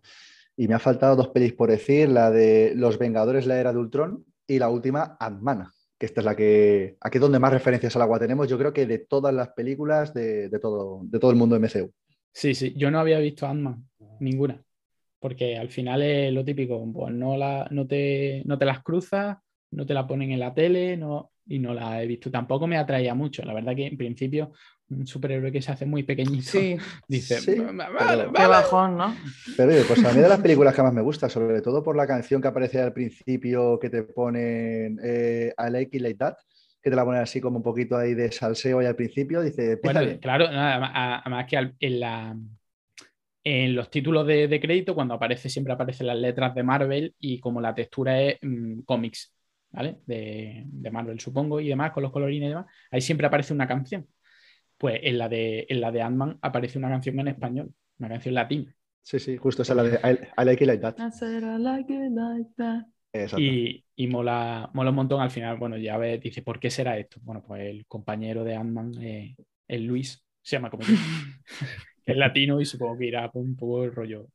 Y 0.57 0.67
me 0.67 0.73
ha 0.73 0.79
faltado 0.79 1.15
dos 1.15 1.29
pelis 1.29 1.53
por 1.53 1.69
decir, 1.69 2.09
la 2.09 2.31
de 2.31 2.73
Los 2.75 2.97
Vengadores, 2.97 3.45
la 3.45 3.59
era 3.59 3.71
de 3.71 3.77
Ultron 3.77 4.25
y 4.47 4.57
la 4.57 4.69
última, 4.69 5.15
Ant-Man, 5.19 5.67
que 5.97 6.07
esta 6.07 6.21
es 6.21 6.25
la 6.25 6.35
que, 6.35 6.97
aquí 6.99 7.19
donde 7.19 7.37
más 7.37 7.53
referencias 7.53 7.95
al 7.95 8.01
agua 8.01 8.19
tenemos, 8.19 8.49
yo 8.49 8.57
creo 8.57 8.73
que 8.73 8.87
de 8.87 8.99
todas 8.99 9.33
las 9.33 9.49
películas 9.49 10.13
de, 10.13 10.49
todo, 10.59 11.01
de 11.03 11.19
todo 11.19 11.29
el 11.31 11.37
mundo 11.37 11.55
MCU. 11.55 11.93
Sí, 12.33 12.55
sí, 12.55 12.73
yo 12.75 12.89
no 12.89 12.99
había 12.99 13.19
visto 13.19 13.45
Ant-Man, 13.45 13.87
ninguna, 14.19 14.59
porque 15.19 15.57
al 15.57 15.69
final 15.69 16.01
es 16.01 16.33
lo 16.33 16.43
típico, 16.43 16.83
pues 16.91 17.13
no, 17.13 17.37
la, 17.37 17.67
no, 17.69 17.85
te, 17.85 18.41
no 18.45 18.57
te 18.57 18.65
las 18.65 18.81
cruzas, 18.81 19.37
no 19.71 19.85
te 19.85 19.93
la 19.93 20.07
ponen 20.07 20.31
en 20.31 20.39
la 20.39 20.53
tele, 20.53 20.97
no, 20.97 21.31
y 21.45 21.59
no 21.59 21.73
la 21.73 22.01
he 22.01 22.07
visto. 22.07 22.31
Tampoco 22.31 22.67
me 22.67 22.77
atraía 22.77 23.13
mucho, 23.13 23.43
la 23.43 23.53
verdad 23.53 23.75
que 23.75 23.87
en 23.87 23.97
principio 23.97 24.51
un 24.89 25.05
superhéroe 25.05 25.51
que 25.51 25.61
se 25.61 25.71
hace 25.71 25.85
muy 25.85 26.03
pequeñito. 26.03 26.43
Sí. 26.43 26.77
Dice, 27.07 27.61
vale, 27.73 28.27
Qué 28.33 28.47
bajón, 28.47 28.97
¿no? 28.97 29.15
Pero 29.55 29.71
pues 29.87 30.03
a 30.03 30.13
mí 30.13 30.21
de 30.21 30.29
las 30.29 30.39
películas 30.39 30.73
que 30.73 30.83
más 30.83 30.93
me 30.93 31.01
gusta, 31.01 31.29
sobre 31.29 31.61
todo 31.61 31.83
por 31.83 31.95
la 31.95 32.07
canción 32.07 32.41
que 32.41 32.47
aparece 32.47 32.81
al 32.81 32.93
principio, 32.93 33.79
que 33.79 33.89
te 33.89 34.03
ponen 34.03 34.99
eh, 35.03 35.53
I 35.57 35.71
like 35.71 35.95
it 35.95 36.01
like 36.01 36.17
that, 36.17 36.35
que 36.81 36.89
te 36.89 36.95
la 36.95 37.03
ponen 37.03 37.21
así 37.21 37.41
como 37.41 37.57
un 37.57 37.63
poquito 37.63 37.97
ahí 37.97 38.13
de 38.13 38.31
salseo 38.31 38.79
ahí 38.79 38.85
al 38.85 38.95
principio, 38.95 39.41
dice... 39.41 39.79
Bueno, 39.83 40.01
claro, 40.21 40.47
además 40.49 41.45
que 41.47 41.73
en, 41.79 41.99
la, 41.99 42.37
en 43.43 43.75
los 43.75 43.89
títulos 43.89 44.25
de, 44.25 44.59
crédito, 44.61 44.95
cuando 44.95 45.15
aparece, 45.15 45.49
siempre 45.49 45.73
aparecen 45.73 46.07
las 46.07 46.17
letras 46.17 46.55
de 46.55 46.63
Marvel 46.63 47.13
y 47.19 47.39
como 47.39 47.59
la 47.59 47.75
textura 47.75 48.21
es 48.21 48.37
mm, 48.41 48.81
cómics, 48.81 49.33
¿vale? 49.71 49.97
De, 50.05 50.63
de 50.65 50.91
Marvel, 50.91 51.19
supongo, 51.19 51.59
y 51.59 51.67
demás, 51.67 51.91
con 51.91 52.03
los 52.03 52.11
colorines 52.13 52.47
y 52.47 52.49
demás, 52.49 52.67
ahí 52.89 53.01
siempre 53.01 53.27
aparece 53.27 53.53
una 53.53 53.67
canción 53.67 54.07
pues 54.77 54.99
en 55.03 55.17
la 55.17 55.29
de, 55.29 55.65
en 55.69 55.81
la 55.81 55.91
de 55.91 56.01
Ant-Man 56.01 56.39
aparece 56.41 56.77
una 56.77 56.89
canción 56.89 57.19
en 57.19 57.29
español, 57.29 57.73
una 57.99 58.09
canción 58.09 58.35
latina. 58.35 58.73
Sí, 59.01 59.19
sí, 59.19 59.37
justo 59.37 59.61
esa 59.61 59.73
es 59.73 59.77
la 59.77 59.83
de 59.83 59.95
I, 60.37 60.45
Like 60.45 60.63
It 60.63 60.67
Like 60.67 60.81
That. 60.81 60.95
Y, 63.37 63.83
y 63.95 64.07
mola, 64.07 64.69
mola 64.73 64.89
un 64.89 64.95
montón 64.95 65.21
al 65.21 65.31
final. 65.31 65.57
Bueno, 65.57 65.77
ya 65.77 65.97
ves, 65.97 66.21
dice, 66.21 66.41
¿por 66.41 66.59
qué 66.59 66.69
será 66.69 66.97
esto? 66.97 67.19
Bueno, 67.23 67.43
pues 67.45 67.61
el 67.61 67.85
compañero 67.87 68.43
de 68.43 68.55
Ant-Man, 68.55 68.93
eh, 69.01 69.35
el 69.67 69.85
Luis, 69.85 70.23
se 70.41 70.55
llama 70.57 70.69
como 70.69 70.83
es 72.05 72.17
latino 72.17 72.61
y 72.61 72.65
supongo 72.65 72.97
que 72.97 73.05
irá 73.05 73.29
un 73.33 73.55
poco 73.55 73.87
rollo, 73.89 74.27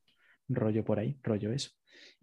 rollo 0.49 0.85
por 0.85 0.99
ahí, 0.99 1.17
rollo 1.23 1.53
eso. 1.53 1.71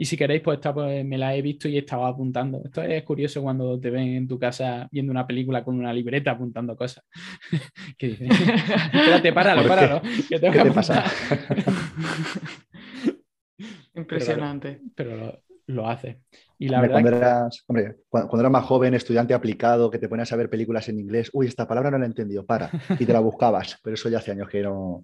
Y 0.01 0.05
si 0.05 0.15
queréis, 0.15 0.41
pues, 0.41 0.59
esta, 0.59 0.73
pues 0.73 1.03
me 1.03 1.17
la 1.17 1.35
he 1.35 1.41
visto 1.41 1.67
y 1.67 1.77
estaba 1.77 2.07
apuntando. 2.07 2.61
Esto 2.63 2.81
es 2.81 3.03
curioso 3.03 3.41
cuando 3.41 3.77
te 3.79 3.89
ven 3.89 4.15
en 4.15 4.29
tu 4.29 4.39
casa 4.39 4.87
viendo 4.91 5.11
una 5.11 5.27
película 5.27 5.61
con 5.61 5.77
una 5.77 5.91
libreta 5.91 6.31
apuntando 6.31 6.77
cosas. 6.77 7.03
que 7.97 8.07
dices, 8.07 8.29
espérate, 8.31 9.33
páralo, 9.33 9.67
páralo. 9.67 10.01
Que 10.01 10.39
¿Qué 10.39 10.49
te 10.49 10.71
pasa? 10.71 11.03
Impresionante. 13.93 14.79
Pero, 14.95 15.41
lo, 15.67 15.89
hace. 15.89 16.21
Y 16.57 16.69
la 16.69 16.79
verdad 16.79 17.01
cuando, 17.01 17.17
eras, 17.17 17.65
hombre, 17.67 17.97
cuando, 18.07 18.39
eras 18.39 18.51
más 18.53 18.63
joven, 18.63 18.93
estudiante 18.93 19.33
aplicado, 19.33 19.91
que 19.91 19.99
te 19.99 20.07
ponías 20.07 20.31
a 20.31 20.37
ver 20.37 20.49
películas 20.49 20.87
en 20.87 20.99
inglés, 20.99 21.29
uy, 21.33 21.47
esta 21.47 21.67
palabra 21.67 21.91
no 21.91 21.97
la 21.97 22.05
he 22.05 22.07
entendido, 22.07 22.45
para, 22.45 22.71
y 22.97 23.05
te 23.05 23.11
la 23.11 23.19
buscabas, 23.19 23.77
pero 23.83 23.95
eso 23.95 24.07
ya 24.07 24.19
hace 24.19 24.31
años 24.31 24.47
que 24.47 24.63
no... 24.63 25.03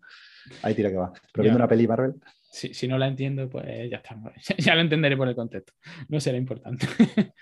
Ahí 0.61 0.73
tira 0.73 0.89
que 0.89 0.95
va. 0.95 1.11
Pero 1.33 1.43
viendo 1.43 1.57
una 1.57 1.67
peli 1.67 1.85
Marvel 1.85 2.13
si, 2.55 2.87
no 2.87 2.97
la 2.97 3.07
entiendo, 3.07 3.49
pues 3.49 3.89
ya 3.89 3.97
está. 3.97 4.15
Ya 4.57 4.75
lo 4.75 4.81
entenderé 4.81 5.17
por 5.17 5.27
el 5.27 5.35
contexto. 5.35 5.73
No 6.07 6.19
será 6.19 6.37
importante. 6.37 6.87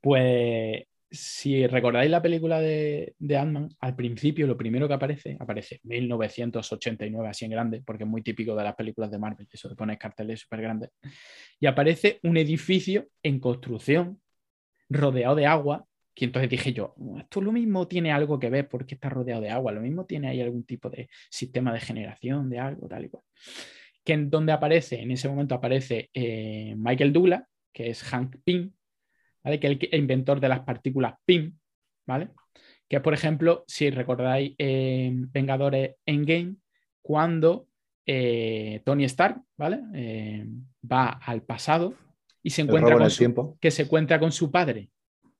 pues 0.00 0.84
si 1.10 1.66
recordáis 1.66 2.10
la 2.10 2.20
película 2.20 2.60
de, 2.60 3.14
de 3.18 3.36
Ant-Man, 3.36 3.70
al 3.80 3.96
principio 3.96 4.46
lo 4.46 4.56
primero 4.56 4.86
que 4.86 4.94
aparece, 4.94 5.36
aparece 5.40 5.80
1989 5.84 7.28
así 7.28 7.46
en 7.46 7.52
grande, 7.52 7.82
porque 7.84 8.04
es 8.04 8.10
muy 8.10 8.22
típico 8.22 8.54
de 8.54 8.64
las 8.64 8.74
películas 8.74 9.10
de 9.10 9.18
Marvel, 9.18 9.48
eso 9.50 9.68
de 9.68 9.76
poner 9.76 9.96
carteles 9.96 10.40
súper 10.40 10.60
grandes, 10.60 10.90
y 11.58 11.66
aparece 11.66 12.20
un 12.24 12.36
edificio 12.36 13.08
en 13.22 13.40
construcción 13.40 14.20
rodeado 14.90 15.34
de 15.34 15.46
agua 15.46 15.87
y 16.20 16.24
entonces 16.24 16.50
dije 16.50 16.72
yo, 16.72 16.96
esto 17.18 17.40
lo 17.40 17.52
mismo 17.52 17.86
tiene 17.86 18.10
algo 18.10 18.40
que 18.40 18.50
ver 18.50 18.68
porque 18.68 18.96
está 18.96 19.08
rodeado 19.08 19.40
de 19.40 19.50
agua, 19.50 19.70
lo 19.70 19.80
mismo 19.80 20.04
tiene 20.04 20.28
ahí 20.28 20.40
algún 20.40 20.64
tipo 20.64 20.90
de 20.90 21.08
sistema 21.30 21.72
de 21.72 21.80
generación 21.80 22.50
de 22.50 22.58
algo, 22.58 22.88
tal 22.88 23.04
y 23.04 23.08
cual. 23.08 23.22
Que 24.02 24.14
en 24.14 24.28
donde 24.28 24.52
aparece, 24.52 25.00
en 25.00 25.12
ese 25.12 25.28
momento 25.28 25.54
aparece 25.54 26.10
eh, 26.12 26.74
Michael 26.76 27.12
Douglas, 27.12 27.44
que 27.72 27.90
es 27.90 28.02
Hank 28.02 28.36
Pym, 28.42 28.72
¿vale? 29.44 29.60
que 29.60 29.68
es 29.68 29.78
el 29.92 30.00
inventor 30.00 30.40
de 30.40 30.48
las 30.48 30.60
partículas 30.60 31.14
Pym, 31.24 31.56
¿vale? 32.04 32.30
Que 32.88 33.00
por 33.00 33.14
ejemplo, 33.14 33.64
si 33.68 33.90
recordáis 33.90 34.54
en 34.58 35.30
Vengadores 35.30 35.96
Endgame, 36.04 36.56
cuando 37.00 37.68
eh, 38.06 38.82
Tony 38.84 39.04
Stark, 39.04 39.40
¿vale? 39.56 39.82
Eh, 39.94 40.46
va 40.90 41.10
al 41.10 41.42
pasado 41.42 41.94
y 42.42 42.50
se 42.50 42.62
encuentra 42.62 42.98
con 42.98 43.10
su, 43.10 43.56
que 43.60 43.70
se 43.70 43.82
encuentra 43.82 44.18
con 44.18 44.32
su 44.32 44.50
padre, 44.50 44.90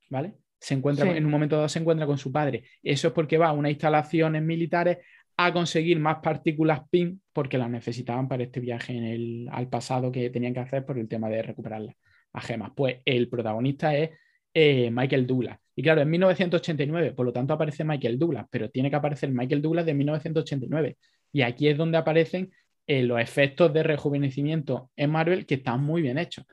¿vale? 0.09 0.35
Se 0.61 0.75
encuentra, 0.75 1.17
en 1.17 1.25
un 1.25 1.31
momento 1.31 1.57
dado 1.57 1.69
se 1.69 1.79
encuentra 1.79 2.07
con 2.07 2.19
su 2.19 2.33
padre. 2.33 2.65
Eso 2.83 3.09
es 3.09 3.15
porque 3.15 3.39
va 3.39 3.49
a 3.49 3.53
unas 3.53 3.71
instalaciones 3.71 4.43
militares 4.43 4.99
a 5.37 5.53
conseguir 5.53 6.01
más 6.01 6.19
partículas 6.21 6.81
PIN 6.91 7.23
porque 7.33 7.59
las 7.59 7.71
necesitaban 7.71 8.27
para 8.27 8.43
este 8.43 8.59
viaje 8.59 8.93
en 8.93 9.05
el, 9.05 9.49
al 9.53 9.69
pasado 9.69 10.11
que 10.11 10.31
tenían 10.31 10.53
que 10.53 10.61
hacer 10.61 10.85
por 10.85 10.99
el 10.99 11.09
tema 11.09 11.29
de 11.29 11.43
recuperar 11.43 11.83
las 11.83 12.45
gemas. 12.45 12.73
Pues 12.75 12.97
el 13.05 13.29
protagonista 13.29 13.95
es 13.97 14.11
eh, 14.53 14.91
Michael 14.91 15.27
Douglas. 15.27 15.59
Y 15.77 15.83
claro, 15.83 16.01
en 16.01 16.11
1989, 16.11 17.13
por 17.13 17.25
lo 17.25 17.33
tanto 17.33 17.55
aparece 17.55 17.85
Michael 17.85 18.19
Douglas, 18.19 18.47
pero 18.51 18.69
tiene 18.69 18.91
que 18.91 18.97
aparecer 18.97 19.31
Michael 19.31 19.63
Douglas 19.63 19.87
de 19.87 19.95
1989. 19.95 20.97
Y 21.33 21.43
aquí 21.43 21.69
es 21.69 21.79
donde 21.79 21.99
aparecen 21.99 22.51
eh, 22.85 23.05
los 23.05 23.21
efectos 23.21 23.73
de 23.73 23.85
rejuvenecimiento 23.85 24.91
en 24.97 25.11
Marvel 25.11 25.47
que 25.47 25.55
están 25.55 25.85
muy 25.85 26.03
bien 26.03 26.19
hechos. 26.19 26.45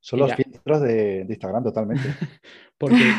Son 0.00 0.18
los 0.18 0.34
filtros 0.34 0.80
de, 0.80 1.24
de 1.24 1.32
Instagram 1.32 1.62
totalmente. 1.62 2.02
porque 2.76 3.12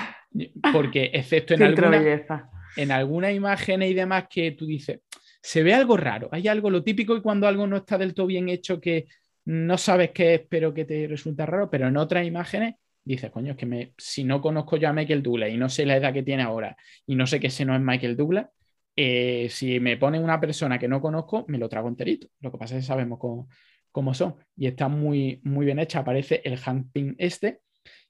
porque 0.71 1.11
excepto 1.13 1.53
en 1.53 1.63
alguna, 1.63 2.47
en 2.75 2.91
alguna 2.91 3.31
imagen 3.31 3.81
y 3.83 3.93
demás 3.93 4.25
que 4.29 4.51
tú 4.51 4.65
dices, 4.65 4.99
se 5.41 5.63
ve 5.63 5.73
algo 5.73 5.97
raro, 5.97 6.29
hay 6.31 6.47
algo, 6.47 6.69
lo 6.69 6.83
típico 6.83 7.15
y 7.15 7.21
cuando 7.21 7.47
algo 7.47 7.67
no 7.67 7.77
está 7.77 7.97
del 7.97 8.13
todo 8.13 8.27
bien 8.27 8.49
hecho 8.49 8.79
que 8.79 9.07
no 9.45 9.77
sabes 9.77 10.11
qué 10.11 10.35
es, 10.35 10.41
pero 10.47 10.73
que 10.73 10.85
te 10.85 11.07
resulta 11.07 11.45
raro, 11.45 11.69
pero 11.69 11.87
en 11.87 11.97
otras 11.97 12.25
imágenes 12.25 12.75
dices, 13.03 13.29
coño, 13.29 13.51
es 13.51 13.57
que 13.57 13.65
me, 13.65 13.93
si 13.97 14.23
no 14.23 14.41
conozco 14.41 14.77
yo 14.77 14.89
a 14.89 14.93
Michael 14.93 15.21
Douglas 15.21 15.49
y 15.49 15.57
no 15.57 15.69
sé 15.69 15.85
la 15.85 15.97
edad 15.97 16.13
que 16.13 16.23
tiene 16.23 16.43
ahora 16.43 16.77
y 17.05 17.15
no 17.15 17.27
sé 17.27 17.39
que 17.39 17.47
ese 17.47 17.65
no 17.65 17.75
es 17.75 17.81
Michael 17.81 18.15
Douglas, 18.15 18.47
eh, 18.95 19.47
si 19.49 19.79
me 19.79 19.97
pone 19.97 20.19
una 20.19 20.39
persona 20.39 20.77
que 20.79 20.87
no 20.87 21.01
conozco, 21.01 21.45
me 21.47 21.57
lo 21.57 21.67
trago 21.67 21.87
enterito. 21.87 22.27
Lo 22.39 22.51
que 22.51 22.57
pasa 22.57 22.75
es 22.75 22.83
que 22.83 22.87
sabemos 22.87 23.19
cómo, 23.19 23.49
cómo 23.91 24.13
son 24.13 24.35
y 24.55 24.67
está 24.67 24.87
muy, 24.87 25.41
muy 25.43 25.65
bien 25.65 25.79
hecha. 25.79 25.99
Aparece 25.99 26.41
el 26.45 26.57
Hank 26.57 26.91
Pym 26.91 27.15
este, 27.17 27.59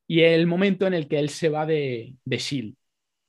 y 0.08 0.22
el 0.22 0.48
momento 0.48 0.88
en 0.88 0.94
el 0.94 1.08
que 1.08 1.20
él 1.20 1.30
se 1.30 1.50
va 1.50 1.66
de, 1.66 2.16
de 2.26 2.40
SEAL, 2.40 2.76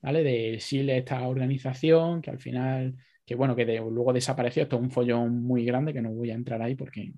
¿vale? 0.02 0.22
De 0.22 0.60
SEAL, 0.60 0.90
esta 0.90 1.26
organización 1.26 2.20
que 2.20 2.30
al 2.30 2.38
final, 2.38 2.96
que 3.24 3.34
bueno, 3.34 3.54
que 3.56 3.64
luego 3.64 4.12
desapareció, 4.12 4.62
esto 4.62 4.76
es 4.76 4.82
un 4.82 4.90
follón 4.90 5.42
muy 5.42 5.64
grande 5.64 5.92
que 5.92 6.02
no 6.02 6.10
voy 6.10 6.30
a 6.30 6.34
entrar 6.34 6.60
ahí 6.62 6.74
porque 6.74 7.12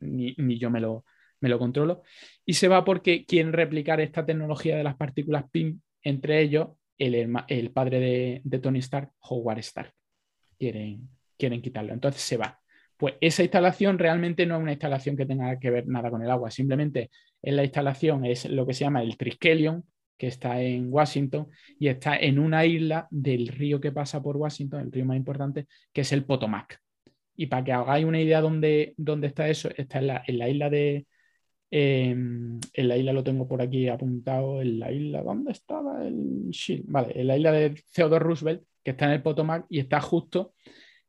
ni, 0.00 0.58
yo 0.58 0.70
me 0.70 0.80
lo, 0.80 1.04
me 1.40 1.48
lo 1.48 1.58
controlo. 1.58 2.02
Y 2.44 2.54
se 2.54 2.68
va 2.68 2.84
porque 2.84 3.24
quieren 3.26 3.52
replicar 3.52 4.00
esta 4.00 4.24
tecnología 4.24 4.76
de 4.76 4.84
las 4.84 4.96
partículas 4.96 5.44
PIM, 5.50 5.80
entre 6.02 6.40
ellos 6.40 6.68
el, 6.98 7.32
el 7.48 7.70
padre 7.72 8.00
de, 8.00 8.40
de, 8.44 8.58
Tony 8.58 8.78
Stark, 8.78 9.12
Howard 9.20 9.58
Stark. 9.58 9.92
Quieren, 10.58 11.08
quieren 11.36 11.60
quitarlo. 11.60 11.92
Entonces 11.92 12.22
se 12.22 12.36
va. 12.36 12.60
Pues 12.96 13.14
esa 13.20 13.42
instalación 13.42 13.98
realmente 13.98 14.46
no 14.46 14.56
es 14.56 14.62
una 14.62 14.72
instalación 14.72 15.16
que 15.16 15.26
tenga 15.26 15.58
que 15.58 15.70
ver 15.70 15.86
nada 15.88 16.10
con 16.10 16.22
el 16.22 16.30
agua, 16.30 16.50
simplemente 16.50 17.10
en 17.44 17.56
la 17.56 17.64
instalación 17.64 18.24
es 18.24 18.48
lo 18.48 18.66
que 18.66 18.74
se 18.74 18.84
llama 18.84 19.02
el 19.02 19.16
Triskelion, 19.16 19.84
que 20.16 20.28
está 20.28 20.60
en 20.62 20.92
Washington 20.92 21.48
y 21.78 21.88
está 21.88 22.16
en 22.16 22.38
una 22.38 22.64
isla 22.64 23.06
del 23.10 23.48
río 23.48 23.80
que 23.80 23.92
pasa 23.92 24.22
por 24.22 24.36
Washington, 24.36 24.80
el 24.80 24.92
río 24.92 25.04
más 25.04 25.16
importante, 25.16 25.66
que 25.92 26.02
es 26.02 26.12
el 26.12 26.24
Potomac. 26.24 26.78
Y 27.36 27.46
para 27.46 27.64
que 27.64 27.72
hagáis 27.72 28.06
una 28.06 28.20
idea 28.20 28.40
dónde, 28.40 28.94
dónde 28.96 29.26
está 29.26 29.48
eso, 29.48 29.68
está 29.76 29.98
en 29.98 30.38
la, 30.38 30.48
isla 30.48 30.70
de, 30.70 31.06
em, 31.70 32.60
en 32.72 32.88
la 32.88 32.96
isla 32.96 33.12
lo 33.12 33.24
tengo 33.24 33.48
por 33.48 33.60
aquí 33.60 33.88
apuntado, 33.88 34.62
en 34.62 34.78
la 34.78 34.92
isla, 34.92 35.22
¿dónde 35.22 35.52
estaba 35.52 36.06
el 36.06 36.50
Shield? 36.50 36.84
Vale, 36.86 37.20
en 37.20 37.26
la 37.26 37.36
isla 37.36 37.52
de 37.52 37.74
Theodore 37.92 38.24
Roosevelt, 38.24 38.62
que 38.82 38.92
está 38.92 39.06
en 39.06 39.12
el 39.12 39.22
Potomac 39.22 39.66
y 39.68 39.80
está 39.80 40.00
justo 40.00 40.54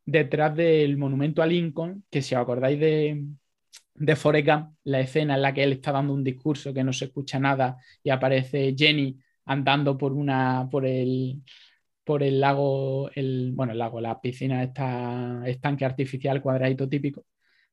detrás 0.04 0.56
del 0.56 0.98
monumento 0.98 1.42
a 1.42 1.48
Lincoln, 1.48 2.04
que 2.10 2.22
si 2.22 2.36
os 2.36 2.42
acordáis 2.42 2.80
de, 2.80 3.24
de 3.94 4.16
Forrest 4.16 4.50
la 4.84 5.00
escena 5.00 5.36
en 5.36 5.42
la 5.42 5.54
que 5.54 5.64
él 5.64 5.74
está 5.74 5.92
dando 5.92 6.14
un 6.14 6.24
discurso 6.24 6.74
que 6.74 6.84
no 6.84 6.94
se 6.94 7.06
escucha 7.06 7.40
nada 7.40 7.78
y 8.04 8.10
aparece 8.10 8.76
Jenny 8.78 9.18
andando 9.46 9.98
por 9.98 10.14
una 10.14 10.68
por 10.70 10.86
el 10.86 11.42
por 12.06 12.24
el 12.24 12.40
lago, 12.40 13.10
el, 13.16 13.52
bueno, 13.54 13.74
el 13.74 13.80
lago, 13.80 14.00
la 14.00 14.22
piscina, 14.22 14.64
esta 14.64 15.42
estanque 15.48 15.86
artificial 15.86 16.42
cuadradito 16.42 16.88
típico, 16.88 17.26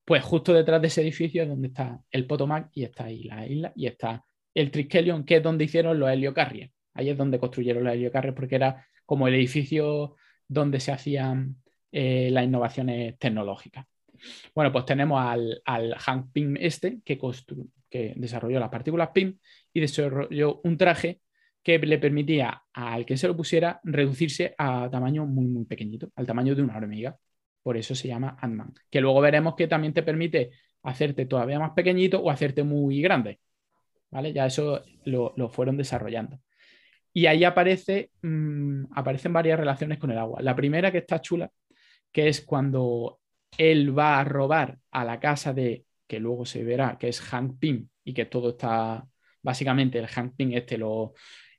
pues 0.04 0.22
justo 0.24 0.52
detrás 0.54 0.80
de 0.80 0.88
ese 0.88 1.02
edificio 1.02 1.42
es 1.42 1.48
donde 1.48 1.68
está 1.68 2.00
el 2.10 2.26
Potomac 2.26 2.70
y 2.74 2.84
está 2.84 3.04
ahí 3.04 3.24
la 3.24 3.46
isla 3.46 3.72
y 3.76 3.86
está 3.86 4.24
el 4.54 4.70
Triskelion, 4.70 5.24
que 5.24 5.36
es 5.36 5.42
donde 5.42 5.64
hicieron 5.64 5.98
los 5.98 6.10
heliocarriers. 6.10 6.72
Ahí 6.94 7.10
es 7.10 7.16
donde 7.16 7.38
construyeron 7.38 7.84
los 7.84 7.92
heliocarriers 7.94 8.34
porque 8.34 8.56
era 8.56 8.86
como 9.06 9.28
el 9.28 9.34
edificio 9.34 10.16
donde 10.48 10.80
se 10.80 10.92
hacían 10.92 11.56
eh, 11.92 12.30
las 12.30 12.44
innovaciones 12.44 13.18
tecnológicas. 13.18 13.86
Bueno, 14.54 14.72
pues 14.72 14.84
tenemos 14.84 15.20
al, 15.20 15.62
al 15.64 15.94
Hank 15.94 16.32
Pym 16.32 16.56
este 16.58 17.00
que, 17.04 17.18
que 17.88 18.14
desarrolló 18.16 18.60
las 18.60 18.70
partículas 18.70 19.10
Pym 19.12 19.38
y 19.72 19.80
desarrolló 19.80 20.60
un 20.64 20.76
traje 20.76 21.20
que 21.62 21.78
le 21.78 21.98
permitía 21.98 22.62
al 22.72 23.06
que 23.06 23.16
se 23.16 23.28
lo 23.28 23.36
pusiera 23.36 23.80
reducirse 23.84 24.54
a 24.58 24.88
tamaño 24.90 25.26
muy, 25.26 25.46
muy 25.46 25.64
pequeñito, 25.64 26.10
al 26.16 26.26
tamaño 26.26 26.54
de 26.54 26.62
una 26.62 26.76
hormiga. 26.76 27.16
Por 27.62 27.76
eso 27.76 27.94
se 27.94 28.08
llama 28.08 28.36
Ant-Man. 28.40 28.74
Que 28.90 29.00
luego 29.00 29.20
veremos 29.20 29.54
que 29.54 29.68
también 29.68 29.92
te 29.92 30.02
permite 30.02 30.50
hacerte 30.82 31.26
todavía 31.26 31.60
más 31.60 31.70
pequeñito 31.72 32.20
o 32.20 32.30
hacerte 32.30 32.64
muy 32.64 33.00
grande. 33.00 33.38
¿Vale? 34.10 34.32
Ya 34.32 34.46
eso 34.46 34.82
lo, 35.04 35.48
fueron 35.48 35.76
desarrollando. 35.76 36.40
Y 37.14 37.26
ahí 37.26 37.44
aparece, 37.44 38.10
mm, 38.22 38.86
aparecen 38.94 39.32
varias 39.32 39.58
relaciones 39.58 39.98
con 39.98 40.10
el 40.10 40.18
agua. 40.18 40.42
La 40.42 40.56
primera 40.56 40.90
que 40.90 40.98
está 40.98 41.20
chula, 41.20 41.50
que 42.10 42.28
es 42.28 42.40
cuando 42.42 43.20
él 43.56 43.96
va 43.96 44.18
a 44.18 44.24
robar 44.24 44.78
a 44.90 45.04
la 45.04 45.20
casa 45.20 45.52
de, 45.52 45.84
que 46.06 46.20
luego 46.20 46.44
se 46.44 46.64
verá, 46.64 46.98
que 46.98 47.08
es 47.08 47.20
Hank 47.20 47.58
Pym, 47.58 47.88
y 48.04 48.14
que 48.14 48.26
todo 48.26 48.50
está, 48.50 49.06
básicamente 49.42 49.98
el 49.98 50.06
Hank 50.06 50.34
Pym 50.36 50.52
este 50.52 50.78
lo, 50.78 51.14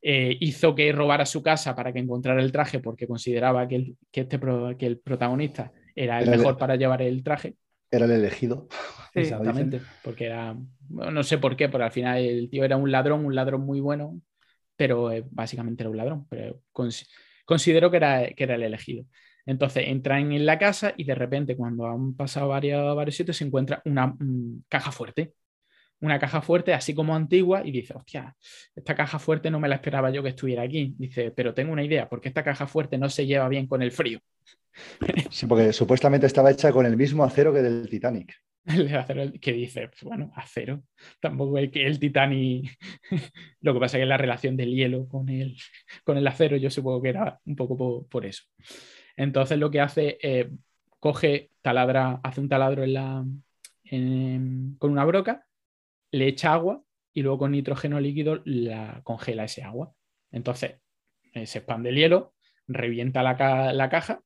eh, 0.06 0.38
hizo 0.41 0.76
que 0.76 0.91
robara 0.91 1.26
su 1.26 1.41
casa 1.41 1.74
para 1.74 1.94
que 1.94 2.00
encontrara 2.00 2.41
el 2.41 2.52
traje 2.52 2.80
porque 2.80 3.08
consideraba 3.08 3.66
que 3.70 3.76
el, 3.76 3.98
que 4.12 4.22
este 4.22 4.38
que 4.78 4.86
el 4.86 5.00
protagonista 5.00 5.72
era 5.96 6.20
el 6.20 6.30
mejor 6.30 6.58
para 6.58 6.76
llevar 6.76 7.02
el 7.02 7.24
traje. 7.24 7.56
Era 7.89 8.04
el 8.04 8.12
elegido. 8.12 8.68
Exactamente, 9.14 9.80
porque 10.04 10.26
era, 10.26 10.58
no 10.89 11.24
sé 11.24 11.38
por 11.38 11.56
qué, 11.56 11.70
pero 11.70 11.86
al 11.86 11.91
final 11.91 12.18
el 12.18 12.50
tío 12.50 12.66
era 12.66 12.76
un 12.76 12.91
ladrón, 12.91 13.24
un 13.24 13.34
ladrón 13.34 13.62
muy 13.62 13.80
bueno, 13.80 14.20
pero 14.76 15.10
eh, 15.10 15.24
básicamente 15.30 15.84
era 15.84 15.89
un 15.89 15.98
ladrón, 15.98 16.28
pero 16.28 16.60
considero 17.46 17.89
que 17.89 17.98
era, 17.98 18.28
que 18.28 18.44
era 18.44 18.56
el 18.56 18.64
elegido. 18.64 19.06
Entonces 19.46 19.84
entran 19.88 20.32
en 20.32 20.46
la 20.46 20.58
casa 20.58 20.94
y 20.96 21.04
de 21.04 21.16
repente 21.16 21.56
cuando 21.56 21.86
han 21.88 22.16
pasado 22.16 22.50
varios, 22.50 22.96
varios 22.96 23.16
sitios 23.16 23.38
se 23.38 23.46
encuentra 23.46 23.82
una 23.86 24.08
mm, 24.08 24.64
caja 24.70 24.91
fuerte 24.91 25.34
una 26.04 26.20
caja 26.20 26.41
fuerte 26.41 26.74
así 26.74 26.94
como 26.94 27.16
antigua 27.16 27.66
y 27.66 27.72
dice, 27.72 27.94
hostia, 27.96 28.36
esta 28.76 28.94
caja 28.94 29.20
fuerte 29.20 29.50
no 29.50 29.60
me 29.62 29.70
la 29.70 29.76
esperaba 29.76 30.12
yo 30.12 30.22
que 30.22 30.30
estuviera 30.30 30.62
aquí. 30.62 30.94
Dice, 30.98 31.32
pero 31.32 31.54
tengo 31.54 31.72
una 31.72 31.84
idea, 31.84 32.10
porque 32.10 32.28
esta 32.28 32.44
caja 32.44 32.68
fuerte 32.68 32.98
no 32.98 33.10
se 33.10 33.26
lleva 33.26 33.48
bien 33.48 33.68
con 33.68 33.82
el 33.82 33.91
frío. 33.91 34.20
Sí, 35.30 35.46
porque 35.46 35.72
supuestamente 35.72 36.26
estaba 36.26 36.52
hecha 36.52 36.72
con 36.72 36.86
el 36.86 36.98
mismo 36.98 37.24
acero 37.24 37.54
que 37.54 37.62
del 37.62 37.88
Titanic. 37.88 38.34
El 38.66 38.96
acero 38.96 39.32
que 39.41 39.54
dice, 39.54 39.89
pues 39.89 40.04
bueno, 40.04 40.32
acero. 40.36 40.84
Tampoco 41.20 41.58
es 41.58 41.70
que 41.70 41.86
el 41.86 42.00
Titanic. 42.00 42.78
Lo 43.62 43.74
que 43.74 43.80
pasa 43.80 43.98
es 43.98 44.02
que 44.02 44.06
la 44.06 44.18
relación 44.18 44.58
del 44.58 44.74
hielo 44.74 45.08
con 45.08 45.30
el, 45.30 45.58
con 46.04 46.18
el 46.18 46.26
acero, 46.26 46.58
yo 46.58 46.70
supongo 46.70 47.02
que 47.02 47.10
era 47.10 47.39
un 47.46 47.56
poco 47.56 48.08
por, 48.08 48.26
eso. 48.26 48.44
Entonces 49.16 49.57
lo 49.57 49.72
que 49.72 49.82
hace, 49.82 50.18
eh, 50.22 50.49
coge, 50.99 51.51
taladra, 51.61 52.20
hace 52.24 52.41
un 52.41 52.49
taladro 52.49 52.84
en 52.84 52.93
la, 52.93 53.26
con 54.80 54.91
una 54.91 55.05
broca 55.05 55.45
le 56.11 56.28
echa 56.28 56.53
agua 56.53 56.84
y 57.14 57.22
luego 57.22 57.39
con 57.39 57.51
nitrógeno 57.51 57.99
líquido 57.99 58.41
la 58.45 59.01
congela 59.03 59.43
ese 59.45 59.64
agua. 59.64 59.93
Entonces 60.32 60.76
eh, 61.34 61.45
se 61.45 61.59
expande 61.59 61.89
el 61.89 61.95
hielo, 61.95 62.34
revienta 62.68 63.24
la, 63.24 63.89
caja 63.89 64.22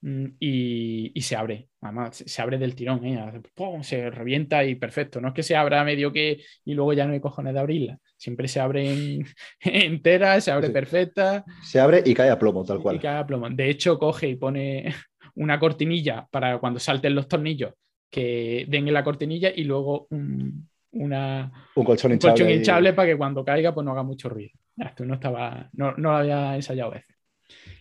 mm, 0.00 0.26
y, 0.40 1.20
se 1.20 1.36
abre. 1.36 1.68
Se 2.10 2.42
abre 2.42 2.58
del 2.58 2.74
tirón, 2.74 3.04
¿eh? 3.04 3.40
se 3.82 4.10
revienta 4.10 4.64
y 4.64 4.74
perfecto. 4.74 5.20
No 5.20 5.28
es 5.28 5.34
que 5.34 5.42
se 5.42 5.56
abra 5.56 5.84
medio 5.84 6.12
que 6.12 6.42
y 6.64 6.74
luego 6.74 6.92
ya 6.92 7.06
no 7.06 7.12
hay 7.12 7.20
cojones 7.20 7.54
de 7.54 7.60
abrirla. 7.60 7.98
Siempre 8.16 8.48
se 8.48 8.60
abre 8.60 9.24
entera, 9.60 10.40
se 10.40 10.50
abre 10.50 10.70
perfecta. 10.70 11.44
Se 11.62 11.80
abre 11.80 12.02
y 12.04 12.14
cae 12.14 12.30
a 12.30 12.38
plomo, 12.38 12.64
tal 12.64 12.80
cual. 12.80 12.96
Y 12.96 12.98
cae 13.00 13.18
a 13.18 13.26
plomo. 13.26 13.48
De 13.50 13.68
hecho, 13.70 13.98
coge 13.98 14.28
y 14.28 14.36
pone 14.36 14.94
una 15.34 15.58
cortinilla 15.58 16.26
para 16.30 16.58
cuando 16.58 16.80
salten 16.80 17.14
los 17.14 17.28
tornillos 17.28 17.72
que 18.10 18.66
den 18.68 18.88
en 18.88 18.94
la 18.94 19.04
cortinilla 19.04 19.50
y 19.54 19.64
luego 19.64 20.06
un, 20.10 20.68
una, 20.92 21.52
un 21.74 21.84
colchón 21.84 22.12
hinchable, 22.12 22.92
para 22.92 23.08
que 23.08 23.16
cuando 23.16 23.44
caiga 23.44 23.74
pues 23.74 23.84
no 23.84 23.92
haga 23.92 24.02
mucho 24.02 24.28
ruido. 24.28 24.52
Esto 24.76 25.04
no 25.04 25.14
estaba, 25.14 25.68
no, 25.72 25.92
no 25.96 26.10
lo 26.10 26.16
había 26.16 26.54
ensayado 26.54 26.90
a 26.90 26.94
veces. 26.94 27.16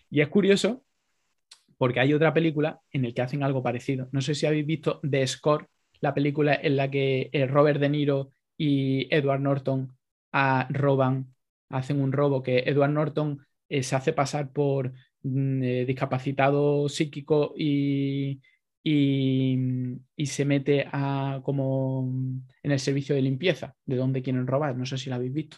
Y 0.10 0.22
es 0.22 0.28
curioso 0.28 0.85
porque 1.78 2.00
hay 2.00 2.14
otra 2.14 2.34
película 2.34 2.82
en 2.92 3.04
la 3.04 3.12
que 3.12 3.22
hacen 3.22 3.44
algo 3.44 3.64
parecido. 3.64 4.08
No 4.12 4.22
sé 4.22 4.36
si 4.36 4.46
habéis 4.46 4.66
visto 4.66 5.00
The 5.10 5.26
Score, 5.28 5.68
la 6.02 6.14
película 6.14 6.56
en 6.56 6.76
la 6.76 6.90
que 6.90 7.30
eh, 7.32 7.48
Robert 7.48 7.80
De 7.80 7.90
Niro 7.90 8.32
y 8.58 9.08
Edward 9.14 9.42
Norton 9.42 9.96
ah, 10.32 10.68
roban, 10.70 11.34
hacen 11.70 12.02
un 12.02 12.12
robo, 12.12 12.44
que 12.44 12.60
Edward 12.60 12.92
Norton 12.92 13.46
eh, 13.70 13.84
se 13.84 13.96
hace 13.96 14.14
pasar 14.14 14.52
por 14.52 14.94
mm, 15.24 15.64
eh, 15.64 15.86
discapacitado 15.86 16.88
psíquico 16.90 17.54
y, 17.58 18.42
y, 18.84 20.26
se 20.26 20.46
mete 20.46 20.88
a, 20.92 21.42
como 21.44 22.08
en 22.64 22.72
el 22.72 22.80
servicio 22.80 23.16
de 23.16 23.22
limpieza, 23.22 23.76
de 23.86 23.96
donde 23.96 24.22
quieren 24.22 24.48
robar. 24.48 24.76
No 24.78 24.86
sé 24.86 24.98
si 24.98 25.10
la 25.10 25.16
habéis 25.18 25.34
visto. 25.34 25.58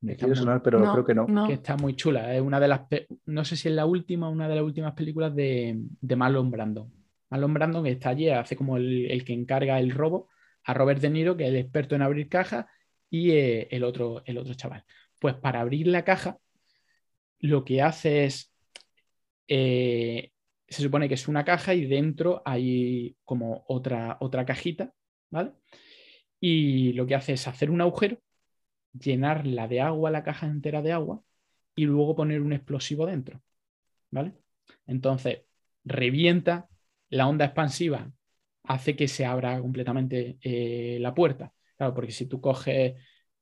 Me 0.00 0.16
quiere 0.16 0.34
sonar, 0.36 0.62
pero 0.62 0.80
creo 0.92 1.04
que 1.04 1.14
no. 1.14 1.46
Que 1.46 1.54
está 1.54 1.76
muy 1.76 1.96
chula. 1.96 2.34
Es 2.34 2.40
una 2.40 2.60
de 2.60 2.68
las, 2.68 2.82
no 3.26 3.44
sé 3.44 3.56
si 3.56 3.68
es 3.68 3.74
la 3.74 3.86
última, 3.86 4.28
una 4.28 4.48
de 4.48 4.54
las 4.54 4.64
últimas 4.64 4.94
películas 4.94 5.34
de, 5.34 5.76
de 6.00 6.16
Marlon 6.16 6.50
Brandon. 6.50 6.92
Marlon 7.30 7.54
Brandon 7.54 7.86
está 7.86 8.10
allí, 8.10 8.28
hace 8.28 8.56
como 8.56 8.76
el, 8.76 9.22
que 9.24 9.32
encarga 9.32 9.78
el 9.80 9.90
robo 9.90 10.28
a 10.64 10.74
Robert 10.74 11.00
De 11.00 11.10
Niro, 11.10 11.36
que 11.36 11.44
es 11.44 11.50
el 11.50 11.56
experto 11.56 11.94
en 11.94 12.02
abrir 12.02 12.28
cajas, 12.28 12.66
y 13.10 13.32
eh, 13.32 13.68
el, 13.70 13.84
otro, 13.84 14.22
el 14.24 14.38
otro 14.38 14.54
chaval. 14.54 14.84
Pues 15.18 15.34
para 15.34 15.60
abrir 15.60 15.88
la 15.88 16.04
caja, 16.04 16.38
lo 17.40 17.64
que 17.64 17.82
hace 17.82 18.24
es 18.24 18.52
eh, 19.48 20.30
se 20.68 20.82
supone 20.82 21.08
que 21.08 21.14
es 21.14 21.26
una 21.28 21.44
caja 21.44 21.74
y 21.74 21.86
dentro 21.86 22.42
hay 22.44 23.16
como 23.24 23.64
otra, 23.68 24.18
otra 24.20 24.44
cajita, 24.44 24.92
¿vale? 25.30 25.52
Y 26.40 26.92
lo 26.92 27.06
que 27.06 27.14
hace 27.14 27.32
es 27.32 27.48
hacer 27.48 27.70
un 27.70 27.80
agujero, 27.80 28.18
llenarla 28.92 29.68
de 29.68 29.80
agua, 29.80 30.10
la 30.10 30.24
caja 30.24 30.46
entera 30.46 30.82
de 30.82 30.92
agua, 30.92 31.22
y 31.74 31.84
luego 31.84 32.16
poner 32.16 32.40
un 32.42 32.52
explosivo 32.52 33.06
dentro, 33.06 33.40
¿vale? 34.10 34.34
Entonces, 34.86 35.42
revienta, 35.84 36.68
la 37.10 37.26
onda 37.26 37.46
expansiva 37.46 38.10
hace 38.64 38.96
que 38.96 39.08
se 39.08 39.24
abra 39.24 39.60
completamente 39.60 40.38
eh, 40.42 40.98
la 41.00 41.14
puerta. 41.14 41.52
Claro, 41.76 41.94
porque 41.94 42.12
si 42.12 42.26
tú 42.26 42.40
coges 42.40 42.94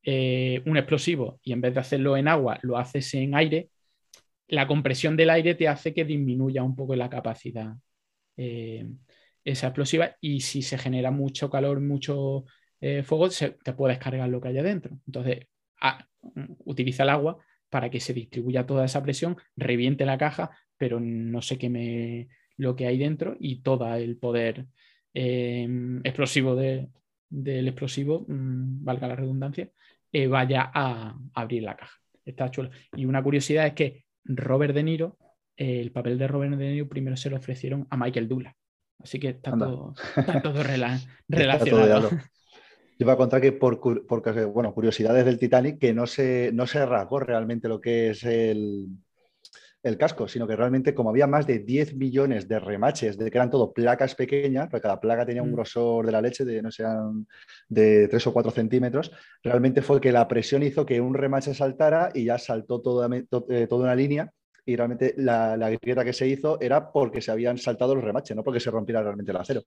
eh, 0.02 0.62
un 0.66 0.76
explosivo 0.76 1.40
y 1.42 1.52
en 1.52 1.60
vez 1.60 1.74
de 1.74 1.80
hacerlo 1.80 2.16
en 2.16 2.28
agua, 2.28 2.58
lo 2.62 2.78
haces 2.78 3.12
en 3.14 3.34
aire, 3.34 3.70
la 4.48 4.66
compresión 4.66 5.16
del 5.16 5.30
aire 5.30 5.54
te 5.54 5.68
hace 5.68 5.92
que 5.92 6.04
disminuya 6.04 6.62
un 6.62 6.76
poco 6.76 6.94
la 6.94 7.10
capacidad 7.10 7.74
eh, 8.36 8.86
esa 9.44 9.68
explosiva 9.68 10.16
y 10.20 10.40
si 10.40 10.62
se 10.62 10.78
genera 10.78 11.10
mucho 11.10 11.50
calor, 11.50 11.80
mucho 11.80 12.44
eh, 12.80 13.02
fuego, 13.02 13.28
te 13.28 13.72
puedes 13.72 13.98
cargar 13.98 14.28
lo 14.28 14.40
que 14.40 14.48
hay 14.48 14.58
adentro. 14.58 14.98
Entonces, 15.06 15.46
utiliza 16.64 17.02
el 17.02 17.10
agua 17.10 17.38
para 17.68 17.90
que 17.90 18.00
se 18.00 18.12
distribuya 18.12 18.66
toda 18.66 18.84
esa 18.84 19.02
presión, 19.02 19.36
reviente 19.56 20.04
la 20.06 20.18
caja, 20.18 20.50
pero 20.76 21.00
no 21.00 21.42
se 21.42 21.58
queme 21.58 22.28
lo 22.56 22.74
que 22.76 22.86
hay 22.86 22.98
dentro 22.98 23.36
y 23.38 23.62
todo 23.62 23.94
el 23.94 24.16
poder 24.16 24.66
eh, 25.14 25.68
explosivo 26.04 26.54
del 26.56 27.68
explosivo, 27.68 28.24
mm, 28.28 28.84
valga 28.84 29.08
la 29.08 29.16
redundancia, 29.16 29.70
vaya 30.28 30.70
a, 30.72 31.10
a 31.34 31.42
abrir 31.42 31.62
la 31.62 31.76
caja. 31.76 31.98
Está 32.24 32.50
chulo. 32.50 32.70
Y 32.96 33.04
una 33.04 33.22
curiosidad 33.22 33.66
es 33.66 33.74
que 33.74 34.04
Robert 34.24 34.74
De 34.74 34.82
Niro, 34.82 35.18
el 35.56 35.92
papel 35.92 36.18
de 36.18 36.26
Robert 36.26 36.56
De 36.56 36.70
Niro 36.72 36.88
primero 36.88 37.16
se 37.16 37.30
lo 37.30 37.36
ofrecieron 37.36 37.86
a 37.90 37.96
Michael 37.96 38.28
Douglas. 38.28 38.54
Así 38.98 39.18
que 39.18 39.28
está 39.28 39.56
todo, 39.56 39.94
relacionado. 41.28 42.10
Yo 42.98 43.04
voy 43.04 43.12
a 43.12 43.16
contar 43.16 43.40
que 43.40 43.52
por, 43.52 43.78
bueno, 44.52 44.72
curiosidades 44.72 45.24
del 45.24 45.38
Titanic, 45.38 45.78
que 45.78 45.92
no 45.92 46.06
se, 46.06 46.50
no 46.52 46.66
se 46.66 46.84
rasgó 46.86 47.20
realmente 47.20 47.68
lo 47.68 47.78
que 47.80 48.10
es 48.10 48.24
el, 48.24 48.86
el 49.82 49.98
casco, 49.98 50.26
sino 50.28 50.46
que 50.46 50.56
realmente 50.56 50.94
como 50.94 51.10
había 51.10 51.26
más 51.26 51.46
de 51.46 51.58
10 51.58 51.94
millones 51.94 52.48
de 52.48 52.58
remaches, 52.58 53.18
de 53.18 53.30
que 53.30 53.36
eran 53.38 53.50
todo 53.50 53.72
placas 53.72 54.14
pequeñas, 54.14 54.68
porque 54.70 54.82
cada 54.82 54.98
placa 55.00 55.26
tenía 55.26 55.42
un 55.42 55.50
Mm. 55.50 55.54
grosor 55.54 56.06
de 56.06 56.12
la 56.12 56.22
leche 56.22 56.44
de, 56.46 56.62
no 56.62 56.70
sé, 56.70 56.84
de 57.68 58.08
3 58.08 58.26
o 58.26 58.32
4 58.32 58.50
centímetros, 58.50 59.12
realmente 59.42 59.82
fue 59.82 60.00
que 60.00 60.10
la 60.12 60.26
presión 60.26 60.62
hizo 60.62 60.86
que 60.86 61.00
un 61.00 61.14
remache 61.14 61.52
saltara 61.54 62.10
y 62.14 62.24
ya 62.24 62.38
saltó 62.38 62.80
toda, 62.80 63.08
to- 63.28 63.46
eh, 63.50 63.66
toda 63.66 63.84
una 63.84 63.94
línea 63.94 64.30
y 64.64 64.74
realmente 64.74 65.14
la, 65.18 65.56
la 65.56 65.70
grieta 65.70 66.04
que 66.04 66.12
se 66.14 66.26
hizo 66.26 66.58
era 66.60 66.90
porque 66.92 67.20
se 67.20 67.30
habían 67.30 67.58
saltado 67.58 67.94
los 67.94 68.02
remaches, 68.04 68.34
no 68.36 68.42
porque 68.42 68.58
se 68.60 68.70
rompiera 68.70 69.02
realmente 69.02 69.30
el 69.32 69.36
acero. 69.36 69.62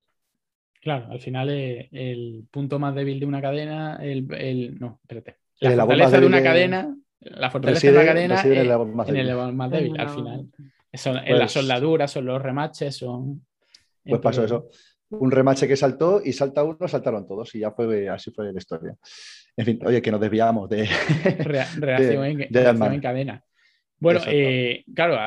Claro, 0.81 1.07
al 1.11 1.19
final 1.19 1.49
es 1.49 1.87
el 1.91 2.45
punto 2.49 2.79
más 2.79 2.95
débil 2.95 3.19
de 3.19 3.25
una 3.25 3.41
cadena, 3.41 3.97
el, 4.01 4.25
el- 4.33 4.79
no, 4.79 4.99
espérate. 5.01 5.37
La 5.59 5.71
eslabón 5.71 5.97
fortaleza 5.97 6.19
de 6.21 6.25
una 6.27 6.37
de- 6.37 6.43
cadena, 6.43 6.97
la 7.19 7.49
fortaleza 7.51 7.75
Reside, 7.79 7.91
de 7.91 7.97
una 7.97 8.05
cadena 8.05 8.23
en 8.23 8.29
el 8.31 8.87
más 8.95 9.09
en 9.09 9.15
el 9.17 9.27
débil. 9.27 9.53
más 9.55 9.71
En 9.73 9.77
débil, 9.77 9.99
al 9.99 10.09
final. 10.09 10.45
Son, 10.93 11.17
en 11.17 11.23
las 11.37 11.39
Pues- 11.39 11.51
soldaduras, 11.51 12.11
son 12.11 12.25
los 12.25 12.41
remaches, 12.41 12.95
son... 12.95 13.45
Pues 14.05 14.21
pasó 14.21 14.43
eso. 14.45 14.69
Un 15.11 15.29
remache 15.31 15.67
que 15.67 15.75
saltó 15.75 16.21
y 16.23 16.31
salta 16.33 16.63
uno, 16.63 16.87
saltaron 16.87 17.27
todos 17.27 17.53
y 17.55 17.59
ya 17.59 17.71
fue 17.71 18.07
así 18.09 18.31
fue 18.31 18.51
la 18.53 18.57
historia. 18.57 18.95
En 19.57 19.65
fin, 19.65 19.79
oye, 19.85 20.01
que 20.01 20.11
nos 20.11 20.21
desviamos 20.21 20.69
de... 20.69 20.87
Rea- 21.39 21.67
reacción, 21.77 22.23
en, 22.25 22.37
de 22.37 22.47
reacción 22.51 22.93
en 22.93 23.01
cadena. 23.01 23.43
Bueno, 23.99 24.21
eh, 24.27 24.83
claro, 24.95 25.17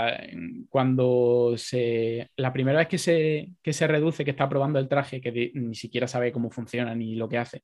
cuando 0.68 1.55
se. 1.57 2.29
La 2.37 2.53
primera 2.53 2.79
vez 2.79 2.89
que 2.89 2.99
se, 2.99 3.51
que 3.62 3.73
se 3.73 3.87
reduce, 3.87 4.25
que 4.25 4.31
está 4.31 4.49
probando 4.49 4.79
el 4.79 4.89
traje, 4.89 5.20
que 5.20 5.31
de- 5.33 5.53
ni 5.55 5.75
siquiera 5.75 6.07
sabe 6.09 6.33
cómo 6.33 6.51
funciona 6.51 6.95
ni 6.95 7.14
lo 7.14 7.29
que 7.29 7.39
hace, 7.39 7.62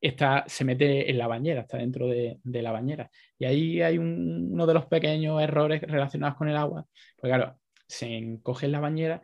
está, 0.00 0.44
se 0.46 0.64
mete 0.64 1.10
en 1.10 1.18
la 1.18 1.26
bañera, 1.26 1.62
está 1.62 1.78
dentro 1.78 2.06
de, 2.08 2.38
de 2.42 2.62
la 2.62 2.72
bañera. 2.72 3.10
Y 3.38 3.44
ahí 3.46 3.82
hay 3.82 3.98
un- 3.98 4.50
uno 4.52 4.66
de 4.66 4.74
los 4.74 4.86
pequeños 4.86 5.40
errores 5.42 5.80
relacionados 5.82 6.36
con 6.36 6.48
el 6.48 6.56
agua. 6.56 6.86
Pues 7.18 7.30
claro, 7.30 7.56
se 7.86 8.16
encoge 8.16 8.66
en 8.66 8.72
la 8.72 8.80
bañera 8.80 9.22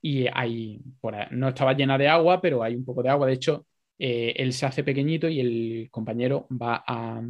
y 0.00 0.26
hay, 0.32 0.80
por 1.00 1.14
ahí- 1.14 1.28
no 1.32 1.48
estaba 1.48 1.72
llena 1.74 1.98
de 1.98 2.08
agua, 2.08 2.40
pero 2.40 2.62
hay 2.62 2.74
un 2.76 2.84
poco 2.84 3.02
de 3.02 3.08
agua. 3.10 3.26
De 3.26 3.32
hecho, 3.34 3.66
eh, 3.98 4.34
él 4.36 4.52
se 4.52 4.66
hace 4.66 4.84
pequeñito 4.84 5.28
y 5.28 5.40
el 5.40 5.88
compañero 5.90 6.46
va 6.50 6.84
a, 6.86 7.22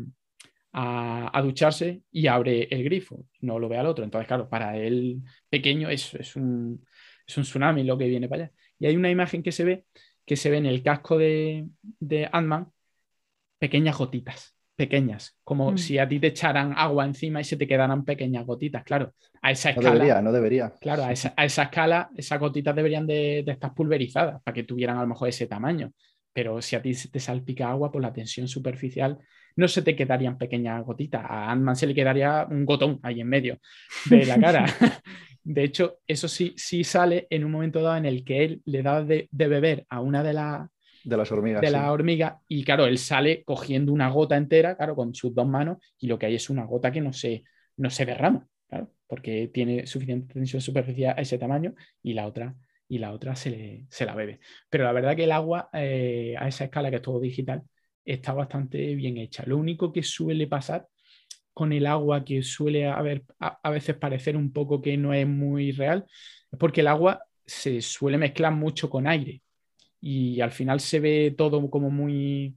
a- 0.78 1.30
a 1.36 1.42
ducharse 1.42 2.02
y 2.12 2.26
abre 2.26 2.64
el 2.70 2.84
grifo, 2.84 3.24
no 3.40 3.58
lo 3.58 3.68
ve 3.68 3.78
al 3.78 3.86
otro. 3.86 4.04
Entonces, 4.04 4.28
claro, 4.28 4.48
para 4.48 4.76
él 4.76 5.22
pequeño 5.48 5.88
es, 5.88 6.14
es 6.14 6.36
un, 6.36 6.84
es 7.26 7.36
un 7.38 7.44
tsunami 7.44 7.82
lo 7.84 7.96
que 7.98 8.06
viene 8.08 8.28
para 8.28 8.44
allá. 8.44 8.52
Y 8.78 8.86
hay 8.86 8.96
una 8.96 9.10
imagen 9.10 9.42
que 9.42 9.52
se 9.52 9.64
ve, 9.64 9.84
que 10.26 10.36
se 10.36 10.50
ve 10.50 10.58
en 10.58 10.66
el 10.66 10.82
casco 10.82 11.16
de, 11.18 11.66
de 11.82 12.28
Ant-Man, 12.30 12.68
pequeñas 13.58 13.96
gotitas, 13.96 14.54
pequeñas, 14.76 15.38
como 15.44 15.72
Mm. 15.72 15.78
si 15.78 15.98
a 15.98 16.06
ti 16.08 16.20
te 16.20 16.26
echaran 16.28 16.74
agua 16.76 17.04
encima 17.06 17.40
y 17.40 17.44
se 17.44 17.56
te 17.56 17.66
quedaran 17.66 18.04
pequeñas 18.04 18.44
gotitas. 18.44 18.84
Claro, 18.84 19.14
a 19.42 19.50
esa 19.50 19.70
No 19.70 19.76
escala. 19.78 19.94
debería, 19.94 20.20
no 20.22 20.32
debería. 20.32 20.72
Claro, 20.80 21.04
a 21.04 21.12
esa, 21.12 21.32
a 21.36 21.44
esa 21.46 21.62
escala, 21.64 22.10
esas 22.16 22.38
gotitas 22.38 22.76
deberían 22.76 23.06
de, 23.06 23.42
de 23.46 23.52
estar 23.52 23.72
pulverizadas 23.74 24.42
para 24.42 24.54
que 24.54 24.64
tuvieran 24.64 24.98
a 24.98 25.02
lo 25.02 25.06
mejor 25.08 25.28
ese 25.28 25.46
tamaño. 25.46 25.92
Pero 26.34 26.60
si 26.60 26.76
a 26.76 26.82
ti 26.82 26.92
se 26.92 27.08
te 27.08 27.18
salpica 27.18 27.70
agua 27.70 27.90
por 27.90 28.02
la 28.02 28.12
tensión 28.12 28.46
superficial, 28.46 29.18
no 29.56 29.68
se 29.68 29.82
te 29.82 29.96
quedarían 29.96 30.38
pequeñas 30.38 30.84
gotitas. 30.84 31.24
A 31.24 31.50
Ant-Man 31.52 31.76
se 31.76 31.86
le 31.86 31.94
quedaría 31.94 32.46
un 32.50 32.64
gotón 32.64 33.00
ahí 33.02 33.20
en 33.20 33.28
medio 33.28 33.58
de 34.04 34.26
la 34.26 34.38
cara. 34.38 34.66
De 35.42 35.62
hecho, 35.64 36.00
eso 36.06 36.26
sí, 36.28 36.54
sí 36.56 36.82
sale 36.84 37.26
en 37.30 37.44
un 37.44 37.52
momento 37.52 37.80
dado 37.80 37.96
en 37.96 38.06
el 38.06 38.24
que 38.24 38.44
él 38.44 38.62
le 38.64 38.82
da 38.82 39.02
de, 39.04 39.28
de 39.30 39.48
beber 39.48 39.86
a 39.88 40.00
una 40.00 40.22
de 40.24 40.32
las 40.32 40.68
De 41.04 41.16
las 41.16 41.30
hormigas. 41.30 41.60
de 41.60 41.70
sí. 41.70 41.72
la 41.72 41.92
hormiga 41.92 42.40
y 42.48 42.64
claro, 42.64 42.86
él 42.86 42.98
sale 42.98 43.44
cogiendo 43.44 43.92
una 43.92 44.08
gota 44.10 44.36
entera, 44.36 44.76
claro, 44.76 44.96
con 44.96 45.14
sus 45.14 45.32
dos 45.34 45.46
manos 45.46 45.78
y 45.98 46.08
lo 46.08 46.18
que 46.18 46.26
hay 46.26 46.34
es 46.34 46.50
una 46.50 46.64
gota 46.64 46.90
que 46.90 47.00
no 47.00 47.12
se, 47.12 47.44
no 47.76 47.90
se 47.90 48.04
derrama, 48.06 48.46
claro, 48.68 48.90
porque 49.06 49.48
tiene 49.54 49.86
suficiente 49.86 50.34
tensión 50.34 50.60
superficial 50.60 51.14
a 51.16 51.22
ese 51.22 51.38
tamaño 51.38 51.74
y 52.02 52.14
la 52.14 52.26
otra, 52.26 52.54
y 52.88 52.98
la 52.98 53.12
otra 53.12 53.36
se, 53.36 53.50
le- 53.50 53.86
se 53.88 54.04
la 54.04 54.14
bebe. 54.16 54.40
Pero 54.68 54.82
la 54.84 54.92
verdad 54.92 55.14
que 55.14 55.24
el 55.24 55.32
agua 55.32 55.68
eh, 55.72 56.34
a 56.38 56.48
esa 56.48 56.64
escala 56.64 56.90
que 56.90 56.96
es 56.96 57.02
todo 57.02 57.20
digital 57.20 57.62
está 58.06 58.32
bastante 58.32 58.94
bien 58.94 59.18
hecha. 59.18 59.44
Lo 59.46 59.58
único 59.58 59.92
que 59.92 60.02
suele 60.02 60.46
pasar 60.46 60.86
con 61.52 61.72
el 61.72 61.86
agua 61.86 62.24
que 62.24 62.42
suele 62.42 62.86
haber, 62.86 63.24
a, 63.40 63.58
a 63.62 63.70
veces 63.70 63.96
parecer 63.96 64.36
un 64.36 64.52
poco 64.52 64.80
que 64.80 64.96
no 64.96 65.12
es 65.12 65.26
muy 65.26 65.72
real, 65.72 66.04
es 66.50 66.58
porque 66.58 66.82
el 66.82 66.88
agua 66.88 67.22
se 67.44 67.80
suele 67.80 68.18
mezclar 68.18 68.52
mucho 68.52 68.90
con 68.90 69.06
aire 69.06 69.42
y 70.00 70.40
al 70.40 70.52
final 70.52 70.80
se 70.80 71.00
ve 71.00 71.34
todo 71.36 71.70
como 71.70 71.90
muy... 71.90 72.54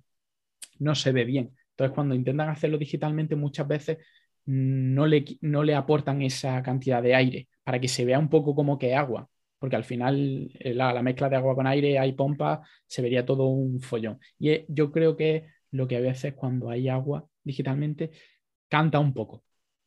no 0.80 0.96
se 0.96 1.12
ve 1.12 1.26
bien. 1.26 1.56
Entonces 1.72 1.96
cuando 1.96 2.16
intentan 2.16 2.50
hacerlo 2.50 2.78
digitalmente 2.78 3.36
muchas 3.36 3.68
veces 3.68 3.98
no 4.46 5.06
le, 5.08 5.26
no 5.42 5.64
le 5.64 5.76
aportan 5.76 6.22
esa 6.22 6.62
cantidad 6.64 7.02
de 7.02 7.16
aire 7.16 7.48
para 7.64 7.80
que 7.80 7.88
se 7.88 8.06
vea 8.06 8.20
un 8.20 8.30
poco 8.30 8.56
como 8.56 8.78
que 8.78 8.96
agua, 8.96 9.30
porque 9.60 9.76
al 9.76 9.84
final 9.84 10.50
eh, 10.60 10.74
la, 10.74 10.94
la 10.94 11.02
mezcla 11.04 11.30
de 11.30 11.36
agua 11.38 11.56
con 11.56 11.68
aire, 11.68 12.00
hay 12.00 12.14
pompa, 12.14 12.62
se 12.88 13.02
vería 13.02 13.26
todo 13.26 13.46
un 13.48 13.82
follón. 13.82 14.20
Y 14.40 14.66
yo 14.74 14.92
creo 14.92 15.16
que 15.18 15.48
lo 15.72 15.88
que 15.88 15.98
a 15.98 16.02
veces 16.02 16.34
cuando 16.36 16.70
hay 16.70 16.90
agua 16.90 17.28
digitalmente 17.44 18.12
canta 18.68 19.00
un 19.00 19.14
poco, 19.14 19.44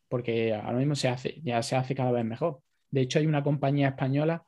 porque 0.08 0.54
ahora 0.54 0.78
mismo 0.78 0.94
se 0.94 1.08
hace, 1.08 1.40
ya 1.42 1.62
se 1.62 1.76
hace 1.76 1.94
cada 1.94 2.12
vez 2.12 2.24
mejor. 2.24 2.60
De 2.90 3.00
hecho, 3.02 3.18
hay 3.18 3.26
una 3.26 3.42
compañía 3.42 3.88
española 3.88 4.44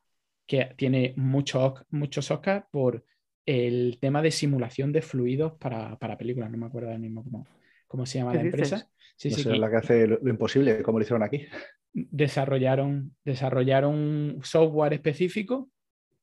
que 0.46 0.74
tiene 0.76 1.14
muchos, 1.16 1.74
muchos 1.90 2.30
Oscars 2.30 2.64
por 2.70 3.04
el 3.46 3.98
tema 4.00 4.22
de 4.22 4.30
simulación 4.30 4.92
de 4.92 5.02
fluidos 5.02 5.54
para, 5.58 5.98
para 5.98 6.18
películas. 6.18 6.50
No 6.50 6.58
me 6.58 6.66
acuerdo 6.66 6.88
ahora 6.88 6.98
mismo 6.98 7.24
cómo, 7.24 7.46
cómo 7.86 8.06
se 8.06 8.18
llama 8.18 8.32
¿Qué 8.32 8.38
la 8.38 8.42
dices? 8.42 8.68
empresa. 8.68 8.90
Sí, 9.16 9.30
No 9.30 9.36
sí, 9.36 9.46
sé, 9.46 9.54
que 9.54 9.54
la 9.56 9.70
que 9.70 9.76
hace 9.76 10.06
lo, 10.06 10.18
lo 10.20 10.30
imposible, 10.30 10.82
como 10.82 10.98
lo 10.98 11.02
hicieron 11.04 11.22
aquí. 11.22 11.46
Desarrollaron, 11.94 13.16
desarrollaron 13.24 13.94
un 13.94 14.40
software 14.42 14.92
específico 14.92 15.70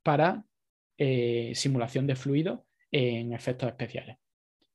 para 0.04 0.44
eh, 0.98 1.54
simulación 1.56 2.06
de 2.06 2.16
fluidos 2.16 2.60
en 2.92 3.34
efectos 3.34 3.70
especiales. 3.70 4.18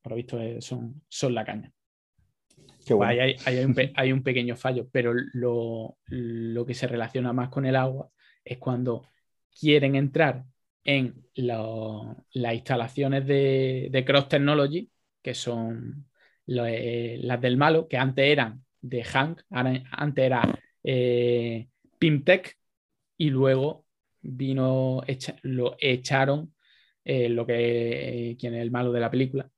Por 0.02 0.12
lo 0.12 0.16
visto, 0.16 0.40
eh, 0.40 0.60
son, 0.60 1.02
son 1.08 1.34
la 1.34 1.44
caña. 1.44 1.72
Qué 2.84 2.94
Pues 2.94 3.08
ahí 3.10 3.18
hay, 3.18 3.36
ahí 3.44 3.56
hay 3.58 3.64
un, 3.64 3.76
hay 3.94 4.12
un 4.12 4.22
pequeño 4.22 4.56
fallo, 4.56 4.88
pero 4.90 5.12
lo, 5.34 5.98
lo 6.06 6.64
que 6.66 6.74
se 6.74 6.86
relaciona 6.86 7.32
más 7.32 7.50
con 7.50 7.66
el 7.66 7.76
agua 7.76 8.08
es 8.44 8.58
cuando 8.58 9.06
quieren 9.58 9.96
entrar 9.96 10.44
en 10.84 11.26
lo- 11.34 12.24
las 12.32 12.54
instalaciones 12.54 13.26
de, 13.26 13.88
de 13.90 14.04
Cross 14.04 14.28
Technology, 14.28 14.88
que 15.20 15.34
son 15.34 16.06
lo- 16.46 16.66
eh, 16.66 17.18
las 17.20 17.40
del 17.40 17.56
malo, 17.56 17.88
que 17.88 17.96
antes 17.98 18.24
eran 18.24 18.64
de 18.80 19.02
Hank, 19.02 19.40
antes 19.50 20.24
era 20.24 20.58
eh, 20.86 21.68
Pimtech, 21.98 22.56
y 23.18 23.30
luego 23.30 23.86
vino, 24.22 25.02
lo 25.42 25.76
echaron 25.80 26.54
eh, 27.04 27.28
lo 27.28 27.46
que 27.46 28.30
eh, 28.32 28.36
quien 28.38 28.54
es 28.54 28.62
el 28.62 28.70
malo 28.70 28.92
de 28.92 29.00
la 29.00 29.10
película, 29.10 29.50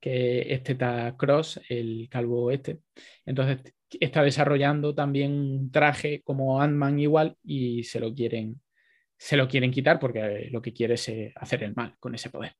que 0.00 0.52
este 0.54 0.72
está 0.72 1.16
Cross, 1.18 1.60
el 1.68 2.08
calvo 2.10 2.50
este. 2.50 2.80
Entonces 3.26 3.58
está 4.00 4.22
desarrollando 4.22 4.94
también 4.94 5.32
un 5.32 5.70
traje 5.72 6.22
como 6.22 6.60
Ant-Man 6.62 6.98
igual 7.00 7.36
y 7.44 7.84
se 7.84 8.00
lo 8.00 8.14
quieren 8.14 8.60
se 9.18 9.36
lo 9.36 9.48
quieren 9.48 9.70
quitar 9.72 9.98
porque 9.98 10.48
lo 10.52 10.62
que 10.62 10.72
quiere 10.72 10.94
es 10.94 11.08
eh, 11.08 11.32
hacer 11.36 11.64
el 11.64 11.74
mal 11.74 11.96
con 12.00 12.14
ese 12.14 12.30
poder. 12.30 12.54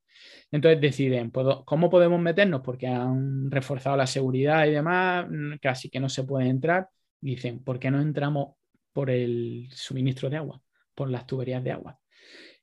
Entonces 0.51 0.81
deciden, 0.81 1.31
¿puedo- 1.31 1.65
¿cómo 1.65 1.91
podemos 1.91 2.21
meternos? 2.21 2.63
Porque 2.63 2.87
han 2.89 3.51
reforzado 3.51 3.97
la 3.97 4.07
seguridad 4.07 4.67
y 4.67 4.73
demás, 4.73 5.27
mm, 5.31 5.57
casi 5.63 5.89
que 5.91 6.01
no 6.01 6.09
se 6.09 6.25
puede 6.25 6.49
entrar. 6.49 6.89
Dicen, 7.21 7.63
¿por 7.65 7.79
qué 7.79 7.91
no 7.91 8.01
entramos 8.01 8.55
por 8.93 9.11
el 9.11 9.69
suministro 9.73 10.31
de 10.31 10.37
agua? 10.37 10.61
Por 10.95 11.11
las 11.11 11.27
tuberías 11.27 11.63
de 11.65 11.73
agua. 11.73 11.99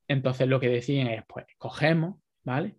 Entonces 0.08 0.48
lo 0.48 0.60
que 0.60 0.70
deciden 0.70 1.08
es, 1.08 1.24
pues 1.28 1.46
cogemos, 1.58 2.16
¿vale? 2.44 2.78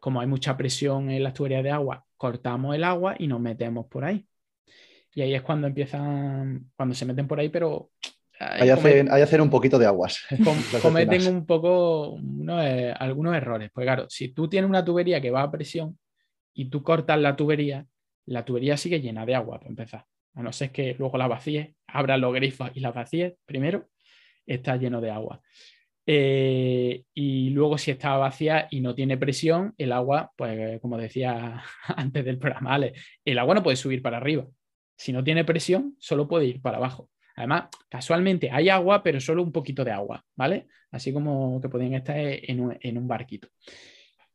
Como 0.00 0.20
hay 0.20 0.26
mucha 0.26 0.56
presión 0.56 1.10
en 1.10 1.22
las 1.22 1.34
tuberías 1.34 1.62
de 1.62 1.70
agua, 1.70 2.04
cortamos 2.16 2.74
el 2.74 2.84
agua 2.84 3.14
y 3.18 3.26
nos 3.28 3.40
metemos 3.40 3.86
por 3.86 4.04
ahí. 4.04 4.26
Y 5.14 5.20
ahí 5.22 5.34
es 5.34 5.42
cuando 5.42 5.66
empiezan, 5.66 6.70
cuando 6.76 6.94
se 6.94 7.04
meten 7.04 7.28
por 7.28 7.38
ahí, 7.38 7.48
pero... 7.50 7.90
Hay 8.40 8.68
eh, 8.68 8.72
hacen, 8.72 9.08
hay 9.12 9.22
hacen 9.22 9.40
un 9.40 9.50
poquito 9.50 9.78
de 9.78 9.86
aguas. 9.86 10.24
com- 10.42 10.56
cometen 10.82 11.26
un 11.28 11.46
poco 11.46 12.10
unos, 12.10 12.64
eh, 12.64 12.92
algunos 12.98 13.36
errores. 13.36 13.70
Pues 13.72 13.84
claro, 13.84 14.06
si 14.08 14.28
tú 14.28 14.48
tienes 14.48 14.68
una 14.68 14.84
tubería 14.84 15.20
que 15.20 15.30
va 15.30 15.42
a 15.42 15.50
presión 15.50 15.98
y 16.54 16.70
tú 16.70 16.82
cortas 16.82 17.20
la 17.20 17.36
tubería, 17.36 17.86
la 18.26 18.44
tubería 18.44 18.76
sigue 18.76 19.00
llena 19.00 19.24
de 19.26 19.34
agua 19.34 19.58
para 19.58 19.68
empezar. 19.70 20.06
A 20.34 20.42
no 20.42 20.52
ser 20.52 20.70
que 20.70 20.94
luego 20.98 21.18
la 21.18 21.28
vacíes, 21.28 21.74
abras 21.86 22.18
los 22.18 22.32
grifos 22.32 22.70
y 22.74 22.80
la 22.80 22.92
vacíes 22.92 23.34
primero, 23.44 23.88
está 24.46 24.76
lleno 24.76 25.00
de 25.00 25.10
agua. 25.10 25.40
Eh, 26.04 27.04
y 27.14 27.50
luego 27.50 27.78
si 27.78 27.92
está 27.92 28.16
vacía 28.16 28.66
y 28.70 28.80
no 28.80 28.94
tiene 28.94 29.16
presión, 29.16 29.74
el 29.78 29.92
agua, 29.92 30.32
pues 30.36 30.80
como 30.80 30.98
decía 30.98 31.62
antes 31.96 32.24
del 32.24 32.38
programa, 32.38 32.80
el 33.24 33.38
agua 33.38 33.54
no 33.54 33.62
puede 33.62 33.76
subir 33.76 34.02
para 34.02 34.16
arriba. 34.16 34.46
Si 34.96 35.12
no 35.12 35.22
tiene 35.24 35.44
presión, 35.44 35.96
solo 35.98 36.28
puede 36.28 36.46
ir 36.46 36.60
para 36.60 36.78
abajo. 36.78 37.10
Además, 37.34 37.64
casualmente 37.88 38.50
hay 38.50 38.68
agua, 38.68 39.02
pero 39.02 39.20
solo 39.20 39.42
un 39.42 39.52
poquito 39.52 39.84
de 39.84 39.90
agua, 39.90 40.24
¿vale? 40.36 40.66
Así 40.90 41.12
como 41.12 41.60
que 41.60 41.68
podrían 41.68 41.94
estar 41.94 42.16
en 42.18 42.60
un, 42.60 42.76
en 42.80 42.98
un 42.98 43.08
barquito. 43.08 43.48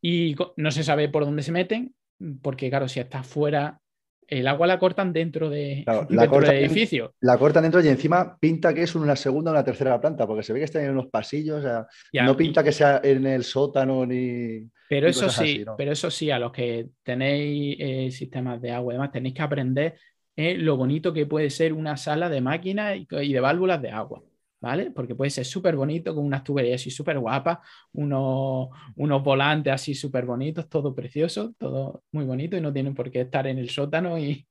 Y 0.01 0.35
no 0.55 0.71
se 0.71 0.83
sabe 0.83 1.09
por 1.09 1.25
dónde 1.25 1.43
se 1.43 1.51
meten, 1.51 1.93
porque 2.41 2.69
claro, 2.69 2.87
si 2.87 2.99
está 2.99 3.23
fuera, 3.23 3.79
el 4.27 4.47
agua 4.47 4.67
la 4.67 4.77
cortan 4.79 5.13
dentro, 5.13 5.49
de, 5.49 5.81
Claro, 5.85 6.01
dentro 6.09 6.15
la 6.15 6.27
cortan 6.27 6.55
del 6.55 6.65
edificio. 6.65 7.13
La 7.21 7.37
cortan 7.37 7.63
dentro 7.63 7.81
y 7.83 7.87
encima 7.87 8.37
pinta 8.37 8.73
que 8.73 8.83
es 8.83 8.95
una 8.95 9.15
segunda 9.15 9.51
o 9.51 9.53
una 9.53 9.63
tercera 9.63 9.99
planta, 9.99 10.27
porque 10.27 10.43
se 10.43 10.53
ve 10.53 10.59
que 10.59 10.65
está 10.65 10.83
en 10.83 10.91
unos 10.91 11.07
pasillos, 11.07 11.59
o 11.59 11.61
sea, 11.61 11.87
Ya, 12.13 12.23
no 12.23 12.33
y- 12.33 12.35
pinta 12.35 12.63
que 12.63 12.71
sea 12.71 13.01
en 13.03 13.25
el 13.25 13.43
sótano 13.43 14.05
ni... 14.05 14.67
Pero 14.89 15.07
eso 15.07 15.29
sí, 15.29 15.41
así, 15.43 15.65
¿no? 15.65 15.75
pero 15.75 15.91
eso 15.91 16.09
sí, 16.09 16.31
a 16.31 16.39
los 16.39 16.51
que 16.51 16.87
tenéis 17.03 17.75
eh, 17.79 18.09
sistemas 18.11 18.61
de 18.61 18.71
agua 18.71 18.93
y 18.93 18.95
demás, 18.95 19.11
tenéis 19.11 19.35
que 19.35 19.41
aprender 19.41 19.95
eh, 20.35 20.55
lo 20.57 20.77
bonito 20.77 21.11
que 21.11 21.25
puede 21.25 21.49
ser 21.49 21.73
una 21.73 21.97
sala 21.97 22.29
de 22.29 22.39
máquinas 22.39 22.95
y, 22.95 23.05
y 23.09 23.33
de 23.33 23.39
válvulas 23.41 23.81
de 23.81 23.89
agua, 23.89 24.21
¿vale? 24.59 24.91
Porque 24.91 25.15
puede 25.15 25.31
ser 25.31 25.45
súper 25.45 25.75
bonito, 25.75 26.13
con 26.15 26.25
unas 26.25 26.43
tuberías 26.43 26.81
así 26.81 26.91
súper 26.91 27.19
guapas, 27.19 27.59
unos, 27.93 28.69
unos 28.95 29.23
volantes 29.23 29.73
así 29.73 29.93
súper 29.93 30.25
bonitos, 30.25 30.69
todo 30.69 30.95
precioso, 30.95 31.53
todo 31.57 32.03
muy 32.11 32.25
bonito 32.25 32.57
y 32.57 32.61
no 32.61 32.73
tienen 32.73 32.93
por 32.93 33.11
qué 33.11 33.21
estar 33.21 33.47
en 33.47 33.57
el 33.57 33.69
sótano 33.69 34.17
y, 34.17 34.47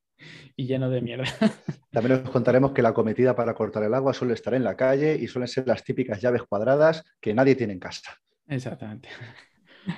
y 0.56 0.66
lleno 0.66 0.90
de 0.90 1.00
mierda. 1.00 1.24
También 1.90 2.20
os 2.24 2.30
contaremos 2.30 2.72
que 2.72 2.82
la 2.82 2.94
cometida 2.94 3.34
para 3.34 3.54
cortar 3.54 3.82
el 3.82 3.94
agua 3.94 4.14
suele 4.14 4.34
estar 4.34 4.54
en 4.54 4.64
la 4.64 4.76
calle 4.76 5.16
y 5.16 5.26
suelen 5.26 5.48
ser 5.48 5.66
las 5.66 5.82
típicas 5.82 6.20
llaves 6.20 6.42
cuadradas 6.42 7.04
que 7.20 7.34
nadie 7.34 7.54
tiene 7.54 7.72
en 7.72 7.80
casa. 7.80 8.16
Exactamente. 8.48 9.08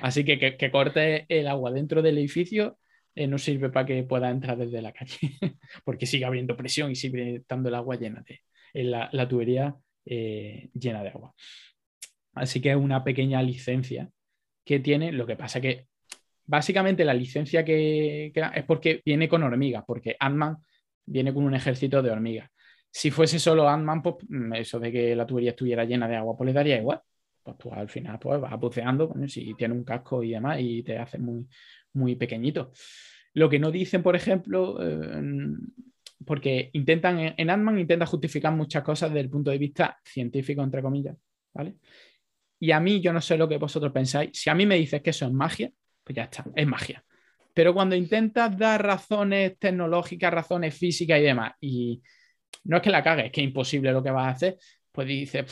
Así 0.03 0.25
que 0.25 0.39
que, 0.39 0.57
que 0.57 0.71
corte 0.71 1.27
el 1.29 1.49
agua 1.49 1.71
dentro 1.71 2.03
del 2.03 2.19
edificio 2.19 2.79
eh, 3.15 3.27
no 3.27 3.39
sirve 3.39 3.71
para 3.71 3.87
que 3.87 4.03
pueda 4.05 4.31
entrar 4.31 4.57
desde 4.57 4.81
la 4.81 4.93
calle, 4.93 5.19
porque 5.85 6.07
sigue 6.07 6.25
habiendo 6.25 6.57
presión 6.57 6.91
y 6.91 6.95
sigue 6.95 7.37
estando 7.37 7.69
el 7.69 7.75
agua 7.75 7.97
llena 7.97 8.23
de 8.27 8.41
en 8.75 8.91
la, 8.91 9.09
la 9.13 9.27
tubería 9.27 9.77
eh, 10.09 10.71
llena 10.75 11.03
de 11.03 11.11
agua. 11.11 11.35
Así 12.35 12.61
que 12.61 12.71
es 12.71 12.77
una 12.77 13.03
pequeña 13.05 13.43
licencia 13.43 14.11
que 14.65 14.81
tiene. 14.81 15.13
Lo 15.13 15.27
que 15.27 15.37
pasa 15.37 15.61
que 15.61 15.89
básicamente 16.47 17.05
la 17.05 17.15
licencia 17.15 17.65
que, 17.65 18.33
es 18.55 18.65
porque 18.65 19.03
viene 19.05 19.29
con 19.29 19.43
hormigas, 19.43 19.85
porque 19.87 20.17
Ant-Man 20.19 20.57
viene 21.07 21.33
con 21.35 21.45
un 21.45 21.55
ejército 21.55 22.03
de 22.03 22.11
hormigas. 22.11 22.51
Si 22.91 23.11
fuese 23.11 23.39
solo 23.39 23.69
Ant-Man, 23.69 24.03
pues 24.03 24.17
mm, 24.29 24.55
eso 24.55 24.79
de 24.81 24.93
que 24.93 25.17
la 25.17 25.27
tubería 25.27 25.51
estuviera 25.51 25.85
llena 25.85 26.09
de 26.09 26.17
agua, 26.17 26.37
pues 26.37 26.47
le 26.47 26.53
daría 26.53 26.79
igual 26.79 27.01
pues 27.49 27.59
tú 27.59 27.73
al 27.73 27.89
final 27.89 28.19
pues, 28.19 28.41
vas 28.41 28.59
buceando, 28.59 29.09
coño, 29.09 29.29
si 29.29 29.55
tiene 29.55 29.75
un 29.75 29.85
casco 29.85 30.23
y 30.23 30.33
demás, 30.33 30.59
y 30.61 30.83
te 30.83 30.99
hace 30.99 31.19
muy, 31.19 31.49
muy 31.95 32.17
pequeñito. 32.17 32.73
Lo 33.35 33.49
que 33.49 33.59
no 33.59 33.71
dicen, 33.71 34.03
por 34.03 34.17
ejemplo, 34.17 34.79
eh, 34.83 35.23
porque 36.25 36.71
intentan, 36.73 37.35
en 37.37 37.51
Ant-Man 37.51 37.79
intentan 37.79 38.09
justificar 38.09 38.53
muchas 38.53 38.83
cosas 38.83 39.11
desde 39.11 39.21
el 39.21 39.31
punto 39.31 39.51
de 39.51 39.59
vista 39.59 39.99
científico, 40.05 40.63
entre 40.63 40.83
comillas, 40.83 41.17
¿vale? 41.55 41.77
Y 42.61 42.73
a 42.73 42.81
mí, 42.81 43.01
yo 43.01 43.13
no 43.13 43.21
sé 43.21 43.37
lo 43.37 43.49
que 43.49 43.57
vosotros 43.57 43.93
pensáis, 43.93 44.31
si 44.33 44.51
a 44.51 44.55
mí 44.55 44.67
me 44.67 44.77
dices 44.77 45.01
que 45.01 45.11
eso 45.11 45.27
es 45.27 45.33
magia, 45.33 45.71
pues 46.03 46.17
ya 46.17 46.25
está, 46.25 46.45
es 46.55 46.67
magia. 46.67 47.05
Pero 47.55 47.73
cuando 47.73 47.95
intentas 47.95 48.57
dar 48.57 48.85
razones 48.85 49.59
tecnológicas, 49.59 50.33
razones 50.33 50.75
físicas 50.77 51.21
y 51.21 51.23
demás, 51.23 51.53
y 51.61 52.03
no 52.65 52.77
es 52.79 52.83
que 52.83 52.91
la 52.91 53.03
cagues, 53.03 53.27
es 53.27 53.33
que 53.33 53.41
es 53.41 53.47
imposible 53.47 53.93
lo 53.93 54.03
que 54.03 54.11
vas 54.11 54.27
a 54.27 54.31
hacer, 54.31 54.59
pues 54.91 55.07
dice, 55.07 55.45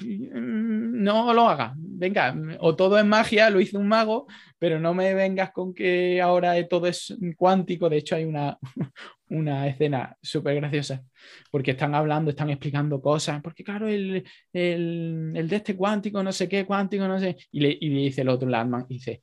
no 0.00 1.34
lo 1.34 1.48
hagas, 1.48 1.72
venga, 1.76 2.34
o 2.60 2.74
todo 2.74 2.98
es 2.98 3.04
magia, 3.04 3.50
lo 3.50 3.60
hizo 3.60 3.78
un 3.78 3.88
mago, 3.88 4.26
pero 4.58 4.80
no 4.80 4.94
me 4.94 5.12
vengas 5.12 5.50
con 5.52 5.74
que 5.74 6.22
ahora 6.22 6.54
todo 6.68 6.86
es 6.86 7.14
cuántico, 7.36 7.90
de 7.90 7.98
hecho 7.98 8.16
hay 8.16 8.24
una, 8.24 8.58
una 9.30 9.66
escena 9.68 10.16
súper 10.22 10.56
graciosa, 10.56 11.02
porque 11.50 11.72
están 11.72 11.94
hablando, 11.94 12.30
están 12.30 12.50
explicando 12.50 13.00
cosas, 13.00 13.40
porque 13.42 13.64
claro, 13.64 13.88
el, 13.88 14.24
el, 14.52 15.32
el 15.34 15.48
de 15.48 15.56
este 15.56 15.76
cuántico, 15.76 16.22
no 16.22 16.32
sé 16.32 16.48
qué, 16.48 16.64
cuántico, 16.66 17.06
no 17.08 17.18
sé, 17.18 17.36
y 17.52 17.60
le, 17.60 17.76
y 17.80 17.88
le 17.90 18.00
dice 18.02 18.22
el 18.22 18.28
otro, 18.30 18.48
Landman, 18.48 18.86
dice, 18.88 19.22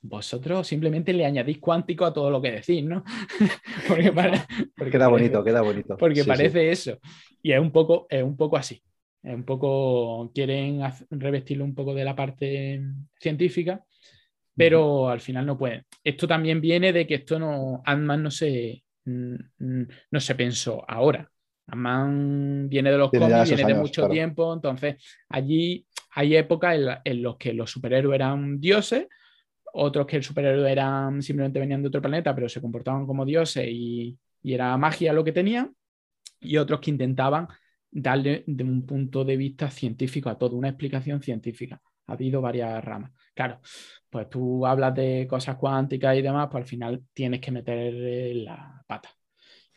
vosotros 0.00 0.66
simplemente 0.66 1.12
le 1.12 1.26
añadís 1.26 1.58
cuántico 1.58 2.04
a 2.04 2.12
todo 2.12 2.30
lo 2.30 2.40
que 2.40 2.52
decís, 2.52 2.84
¿no? 2.84 3.02
porque, 3.88 4.12
para, 4.12 4.46
porque 4.76 4.90
Queda 4.92 5.08
parece- 5.10 5.10
bonito, 5.10 5.44
queda 5.44 5.62
bonito. 5.62 5.96
porque 5.96 6.16
Sí, 6.16 6.22
sí. 6.22 6.28
parece 6.28 6.70
eso. 6.70 6.98
Y 7.42 7.52
es 7.52 7.60
un 7.60 7.72
poco, 7.72 8.06
es 8.10 8.22
un 8.22 8.36
poco 8.36 8.56
así. 8.56 8.82
Es 9.22 9.34
un 9.34 9.44
poco, 9.44 10.30
quieren 10.32 10.80
revestirlo 11.10 11.64
un 11.64 11.74
poco 11.74 11.94
de 11.94 12.04
la 12.04 12.14
parte 12.14 12.80
científica, 13.18 13.84
pero 14.56 15.08
al 15.08 15.20
final 15.20 15.44
no 15.46 15.58
pueden. 15.58 15.84
Esto 16.04 16.26
también 16.28 16.60
viene 16.60 16.92
de 16.92 17.06
que 17.06 17.16
esto 17.16 17.38
no, 17.38 17.82
Ant-Man 17.84 18.22
no 18.24 18.30
se, 18.30 18.84
no 19.06 20.20
se 20.20 20.34
pensó 20.34 20.84
ahora. 20.88 21.30
Ant-Man 21.68 22.68
viene 22.68 22.92
de 22.92 22.98
los 22.98 23.10
Viene 23.10 23.26
cómics, 23.26 23.56
viene 23.56 23.72
de 23.72 23.78
mucho 23.78 24.02
claro. 24.02 24.12
tiempo, 24.12 24.54
entonces 24.54 24.96
allí 25.28 25.86
hay 26.14 26.36
épocas 26.36 26.76
en, 26.76 26.88
en 27.04 27.22
los 27.22 27.36
que 27.36 27.52
los 27.52 27.70
superhéroes 27.70 28.14
eran 28.14 28.60
dioses, 28.60 29.08
otros 29.72 30.06
que 30.06 30.16
el 30.16 30.22
superhéroe 30.22 30.70
eran 30.70 31.22
simplemente 31.22 31.58
venían 31.58 31.82
de 31.82 31.88
otro 31.88 32.00
planeta, 32.00 32.34
pero 32.34 32.48
se 32.48 32.60
comportaban 32.60 33.06
como 33.06 33.24
dioses 33.24 33.66
y, 33.68 34.16
y 34.42 34.54
era 34.54 34.76
magia 34.76 35.12
lo 35.12 35.24
que 35.24 35.32
tenían, 35.32 35.74
y 36.40 36.56
otros 36.56 36.80
que 36.80 36.90
intentaban 36.90 37.48
darle 37.90 38.44
de 38.46 38.62
un 38.62 38.84
punto 38.86 39.24
de 39.24 39.36
vista 39.36 39.70
científico 39.70 40.28
a 40.28 40.38
todo, 40.38 40.56
una 40.56 40.68
explicación 40.68 41.22
científica. 41.22 41.80
Ha 42.06 42.12
habido 42.12 42.40
varias 42.40 42.84
ramas. 42.84 43.10
Claro, 43.34 43.60
pues 44.08 44.30
tú 44.30 44.64
hablas 44.64 44.94
de 44.94 45.26
cosas 45.28 45.56
cuánticas 45.56 46.16
y 46.16 46.22
demás, 46.22 46.48
pues 46.50 46.62
al 46.62 46.68
final 46.68 47.02
tienes 47.12 47.40
que 47.40 47.50
meter 47.50 47.94
eh, 47.94 48.34
la 48.34 48.75
pata. 48.86 49.10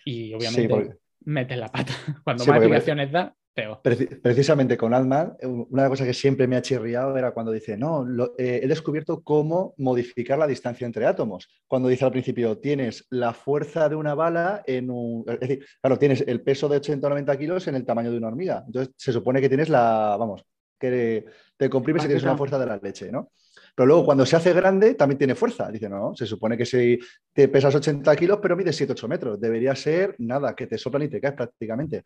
Y 0.05 0.33
obviamente 0.33 0.61
Sí, 0.61 0.67
porque- 0.67 0.97
metes 1.21 1.57
la 1.57 1.67
pata. 1.71 1.93
Cuando 2.23 2.43
Sí, 2.43 2.49
más 2.49 2.57
explicaciones 2.59 3.11
da, 3.11 3.35
peor. 3.53 3.81
Preci- 3.83 4.21
Precisamente 4.21 4.77
con 4.77 4.93
Altman, 4.93 5.35
una 5.69 5.89
cosa 5.89 6.05
que 6.05 6.13
siempre 6.13 6.47
me 6.47 6.55
ha 6.55 6.61
chirriado 6.61 7.17
era 7.17 7.31
cuando 7.31 7.51
dice, 7.51 7.77
no, 7.77 8.05
lo- 8.05 8.33
eh, 8.37 8.61
he 8.63 8.67
descubierto 8.67 9.21
cómo 9.21 9.73
modificar 9.77 10.39
la 10.39 10.47
distancia 10.47 10.85
entre 10.87 11.05
átomos. 11.05 11.49
Cuando 11.67 11.89
dice 11.89 12.05
al 12.05 12.11
principio, 12.11 12.57
tienes 12.57 13.05
la 13.09 13.33
fuerza 13.33 13.89
de 13.89 13.95
una 13.95 14.13
bala 14.15 14.63
en 14.65 14.89
un... 14.89 15.25
Es 15.27 15.39
decir, 15.41 15.65
claro, 15.81 15.99
tienes 15.99 16.23
el 16.25 16.41
peso 16.41 16.69
de 16.69 16.77
80 16.77 17.05
o 17.07 17.09
90 17.09 17.37
kilos 17.37 17.67
en 17.67 17.75
el 17.75 17.85
tamaño 17.85 18.11
de 18.11 18.17
una 18.17 18.27
hormiga. 18.27 18.63
Entonces, 18.65 18.93
se 18.97 19.11
supone 19.11 19.41
que 19.41 19.49
tienes 19.49 19.67
la, 19.69 20.15
vamos, 20.17 20.45
que 20.79 21.25
te 21.57 21.69
comprimes 21.69 22.03
y 22.05 22.07
tienes 22.07 22.23
una 22.23 22.37
fuerza 22.37 22.57
de 22.57 22.65
la 22.65 22.77
leche, 22.81 23.11
¿no? 23.11 23.31
Pero 23.75 23.87
luego 23.87 24.05
cuando 24.05 24.25
se 24.25 24.35
hace 24.35 24.53
grande 24.53 24.95
también 24.95 25.17
tiene 25.17 25.35
fuerza. 25.35 25.71
Dice, 25.71 25.89
no, 25.89 26.15
se 26.15 26.25
supone 26.25 26.57
que 26.57 26.65
si 26.65 26.99
te 27.33 27.47
pesas 27.47 27.75
80 27.75 28.15
kilos 28.15 28.39
pero 28.41 28.55
mides 28.55 28.75
7-8 28.75 29.07
metros, 29.07 29.39
debería 29.39 29.75
ser 29.75 30.15
nada, 30.19 30.55
que 30.55 30.67
te 30.67 30.77
soplan 30.77 31.03
y 31.03 31.09
te 31.09 31.21
caes 31.21 31.35
prácticamente. 31.35 32.03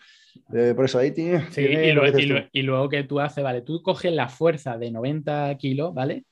Eh, 0.53 0.73
por 0.75 0.85
eso 0.85 0.99
ahí 0.99 1.11
tiene... 1.11 1.47
Sí, 1.51 1.61
tiene 1.67 1.87
y, 1.89 1.91
lo 1.93 2.01
lo- 2.01 2.01
que 2.01 2.07
dices 2.07 2.23
y 2.23 2.25
tú. 2.25 2.33
lo- 2.33 2.47
y 2.51 2.61
luego 2.63 2.89
que 2.89 3.03
tú 3.03 3.19
haces, 3.19 3.43
vale, 3.43 3.61
tú 3.61 3.81
coges 3.81 4.11
la 4.13 4.29
fuerza 4.29 4.77
de 4.77 4.91
90 4.91 5.55
kilos, 5.57 5.93
¿vale? 5.93 6.25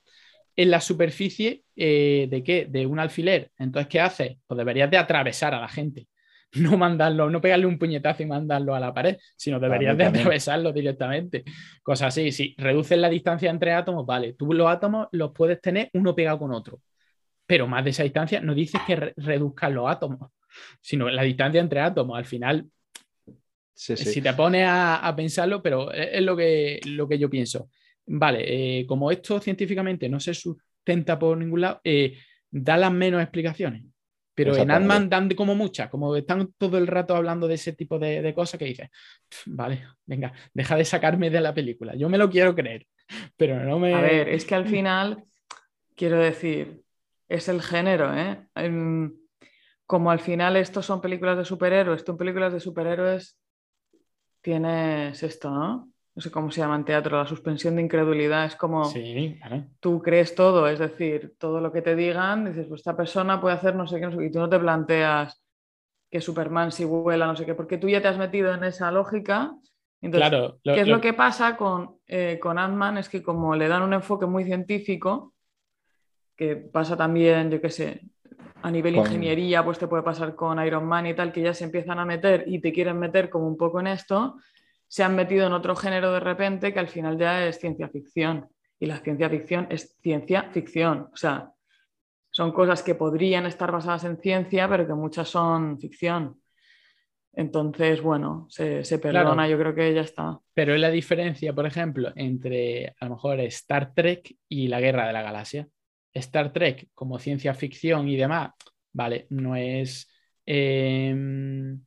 En 0.56 0.70
la 0.70 0.80
superficie 0.80 1.64
eh, 1.76 2.28
de 2.30 2.42
qué? 2.44 2.66
De 2.70 2.86
un 2.86 2.98
alfiler. 3.00 3.50
Entonces, 3.58 3.88
¿qué 3.88 4.00
haces? 4.00 4.38
Pues 4.46 4.58
deberías 4.58 4.90
de 4.90 4.98
atravesar 4.98 5.54
a 5.54 5.60
la 5.60 5.68
gente. 5.68 6.08
No 6.54 6.76
mandarlo, 6.76 7.30
no 7.30 7.40
pegarle 7.40 7.64
un 7.66 7.78
puñetazo 7.78 8.22
y 8.22 8.26
mandarlo 8.26 8.74
a 8.74 8.80
la 8.80 8.92
pared, 8.92 9.16
sino 9.36 9.58
deberías 9.58 9.96
de 9.96 10.04
atravesarlo 10.04 10.70
directamente. 10.72 11.44
Cosas 11.82 12.08
así. 12.08 12.30
Si 12.30 12.54
reduces 12.58 12.98
la 12.98 13.08
distancia 13.08 13.50
entre 13.50 13.72
átomos, 13.72 14.04
vale, 14.04 14.34
tú 14.34 14.52
los 14.52 14.68
átomos 14.68 15.08
los 15.12 15.32
puedes 15.32 15.60
tener 15.62 15.88
uno 15.94 16.14
pegado 16.14 16.38
con 16.38 16.52
otro. 16.52 16.80
Pero 17.46 17.66
más 17.66 17.82
de 17.84 17.90
esa 17.90 18.02
distancia 18.02 18.40
no 18.40 18.54
dices 18.54 18.80
que 18.86 18.96
re- 18.96 19.14
reduzcas 19.16 19.72
los 19.72 19.90
átomos, 19.90 20.30
sino 20.80 21.08
la 21.08 21.22
distancia 21.22 21.60
entre 21.60 21.80
átomos. 21.80 22.18
Al 22.18 22.24
final, 22.26 22.66
Sí, 23.74 23.96
sí. 23.96 24.04
si 24.04 24.20
te 24.22 24.32
pones 24.34 24.66
a, 24.66 24.96
a 24.96 25.16
pensarlo, 25.16 25.62
pero 25.62 25.90
es, 25.92 26.10
es 26.12 26.22
lo, 26.22 26.36
que, 26.36 26.80
lo 26.86 27.08
que 27.08 27.18
yo 27.18 27.30
pienso. 27.30 27.70
Vale, 28.06 28.80
eh, 28.80 28.86
como 28.86 29.10
esto 29.10 29.40
científicamente 29.40 30.08
no 30.08 30.20
se 30.20 30.34
sustenta 30.34 31.18
por 31.18 31.38
ningún 31.38 31.62
lado, 31.62 31.80
eh, 31.82 32.18
da 32.50 32.76
las 32.76 32.92
menos 32.92 33.22
explicaciones. 33.22 33.84
Pero 34.34 34.56
en. 34.56 34.70
Ant-Man 34.70 35.08
dan 35.08 35.28
como 35.30 35.54
muchas, 35.54 35.90
como 35.90 36.16
están 36.16 36.52
todo 36.56 36.78
el 36.78 36.86
rato 36.86 37.14
hablando 37.14 37.46
de 37.46 37.54
ese 37.54 37.72
tipo 37.72 37.98
de, 37.98 38.22
de 38.22 38.34
cosas 38.34 38.58
que 38.58 38.64
dices, 38.64 38.88
"Pf, 39.28 39.50
vale, 39.50 39.86
venga, 40.06 40.32
deja 40.54 40.76
de 40.76 40.84
sacarme 40.84 41.30
de 41.30 41.40
la 41.40 41.52
película. 41.52 41.94
Yo 41.94 42.08
me 42.08 42.18
lo 42.18 42.30
quiero 42.30 42.54
creer, 42.54 42.86
pero 43.36 43.62
no 43.62 43.78
me... 43.78 43.94
A 43.94 44.00
ver, 44.00 44.28
es 44.28 44.44
que 44.44 44.54
al 44.54 44.66
final, 44.66 45.24
quiero 45.94 46.18
decir, 46.18 46.82
es 47.28 47.48
el 47.48 47.60
género, 47.62 48.12
¿eh? 48.16 48.48
Como 49.86 50.10
al 50.10 50.20
final 50.20 50.56
estos 50.56 50.86
son 50.86 51.02
películas 51.02 51.36
de 51.36 51.44
superhéroes, 51.44 52.04
tú 52.04 52.12
en 52.12 52.18
películas 52.18 52.52
de 52.52 52.60
superhéroes 52.60 53.38
tienes 54.40 55.22
esto, 55.22 55.50
¿no? 55.50 55.91
No 56.14 56.20
sé 56.20 56.30
cómo 56.30 56.50
se 56.50 56.60
llama 56.60 56.76
en 56.76 56.84
teatro, 56.84 57.16
la 57.16 57.26
suspensión 57.26 57.76
de 57.76 57.82
incredulidad. 57.82 58.44
Es 58.44 58.56
como 58.56 58.84
Sí, 58.84 59.38
claro. 59.40 59.64
tú 59.80 60.02
crees 60.02 60.34
todo, 60.34 60.68
es 60.68 60.78
decir, 60.78 61.34
todo 61.38 61.60
lo 61.60 61.72
que 61.72 61.80
te 61.82 61.96
digan, 61.96 62.44
dices, 62.44 62.66
pues 62.68 62.80
esta 62.80 62.96
persona 62.96 63.40
puede 63.40 63.54
hacer 63.54 63.74
no 63.74 63.86
sé 63.86 63.98
qué, 63.98 64.06
no 64.06 64.12
sé 64.12 64.18
qué, 64.18 64.26
y 64.26 64.30
tú 64.32 64.38
no 64.38 64.48
te 64.48 64.58
planteas 64.58 65.42
que 66.10 66.20
Superman 66.20 66.70
si 66.70 66.84
vuela, 66.84 67.26
no 67.26 67.34
sé 67.34 67.46
qué, 67.46 67.54
porque 67.54 67.78
tú 67.78 67.88
ya 67.88 68.02
te 68.02 68.08
has 68.08 68.18
metido 68.18 68.52
en 68.52 68.64
esa 68.64 68.90
lógica. 68.92 69.54
Entonces, 70.02 70.28
Claro, 70.28 70.58
lo- 70.64 70.74
¿Qué 70.74 70.80
es 70.82 70.88
lo- 70.88 70.96
lo 70.96 71.00
que 71.00 71.14
pasa 71.14 71.56
con, 71.56 71.96
eh, 72.06 72.38
con 72.40 72.58
Ant-Man? 72.58 72.98
Es 72.98 73.08
que 73.08 73.22
como 73.22 73.56
le 73.56 73.68
dan 73.68 73.82
un 73.82 73.94
enfoque 73.94 74.26
muy 74.26 74.44
científico, 74.44 75.32
que 76.36 76.56
pasa 76.56 76.96
también, 76.96 77.50
yo 77.50 77.60
qué 77.60 77.70
sé, 77.70 78.02
a 78.62 78.70
nivel 78.70 78.94
Con- 78.94 79.06
ingeniería, 79.06 79.64
pues 79.64 79.78
te 79.78 79.86
puede 79.88 80.02
pasar 80.02 80.34
con 80.34 80.62
Iron 80.64 80.84
Man 80.84 81.06
y 81.06 81.14
tal, 81.14 81.32
que 81.32 81.40
ya 81.40 81.54
se 81.54 81.64
empiezan 81.64 81.98
a 81.98 82.04
meter 82.04 82.44
y 82.46 82.60
te 82.60 82.72
quieren 82.72 82.98
meter 82.98 83.30
como 83.30 83.46
un 83.46 83.56
poco 83.56 83.80
en 83.80 83.86
esto, 83.86 84.36
se 84.92 85.02
han 85.02 85.16
metido 85.16 85.46
en 85.46 85.54
otro 85.54 85.74
género 85.74 86.12
de 86.12 86.20
repente 86.20 86.70
que 86.74 86.78
al 86.78 86.86
final 86.86 87.18
ya 87.18 87.46
es 87.46 87.58
ciencia 87.58 87.88
ficción. 87.88 88.50
Y 88.78 88.84
la 88.84 88.98
ciencia 88.98 89.30
ficción 89.30 89.66
es 89.70 89.96
ciencia 90.02 90.50
ficción. 90.52 91.08
O 91.10 91.16
sea, 91.16 91.50
son 92.30 92.52
cosas 92.52 92.82
que 92.82 92.94
podrían 92.94 93.46
estar 93.46 93.72
basadas 93.72 94.04
en 94.04 94.18
ciencia, 94.18 94.68
pero 94.68 94.86
que 94.86 94.92
muchas 94.92 95.30
son 95.30 95.80
ficción. 95.80 96.42
Entonces, 97.32 98.02
bueno, 98.02 98.46
se, 98.50 98.82
perdona, 98.98 99.48
yo 99.48 99.56
creo 99.58 99.74
que 99.74 99.94
ya 99.94 100.02
está. 100.02 100.38
Pero 100.52 100.74
es 100.74 100.80
la 100.82 100.90
diferencia, 100.90 101.54
por 101.54 101.64
ejemplo, 101.64 102.12
entre 102.14 102.94
a 103.00 103.06
lo 103.06 103.12
mejor 103.12 103.40
Star 103.40 103.94
Trek 103.94 104.36
y 104.46 104.68
la 104.68 104.78
Guerra 104.82 105.06
de 105.06 105.14
la 105.14 105.22
Galaxia. 105.22 105.66
Star 106.12 106.52
Trek 106.52 106.90
como 106.92 107.18
ciencia 107.18 107.54
ficción 107.54 108.10
y 108.10 108.16
demás, 108.18 108.50
vale, 108.92 109.26
no 109.30 109.56
es, 109.56 110.06
em, 110.44 111.82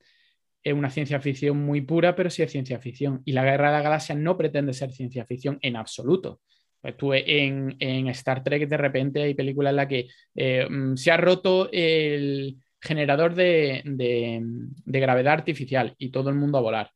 es 0.65 0.73
una 0.73 0.89
ciencia 0.89 1.21
ficción 1.21 1.63
muy 1.63 1.81
pura, 1.81 2.15
pero 2.15 2.31
sí 2.31 2.41
es 2.41 2.51
ciencia 2.51 2.79
ficción. 2.79 3.21
Y 3.23 3.33
la 3.33 3.43
Guerra 3.43 3.67
de 3.67 3.77
la 3.77 3.83
Galaxia 3.83 4.15
no 4.15 4.35
pretende 4.35 4.73
ser 4.73 4.91
ciencia 4.91 5.23
ficción 5.23 5.59
en 5.61 5.75
absoluto. 5.75 6.41
Estuve 6.81 7.45
en, 7.45 7.75
en 7.79 8.07
Star 8.07 8.43
Trek, 8.43 8.67
de 8.67 8.77
repente 8.77 9.21
hay 9.21 9.35
películas 9.35 9.71
en 9.71 9.75
las 9.75 9.87
que 9.87 10.07
eh, 10.33 10.67
mm, 10.67 10.95
se 10.95 11.11
ha 11.11 11.17
roto 11.17 11.69
el 11.71 12.57
generador 12.81 13.35
de, 13.35 13.83
gravedad 14.85 15.33
artificial 15.33 15.93
y 15.99 16.09
todo 16.09 16.29
el 16.31 16.35
mundo 16.35 16.57
a 16.57 16.61
volar. 16.61 16.91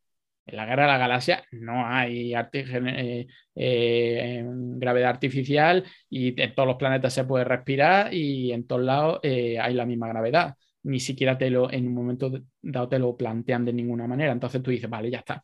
En 0.48 0.56
la 0.56 0.66
guerra 0.66 0.84
de 0.84 0.90
la 0.90 0.98
galaxia 0.98 1.44
no 1.52 1.86
hay 1.86 2.34
eh, 2.34 3.28
eh, 3.56 4.44
gravedad 4.48 5.10
artificial 5.12 5.84
y 6.10 6.42
en 6.42 6.56
todos 6.56 6.68
los 6.68 6.78
planetas 6.78 7.14
se 7.14 7.24
puede 7.24 7.44
respirar 7.46 8.12
y 8.12 8.52
en 8.52 8.66
todos 8.66 8.82
lados 8.82 9.20
hay 9.24 9.74
la 9.76 9.86
misma 9.86 10.08
gravedad. 10.08 10.56
Ni 10.84 11.00
siquiera 11.00 11.38
te 11.38 11.50
lo, 11.50 11.72
en 11.72 11.88
un 11.88 11.94
momento 11.94 12.32
dado 12.62 12.88
te 12.90 13.00
lo 13.00 13.16
plantean 13.18 13.66
de 13.66 13.74
ninguna 13.74 14.08
manera. 14.08 14.32
Entonces 14.32 14.62
tú 14.62 14.72
dices, 14.72 14.90
vale, 14.90 15.12
ya 15.12 15.20
está. 15.20 15.44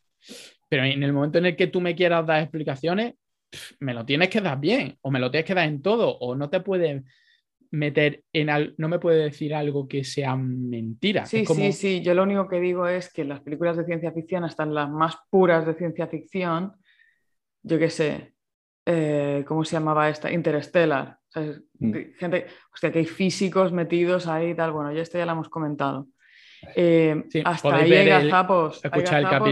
Pero 0.70 0.84
en 0.84 1.04
el 1.04 1.14
momento 1.14 1.38
en 1.38 1.48
el 1.48 1.56
que 1.56 1.68
tú 1.68 1.82
me 1.82 1.96
quieras 1.96 2.26
dar 2.26 2.42
explicaciones, 2.42 3.14
me 3.80 3.94
lo 3.94 4.06
tienes 4.06 4.30
que 4.30 4.42
dar 4.42 4.60
bien, 4.60 4.98
o 5.02 5.12
me 5.12 5.20
lo 5.20 5.32
tienes 5.32 5.46
que 5.46 5.54
dar 5.54 5.68
en 5.68 5.82
todo, 5.82 6.18
o 6.18 6.36
no 6.36 6.50
te 6.50 6.60
puedes 6.62 7.04
meter 7.72 8.24
en 8.34 8.50
algo, 8.50 8.74
no 8.78 8.88
me 8.88 9.00
puede 9.00 9.24
decir 9.24 9.54
algo 9.54 9.88
que 9.88 10.04
sea 10.04 10.36
mentira. 10.36 11.26
Sí, 11.26 11.46
sí, 11.46 11.72
sí, 11.72 12.02
yo 12.02 12.14
lo 12.14 12.24
único 12.24 12.48
que 12.48 12.60
digo 12.60 12.88
es 12.88 13.12
que 13.12 13.26
las 13.26 13.42
películas 13.42 13.78
de 13.78 13.86
ciencia 13.86 14.12
ficción, 14.12 14.44
hasta 14.44 14.66
las 14.66 14.90
más 14.90 15.18
puras 15.30 15.66
de 15.66 15.76
ciencia 15.76 16.08
ficción, 16.08 16.74
yo 17.64 17.80
qué 17.80 17.90
sé, 17.90 18.34
eh, 18.86 19.44
¿cómo 19.48 19.64
se 19.64 19.76
llamaba 19.76 20.10
esta? 20.10 20.32
Interstellar. 20.32 21.18
Mm. 21.80 21.94
Gente, 22.18 22.48
hostia, 22.74 22.92
que 22.92 23.00
hay 23.00 23.06
físicos 23.06 23.72
metidos 23.72 24.28
ahí 24.28 24.52
y 24.52 24.56
tal, 24.56 24.72
bueno, 24.72 24.92
ya 24.92 25.02
esto 25.02 25.18
ya 25.18 25.26
lo 25.26 25.34
hemos 25.34 25.50
comentado. 25.50 26.08
Eh, 26.76 27.24
hasta 27.44 27.76
ahí 27.76 27.94
hay 27.94 28.08
gazapos, 28.08 28.82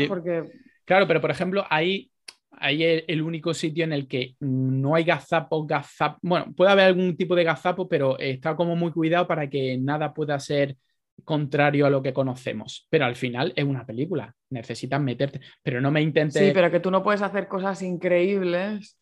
porque... 0.07 0.43
Claro, 0.86 1.07
pero 1.07 1.21
por 1.21 1.31
ejemplo, 1.31 1.65
ahí 1.69 2.11
ahí 2.63 2.84
es 2.84 3.03
el 3.07 3.21
único 3.21 3.53
sitio 3.53 3.84
en 3.84 3.93
el 3.93 4.07
que 4.07 4.36
no 4.39 4.95
hay 4.95 5.03
gazapo, 5.03 5.65
gazapo. 5.65 6.17
Bueno, 6.21 6.53
puede 6.55 6.71
haber 6.71 6.86
algún 6.86 7.15
tipo 7.15 7.36
de 7.36 7.43
gazapo, 7.43 7.88
pero 7.88 8.17
está 8.17 8.55
como 8.55 8.75
muy 8.75 8.91
cuidado 8.91 9.27
para 9.27 9.49
que 9.49 9.77
nada 9.77 10.13
pueda 10.13 10.39
ser 10.39 10.77
contrario 11.23 11.86
a 11.86 11.89
lo 11.89 12.01
que 12.01 12.13
conocemos. 12.13 12.88
Pero 12.89 13.05
al 13.05 13.15
final 13.15 13.53
es 13.55 13.65
una 13.65 13.86
película, 13.86 14.34
necesitas 14.49 15.01
meterte. 15.01 15.41
Pero 15.61 15.81
no 15.81 15.91
me 15.91 16.01
intentes. 16.01 16.41
Sí, 16.41 16.51
pero 16.53 16.71
que 16.71 16.79
tú 16.79 16.89
no 16.89 17.03
puedes 17.03 17.21
hacer 17.21 17.47
cosas 17.47 17.81
increíbles. 17.81 18.97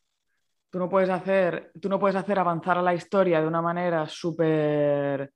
Tú 0.72 0.80
no 0.80 0.90
puedes 0.90 1.10
hacer, 1.10 1.72
tú 1.82 1.90
no 1.90 2.00
puedes 2.00 2.16
hacer 2.16 2.40
avanzar 2.40 2.78
a 2.78 2.82
la 2.82 2.94
historia 2.94 3.42
de 3.42 3.48
una 3.48 3.62
manera 3.62 4.08
súper 4.08 5.32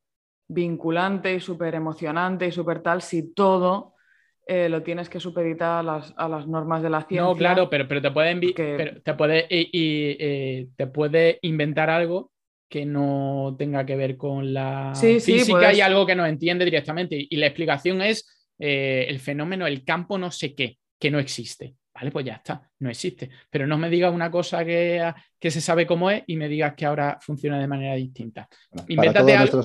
vinculante 0.47 1.35
y 1.35 1.39
súper 1.39 1.75
emocionante 1.75 2.47
y 2.47 2.51
súper 2.51 2.81
tal 2.81 3.01
si 3.01 3.33
todo 3.33 3.95
eh, 4.47 4.69
lo 4.69 4.81
tienes 4.81 5.09
que 5.09 5.19
supeditar 5.19 5.79
a 5.79 6.27
las, 6.29 6.47
normas 6.47 6.83
de 6.83 6.89
la 6.89 7.01
ciencia. 7.01 7.23
No, 7.23 7.35
claro, 7.35 7.69
pero, 7.69 7.87
pero 7.87 8.01
te 8.01 8.11
puede, 8.11 8.53
te, 9.03 9.13
puede 9.15 9.47
y, 9.49 10.15
eh, 10.19 10.67
te 10.75 10.87
puede 10.87 11.39
inventar 11.41 11.89
algo 11.89 12.31
que 12.69 12.85
no 12.85 13.55
tenga 13.57 13.85
que 13.85 13.95
ver 13.95 14.17
con 14.17 14.53
la 14.53 14.93
física 14.95 15.73
y 15.73 15.81
algo 15.81 16.05
que 16.05 16.15
no 16.15 16.25
entiende 16.25 16.63
directamente. 16.63 17.27
Y 17.29 17.35
la 17.37 17.47
explicación 17.47 18.01
es 18.01 18.53
eh, 18.59 19.05
el 19.09 19.19
fenómeno, 19.19 19.67
el 19.67 19.83
campo 19.83 20.17
no 20.17 20.31
sé 20.31 20.55
qué, 20.55 20.77
que 20.99 21.11
no 21.11 21.19
existe. 21.19 21.75
Vale, 21.95 22.11
pues 22.11 22.25
ya 22.25 22.33
está, 22.33 22.61
no 22.79 22.89
existe. 22.89 23.29
Pero 23.49 23.65
no 23.65 23.77
me 23.77 23.89
digas 23.89 24.13
una 24.13 24.29
cosa 24.29 24.65
que, 24.65 25.13
que 25.39 25.49
se 25.49 25.61
sabe 25.61 25.87
cómo 25.87 26.11
es 26.11 26.23
y 26.27 26.35
me 26.35 26.49
digas 26.49 26.73
que 26.75 26.85
ahora 26.85 27.17
funciona 27.21 27.57
de 27.57 27.67
manera 27.67 27.95
distinta. 27.95 28.49
algo. 28.73 29.63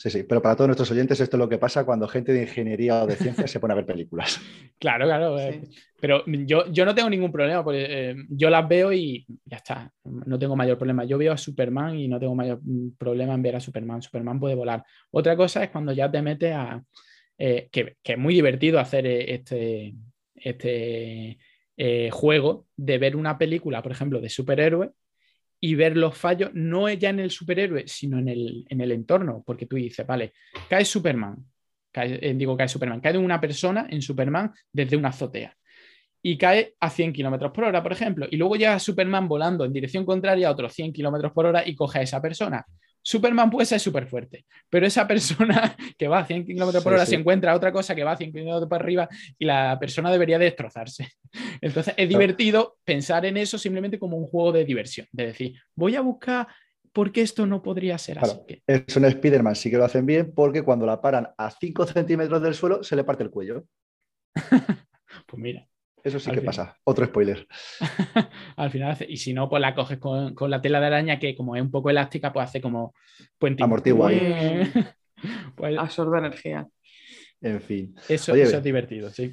Sí, 0.00 0.08
sí, 0.08 0.22
pero 0.22 0.40
para 0.40 0.56
todos 0.56 0.68
nuestros 0.68 0.90
oyentes 0.92 1.20
esto 1.20 1.36
es 1.36 1.38
lo 1.38 1.48
que 1.48 1.58
pasa 1.58 1.84
cuando 1.84 2.08
gente 2.08 2.32
de 2.32 2.40
ingeniería 2.40 3.02
o 3.02 3.06
de 3.06 3.16
ciencia 3.16 3.46
se 3.46 3.60
pone 3.60 3.72
a 3.72 3.76
ver 3.76 3.86
películas. 3.86 4.40
Claro, 4.80 5.04
claro. 5.04 5.38
Eh, 5.38 5.60
pero 6.00 6.24
yo, 6.26 6.72
yo 6.72 6.86
no 6.86 6.94
tengo 6.94 7.10
ningún 7.10 7.30
problema, 7.30 7.62
porque 7.62 7.84
eh, 7.86 8.16
yo 8.30 8.48
las 8.48 8.66
veo 8.66 8.90
y 8.94 9.26
ya 9.44 9.58
está, 9.58 9.92
no 10.04 10.38
tengo 10.38 10.56
mayor 10.56 10.78
problema. 10.78 11.04
Yo 11.04 11.18
veo 11.18 11.34
a 11.34 11.36
Superman 11.36 11.98
y 11.98 12.08
no 12.08 12.18
tengo 12.18 12.34
mayor 12.34 12.60
mm, 12.62 12.96
problema 12.96 13.34
en 13.34 13.42
ver 13.42 13.56
a 13.56 13.60
Superman. 13.60 14.00
Superman 14.00 14.40
puede 14.40 14.54
volar. 14.54 14.82
Otra 15.10 15.36
cosa 15.36 15.62
es 15.62 15.68
cuando 15.68 15.92
ya 15.92 16.10
te 16.10 16.22
metes 16.22 16.54
a... 16.54 16.82
Eh, 17.36 17.68
que, 17.70 17.98
es 18.02 18.18
muy 18.18 18.32
divertido 18.32 18.80
hacer 18.80 19.06
este, 19.06 19.94
este 20.34 21.38
juego 22.10 22.66
de 22.76 22.98
ver 22.98 23.16
una 23.16 23.38
película, 23.38 23.82
por 23.82 23.92
ejemplo, 23.92 24.20
de 24.20 24.28
superhéroe 24.28 24.90
y 25.60 25.74
ver 25.74 25.96
los 25.96 26.16
fallos 26.16 26.50
no 26.54 26.88
ya 26.90 27.10
en 27.10 27.20
el 27.20 27.30
superhéroe, 27.30 27.84
sino 27.86 28.18
en 28.18 28.28
el, 28.28 28.64
en 28.68 28.80
el 28.80 28.92
entorno, 28.92 29.42
porque 29.46 29.66
tú 29.66 29.76
dices, 29.76 30.06
vale, 30.06 30.32
cae 30.68 30.84
Superman, 30.84 31.36
eh, 31.92 32.34
digo 32.34 32.56
cae 32.56 32.68
Superman, 32.68 33.00
cae 33.00 33.18
una 33.18 33.40
persona 33.40 33.86
en 33.90 34.00
Superman 34.00 34.52
desde 34.72 34.96
una 34.96 35.08
azotea 35.08 35.56
y 36.22 36.36
cae 36.36 36.74
a 36.80 36.90
100 36.90 37.12
kilómetros 37.12 37.52
por 37.52 37.64
hora, 37.64 37.82
por 37.82 37.92
ejemplo, 37.92 38.26
y 38.30 38.36
luego 38.36 38.56
llega 38.56 38.78
Superman 38.78 39.28
volando 39.28 39.64
en 39.64 39.72
dirección 39.72 40.04
contraria 40.04 40.48
a 40.48 40.52
otros 40.52 40.72
100 40.72 40.92
kilómetros 40.92 41.32
por 41.32 41.46
hora 41.46 41.66
y 41.66 41.74
coge 41.74 42.00
a 42.00 42.02
esa 42.02 42.20
persona. 42.20 42.64
Superman 43.02 43.50
puede 43.50 43.66
ser 43.66 43.80
súper 43.80 44.06
fuerte, 44.06 44.44
pero 44.68 44.86
esa 44.86 45.06
persona 45.06 45.76
que 45.98 46.08
va 46.08 46.20
a 46.20 46.26
100 46.26 46.44
km 46.44 46.82
por 46.82 46.92
hora 46.94 47.06
se 47.06 47.16
encuentra 47.16 47.54
otra 47.54 47.72
cosa 47.72 47.94
que 47.94 48.04
va 48.04 48.12
a 48.12 48.16
100 48.16 48.32
km 48.32 48.68
por 48.68 48.80
arriba 48.80 49.08
y 49.38 49.44
la 49.44 49.78
persona 49.78 50.10
debería 50.10 50.38
destrozarse. 50.38 51.08
Entonces 51.60 51.94
es 51.96 52.08
divertido 52.08 52.78
pensar 52.84 53.24
en 53.26 53.36
eso 53.36 53.58
simplemente 53.58 53.98
como 53.98 54.16
un 54.16 54.26
juego 54.26 54.52
de 54.52 54.64
diversión, 54.64 55.06
de 55.12 55.26
decir, 55.26 55.54
voy 55.74 55.96
a 55.96 56.00
buscar 56.00 56.48
por 56.92 57.12
qué 57.12 57.22
esto 57.22 57.46
no 57.46 57.62
podría 57.62 57.96
ser 57.98 58.18
así. 58.18 58.62
Es 58.66 58.96
un 58.96 59.04
Spider-Man, 59.04 59.54
sí 59.54 59.70
que 59.70 59.76
lo 59.76 59.84
hacen 59.84 60.06
bien 60.06 60.32
porque 60.34 60.62
cuando 60.62 60.86
la 60.86 61.00
paran 61.00 61.28
a 61.38 61.50
5 61.50 61.86
centímetros 61.86 62.42
del 62.42 62.54
suelo 62.54 62.82
se 62.82 62.96
le 62.96 63.04
parte 63.04 63.22
el 63.22 63.30
cuello. 63.30 63.64
pues 65.26 65.42
mira. 65.42 65.69
Eso 66.02 66.18
sí 66.18 66.30
que 66.30 66.42
pasa. 66.42 66.76
Otro 66.84 67.04
spoiler. 67.06 67.46
al 68.56 68.70
final 68.70 68.96
y 69.08 69.16
si 69.16 69.32
no, 69.32 69.48
pues 69.48 69.60
la 69.60 69.74
coges 69.74 69.98
con, 69.98 70.34
la 70.48 70.60
tela 70.62 70.80
de 70.80 70.86
araña 70.86 71.18
que 71.18 71.36
como 71.36 71.56
es 71.56 71.62
un 71.62 71.70
poco 71.70 71.90
elástica, 71.90 72.32
pues 72.32 72.48
hace 72.48 72.60
como 72.60 72.94
puente. 73.38 73.62
Amortigua 73.62 74.08
ahí. 74.08 74.70
pues... 75.56 75.78
Absorbe 75.78 76.18
energía. 76.18 76.66
En 77.40 77.60
fin. 77.60 77.94
Eso, 78.08 78.34
es 78.34 78.62
divertido, 78.62 79.10
sí. 79.10 79.32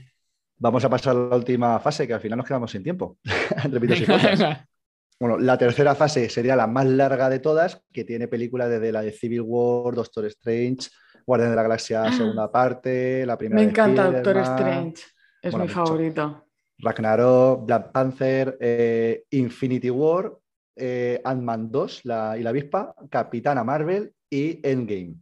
Vamos 0.59 0.83
a 0.83 0.89
pasar 0.89 1.15
a 1.15 1.19
la 1.19 1.35
última 1.35 1.79
fase, 1.79 2.07
que 2.07 2.13
al 2.13 2.19
final 2.19 2.37
nos 2.37 2.47
quedamos 2.47 2.71
sin 2.71 2.81
tiempo. 2.81 3.19
bueno, 5.19 5.37
la 5.37 5.57
tercera 5.57 5.93
fase 5.93 6.29
sería 6.29 6.55
la 6.55 6.65
más 6.65 6.85
larga 6.85 7.29
de 7.29 7.39
todas, 7.39 7.83
que 7.91 8.03
tiene 8.03 8.27
películas 8.27 8.69
desde 8.69 8.91
la 8.91 9.01
de 9.01 9.11
Civil 9.11 9.41
War, 9.41 9.93
Doctor 9.93 10.25
Strange, 10.25 10.89
Guardián 11.25 11.51
de 11.51 11.55
la 11.57 11.63
Galaxia, 11.63 12.03
ah. 12.05 12.11
segunda 12.11 12.51
parte, 12.51 13.25
la 13.25 13.37
primera. 13.37 13.61
Me 13.61 13.69
encanta 13.69 14.09
Doctor 14.09 14.37
Strange, 14.37 15.03
es 15.41 15.55
mi 15.55 15.67
favorito. 15.67 16.46
Ragnarok, 16.79 17.65
Black 17.65 17.91
Panther, 17.91 18.57
eh, 18.59 19.23
Infinity 19.31 19.89
War, 19.89 20.31
eh, 20.75 21.19
Ant-Man 21.23 21.71
2 21.71 22.05
la, 22.05 22.37
y 22.37 22.43
la 22.43 22.51
avispa, 22.51 22.93
Capitana 23.09 23.63
Marvel 23.63 24.11
y 24.29 24.59
Endgame. 24.67 25.15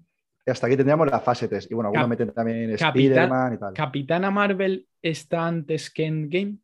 Y 0.46 0.52
hasta 0.52 0.68
aquí 0.68 0.76
tendríamos 0.76 1.10
la 1.10 1.20
fase 1.20 1.48
3. 1.48 1.70
Y 1.72 1.74
bueno, 1.74 1.88
algunos 1.88 2.10
meten 2.10 2.32
también 2.32 2.72
Spider-Man 2.72 3.54
y 3.54 3.58
tal. 3.58 3.74
¿Capitana 3.74 4.30
Marvel 4.30 4.88
está 5.02 5.48
antes 5.48 5.90
que 5.90 6.06
Endgame? 6.06 6.58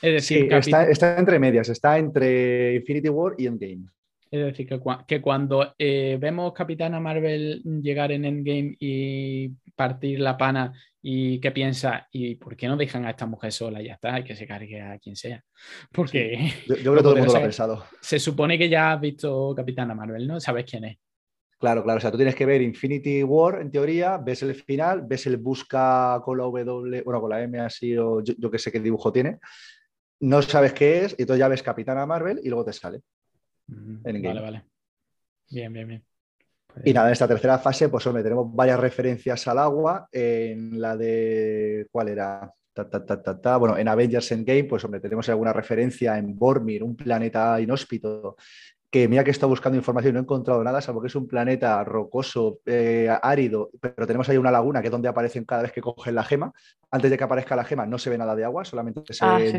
Es 0.00 0.12
decir, 0.12 0.52
está, 0.52 0.88
está, 0.88 1.18
entre 1.18 1.38
medias, 1.38 1.68
está 1.68 1.98
entre 1.98 2.74
Infinity 2.74 3.08
War 3.08 3.34
y 3.38 3.46
Endgame. 3.46 3.86
Es 4.34 4.46
decir, 4.46 4.66
que, 5.06 5.20
cuando 5.20 5.74
eh, 5.78 6.18
vemos 6.20 6.52
Capitana 6.52 6.98
Marvel 6.98 7.62
llegar 7.80 8.10
en 8.10 8.24
Endgame 8.24 8.74
y 8.80 9.48
partir 9.76 10.18
la 10.18 10.36
pana 10.36 10.72
y 11.00 11.38
que 11.38 11.52
piensa, 11.52 12.08
¿y 12.10 12.34
por 12.34 12.56
qué 12.56 12.66
no 12.66 12.76
dejan 12.76 13.04
a 13.04 13.10
esta 13.10 13.26
mujer 13.26 13.52
sola? 13.52 13.80
Y 13.80 13.86
ya 13.86 13.92
está, 13.92 14.14
hay 14.14 14.24
que 14.24 14.34
se 14.34 14.44
cargue 14.44 14.80
a 14.80 14.98
quien 14.98 15.14
sea. 15.14 15.40
Porque. 15.92 16.52
Yo, 16.66 16.74
creo 16.74 16.94
que 16.96 17.02
todo 17.02 17.12
el 17.12 17.18
mundo 17.18 17.32
lo 17.32 17.38
ha 17.38 17.42
pensado. 17.42 17.84
Se 18.00 18.18
supone 18.18 18.58
que 18.58 18.68
ya 18.68 18.94
has 18.94 19.00
visto 19.00 19.54
Capitana 19.54 19.94
Marvel, 19.94 20.26
¿no? 20.26 20.40
Sabes 20.40 20.64
quién 20.68 20.84
es. 20.86 20.98
Claro, 21.60 21.84
claro. 21.84 21.98
O 21.98 22.00
sea, 22.00 22.10
tú 22.10 22.16
tienes 22.16 22.34
que 22.34 22.44
ver 22.44 22.60
Infinity 22.60 23.22
War, 23.22 23.60
en 23.60 23.70
teoría, 23.70 24.18
ves 24.18 24.42
el 24.42 24.56
final, 24.56 25.02
ves 25.06 25.28
el 25.28 25.36
busca 25.36 26.20
con 26.24 26.38
la 26.38 26.42
W, 26.42 27.02
bueno, 27.04 27.20
con 27.20 27.30
la 27.30 27.40
M 27.40 27.56
así, 27.60 27.96
o 27.96 28.20
yo, 28.20 28.34
yo 28.36 28.50
que 28.50 28.58
sé 28.58 28.72
qué 28.72 28.80
dibujo 28.80 29.12
tiene. 29.12 29.38
No 30.18 30.42
sabes 30.42 30.72
qué 30.72 31.04
es, 31.04 31.14
y 31.16 31.22
entonces 31.22 31.38
ya 31.38 31.46
ves 31.46 31.62
Capitana 31.62 32.04
Marvel 32.04 32.40
y 32.42 32.48
luego 32.48 32.64
te 32.64 32.72
sale. 32.72 33.02
Vale, 33.66 34.40
vale. 34.40 34.64
Bien, 35.50 35.72
bien, 35.72 35.88
bien. 35.88 36.04
Y 36.84 36.92
nada, 36.92 37.08
en 37.08 37.12
esta 37.12 37.28
tercera 37.28 37.58
fase, 37.58 37.88
pues 37.88 38.06
hombre, 38.06 38.22
tenemos 38.22 38.52
varias 38.54 38.80
referencias 38.80 39.46
al 39.46 39.58
agua. 39.58 40.08
En 40.10 40.80
la 40.80 40.96
de. 40.96 41.86
¿Cuál 41.90 42.08
era? 42.08 42.52
bueno, 43.60 43.78
en 43.78 43.86
Avengers 43.86 44.32
Endgame, 44.32 44.64
pues 44.64 44.84
hombre, 44.84 45.00
tenemos 45.00 45.28
alguna 45.28 45.52
referencia 45.52 46.18
en 46.18 46.36
Bormir, 46.36 46.82
un 46.82 46.96
planeta 46.96 47.60
inhóspito 47.60 48.36
que 48.90 49.08
mira 49.08 49.24
que 49.24 49.30
he 49.30 49.32
estado 49.32 49.50
buscando 49.50 49.76
información 49.76 50.12
y 50.12 50.14
no 50.14 50.18
he 50.20 50.22
encontrado 50.22 50.62
nada, 50.62 50.80
salvo 50.80 51.00
que 51.00 51.08
es 51.08 51.14
un 51.16 51.26
planeta 51.26 51.82
rocoso, 51.82 52.60
eh, 52.64 53.08
árido, 53.22 53.70
pero 53.80 54.06
tenemos 54.06 54.28
ahí 54.28 54.36
una 54.36 54.52
laguna 54.52 54.80
que 54.80 54.86
es 54.86 54.92
donde 54.92 55.08
aparecen 55.08 55.44
cada 55.44 55.62
vez 55.62 55.72
que 55.72 55.80
cogen 55.80 56.14
la 56.14 56.22
gema. 56.22 56.52
Antes 56.92 57.10
de 57.10 57.18
que 57.18 57.24
aparezca 57.24 57.56
la 57.56 57.64
gema 57.64 57.86
no 57.86 57.98
se 57.98 58.10
ve 58.10 58.18
nada 58.18 58.36
de 58.36 58.44
agua, 58.44 58.64
solamente 58.64 59.12
se 59.12 59.24
Ah, 59.24 59.38
ve 59.38 59.50
sí, 59.50 59.58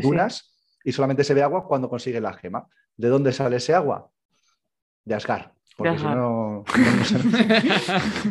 Y 0.86 0.92
solamente 0.92 1.24
se 1.24 1.34
ve 1.34 1.42
agua 1.42 1.66
cuando 1.66 1.88
consigue 1.88 2.20
la 2.20 2.32
gema. 2.32 2.66
¿De 2.96 3.08
dónde 3.08 3.32
sale 3.32 3.56
ese 3.56 3.74
agua? 3.74 4.08
De 5.04 5.16
Asgard. 5.16 5.50
Porque 5.76 5.98
si 5.98 6.04
no, 6.04 6.14
no 6.14 6.64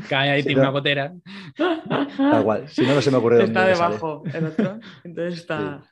Cae 0.09 0.29
ahí, 0.31 0.41
tiene 0.43 0.55
no. 0.55 0.61
una 0.61 0.71
gotera. 0.71 1.13
da 1.57 2.39
igual. 2.39 2.67
Si 2.69 2.81
no, 2.83 2.95
no 2.95 3.01
se 3.01 3.11
me 3.11 3.17
ocurre 3.17 3.37
de 3.39 3.43
Está 3.43 3.59
dónde 3.59 3.75
sale. 3.75 3.93
debajo 3.93 4.23
el 4.33 4.45
otro. 4.45 4.79
Entonces 5.03 5.41
está. 5.41 5.83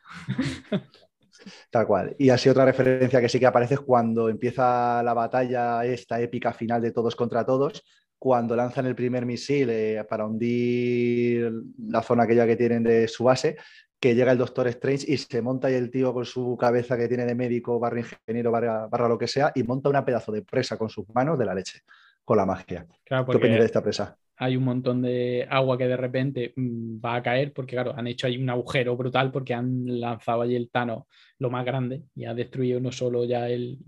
Tal 1.70 1.86
cual. 1.86 2.16
Y 2.18 2.30
así 2.30 2.48
otra 2.48 2.64
referencia 2.64 3.20
que 3.20 3.28
sí 3.28 3.40
que 3.40 3.46
aparece 3.46 3.74
es 3.74 3.82
cuando 3.82 4.30
empieza 4.30 5.04
la 5.04 5.14
batalla, 5.14 5.84
esta 5.86 6.20
épica 6.22 6.54
final 6.54 6.82
de 6.82 6.92
todos 6.94 7.16
contra 7.16 7.46
todos, 7.46 7.84
cuando 8.18 8.56
lanzan 8.56 8.86
el 8.86 8.96
primer 8.96 9.26
misil 9.26 9.70
eh, 9.70 10.06
para 10.10 10.26
hundir 10.26 11.52
la 11.90 12.02
zona 12.02 12.24
aquella 12.24 12.48
que 12.48 12.56
tienen 12.56 12.84
de 12.84 13.08
su 13.10 13.26
base, 13.26 13.58
que 14.04 14.16
llega 14.16 14.32
el 14.34 14.38
Doctor 14.38 14.68
Strange 14.68 15.06
y 15.12 15.18
se 15.18 15.42
monta 15.42 15.68
ahí 15.70 15.76
el 15.76 15.90
tío 15.90 16.14
con 16.14 16.26
su 16.26 16.58
cabeza 16.60 16.98
que 16.98 17.08
tiene 17.08 17.26
de 17.26 17.36
médico, 17.36 17.80
barra 17.80 18.00
ingeniero, 18.02 18.52
barra, 18.52 18.88
barra 18.88 19.08
lo 19.08 19.18
que 19.18 19.28
sea, 19.28 19.52
y 19.56 19.64
monta 19.64 19.90
una 19.90 20.04
pedazo 20.06 20.32
de 20.32 20.42
presa 20.44 20.78
con 20.78 20.90
sus 20.90 21.06
manos 21.14 21.40
de 21.40 21.46
la 21.46 21.56
leche, 21.56 21.80
con 22.26 22.38
la 22.38 22.46
magia. 22.46 22.86
Claro, 23.06 23.26
¿Qué 23.30 23.38
opinas 23.38 23.60
de 23.60 23.66
esta 23.66 23.82
presa? 23.82 24.18
hay 24.38 24.58
un 24.58 24.64
montón 24.64 25.02
de 25.02 25.48
agua 25.50 25.78
que 25.78 25.88
de 25.88 25.98
repente 25.98 26.54
mm, 26.56 26.98
va 27.04 27.16
a 27.16 27.24
caer, 27.24 27.54
porque 27.54 27.76
claro, 27.76 27.94
han 27.96 28.08
hecho 28.08 28.28
ahí 28.28 28.38
un 28.42 28.50
agujero 28.50 28.98
brutal 28.98 29.32
porque 29.32 29.54
han 29.54 30.00
lanzado 30.00 30.42
allí 30.42 30.56
el 30.56 30.70
Thanos 30.72 31.04
lo 31.40 31.50
más 31.50 31.66
grande 31.66 32.04
y 32.16 32.26
ha 32.26 32.34
destruido 32.34 32.80
no 32.80 32.92
solo 32.92 33.26
ya 33.26 33.48
el, 33.50 33.80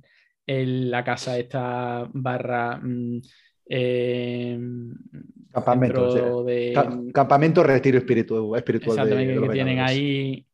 el- 0.46 0.92
la 0.92 1.04
casa 1.04 1.38
esta 1.38 2.08
barra 2.14 2.78
mm, 2.82 3.22
eh, 3.68 4.60
Campamento, 5.52 6.44
de, 6.44 6.74
Ca- 6.74 7.02
campamento 7.14 7.64
retiro 7.64 7.98
espiritual, 7.98 8.58
espiritual 8.58 8.98
de- 8.98 9.08
exactamente, 9.08 9.34
de 9.34 9.36
los 9.36 9.44
que 9.46 9.50
tienen 9.54 9.80
ahí 9.80 10.46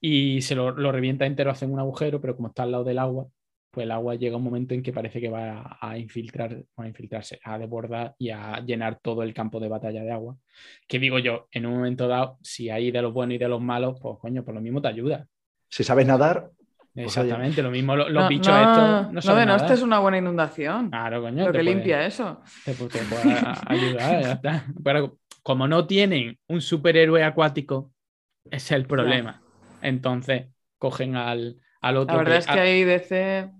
y 0.00 0.42
se 0.42 0.54
lo, 0.54 0.70
lo 0.72 0.92
revienta 0.92 1.26
entero, 1.26 1.50
hacen 1.50 1.72
un 1.72 1.80
agujero, 1.80 2.20
pero 2.20 2.36
como 2.36 2.48
está 2.48 2.64
al 2.64 2.72
lado 2.72 2.84
del 2.84 2.98
agua, 2.98 3.28
pues 3.70 3.84
el 3.84 3.90
agua 3.92 4.14
llega 4.16 4.36
un 4.36 4.44
momento 4.44 4.74
en 4.74 4.82
que 4.82 4.92
parece 4.92 5.20
que 5.20 5.30
va 5.30 5.78
a, 5.80 5.98
infiltrar, 5.98 6.64
a 6.76 6.88
infiltrarse, 6.88 7.40
a 7.44 7.58
desbordar 7.58 8.14
y 8.18 8.30
a 8.30 8.60
llenar 8.60 9.00
todo 9.00 9.22
el 9.22 9.34
campo 9.34 9.60
de 9.60 9.68
batalla 9.68 10.04
de 10.04 10.12
agua. 10.12 10.36
Que 10.88 10.98
digo 11.00 11.18
yo, 11.18 11.48
en 11.52 11.66
un 11.66 11.74
momento 11.76 12.08
dado, 12.08 12.38
si 12.42 12.70
hay 12.70 12.90
de 12.92 13.02
los 13.02 13.12
buenos 13.12 13.34
y 13.36 13.38
de 13.38 13.48
los 13.48 13.60
malos, 13.62 13.98
pues 14.00 14.18
coño, 14.20 14.44
por 14.44 14.54
lo 14.54 14.60
mismo 14.60 14.82
te 14.82 14.88
ayuda. 14.88 15.26
Si 15.68 15.84
sabes 15.84 16.06
nadar, 16.06 16.50
Exactamente, 16.96 17.62
lo 17.62 17.70
mismo 17.70 17.96
lo- 17.96 18.08
los 18.08 18.22
no, 18.24 18.28
bichos 18.28 18.48
no, 18.54 18.60
estos 19.10 19.24
no 19.24 19.34
de 19.34 19.46
no, 19.46 19.56
esto 19.56 19.72
es 19.72 19.82
una 19.82 19.98
buena 19.98 20.18
inundación. 20.18 20.90
Claro, 20.90 21.22
coño. 21.22 21.38
lo 21.46 21.46
que 21.46 21.58
puede- 21.58 21.64
limpia 21.64 22.06
eso. 22.06 22.40
te, 22.64 22.72
pu- 22.74 22.88
te 22.90 22.98
puede 23.00 23.34
ayudar, 23.66 24.22
ya 24.22 24.32
está. 24.32 24.64
Pero 24.84 25.18
como 25.42 25.66
no 25.66 25.86
tienen 25.86 26.38
un 26.48 26.60
superhéroe 26.60 27.24
acuático, 27.24 27.92
es 28.50 28.70
el 28.70 28.86
problema. 28.86 29.42
Entonces, 29.82 30.46
cogen 30.78 31.16
al, 31.16 31.56
al 31.80 31.96
otro. 31.96 32.16
La 32.16 32.22
verdad 32.22 32.38
es 32.38 32.46
que 32.46 32.52
a- 32.58 32.62
ahí 32.62 32.84
DC. 32.84 33.50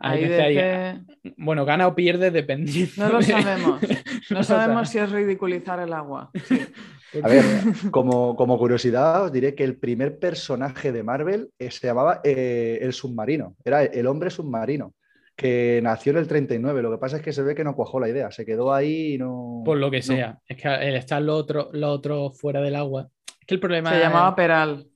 Ahí 0.00 1.02
bueno, 1.36 1.64
gana 1.64 1.86
o 1.86 1.94
pierde 1.94 2.30
dependiendo. 2.30 2.92
No 2.96 3.08
lo 3.14 3.22
sabemos. 3.22 3.80
No 4.30 4.42
sabemos 4.44 4.88
si 4.88 4.98
es 4.98 5.10
ridiculizar 5.10 5.80
el 5.80 5.92
agua. 5.92 6.30
A 7.24 7.26
ver, 7.28 7.44
como, 7.90 8.36
como 8.36 8.56
curiosidad, 8.56 9.24
os 9.24 9.32
diré 9.32 9.56
que 9.56 9.64
el 9.64 9.76
primer 9.76 10.20
personaje 10.20 10.92
de 10.92 11.02
Marvel 11.02 11.50
eh, 11.58 11.70
se 11.72 11.88
llamaba 11.88 12.20
eh, 12.22 12.78
El 12.80 12.92
Submarino, 12.92 13.56
era 13.64 13.82
el 13.82 14.06
hombre 14.06 14.30
submarino, 14.30 14.94
que 15.34 15.80
nació 15.82 16.12
en 16.12 16.18
el 16.18 16.28
39. 16.28 16.82
Lo 16.82 16.90
que 16.92 16.98
pasa 16.98 17.16
es 17.16 17.22
que 17.22 17.32
se 17.32 17.42
ve 17.42 17.56
que 17.56 17.64
no 17.64 17.74
cuajó 17.74 17.98
la 17.98 18.08
idea, 18.08 18.30
se 18.30 18.46
quedó 18.46 18.72
ahí 18.72 19.14
y 19.14 19.18
no. 19.18 19.62
Por 19.64 19.78
lo 19.78 19.90
que 19.90 19.96
no. 19.98 20.02
sea. 20.04 20.38
Es 20.46 20.56
que 20.62 20.68
el 20.68 20.94
estar 20.94 21.20
lo 21.20 21.34
otro, 21.34 21.70
lo 21.72 21.88
otro 21.90 22.30
fuera 22.30 22.60
del 22.60 22.76
agua. 22.76 23.08
Es 23.40 23.46
que 23.46 23.54
el 23.54 23.60
problema 23.60 23.90
Se 23.90 23.96
es- 23.96 24.02
llamaba 24.04 24.36
Peral. 24.36 24.86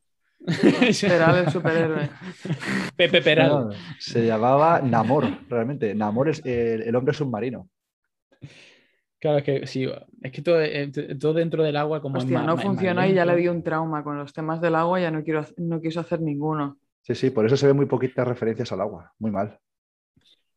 Peral 0.45 1.45
el 1.47 1.51
superhéroe. 1.51 2.11
Pepe 2.97 3.23
Peral. 3.23 3.49
No, 3.51 3.71
se 3.99 4.27
llamaba 4.27 4.81
Namor, 4.83 5.27
realmente. 5.49 5.95
Namor 5.95 6.29
es 6.29 6.45
el, 6.45 6.83
el 6.83 6.95
hombre 6.97 7.15
submarino. 7.15 7.69
Claro, 9.19 9.39
es 9.39 9.45
que 9.45 9.67
sí, 9.67 9.89
es 10.23 10.33
que 10.33 10.43
todo, 10.43 10.61
eh, 10.61 10.91
todo 11.19 11.33
dentro 11.33 11.63
del 11.63 11.77
agua 11.79 12.03
como 12.03 12.19
es 12.19 12.25
Hostia, 12.25 12.43
no 12.43 12.59
funcionó 12.59 13.07
y 13.07 13.15
ya 13.15 13.25
le 13.25 13.37
dio 13.37 13.53
un 13.53 13.63
trauma 13.63 14.05
con 14.05 14.19
los 14.19 14.35
temas 14.35 14.61
del 14.61 14.75
agua, 14.75 15.01
ya 15.01 15.11
no, 15.11 15.23
quiero, 15.25 15.47
no 15.57 15.81
quiso 15.81 16.01
hacer 16.01 16.21
ninguno. 16.21 16.79
Sí, 17.01 17.15
sí, 17.15 17.31
por 17.31 17.47
eso 17.47 17.57
se 17.57 17.67
ven 17.67 17.77
muy 17.77 17.87
poquitas 17.87 18.29
referencias 18.29 18.71
al 18.73 18.83
agua. 18.83 19.13
Muy 19.19 19.31
mal. 19.31 19.59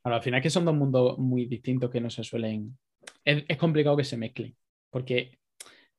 Bueno, 0.03 0.17
al 0.17 0.21
final 0.21 0.39
es 0.39 0.43
que 0.43 0.49
son 0.49 0.65
dos 0.65 0.75
mundos 0.75 1.17
muy 1.17 1.45
distintos 1.45 1.89
que 1.89 2.01
no 2.01 2.09
se 2.09 2.23
suelen... 2.25 2.77
Es, 3.23 3.45
es 3.47 3.57
complicado 3.57 3.95
que 3.95 4.03
se 4.03 4.17
mezclen, 4.17 4.53
porque 4.89 5.37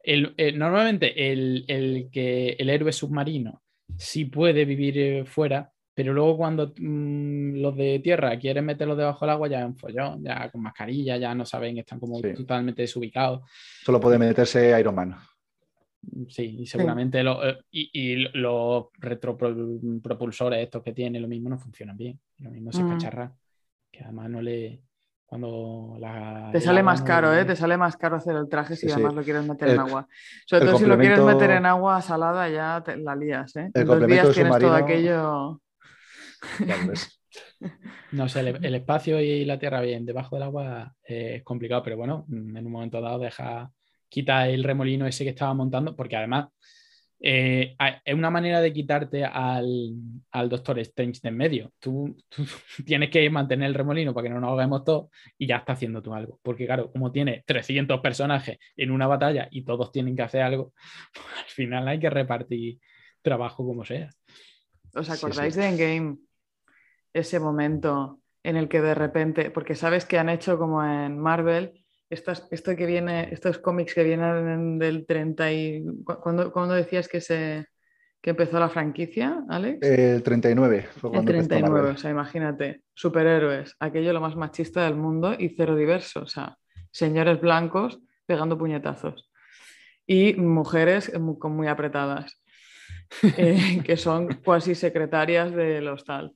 el- 0.03 0.35
el- 0.37 0.59
normalmente 0.59 1.33
el, 1.33 1.65
el 1.69 2.09
que 2.13 2.51
el 2.59 2.69
héroe 2.69 2.93
submarino 2.93 3.63
sí 3.97 4.27
puede 4.27 4.65
vivir 4.65 4.99
eh, 4.99 5.25
fuera, 5.25 5.73
pero 5.95 6.13
luego 6.13 6.37
cuando 6.37 6.73
mm, 6.79 7.61
los 7.61 7.77
de 7.77 7.99
tierra 8.01 8.39
quieren 8.39 8.65
meterlos 8.67 8.97
debajo 8.97 9.25
del 9.25 9.31
agua 9.31 9.49
ya 9.49 9.61
es 9.61 9.67
un 9.67 9.77
follón, 9.77 10.23
ya 10.23 10.51
con 10.51 10.63
mascarilla, 10.63 11.17
ya 11.17 11.35
no 11.35 11.45
saben, 11.45 11.79
están 11.79 11.99
como 11.99 12.19
Sí. 12.21 12.35
totalmente 12.35 12.83
desubicados. 12.83 13.43
Solo 13.85 14.01
puede 14.01 14.19
meterse 14.19 14.79
Iron 14.79 14.95
Man. 14.95 15.17
Sí, 16.29 16.59
y 16.61 16.67
seguramente 16.67 17.23
lo- 17.25 17.45
eh, 17.47 17.59
y, 17.73 17.91
y 17.93 18.17
los 18.39 18.87
retropropulsores 18.99 20.63
estos 20.63 20.83
que 20.83 20.93
tiene, 20.93 21.19
lo 21.21 21.29
mismo 21.29 21.49
no 21.49 21.59
funcionan 21.59 21.97
bien. 21.97 22.19
Lo 22.39 22.51
mismo 22.51 22.73
se 22.73 22.85
Mm. 22.85 22.89
cacharra. 22.89 23.33
Que 23.91 24.05
además 24.05 24.31
no 24.31 24.41
le. 24.43 24.83
Cuando 25.29 25.95
la. 26.01 26.49
Te 26.51 26.61
sale 26.63 26.83
más 26.83 27.01
no 27.01 27.07
caro, 27.07 27.35
¿eh? 27.35 27.45
Te 27.45 27.55
sale 27.55 27.77
más 27.77 27.99
caro 27.99 28.17
hacer 28.17 28.35
el 28.35 28.49
traje 28.49 28.75
si 28.77 28.87
Sí, 28.87 28.87
sí. 28.89 28.93
además 28.95 29.15
lo 29.15 29.23
quieres 29.23 29.47
meter 29.47 29.69
El- 29.69 29.75
en 29.75 29.81
agua. 29.81 30.09
Sobre 30.47 30.65
todo 30.65 30.79
si 30.79 30.87
lo 30.87 30.97
quieres 30.99 31.21
meter 31.21 31.51
en 31.51 31.67
agua 31.67 32.01
salada, 32.01 32.49
ya 32.49 32.83
te 32.83 32.97
la 32.97 33.15
lías, 33.15 33.55
¿eh? 33.57 33.71
El 33.75 33.83
En 33.83 33.87
dos 33.87 34.07
días 34.07 34.31
tienes 34.33 34.59
todo 34.59 34.75
aquello. 34.75 35.61
Ya 36.67 36.77
ves. 36.89 37.15
No 38.11 38.27
sé, 38.27 38.41
el, 38.41 38.65
el 38.65 38.75
espacio 38.75 39.21
y 39.21 39.45
la 39.45 39.59
tierra 39.59 39.83
bien 39.83 40.07
debajo 40.07 40.37
del 40.37 40.45
agua 40.45 40.95
eh, 41.07 41.35
es 41.37 41.43
complicado, 41.45 41.83
pero 41.83 41.99
bueno, 41.99 42.25
en 42.31 42.65
un 42.65 42.73
momento 42.73 43.03
dado 43.03 43.19
deja. 43.19 43.71
Quita 44.09 44.49
el 44.49 44.65
remolino 44.65 45.07
ese 45.07 45.25
que 45.25 45.31
estaba 45.31 45.53
montando, 45.53 45.95
porque 45.95 46.17
además. 46.17 46.49
Eh, 47.21 47.77
es 48.05 48.15
una 48.15 48.31
manera 48.31 48.61
de 48.61 48.73
quitarte 48.73 49.25
al, 49.25 49.93
al 50.31 50.49
Doctor 50.49 50.79
Strange 50.81 51.21
de 51.23 51.29
en 51.29 51.37
medio. 51.37 51.73
Tú, 51.79 52.17
tú 52.29 52.45
tienes 52.87 53.11
que 53.11 53.29
mantener 53.31 53.69
el 53.69 53.75
remolino 53.75 54.15
para 54.15 54.29
que 54.29 54.35
no 54.35 54.41
nos 54.41 54.51
ahoguemos 54.51 54.85
todos 54.85 55.11
y 55.37 55.47
ya 55.47 55.57
está 55.57 55.73
haciendo 55.73 56.03
tú 56.03 56.15
algo. 56.15 56.39
Porque 56.43 56.67
claro, 56.67 56.91
como 56.93 57.11
tiene 57.11 57.43
300 57.47 58.01
personajes 58.01 58.59
en 58.77 58.91
una 58.91 59.07
batalla 59.07 59.49
y 59.51 59.65
todos 59.65 59.91
tienen 59.91 60.15
que 60.15 60.23
hacer 60.23 60.43
algo, 60.43 60.73
pues, 61.13 61.27
al 61.45 61.51
final 61.51 61.89
hay 61.89 61.99
que 61.99 62.11
repartir 62.11 62.79
trabajo 63.23 63.67
como 63.67 63.85
sea. 63.85 64.11
¿Os 64.95 65.07
Sí, 65.07 65.13
acordáis 65.13 65.55
sí. 65.55 65.61
de 65.61 65.67
Endgame? 65.69 66.19
Ese 67.13 67.41
momento 67.41 68.21
en 68.43 68.57
el 68.57 68.69
que 68.69 68.81
de 68.81 68.95
repente, 68.95 69.51
porque 69.51 69.75
sabes 69.75 70.05
que 70.05 70.19
han 70.19 70.29
hecho 70.29 70.59
como 70.59 70.85
en 70.85 71.19
Marvel, 71.19 71.85
estos, 72.11 72.47
esto 72.51 72.75
que 72.77 72.87
viene, 72.87 73.29
estos 73.33 73.59
cómics 73.59 73.95
que 73.95 74.05
vienen 74.05 74.79
del 74.79 75.07
30 75.07 75.53
y... 75.53 75.85
¿cu- 76.05 76.21
¿Cuándo, 76.21 76.53
cuándo 76.53 76.75
decías 76.75 77.09
que 77.09 77.21
se 77.21 77.67
que 78.21 78.31
empezó 78.31 78.59
la 78.59 78.69
franquicia, 78.69 79.45
Alex? 79.49 79.87
El 79.87 80.23
39 80.25 80.89
fue 80.97 81.09
El 81.11 81.13
cuando 81.15 81.31
empezó 81.33 81.49
39, 81.49 81.71
Marvel. 81.79 81.95
o 81.95 81.97
sea, 81.99 82.11
imagínate, 82.11 82.83
superhéroes, 82.93 83.77
aquello 83.79 84.13
lo 84.13 84.21
más 84.21 84.35
machista 84.35 84.85
del 84.85 84.97
mundo 84.97 85.35
y 85.39 85.51
cero 85.51 85.77
diverso, 85.77 86.23
o 86.23 86.27
sea, 86.27 86.57
señores 86.91 87.41
blancos 87.41 88.01
pegando 88.27 88.59
puñetazos 88.59 89.31
y 90.05 90.35
mujeres 90.35 91.17
mu- 91.21 91.39
con 91.39 91.53
muy 91.55 91.69
apretadas, 91.69 92.43
eh, 93.37 93.81
que 93.85 93.97
son 93.97 94.27
cuasi 94.45 94.75
secretarias 94.75 95.55
del 95.55 95.87
hostal. 95.87 96.35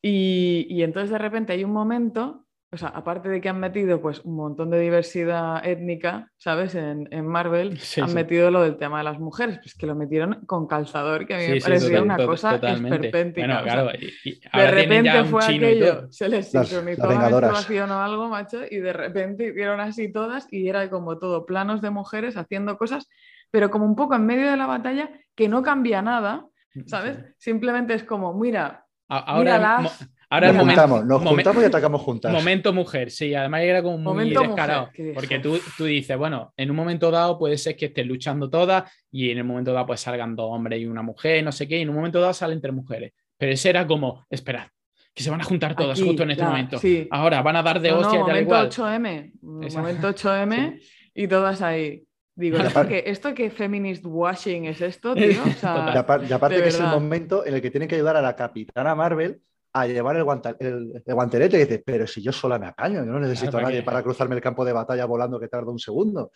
Y, 0.00 0.66
y 0.70 0.84
entonces 0.84 1.10
de 1.10 1.18
repente 1.18 1.52
hay 1.52 1.64
un 1.64 1.72
momento, 1.72 2.45
o 2.72 2.76
sea, 2.76 2.88
aparte 2.88 3.28
de 3.28 3.40
que 3.40 3.48
han 3.48 3.60
metido 3.60 4.00
pues 4.02 4.20
un 4.24 4.36
montón 4.36 4.70
de 4.70 4.80
diversidad 4.80 5.64
étnica, 5.66 6.30
¿sabes? 6.36 6.74
En, 6.74 7.08
en 7.12 7.26
Marvel 7.26 7.78
Sí, 7.80 8.00
han 8.00 8.08
sí. 8.08 8.14
metido 8.14 8.50
lo 8.50 8.62
del 8.62 8.76
tema 8.76 8.98
de 8.98 9.04
las 9.04 9.18
mujeres, 9.18 9.58
pues 9.58 9.74
que 9.74 9.86
lo 9.86 9.94
metieron 9.94 10.44
con 10.46 10.66
calzador, 10.66 11.26
que 11.26 11.34
a 11.34 11.38
mí 11.38 11.44
Sí, 11.44 11.50
me 11.52 11.60
sí, 11.60 11.64
parecía 11.64 11.88
total- 11.88 12.02
una 12.04 12.16
to- 12.16 12.26
cosa 12.26 12.54
esperpéntica. 12.56 13.46
Bueno, 13.46 13.60
o 13.60 13.64
sea, 13.64 13.72
claro, 13.72 13.90
y- 13.98 14.28
y 14.28 14.40
de 14.40 14.48
ahora 14.52 14.70
repente 14.72 15.24
fue 15.24 15.44
aquello, 15.44 16.06
se 16.10 16.28
les 16.28 16.50
sincronizó 16.50 17.06
las 17.08 17.14
la 17.22 17.30
menstruación 17.30 17.90
o 17.92 18.02
algo, 18.02 18.28
macho, 18.28 18.60
y 18.70 18.76
de 18.78 18.92
repente 18.92 19.48
hicieron 19.48 19.80
así 19.80 20.12
todas 20.12 20.46
y 20.52 20.68
era 20.68 20.90
como 20.90 21.18
todo 21.18 21.46
planos 21.46 21.80
de 21.82 21.90
mujeres 21.90 22.36
haciendo 22.36 22.76
cosas, 22.78 23.08
pero 23.50 23.70
como 23.70 23.84
un 23.86 23.94
poco 23.96 24.14
en 24.16 24.26
medio 24.26 24.50
de 24.50 24.56
la 24.56 24.66
batalla 24.66 25.08
que 25.34 25.48
no 25.48 25.62
cambia 25.62 26.02
nada, 26.02 26.46
¿sabes? 26.86 27.16
Sí. 27.16 27.22
Simplemente 27.38 27.94
es 27.94 28.02
como, 28.04 28.34
mira, 28.34 28.84
Ahora, 29.08 29.38
Míralas. 29.58 30.08
Ahora 30.30 30.48
Nos 30.48 30.56
momento, 30.56 30.80
juntamos, 30.82 31.06
nos 31.06 31.22
momen- 31.22 31.34
juntamos 31.36 31.62
y 31.62 31.66
atacamos 31.66 32.00
juntas. 32.02 32.32
momento 32.32 32.72
mujer, 32.72 33.10
sí, 33.10 33.34
además 33.34 33.62
era 33.62 33.82
como 33.82 33.96
muy 33.98 34.04
Momento 34.04 34.40
mujer, 34.40 34.48
descarado. 34.56 34.90
¿qué 34.92 35.02
dijo? 35.02 35.14
porque 35.14 35.38
tú, 35.38 35.58
tú 35.76 35.84
dices, 35.84 36.16
bueno, 36.18 36.52
en 36.56 36.70
un 36.70 36.76
momento 36.76 37.10
dado 37.10 37.38
puede 37.38 37.56
ser 37.58 37.76
que 37.76 37.86
estén 37.86 38.08
luchando 38.08 38.50
todas 38.50 38.90
y 39.10 39.30
en 39.30 39.38
el 39.38 39.44
momento 39.44 39.72
dado 39.72 39.86
pues 39.86 40.00
salgan 40.00 40.34
dos 40.36 40.50
hombres 40.50 40.80
y 40.80 40.86
una 40.86 41.02
mujer, 41.02 41.42
no 41.44 41.52
sé 41.52 41.68
qué, 41.68 41.78
y 41.78 41.82
en 41.82 41.90
un 41.90 41.96
momento 41.96 42.20
dado 42.20 42.32
salen 42.34 42.60
tres 42.60 42.74
mujeres. 42.74 43.12
Pero 43.38 43.52
ese 43.52 43.70
era 43.70 43.86
como, 43.86 44.24
esperad, 44.30 44.66
que 45.14 45.22
se 45.22 45.30
van 45.30 45.40
a 45.40 45.44
juntar 45.44 45.74
todas 45.76 45.98
Aquí, 45.98 46.06
justo 46.08 46.22
en 46.24 46.30
este 46.32 46.42
la- 46.42 46.50
momento. 46.50 46.78
sí. 46.78 47.06
Ahora 47.10 47.42
van 47.42 47.56
a 47.56 47.62
dar 47.62 47.80
de 47.80 47.90
No, 47.90 48.00
no, 48.00 48.00
hostia 48.02 48.18
tal 48.20 48.28
momento 48.28 48.42
igual. 48.54 48.66
8M. 48.68 49.32
Esa- 49.66 49.80
Momento 49.80 50.08
8M 50.08 50.80
y 51.14 51.28
todas 51.28 51.62
ahí. 51.62 52.02
Digo, 52.34 52.58
¿esto 52.58 52.86
qué, 52.86 53.02
¿esto 53.06 53.32
qué 53.34 53.48
feminist 53.48 54.04
washing 54.06 54.66
es 54.66 54.82
esto, 54.82 55.14
tío? 55.14 55.42
O 55.42 55.50
sea. 55.52 55.90
Y, 55.94 55.96
apar- 55.96 56.28
y 56.28 56.32
aparte 56.34 56.60
que 56.60 56.68
es 56.68 56.78
el 56.78 56.86
momento 56.88 57.46
en 57.46 57.54
el 57.54 57.62
que 57.62 57.70
tienen 57.70 57.88
que 57.88 57.94
ayudar 57.94 58.16
a 58.16 58.20
la 58.20 58.36
capitana 58.36 58.94
Marvel 58.94 59.40
a 59.80 59.86
llevar 59.86 60.16
el, 60.16 60.24
guanta- 60.24 60.56
el- 60.58 61.02
el 61.04 61.14
guantelete 61.14 61.56
y 61.56 61.60
dices, 61.60 61.82
pero 61.84 62.06
si 62.06 62.22
yo 62.22 62.32
sola 62.32 62.58
me 62.58 62.66
apaño, 62.66 63.04
yo 63.04 63.12
no 63.12 63.20
necesito 63.20 63.50
Claro, 63.52 63.66
a 63.66 63.70
nadie 63.70 63.82
¿para 63.82 64.02
cruzarme 64.02 64.34
el 64.34 64.40
campo 64.40 64.64
de 64.64 64.72
batalla 64.72 65.04
volando 65.06 65.38
que 65.40 65.48
tarda 65.48 65.70
un 65.70 65.78
segundo. 65.78 66.30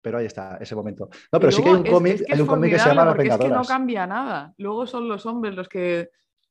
Pero 0.00 0.18
ahí 0.18 0.26
está, 0.26 0.58
ese 0.60 0.74
momento. 0.74 1.08
No, 1.32 1.40
pero 1.40 1.48
y 1.50 1.52
sí 1.52 1.62
que 1.62 1.68
hay 1.68 1.74
luego 1.74 1.80
un 1.82 1.86
es- 1.86 1.92
cómic, 1.92 2.14
es 2.14 2.22
que 2.26 2.32
hay 2.34 2.40
un 2.40 2.46
cómic 2.46 2.70
que 2.72 2.78
se 2.78 2.88
llama 2.88 3.04
Las 3.04 3.14
porque 3.14 3.22
es 3.28 3.32
que 3.34 3.38
no 3.38 3.44
Vengadoras. 3.44 3.68
cambia 3.68 4.06
nada. 4.06 4.54
Luego 4.58 4.86
son 4.86 5.08
los 5.08 5.26
hombres 5.26 5.54
los 5.54 5.68
que. 5.68 6.10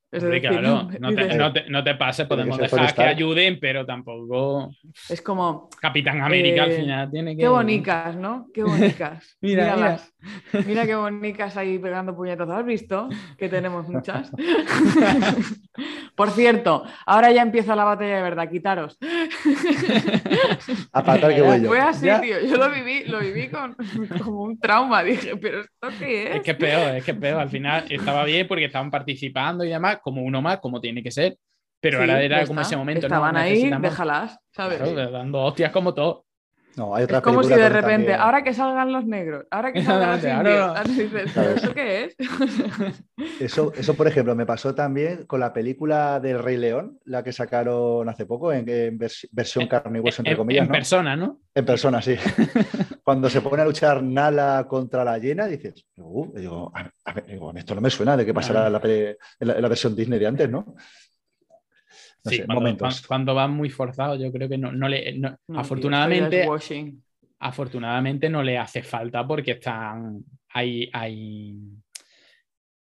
Decir, 0.10 0.40
claro, 0.42 0.88
no 1.02 1.14
te, 1.14 1.36
no 1.38 1.52
te- 1.52 1.70
no 1.70 1.84
te 1.84 1.96
pases, 1.96 2.28
podemos 2.28 2.58
dejar 2.58 2.96
que 2.96 3.04
ayuden, 3.04 3.60
pero 3.60 3.86
tampoco 3.86 4.72
es 5.10 5.22
como, 5.22 5.70
Capitán 5.82 6.22
América 6.22 6.64
al 6.64 6.72
Eh, 6.72 6.76
final 6.78 7.12
tiene 7.12 7.36
que. 7.36 7.42
qué 7.42 7.48
bonitas, 7.50 8.16
¿no? 8.16 8.48
Qué 8.54 8.64
bonitas. 8.64 9.38
Mira, 9.42 9.64
Míralas. 9.76 10.14
Mira 10.66 10.86
qué 10.86 10.96
bonitas 10.96 11.58
ahí 11.58 11.78
pegando 11.78 12.16
puñetazos. 12.16 12.56
¿Has 12.56 12.66
visto? 12.66 13.10
Que 13.38 13.50
tenemos 13.50 13.88
muchas. 13.90 14.32
Por 16.16 16.32
cierto, 16.32 16.84
ahora 17.06 17.32
ya 17.32 17.42
empieza 17.44 17.76
la 17.76 17.84
batalla 17.84 18.16
de 18.16 18.22
verdad. 18.24 18.50
Quitaros. 18.50 18.98
Apartar 20.92 21.34
que 21.36 21.42
voy 21.42 21.62
yo. 21.62 21.68
Fue 21.68 21.80
así, 21.80 22.06
Ya. 22.08 22.22
tío. 22.22 22.40
Yo 22.42 22.58
lo 22.58 22.72
viví, 22.72 23.04
lo 23.06 23.20
viví 23.20 23.50
con, 23.50 23.76
como 24.24 24.42
un 24.44 24.60
trauma. 24.60 25.04
Dije, 25.04 25.36
¿pero 25.38 25.62
esto 25.62 25.88
qué 26.00 26.30
es? 26.32 26.36
Es 26.38 26.42
que 26.44 26.52
es 26.52 26.58
peor, 26.58 26.96
es 26.96 27.04
que 27.04 27.12
es 27.12 27.18
peor. 27.18 27.40
Al 27.42 27.50
final 27.50 27.86
estaba 27.90 28.24
bien 28.26 28.48
porque 28.48 28.66
estaban 28.66 28.90
participando 28.90 29.64
y 29.64 29.70
demás, 29.70 29.97
como 30.02 30.22
uno 30.24 30.42
más, 30.42 30.60
como 30.60 30.80
tiene 30.82 31.02
que 31.04 31.12
ser. 31.12 31.38
Pero 31.80 31.98
Sí, 31.98 32.02
ahora 32.10 32.24
era 32.24 32.46
como 32.48 32.62
está. 32.62 32.70
ese 32.70 32.78
momento. 32.78 33.02
no, 33.02 33.08
Estaban 33.08 33.38
ahí, 33.38 33.52
necesitamos- 33.54 33.82
déjalas, 33.92 34.40
¿sabes? 34.52 34.78
Claro, 34.80 35.12
dando 35.12 35.40
hostias 35.44 35.72
como 35.72 35.94
todo. 35.94 36.26
No, 36.78 36.94
hay 36.96 37.06
otra 37.06 37.18
Es 37.18 37.24
como 37.24 37.42
si 37.44 37.50
de 37.50 37.70
repente, 37.70 37.82
también- 38.12 38.20
ahora 38.20 38.44
que 38.44 38.54
salgan 38.54 38.92
los 38.94 39.04
negros, 39.06 39.46
ahora 39.50 39.74
que 39.74 39.84
salgan 39.84 40.12
los 40.12 40.24
indios, 40.24 40.44
no. 40.44 40.64
ahora 40.64 40.84
dices, 40.88 41.32
Claro. 41.34 41.50
¿pero 41.50 41.56
eso 41.56 41.74
qué 41.74 42.04
es? 42.06 42.16
Eso, 43.40 43.72
eso, 43.76 43.94
por 43.96 44.08
ejemplo, 44.08 44.36
me 44.36 44.46
pasó 44.46 44.74
también 44.76 45.26
con 45.26 45.40
la 45.40 45.54
película 45.54 46.20
del 46.20 46.42
Rey 46.42 46.58
León, 46.58 47.00
la 47.06 47.24
que 47.24 47.32
sacaron 47.34 48.08
hace 48.10 48.26
poco 48.26 48.52
en, 48.52 48.68
en 48.70 48.98
vers- 49.00 49.28
versión 49.32 49.68
carne 49.68 50.00
y 50.00 50.02
hueso, 50.02 50.22
entre 50.22 50.34
En, 50.34 50.38
comillas, 50.38 50.62
en 50.64 50.68
¿no? 50.70 50.74
persona, 50.74 51.16
¿no? 51.16 51.40
En 51.54 51.66
persona, 51.66 52.02
sí. 52.02 52.16
Cuando 53.04 53.30
se 53.30 53.42
pone 53.42 53.62
a 53.62 53.66
luchar 53.66 54.02
Nala 54.04 54.66
contra 54.68 55.04
la 55.04 55.18
hiena, 55.18 55.46
dices, 55.48 55.86
"Uh", 55.98 56.32
digo, 56.36 56.72
a, 56.76 56.90
a 57.06 57.14
ver, 57.14 57.26
digo, 57.26 57.52
esto 57.56 57.76
no 57.76 57.82
me 57.82 57.90
suena 57.90 58.16
de 58.18 58.26
que 58.26 58.34
pasara 58.34 58.68
en 58.68 58.74
la, 58.74 58.80
la- 58.80 59.54
en 59.56 59.62
la 59.62 59.68
versión 59.68 59.96
Disney 59.96 60.20
de 60.20 60.28
antes, 60.28 60.50
¿no? 60.50 60.76
No 62.28 62.32
Sí, 62.32 62.38
sé, 62.38 62.46
cuando, 62.46 62.60
momentos. 62.62 63.02
cuan- 63.02 63.08
cuando 63.08 63.34
van 63.36 63.52
muy 63.54 63.70
forzados, 63.70 64.20
yo 64.20 64.32
creo 64.34 64.50
que 64.50 64.58
no, 64.58 64.72
no 64.74 64.90
le. 64.90 65.14
no- 65.18 65.30
No, 65.30 65.38
tío, 65.48 65.60
afortunadamente, 65.62 66.46
afortunadamente 67.40 68.30
no 68.30 68.44
le 68.44 68.58
hace 68.58 68.84
falta 68.84 69.26
porque 69.26 69.52
están 69.52 70.24
hay, 70.50 70.90
hay 70.92 71.56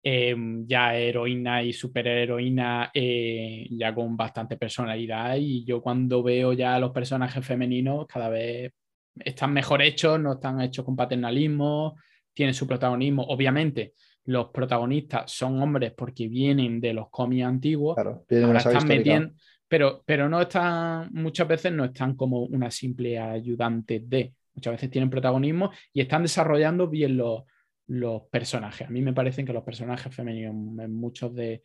em, 0.02 0.66
ya 0.66 0.96
heroína 0.96 1.62
y 1.62 1.72
superheroína 1.72 2.90
eh, 2.94 3.66
ya 3.72 3.94
con 3.94 4.16
bastante 4.16 4.56
personalidad 4.56 5.36
y 5.36 5.64
yo 5.64 5.82
cuando 5.82 6.22
veo 6.22 6.52
ya 6.52 6.78
los 6.78 6.92
personajes 6.92 7.44
femeninos 7.44 8.06
cada 8.06 8.28
vez 8.28 8.72
están 9.16 9.52
mejor 9.52 9.82
hechos, 9.82 10.20
no 10.20 10.34
están 10.34 10.60
hechos 10.60 10.84
con 10.84 10.94
paternalismo, 10.96 11.96
tienen 12.32 12.54
su 12.54 12.66
protagonismo. 12.66 13.22
Obviamente 13.24 13.94
los 14.26 14.48
protagonistas 14.50 15.30
son 15.30 15.60
hombres 15.60 15.92
porque 15.96 16.28
vienen 16.28 16.80
de 16.80 16.92
los 16.92 17.10
cómics 17.10 17.44
antiguos, 17.44 17.94
Claro, 17.94 18.24
Ahora 18.30 18.58
están 18.58 18.86
metiendo, 18.88 19.34
pero, 19.68 20.02
pero 20.04 20.28
no 20.28 20.40
están, 20.40 21.10
muchas 21.12 21.48
veces 21.48 21.72
no 21.72 21.84
están 21.84 22.14
como 22.14 22.42
una 22.42 22.70
simple 22.70 23.18
ayudante 23.18 24.02
de, 24.04 24.34
muchas 24.54 24.74
veces 24.74 24.90
tienen 24.90 25.10
protagonismo 25.10 25.70
y 25.92 26.00
están 26.00 26.22
desarrollando 26.22 26.88
bien 26.88 27.16
los, 27.16 27.44
los 27.86 28.22
personajes. 28.30 28.86
A 28.86 28.90
mí 28.90 29.00
me 29.00 29.12
parecen 29.12 29.46
que 29.46 29.52
los 29.52 29.64
personajes 29.64 30.14
femeninos 30.14 30.54
en 30.84 30.94
muchos 30.94 31.34
de, 31.34 31.62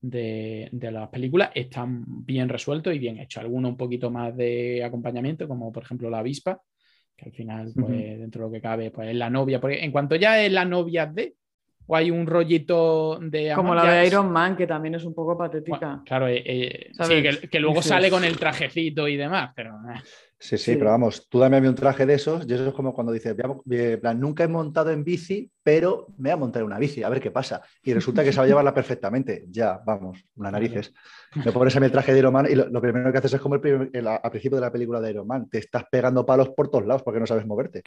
de, 0.00 0.68
de 0.70 0.92
las 0.92 1.08
películas 1.08 1.50
están 1.54 2.04
bien 2.06 2.48
resueltos 2.48 2.94
y 2.94 2.98
bien 2.98 3.18
hechos. 3.18 3.42
Algunos 3.42 3.72
un 3.72 3.76
poquito 3.76 4.10
más 4.10 4.36
de 4.36 4.84
acompañamiento, 4.84 5.48
como 5.48 5.72
por 5.72 5.82
ejemplo 5.82 6.10
la 6.10 6.18
avispa, 6.18 6.60
que 7.16 7.26
al 7.26 7.32
final, 7.32 7.72
pues, 7.74 7.76
Ujú. 7.76 8.20
dentro 8.20 8.42
de 8.42 8.48
lo 8.48 8.52
que 8.52 8.60
cabe, 8.60 8.90
pues 8.90 9.08
es 9.08 9.16
la 9.16 9.30
novia. 9.30 9.60
Porque 9.60 9.82
en 9.82 9.92
cuanto 9.92 10.16
ya 10.16 10.42
es 10.42 10.52
la 10.52 10.64
novia 10.64 11.06
de, 11.06 11.36
o 11.86 11.96
hay 11.96 12.10
un 12.10 12.26
rollito 12.26 13.18
de... 13.20 13.52
Como 13.54 13.74
la 13.74 13.84
de 13.92 14.06
Iron 14.06 14.30
Man, 14.32 14.56
que 14.56 14.66
también 14.66 14.94
es 14.94 15.04
un 15.04 15.14
poco 15.14 15.36
patética. 15.36 15.78
bueno, 15.78 16.02
claro, 16.04 16.28
eh, 16.28 16.42
eh, 16.44 16.90
sí, 16.98 17.22
que, 17.22 17.48
que 17.48 17.60
luego 17.60 17.82
sale 17.82 18.10
con 18.10 18.24
el 18.24 18.38
trajecito 18.38 19.06
y 19.08 19.16
demás, 19.16 19.52
pero 19.54 19.74
eh, 19.94 20.00
Sí, 20.36 20.58
sí, 20.58 20.72
Sí. 20.72 20.76
pero 20.76 20.90
vamos, 20.90 21.26
tú 21.30 21.38
dame 21.38 21.56
a 21.56 21.60
mí 21.60 21.68
un 21.68 21.74
traje 21.74 22.04
de 22.04 22.14
esos, 22.14 22.46
y 22.46 22.52
eso 22.52 22.68
es 22.68 22.74
como 22.74 22.92
cuando 22.92 23.12
dices, 23.12 23.34
"Voy 23.34 23.50
a- 23.74 23.76
eh, 23.82 23.92
en 23.94 24.00
plan, 24.00 24.20
nunca 24.20 24.44
he 24.44 24.48
montado 24.48 24.90
en 24.90 25.02
bici, 25.02 25.50
pero 25.62 26.08
me 26.18 26.28
voy 26.28 26.32
a 26.32 26.36
montar 26.36 26.60
en 26.60 26.66
una 26.66 26.78
bici, 26.78 27.02
a 27.02 27.08
ver 27.08 27.20
qué 27.20 27.30
pasa. 27.30 27.62
Y 27.82 27.94
resulta 27.94 28.22
que 28.22 28.32
sabe 28.32 28.48
llevarla 28.48 28.74
perfectamente. 28.74 29.44
Ya, 29.48 29.80
vamos, 29.86 30.22
unas 30.36 30.52
narices. 30.52 30.92
Me 31.44 31.50
pones 31.52 31.74
a 31.76 31.80
mí 31.80 31.86
el 31.86 31.92
traje 31.92 32.12
de 32.12 32.18
Iron 32.18 32.32
Man 32.34 32.46
y 32.50 32.54
lo, 32.56 32.68
lo 32.68 32.80
primero 32.80 33.10
que 33.10 33.18
haces 33.18 33.32
es 33.34 33.40
como 33.40 33.54
el 33.54 33.60
primer- 33.62 33.90
el- 33.92 34.06
al 34.06 34.30
principio 34.30 34.56
de 34.56 34.62
la 34.62 34.72
película 34.72 35.00
de 35.00 35.10
Iron 35.10 35.26
Man, 35.26 35.48
te 35.48 35.58
estás 35.58 35.84
pegando 35.90 36.26
palos 36.26 36.50
por 36.50 36.68
todos 36.70 36.84
lados 36.86 37.02
porque 37.02 37.20
no 37.20 37.26
sabes 37.26 37.46
moverte. 37.46 37.82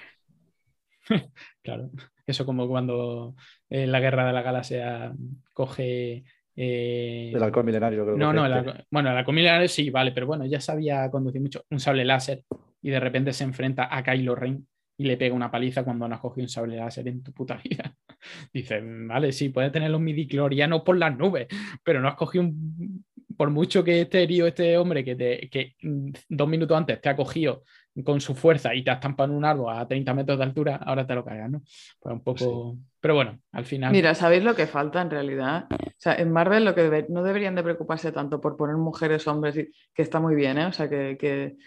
claro, 1.64 1.90
eso 2.28 2.46
como 2.46 2.68
cuando 2.68 3.36
en 3.70 3.92
la 3.92 4.00
guerra 4.00 4.28
de 4.28 4.34
la 4.34 4.42
galaxia 4.42 5.14
coge... 5.54 6.24
eh, 6.56 7.32
El 7.34 7.42
halcón 7.44 7.66
milenario, 7.66 8.04
creo 8.04 8.16
que 8.16 8.20
no, 8.20 8.34
no, 8.34 8.42
fue 8.42 8.50
el 8.50 8.58
este. 8.58 8.70
halcón- 8.72 8.86
bueno, 8.92 9.14
la 9.14 9.24
comida 9.26 9.68
sí, 9.68 9.90
vale, 9.90 10.12
pero 10.12 10.28
bueno, 10.28 10.46
ya 10.46 10.60
sabía 10.62 11.10
conducir 11.10 11.42
mucho 11.42 11.64
un 11.72 11.80
sable 11.80 12.06
láser 12.06 12.44
y 12.82 12.90
de 12.90 13.00
repente 13.00 13.34
se 13.34 13.44
enfrenta 13.44 13.88
a 13.96 14.04
Kylo 14.04 14.36
Ren 14.36 14.68
y 15.00 15.06
le 15.06 15.18
pega 15.18 15.36
una 15.36 15.52
paliza 15.52 15.84
cuando 15.84 16.08
no 16.08 16.16
has 16.16 16.22
cogido 16.22 16.46
un 16.46 16.50
sable 16.50 16.76
láser 16.78 17.08
en 17.08 17.22
tu 17.24 17.32
puta 17.32 17.60
vida. 17.64 17.94
Dice, 18.54 18.82
vale, 18.84 19.32
sí, 19.32 19.50
puedes 19.50 19.72
tener 19.72 19.92
los 19.92 20.02
midiclorianos 20.02 20.82
por 20.82 20.98
las 20.98 21.16
nubes, 21.16 21.48
pero 21.84 22.02
no 22.02 22.08
has 22.08 22.16
cogido 22.16 22.46
un... 22.46 23.06
Por 23.36 23.50
mucho 23.50 23.84
que 23.84 24.02
este 24.02 24.24
herido, 24.24 24.48
este 24.48 24.78
hombre 24.78 25.04
que, 25.04 25.16
te- 25.16 25.50
que 25.50 25.76
mm, 25.82 26.12
dos 26.30 26.48
minutos 26.48 26.78
antes 26.78 27.02
te 27.02 27.10
ha 27.10 27.16
cogido 27.16 27.64
con 28.06 28.22
su 28.22 28.36
fuerza 28.36 28.74
y 28.76 28.84
te 28.84 28.92
ha 28.92 28.94
estampado 28.94 29.32
en 29.32 29.38
un 29.38 29.44
árbol 29.46 29.76
a 29.76 29.88
30 29.88 30.14
metros 30.14 30.38
de 30.38 30.44
altura, 30.44 30.76
ahora 30.78 31.06
te 31.06 31.16
lo 31.16 31.26
cargas, 31.26 31.50
¿no? 31.50 31.62
Pues 32.00 32.14
un 32.14 32.24
poco... 32.24 32.78
Pero 33.00 33.16
bueno, 33.16 33.40
al 33.52 33.66
final... 33.66 33.92
Mira, 33.92 34.14
¿sabéis 34.16 34.44
lo 34.44 34.56
que 34.56 34.68
falta 34.68 35.02
en 35.02 35.10
realidad? 35.10 35.66
O 35.72 35.76
sea, 35.98 36.14
en 36.16 36.32
Marvel 36.32 36.64
lo 36.64 36.76
que 36.76 36.84
debe- 36.84 37.08
no 37.10 37.24
deberían 37.24 37.56
de 37.56 37.64
preocuparse 37.64 38.12
tanto 38.12 38.40
por 38.40 38.56
poner 38.56 38.76
mujeres, 38.78 39.28
hombres, 39.28 39.58
y- 39.58 39.72
que 39.94 40.02
está 40.04 40.20
muy 40.20 40.36
bien, 40.36 40.58
¿eh? 40.60 40.66
O 40.68 40.72
sea, 40.74 40.88
que, 40.90 41.18
que- 41.20 41.58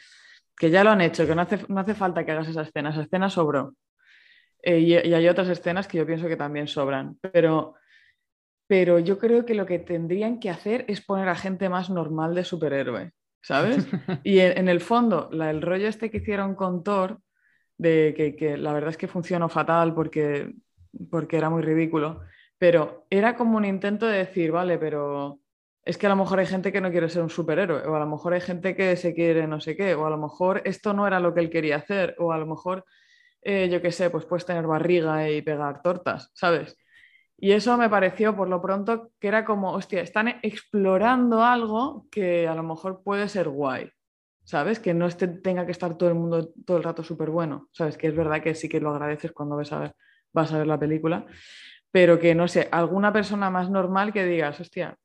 que 0.56 0.70
ya 0.70 0.84
lo 0.84 0.90
han 0.90 1.00
hecho, 1.00 1.26
que 1.26 1.34
no 1.34 1.42
hace, 1.42 1.58
no 1.68 1.80
hace 1.80 1.94
falta 1.94 2.24
que 2.24 2.30
hagas 2.32 2.48
esa 2.48 2.62
escena, 2.62 2.90
esa 2.90 3.02
escena 3.02 3.28
sobró. 3.28 3.74
Eh, 4.62 4.78
y, 4.78 4.92
y 4.92 5.14
hay 5.14 5.26
otras 5.28 5.48
escenas 5.48 5.88
que 5.88 5.98
yo 5.98 6.06
pienso 6.06 6.28
que 6.28 6.36
también 6.36 6.68
sobran, 6.68 7.16
pero, 7.32 7.74
pero 8.70 9.00
yo 9.00 9.18
creo 9.18 9.44
que 9.44 9.54
lo 9.56 9.66
que 9.66 9.80
tendrían 9.80 10.38
que 10.40 10.50
hacer 10.50 10.84
es 10.88 11.00
poner 11.02 11.28
a 11.28 11.34
gente 11.36 11.68
más 11.68 11.90
normal 11.90 12.36
de 12.36 12.44
superhéroe, 12.44 13.12
¿sabes? 13.42 13.90
Y 14.22 14.38
en, 14.40 14.56
en 14.58 14.68
el 14.70 14.80
fondo, 14.80 15.28
la- 15.32 15.50
el 15.50 15.62
rollo 15.62 15.88
este 15.88 16.10
que 16.10 16.18
hicieron 16.18 16.54
con 16.54 16.84
Thor, 16.84 17.20
de 17.78 18.14
que, 18.16 18.36
que 18.36 18.56
la 18.58 18.72
verdad 18.74 18.90
es 18.90 18.96
que 18.98 19.08
funcionó 19.08 19.48
fatal 19.48 19.94
porque, 19.94 20.52
porque 21.10 21.36
era 21.38 21.50
muy 21.50 21.62
ridículo, 21.62 22.22
pero 22.58 23.06
era 23.10 23.36
como 23.36 23.56
un 23.56 23.64
intento 23.66 24.06
de 24.06 24.18
decir, 24.18 24.52
vale, 24.52 24.78
pero 24.78 25.40
es 25.84 25.98
que 25.98 26.06
a 26.06 26.10
lo 26.10 26.16
mejor 26.16 26.40
hay 26.40 26.46
gente 26.46 26.72
que 26.72 26.80
no 26.82 26.90
quiere 26.92 27.08
ser 27.08 27.22
un 27.22 27.30
superhéroe, 27.30 27.86
o 27.88 27.96
a 27.96 28.00
lo 28.00 28.06
mejor 28.06 28.34
hay 28.34 28.42
gente 28.42 28.76
que 28.76 28.96
se 28.96 29.14
quiere 29.14 29.48
no 29.48 29.60
sé 29.60 29.76
qué, 29.76 29.94
o 29.96 30.06
a 30.06 30.10
lo 30.10 30.18
mejor 30.18 30.62
esto 30.66 30.94
no 30.94 31.06
era 31.06 31.20
lo 31.20 31.34
que 31.34 31.40
él 31.40 31.50
quería 31.50 31.76
hacer, 31.76 32.16
o 32.18 32.32
a 32.32 32.38
lo 32.38 32.46
mejor, 32.46 32.84
eh, 33.42 33.68
yo 33.70 33.82
qué 33.82 33.92
sé, 33.92 34.10
pues 34.10 34.26
puedes 34.26 34.46
tener 34.46 34.66
barriga 34.66 35.30
y 35.30 35.42
pegar 35.42 35.82
tortas, 35.82 36.30
¿sabes? 36.34 36.76
Y 37.40 37.52
eso 37.52 37.76
me 37.78 37.88
pareció 37.88 38.36
por 38.36 38.48
lo 38.48 38.60
pronto 38.60 39.10
que 39.18 39.28
era 39.28 39.44
como, 39.44 39.72
hostia, 39.72 40.02
están 40.02 40.28
explorando 40.42 41.42
algo 41.42 42.06
que 42.10 42.46
a 42.46 42.54
lo 42.54 42.62
mejor 42.62 43.02
puede 43.02 43.28
ser 43.28 43.48
guay, 43.48 43.90
¿sabes? 44.44 44.78
Que 44.80 44.94
no 44.94 45.06
esté- 45.06 45.28
tenga 45.42 45.64
que 45.66 45.72
estar 45.72 45.96
todo 45.96 46.08
el 46.10 46.16
mundo 46.16 46.52
todo 46.66 46.76
el 46.78 46.82
rato 46.84 47.02
súper 47.02 47.30
bueno, 47.30 47.68
¿sabes? 47.72 47.96
Que 47.96 48.08
es 48.08 48.16
verdad 48.16 48.42
que 48.42 48.54
sí 48.54 48.68
que 48.68 48.80
lo 48.80 48.90
agradeces 48.90 49.32
cuando 49.32 49.56
ves 49.56 49.72
a 49.72 49.80
ver, 49.80 49.94
vas 50.32 50.52
a 50.52 50.58
ver 50.58 50.66
la 50.66 50.78
película, 50.78 51.26
pero 51.90 52.18
que 52.18 52.34
no 52.34 52.48
sé, 52.48 52.68
alguna 52.72 53.12
persona 53.12 53.50
más 53.50 53.70
normal 53.70 54.12
que 54.12 54.24
digas, 54.26 54.60
hostia, 54.60 54.96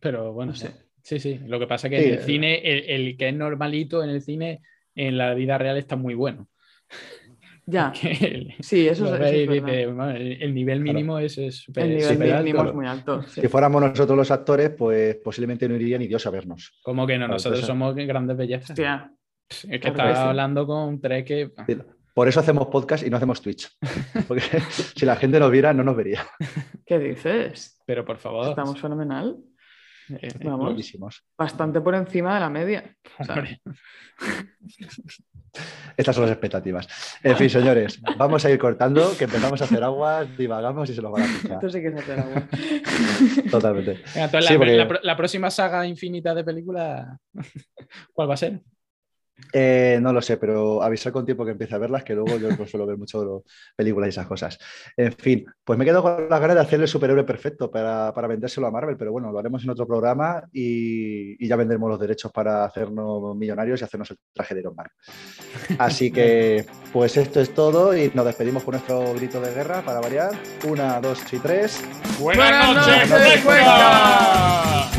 Pero 0.00 0.32
bueno, 0.32 0.52
No 0.52 0.58
sé. 0.58 0.72
sí, 1.02 1.18
sí. 1.20 1.38
Lo 1.46 1.58
que 1.58 1.66
pasa 1.66 1.86
es 1.88 1.90
que 1.90 1.96
Sí, 1.98 2.02
en 2.08 2.08
el 2.14 2.18
eh. 2.20 2.24
cine, 2.24 2.58
el, 2.64 2.90
el 3.08 3.16
que 3.16 3.28
es 3.28 3.34
normalito 3.34 4.02
en 4.02 4.10
el 4.10 4.22
cine, 4.22 4.62
en 4.94 5.18
la 5.18 5.34
vida 5.34 5.58
real 5.58 5.76
está 5.76 5.96
muy 5.96 6.14
bueno. 6.14 6.48
Ya, 7.66 7.92
el- 8.02 8.54
sí, 8.60 8.88
eso, 8.88 9.06
es, 9.16 9.20
eso 9.32 9.52
es 9.52 9.86
bueno, 9.94 10.10
el, 10.10 10.42
el 10.42 10.54
nivel 10.54 10.80
mínimo 10.80 11.18
es 11.18 11.38
es 11.38 11.56
súper 11.56 11.84
El 11.84 11.96
nivel 11.96 12.32
alto. 12.32 12.44
mínimo 12.44 12.64
es 12.64 12.74
muy 12.74 12.86
alto. 12.86 13.22
sí. 13.24 13.40
Si 13.42 13.48
fuéramos 13.48 13.80
nosotros 13.82 14.16
los 14.16 14.30
actores, 14.30 14.70
pues 14.70 15.16
posiblemente 15.16 15.68
no 15.68 15.74
iría 15.76 15.98
ni 15.98 16.06
Dios 16.08 16.26
a 16.26 16.30
vernos. 16.30 16.78
Como 16.82 17.06
que 17.06 17.14
no, 17.14 17.20
Claro, 17.26 17.32
nosotros 17.34 17.60
somos 17.60 17.94
grandes 17.94 18.36
bellezas. 18.36 18.70
Hostia, 18.70 19.12
Es 19.48 19.60
que 19.60 19.78
claro 19.78 19.90
estaba 19.92 20.08
que 20.10 20.16
sí. 20.16 20.22
hablando 20.22 20.66
con 20.66 21.00
tres 21.00 21.24
que. 21.24 21.50
Por 22.12 22.26
eso 22.28 22.40
hacemos 22.40 22.66
podcast 22.66 23.06
y 23.06 23.10
no 23.10 23.16
hacemos 23.16 23.40
Twitch. 23.40 23.68
Porque 24.28 24.42
si 24.94 25.06
la 25.06 25.14
gente 25.16 25.38
nos 25.38 25.50
viera, 25.50 25.72
no 25.72 25.84
nos 25.84 25.96
vería. 25.96 26.26
¿qué 26.84 26.98
dices? 26.98 27.80
Pero 27.86 28.04
por 28.04 28.18
favor. 28.18 28.48
Estamos 28.48 28.80
fenomenal. 28.80 29.36
Eh, 30.20 30.28
Vamos. 30.44 30.74
Bastante 31.38 31.80
por 31.80 31.94
encima 31.94 32.34
de 32.34 32.40
la 32.40 32.50
media. 32.50 32.96
O 33.18 33.24
sea, 33.24 33.34
hombre. 33.36 33.60
Estas 35.96 36.14
son 36.14 36.22
las 36.24 36.32
expectativas. 36.32 36.86
En 37.22 37.36
fin, 37.36 37.50
señores, 37.50 38.00
vamos 38.16 38.44
a 38.44 38.50
ir 38.50 38.58
cortando, 38.58 39.16
que 39.18 39.24
empezamos 39.24 39.60
a 39.60 39.64
hacer 39.64 39.82
aguas, 39.82 40.36
divagamos 40.38 40.88
y 40.90 40.94
se 40.94 41.02
nos 41.02 41.12
va 41.12 41.18
la 41.20 41.26
pinza. 41.26 41.54
esto 41.54 41.70
sí 41.70 41.80
que 41.80 41.88
es 41.88 41.94
hacer 41.96 42.20
agua. 42.20 42.42
Totalmente. 43.50 43.90
Venga, 44.14 44.24
entonces, 44.26 44.46
Sí, 44.46 44.52
la, 44.54 44.58
porque- 44.58 44.76
la 44.76 45.00
la 45.02 45.16
próxima 45.16 45.50
saga 45.50 45.84
infinita 45.86 46.34
de 46.34 46.44
película, 46.44 47.18
¿cuál 48.12 48.30
va 48.30 48.34
a 48.34 48.36
ser? 48.36 48.60
Eh, 49.52 49.98
no 50.00 50.12
lo 50.12 50.22
sé, 50.22 50.36
pero 50.36 50.82
avisar 50.82 51.12
con 51.12 51.24
tiempo 51.24 51.44
que 51.44 51.52
empiece 51.52 51.74
a 51.74 51.78
verlas, 51.78 52.04
que 52.04 52.14
luego 52.14 52.38
yo 52.38 52.48
no 52.56 52.66
suelo 52.66 52.86
ver 52.86 52.96
mucho 52.96 53.44
películas 53.76 54.08
y 54.08 54.10
esas 54.10 54.26
cosas. 54.26 54.58
En 54.96 55.12
fin, 55.12 55.44
pues 55.64 55.78
me 55.78 55.84
quedo 55.84 56.02
con 56.02 56.28
las 56.28 56.40
ganas 56.40 56.56
de 56.56 56.62
hacer 56.62 56.80
el 56.80 56.88
superhéroe 56.88 57.24
perfecto 57.24 57.70
para, 57.70 58.12
para 58.14 58.28
vendérselo 58.28 58.66
a 58.66 58.70
Marvel, 58.70 58.96
pero 58.96 59.12
bueno, 59.12 59.32
lo 59.32 59.38
haremos 59.38 59.62
en 59.64 59.70
otro 59.70 59.86
programa 59.86 60.42
y, 60.52 61.42
y 61.44 61.48
ya 61.48 61.56
vendremos 61.56 61.88
los 61.90 62.00
derechos 62.00 62.30
para 62.32 62.64
hacernos 62.64 63.36
millonarios 63.36 63.80
y 63.80 63.84
hacernos 63.84 64.10
el 64.10 64.18
traje 64.32 64.54
de 64.54 64.60
Iron 64.60 64.74
Man. 64.76 64.86
Así 65.78 66.10
que, 66.10 66.66
pues 66.92 67.16
esto 67.16 67.40
es 67.40 67.54
todo 67.54 67.96
y 67.96 68.10
nos 68.14 68.24
despedimos 68.24 68.62
con 68.64 68.72
nuestro 68.72 69.14
grito 69.14 69.40
de 69.40 69.52
guerra 69.52 69.82
para 69.82 70.00
variar. 70.00 70.32
Una, 70.68 71.00
dos 71.00 71.20
y 71.32 71.38
tres. 71.38 71.82
Buenas 72.18 72.74
noches, 72.74 73.10
noches, 73.10 73.44
Cuenca! 73.44 74.90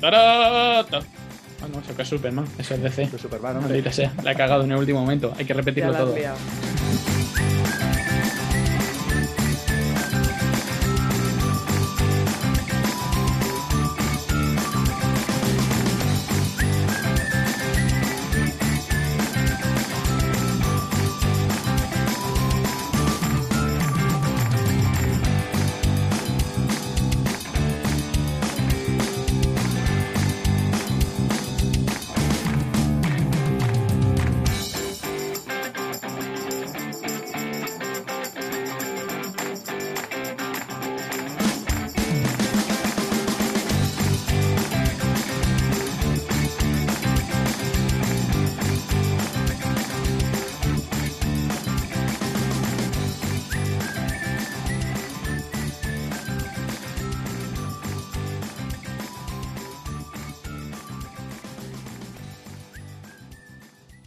¡Tarata! 0.00 1.00
Ah, 1.02 1.19
no, 1.72 1.80
eso 1.80 1.96
que 1.96 2.02
es 2.02 2.08
Superman, 2.08 2.44
eso 2.58 2.74
es 2.74 2.82
DC. 2.82 3.18
Superman, 3.18 3.56
hombre. 3.56 3.72
Maldita 3.72 3.92
sea, 3.92 4.12
la 4.22 4.32
he 4.32 4.36
cagado 4.36 4.64
en 4.64 4.72
el 4.72 4.78
último 4.78 5.00
momento, 5.00 5.32
hay 5.36 5.44
que 5.44 5.54
repetirlo 5.54 5.92
todo. 5.94 6.14